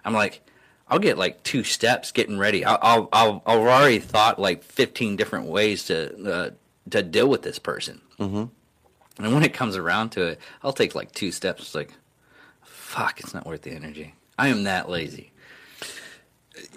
I'm 0.05 0.15
like, 0.15 0.41
I'll 0.89 0.99
get 0.99 1.19
like 1.19 1.43
two 1.43 1.63
steps 1.65 2.13
getting 2.13 2.39
ready. 2.39 2.65
I'll, 2.65 2.79
I'll, 2.81 3.09
I'll 3.13 3.43
I've 3.47 3.59
already 3.59 3.99
thought 3.99 4.39
like 4.39 4.63
15 4.63 5.17
different 5.17 5.47
ways 5.47 5.85
to 5.85 6.33
uh, 6.33 6.51
to 6.91 7.03
deal 7.03 7.29
with 7.29 7.43
this 7.43 7.59
person. 7.59 8.01
Mm-hmm. 8.19 8.45
And 9.23 9.35
when 9.35 9.43
it 9.43 9.53
comes 9.53 9.77
around 9.77 10.11
to 10.11 10.23
it, 10.29 10.41
I'll 10.63 10.73
take 10.73 10.95
like 10.95 11.13
two 11.13 11.33
steps. 11.33 11.63
It's 11.63 11.75
like, 11.75 11.93
fuck, 12.63 13.21
it's 13.21 13.35
not 13.35 13.47
worth 13.47 13.63
the 13.63 13.73
energy. 13.73 14.15
I 14.39 14.49
am 14.49 14.65
that 14.65 14.89
lazy. 14.89 15.33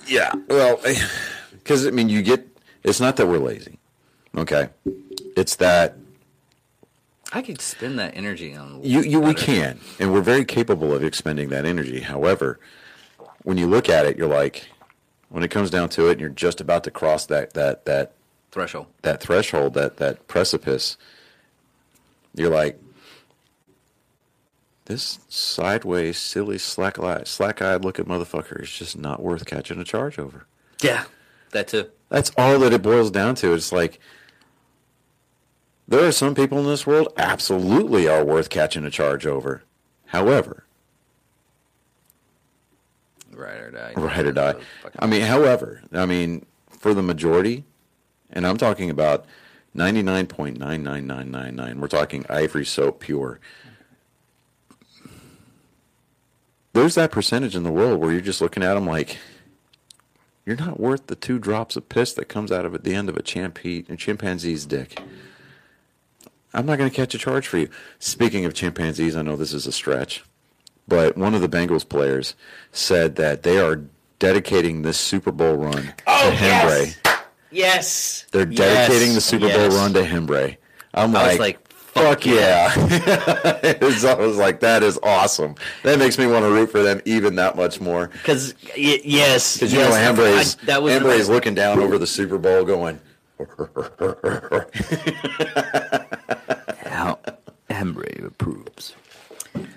Yeah. 0.08 0.32
Well, 0.48 0.80
because, 1.52 1.88
I 1.88 1.92
mean, 1.92 2.10
you 2.10 2.22
get, 2.22 2.48
it's 2.84 3.00
not 3.00 3.18
that 3.18 3.28
we're 3.28 3.40
lazy. 3.40 3.80
Okay. 4.36 4.70
It's 5.36 5.58
that 5.58 5.98
I 7.34 7.42
could 7.42 7.62
spend 7.62 7.98
that 8.00 8.16
energy 8.16 8.56
on 8.56 8.84
You, 8.84 9.02
you, 9.02 9.20
we 9.22 9.34
can, 9.34 9.80
and 10.00 10.12
we're 10.12 10.22
very 10.22 10.44
capable 10.44 10.94
of 10.94 11.04
expending 11.04 11.50
that 11.50 11.66
energy. 11.66 12.02
However, 12.02 12.60
when 13.44 13.58
you 13.58 13.68
look 13.68 13.88
at 13.88 14.06
it, 14.06 14.18
you're 14.18 14.28
like, 14.28 14.68
when 15.30 15.44
it 15.44 15.50
comes 15.50 15.70
down 15.70 15.88
to 15.90 16.08
it, 16.08 16.14
and 16.14 16.22
you're 16.22 16.30
just 16.30 16.60
about 16.60 16.84
to 16.84 16.92
cross 16.92 17.26
that 17.28 17.54
that 17.54 17.86
that 17.86 18.14
threshold. 18.52 18.88
that 19.04 19.22
threshold, 19.22 19.76
that 19.76 19.98
that 19.98 20.28
precipice. 20.28 20.98
You're 22.36 22.50
like, 22.50 22.80
this 24.86 25.20
sideways, 25.30 26.18
silly, 26.18 26.58
slack 26.58 26.98
slack 27.26 27.62
eyed 27.62 27.86
looking 27.86 28.06
motherfucker 28.06 28.62
is 28.62 28.72
just 28.72 28.98
not 28.98 29.22
worth 29.22 29.46
catching 29.46 29.80
a 29.80 29.84
charge 29.84 30.20
over. 30.20 30.48
Yeah, 30.82 31.06
that 31.52 31.68
too. 31.68 31.90
That's 32.10 32.32
all 32.38 32.60
that 32.60 32.74
it 32.74 32.82
boils 32.82 33.12
down 33.12 33.36
to. 33.36 33.54
It's 33.54 33.72
like 33.72 34.00
there 35.88 36.06
are 36.06 36.12
some 36.12 36.36
people 36.36 36.60
in 36.60 36.66
this 36.66 36.88
world 36.88 37.14
absolutely 37.18 38.08
are 38.08 38.24
worth 38.24 38.50
catching 38.50 38.86
a 38.86 38.90
charge 38.90 39.26
over. 39.26 39.64
However, 40.08 40.66
Right 43.42 43.62
or 43.62 43.72
die. 43.72 43.94
Right 43.96 44.26
or 44.26 44.32
die. 44.32 44.54
I 45.00 45.08
mean, 45.08 45.22
however, 45.22 45.82
I 45.92 46.06
mean, 46.06 46.46
for 46.70 46.94
the 46.94 47.02
majority, 47.02 47.66
and 48.30 48.46
I'm 48.46 48.58
talking 48.58 48.90
about 48.90 49.26
99.99999, 49.76 51.80
we're 51.80 51.88
talking 51.88 52.26
ivory 52.30 52.66
soap 52.66 53.00
pure. 53.00 53.40
There's 56.74 56.96
that 56.96 57.12
percentage 57.12 57.56
in 57.56 57.64
the 57.64 57.72
world 57.72 58.00
where 58.00 58.12
you're 58.12 58.22
just 58.22 58.42
looking 58.42 58.64
at 58.64 58.76
them 58.76 58.86
like, 58.86 59.18
you're 60.46 60.56
not 60.56 60.80
worth 60.80 61.08
the 61.08 61.16
two 61.16 61.38
drops 61.38 61.76
of 61.76 61.90
piss 61.90 62.14
that 62.14 62.26
comes 62.26 62.52
out 62.52 62.66
of 62.66 62.74
at 62.74 62.84
the 62.84 62.96
end 62.96 63.10
of 63.10 63.18
a 63.18 63.22
champi- 63.22 63.98
chimpanzee's 63.98 64.66
dick. 64.66 65.00
I'm 66.54 66.66
not 66.66 66.78
going 66.78 66.90
to 66.90 66.96
catch 66.96 67.14
a 67.14 67.18
charge 67.18 67.48
for 67.48 67.58
you. 67.58 67.70
Speaking 68.00 68.46
of 68.46 68.54
chimpanzees, 68.54 69.16
I 69.16 69.22
know 69.22 69.36
this 69.36 69.54
is 69.54 69.68
a 69.68 69.72
stretch. 69.72 70.24
But 70.88 71.18
one 71.18 71.36
of 71.36 71.42
the 71.42 71.50
Bengals 71.50 71.88
players 71.88 72.36
said 72.72 73.16
that 73.16 73.44
they 73.44 73.60
are 73.60 73.84
dedicating 74.20 74.82
this 74.82 74.98
Super 74.98 75.32
Bowl 75.32 75.56
run 75.56 75.94
oh, 76.08 76.30
to 76.30 76.36
Harambe. 76.36 76.96
Yes. 77.06 77.26
yes. 77.52 78.26
They're 78.32 78.46
dedicating 78.46 79.08
yes. 79.10 79.16
the 79.16 79.22
Super 79.22 79.48
yes. 79.48 79.58
Bowl 79.58 79.78
run 79.78 79.94
to 79.94 80.04
Harambe. 80.04 80.58
I'm 80.94 81.16
I 81.16 81.28
like, 81.28 81.40
like, 81.40 81.71
fuck 81.94 82.26
yeah. 82.26 82.72
I 82.76 83.76
was 84.20 84.38
like, 84.38 84.60
that 84.62 84.84
is 84.84 85.00
awesome. 85.04 85.56
That 85.84 86.00
makes 86.00 86.18
me 86.18 86.26
want 86.28 86.44
to 86.46 86.52
root 86.52 86.72
for 86.72 86.82
them 86.84 87.02
even 87.06 87.36
that 87.36 87.56
much 87.56 87.80
more. 87.82 88.08
Because, 88.08 88.54
y- 88.78 89.02
yes. 89.04 89.56
Because, 89.58 89.74
you 89.74 89.80
yes, 89.80 89.90
know, 89.90 89.96
Harambe's, 90.24 90.58
I- 90.62 90.66
that 90.66 90.82
was 90.84 90.94
Harambe's 90.94 91.30
looking 91.30 91.54
down 91.56 91.80
over 91.80 91.98
the 91.98 92.08
Super 92.08 92.38
Bowl 92.38 92.64
going, 92.66 93.00
How 96.86 97.18
Harambe 97.70 98.26
approves. 98.26 98.96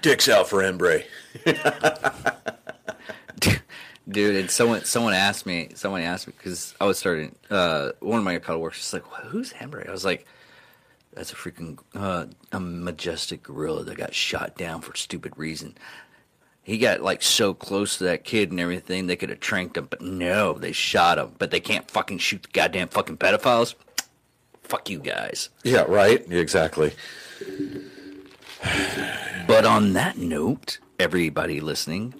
dicks 0.02 0.28
out 0.28 0.48
for 0.48 0.62
Harambe. 0.62 1.04
Dude, 4.06 4.36
and 4.36 4.50
someone 4.50 4.84
someone 4.84 5.14
asked 5.14 5.46
me, 5.46 5.70
someone 5.74 6.02
asked 6.02 6.26
me 6.26 6.34
because 6.36 6.74
I 6.78 6.84
was 6.84 6.98
starting. 6.98 7.34
Uh, 7.48 7.92
one 8.00 8.18
of 8.18 8.24
my 8.24 8.38
color 8.38 8.58
workers 8.58 8.80
was 8.80 8.92
like, 8.92 9.02
"Who's 9.28 9.54
Harambe?" 9.54 9.88
I 9.88 9.92
was 9.92 10.04
like, 10.04 10.26
"That's 11.14 11.32
a 11.32 11.36
freaking 11.36 11.78
uh, 11.94 12.26
a 12.52 12.60
majestic 12.60 13.42
gorilla 13.42 13.84
that 13.84 13.96
got 13.96 14.14
shot 14.14 14.56
down 14.56 14.80
for 14.80 14.94
stupid 14.96 15.32
reason." 15.36 15.76
He 16.62 16.78
got 16.78 17.02
like 17.02 17.20
so 17.22 17.52
close 17.52 17.98
to 17.98 18.04
that 18.04 18.24
kid 18.24 18.50
and 18.50 18.58
everything, 18.58 19.06
they 19.06 19.16
could 19.16 19.28
have 19.28 19.40
tranked 19.40 19.76
him, 19.76 19.86
but 19.90 20.00
no, 20.00 20.54
they 20.54 20.72
shot 20.72 21.18
him. 21.18 21.32
But 21.38 21.50
they 21.50 21.60
can't 21.60 21.90
fucking 21.90 22.18
shoot 22.18 22.42
the 22.42 22.48
goddamn 22.48 22.88
fucking 22.88 23.18
pedophiles. 23.18 23.74
Fuck 24.62 24.88
you 24.88 24.98
guys. 24.98 25.50
Yeah, 25.62 25.82
right? 25.82 26.24
Exactly. 26.32 26.94
But 29.46 29.66
on 29.66 29.92
that 29.92 30.16
note, 30.16 30.78
everybody 30.98 31.60
listening, 31.60 32.14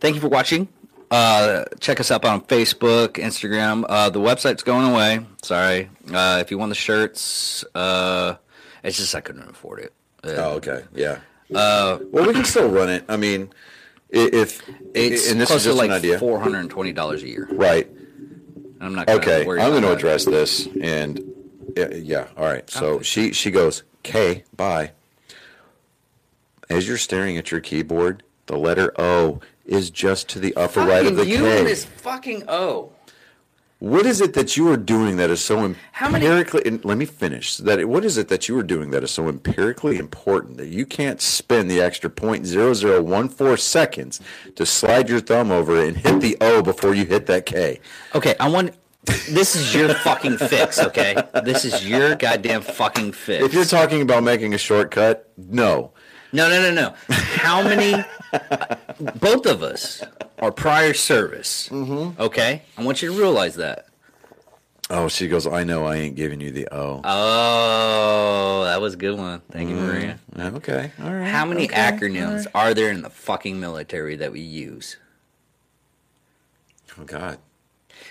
thank 0.00 0.14
you 0.14 0.20
for 0.22 0.28
watching. 0.28 0.68
Uh, 1.10 1.64
check 1.80 1.98
us 1.98 2.10
out 2.10 2.24
on 2.24 2.40
Facebook, 2.42 3.14
Instagram. 3.14 3.84
Uh, 3.88 4.10
the 4.10 4.20
website's 4.20 4.62
going 4.62 4.88
away. 4.92 5.20
Sorry. 5.42 5.90
Uh, 6.12 6.38
if 6.40 6.50
you 6.50 6.58
want 6.58 6.68
the 6.70 6.76
shirts, 6.76 7.64
uh, 7.74 8.36
it's 8.84 8.96
just 8.96 9.14
I 9.14 9.20
couldn't 9.20 9.48
afford 9.50 9.80
it. 9.80 9.92
Uh, 10.22 10.28
Oh, 10.36 10.50
okay. 10.56 10.84
Yeah. 10.94 11.18
Uh, 11.52 11.98
well, 12.12 12.26
we 12.26 12.32
can 12.32 12.44
still 12.44 12.68
run 12.68 12.88
it. 12.88 13.04
I 13.08 13.16
mean, 13.16 13.50
if 14.08 14.62
it's 14.94 15.28
and 15.30 15.40
this 15.40 15.48
close 15.48 15.58
is 15.60 15.64
to 15.64 15.68
just 15.70 15.78
like 15.78 15.90
an 15.90 15.96
idea, 15.96 16.18
four 16.18 16.38
hundred 16.38 16.60
and 16.60 16.70
twenty 16.70 16.92
dollars 16.92 17.22
a 17.24 17.28
year. 17.28 17.48
right? 17.50 17.88
I'm 18.80 18.94
not. 18.94 19.06
Gonna 19.08 19.18
Okay, 19.18 19.40
I'm 19.42 19.70
going 19.72 19.82
to 19.82 19.92
address 19.92 20.24
this, 20.24 20.68
and 20.80 21.20
yeah, 21.76 21.92
yeah, 21.94 22.28
all 22.36 22.44
right. 22.44 22.68
So 22.70 23.02
she 23.02 23.32
she 23.32 23.50
goes, 23.50 23.82
"K, 24.04 24.44
bye." 24.56 24.92
As 26.70 26.86
you're 26.86 26.98
staring 26.98 27.36
at 27.36 27.50
your 27.50 27.60
keyboard, 27.60 28.22
the 28.46 28.56
letter 28.56 28.92
O 29.00 29.40
is 29.70 29.88
just 29.90 30.28
to 30.30 30.38
the 30.38 30.54
upper 30.56 30.80
right 30.80 31.06
of 31.06 31.16
the 31.16 31.22
Fucking 31.22 31.32
you 31.32 31.44
K. 31.44 31.58
and 31.58 31.66
this 31.66 31.84
fucking 31.84 32.44
O. 32.48 32.92
What 33.78 34.04
is 34.04 34.20
it 34.20 34.34
that 34.34 34.58
you 34.58 34.68
are 34.70 34.76
doing 34.76 35.16
that 35.16 35.30
is 35.30 35.42
so 35.42 35.74
How 35.92 36.10
many- 36.10 36.26
empirically? 36.26 36.62
and 36.66 36.84
let 36.84 36.98
me 36.98 37.06
finish. 37.06 37.56
That 37.56 37.88
what 37.88 38.04
is 38.04 38.18
it 38.18 38.28
that 38.28 38.46
you 38.46 38.58
are 38.58 38.62
doing 38.62 38.90
that 38.90 39.02
is 39.02 39.10
so 39.10 39.26
empirically 39.26 39.96
important 39.96 40.58
that 40.58 40.68
you 40.68 40.84
can't 40.84 41.18
spend 41.22 41.70
the 41.70 41.80
extra 41.80 42.10
point 42.10 42.44
zero 42.44 42.74
zero 42.74 43.00
one 43.00 43.30
four 43.30 43.56
seconds 43.56 44.20
to 44.56 44.66
slide 44.66 45.08
your 45.08 45.20
thumb 45.20 45.50
over 45.50 45.80
and 45.82 45.96
hit 45.96 46.20
the 46.20 46.36
O 46.42 46.60
before 46.62 46.94
you 46.94 47.06
hit 47.06 47.24
that 47.26 47.46
K? 47.46 47.80
Okay, 48.14 48.34
I 48.38 48.48
want. 48.50 48.74
This 49.30 49.56
is 49.56 49.74
your 49.74 49.94
fucking 49.94 50.36
fix. 50.36 50.78
Okay, 50.78 51.14
this 51.42 51.64
is 51.64 51.88
your 51.88 52.16
goddamn 52.16 52.60
fucking 52.60 53.12
fix. 53.12 53.42
If 53.42 53.54
you're 53.54 53.64
talking 53.64 54.02
about 54.02 54.22
making 54.24 54.52
a 54.52 54.58
shortcut, 54.58 55.30
no. 55.38 55.92
No, 56.32 56.50
no, 56.50 56.60
no, 56.60 56.70
no. 56.70 56.94
How 57.08 57.62
many? 57.62 58.04
Both 59.20 59.46
of 59.46 59.62
us 59.62 60.02
are 60.38 60.52
prior 60.52 60.94
service. 60.94 61.68
Mm-hmm. 61.68 62.20
Okay, 62.20 62.62
I 62.76 62.84
want 62.84 63.02
you 63.02 63.12
to 63.12 63.18
realize 63.18 63.56
that. 63.56 63.86
Oh, 64.92 65.06
she 65.06 65.28
goes. 65.28 65.46
I 65.46 65.62
know. 65.62 65.84
I 65.86 65.96
ain't 65.96 66.16
giving 66.16 66.40
you 66.40 66.50
the 66.50 66.68
O. 66.72 67.00
Oh, 67.04 68.64
that 68.64 68.80
was 68.80 68.94
a 68.94 68.96
good 68.96 69.16
one. 69.16 69.40
Thank 69.52 69.70
you, 69.70 69.76
Maria. 69.76 70.18
okay. 70.36 70.90
All 71.00 71.14
right. 71.14 71.28
How 71.28 71.44
many 71.44 71.66
okay, 71.66 71.76
acronyms 71.76 72.46
right. 72.46 72.54
are 72.56 72.74
there 72.74 72.90
in 72.90 73.02
the 73.02 73.10
fucking 73.10 73.60
military 73.60 74.16
that 74.16 74.32
we 74.32 74.40
use? 74.40 74.96
Oh 76.98 77.04
God. 77.04 77.38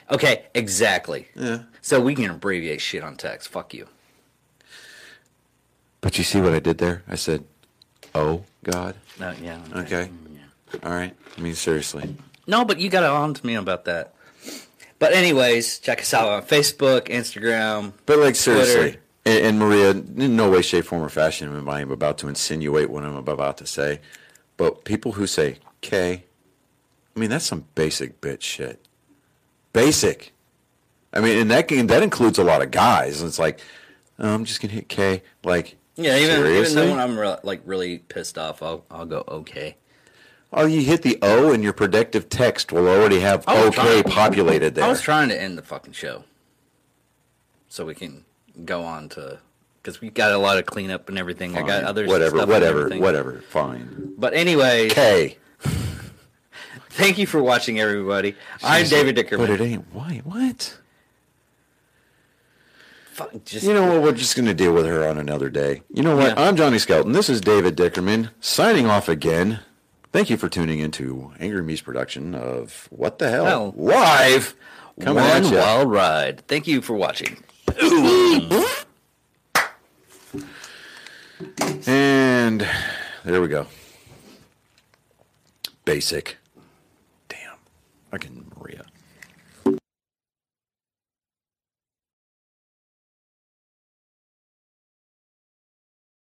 Okay, 0.10 0.46
exactly. 0.56 1.28
Yeah. 1.36 1.64
So 1.82 2.00
we 2.00 2.16
can 2.16 2.32
abbreviate 2.32 2.80
shit 2.80 3.04
on 3.04 3.18
text. 3.18 3.50
Fuck 3.50 3.74
you. 3.74 3.88
But 6.00 6.18
you 6.18 6.24
see 6.24 6.40
what 6.40 6.54
I 6.54 6.60
did 6.60 6.78
there? 6.78 7.04
I 7.10 7.16
said, 7.16 7.44
"Oh 8.16 8.46
God." 8.64 8.96
No, 9.20 9.34
yeah. 9.42 9.60
Okay. 9.76 10.10
Yeah. 10.34 10.80
All 10.84 10.92
right. 10.92 11.16
I 11.38 11.42
mean, 11.42 11.56
seriously. 11.56 12.16
No, 12.48 12.66
but 12.66 12.80
you 12.80 12.90
got 12.90 13.04
on 13.04 13.34
to 13.34 13.46
me 13.46 13.56
about 13.56 13.86
that. 13.86 14.14
But 14.98 15.14
anyways, 15.14 15.80
check 15.80 16.02
us 16.02 16.14
out 16.14 16.28
on 16.28 16.44
Facebook, 16.44 17.08
Instagram. 17.08 17.94
But 18.06 18.20
like 18.20 18.36
seriously, 18.36 18.98
and, 19.26 19.46
and 19.46 19.60
Maria, 19.60 19.92
in 19.92 20.36
no 20.36 20.50
way, 20.50 20.62
shape, 20.62 20.86
form, 20.86 21.02
or 21.02 21.10
fashion 21.10 21.56
am 21.56 21.70
I 21.70 21.82
about 21.82 22.18
to 22.20 22.28
insinuate 22.28 22.90
what 22.90 23.04
I'm 23.04 23.16
about 23.16 23.58
to 23.58 23.66
say. 23.66 24.02
But 24.58 24.84
people 24.84 25.14
who 25.14 25.26
say 25.26 25.60
K, 25.82 26.26
I 27.16 27.20
mean 27.20 27.30
that's 27.30 27.46
some 27.46 27.66
basic 27.76 28.20
bitch 28.20 28.42
shit. 28.42 28.86
Basic. 29.72 30.34
I 31.14 31.22
mean, 31.22 31.38
and 31.40 31.50
that 31.52 31.68
can, 31.68 31.88
that 31.88 32.04
includes 32.04 32.38
a 32.38 32.44
lot 32.44 32.62
of 32.62 32.72
guys. 32.72 33.22
And 33.22 33.30
It's 33.30 33.40
like, 33.40 33.62
oh, 34.20 34.34
I'm 34.34 34.46
just 34.46 34.62
gonna 34.62 34.74
hit 34.74 34.90
K. 34.90 35.24
Like, 35.44 35.78
Yeah, 36.00 36.18
even 36.18 36.46
even 36.56 36.76
though 36.76 36.90
when 36.92 37.00
I'm 37.00 37.20
re- 37.20 37.38
like 37.44 37.62
really 37.66 38.00
pissed 38.00 38.38
off, 38.38 38.64
I'll 38.64 38.86
I'll 38.90 39.06
go 39.06 39.24
okay. 39.28 39.76
oh, 40.54 40.66
you 40.66 40.82
hit 40.82 41.02
the 41.02 41.20
O, 41.22 41.52
and 41.52 41.62
your 41.64 41.74
predictive 41.74 42.30
text 42.30 42.72
will 42.72 42.88
already 42.88 43.20
have 43.20 43.44
I 43.48 43.66
was 43.66 43.78
OK 43.78 44.02
trying- 44.02 44.04
populated 44.04 44.76
there. 44.76 44.86
I 44.86 44.88
was 44.88 45.02
trying 45.02 45.30
to 45.30 45.40
end 45.40 45.58
the 45.58 45.62
fucking 45.62 45.94
show, 45.94 46.24
so 47.68 47.86
we 47.86 47.96
can 47.96 48.24
go 48.66 48.84
on 48.84 49.10
to 49.10 49.40
because 49.82 50.00
we 50.02 50.10
got 50.10 50.32
a 50.32 50.38
lot 50.38 50.58
of 50.58 50.66
cleanup 50.66 51.10
and 51.10 51.18
everything. 51.18 51.58
I 51.58 51.62
got 51.62 51.82
Fine. 51.82 51.84
other 51.86 52.06
whatever, 52.08 52.30
stuff 52.38 52.42
and 52.44 52.52
whatever, 52.52 52.80
everything. 52.80 53.02
whatever. 53.02 53.42
Fine. 53.50 54.14
But 54.18 54.34
anyway, 54.34 54.90
K. 54.90 55.38
thank 56.90 57.18
you 57.18 57.28
for 57.28 57.42
watching, 57.44 57.80
everybody. 57.80 58.36
I'm 58.64 58.88
David 58.88 59.16
Dickerman. 59.18 59.38
But 59.40 59.50
it 59.50 59.62
ain't 59.62 59.94
white. 59.94 60.26
What? 60.26 60.78
Fuck, 63.20 63.44
just 63.44 63.66
You 63.66 63.74
know 63.74 63.86
what? 63.86 64.02
We're 64.02 64.12
just 64.14 64.38
going 64.38 64.46
to 64.46 64.54
deal 64.54 64.72
with 64.74 64.86
her 64.86 65.06
on 65.06 65.18
another 65.18 65.50
day. 65.50 65.82
You 65.94 66.04
know 66.04 66.16
what? 66.16 66.38
Yeah. 66.38 66.42
I'm 66.48 66.56
Johnny 66.56 66.80
Skelton. 66.80 67.12
This 67.12 67.30
is 67.30 67.42
David 67.42 67.76
Dickerman 67.76 68.30
signing 68.40 68.86
off 68.86 69.10
again. 69.10 69.60
Thank 70.14 70.30
you 70.30 70.38
for 70.38 70.48
tuning 70.48 70.80
into 70.80 71.34
Angry 71.38 71.62
Me's 71.62 71.82
production 71.82 72.34
of 72.34 72.88
What 72.92 73.20
the 73.20 73.30
Hell 73.30 73.46
Hell. 73.46 73.74
live. 73.76 74.56
Coming 75.02 75.22
one 75.22 75.46
at 75.46 75.54
wild 75.54 75.92
ride. 75.92 76.48
Thank 76.48 76.66
you 76.66 76.82
for 76.82 76.94
watching. 76.94 77.44
And 81.88 82.68
there 83.24 83.42
we 83.42 83.48
go. 83.48 83.68
Basic. 85.86 86.38
Damn. 87.30 87.56
Fucking 88.12 88.36
Maria. 88.36 88.49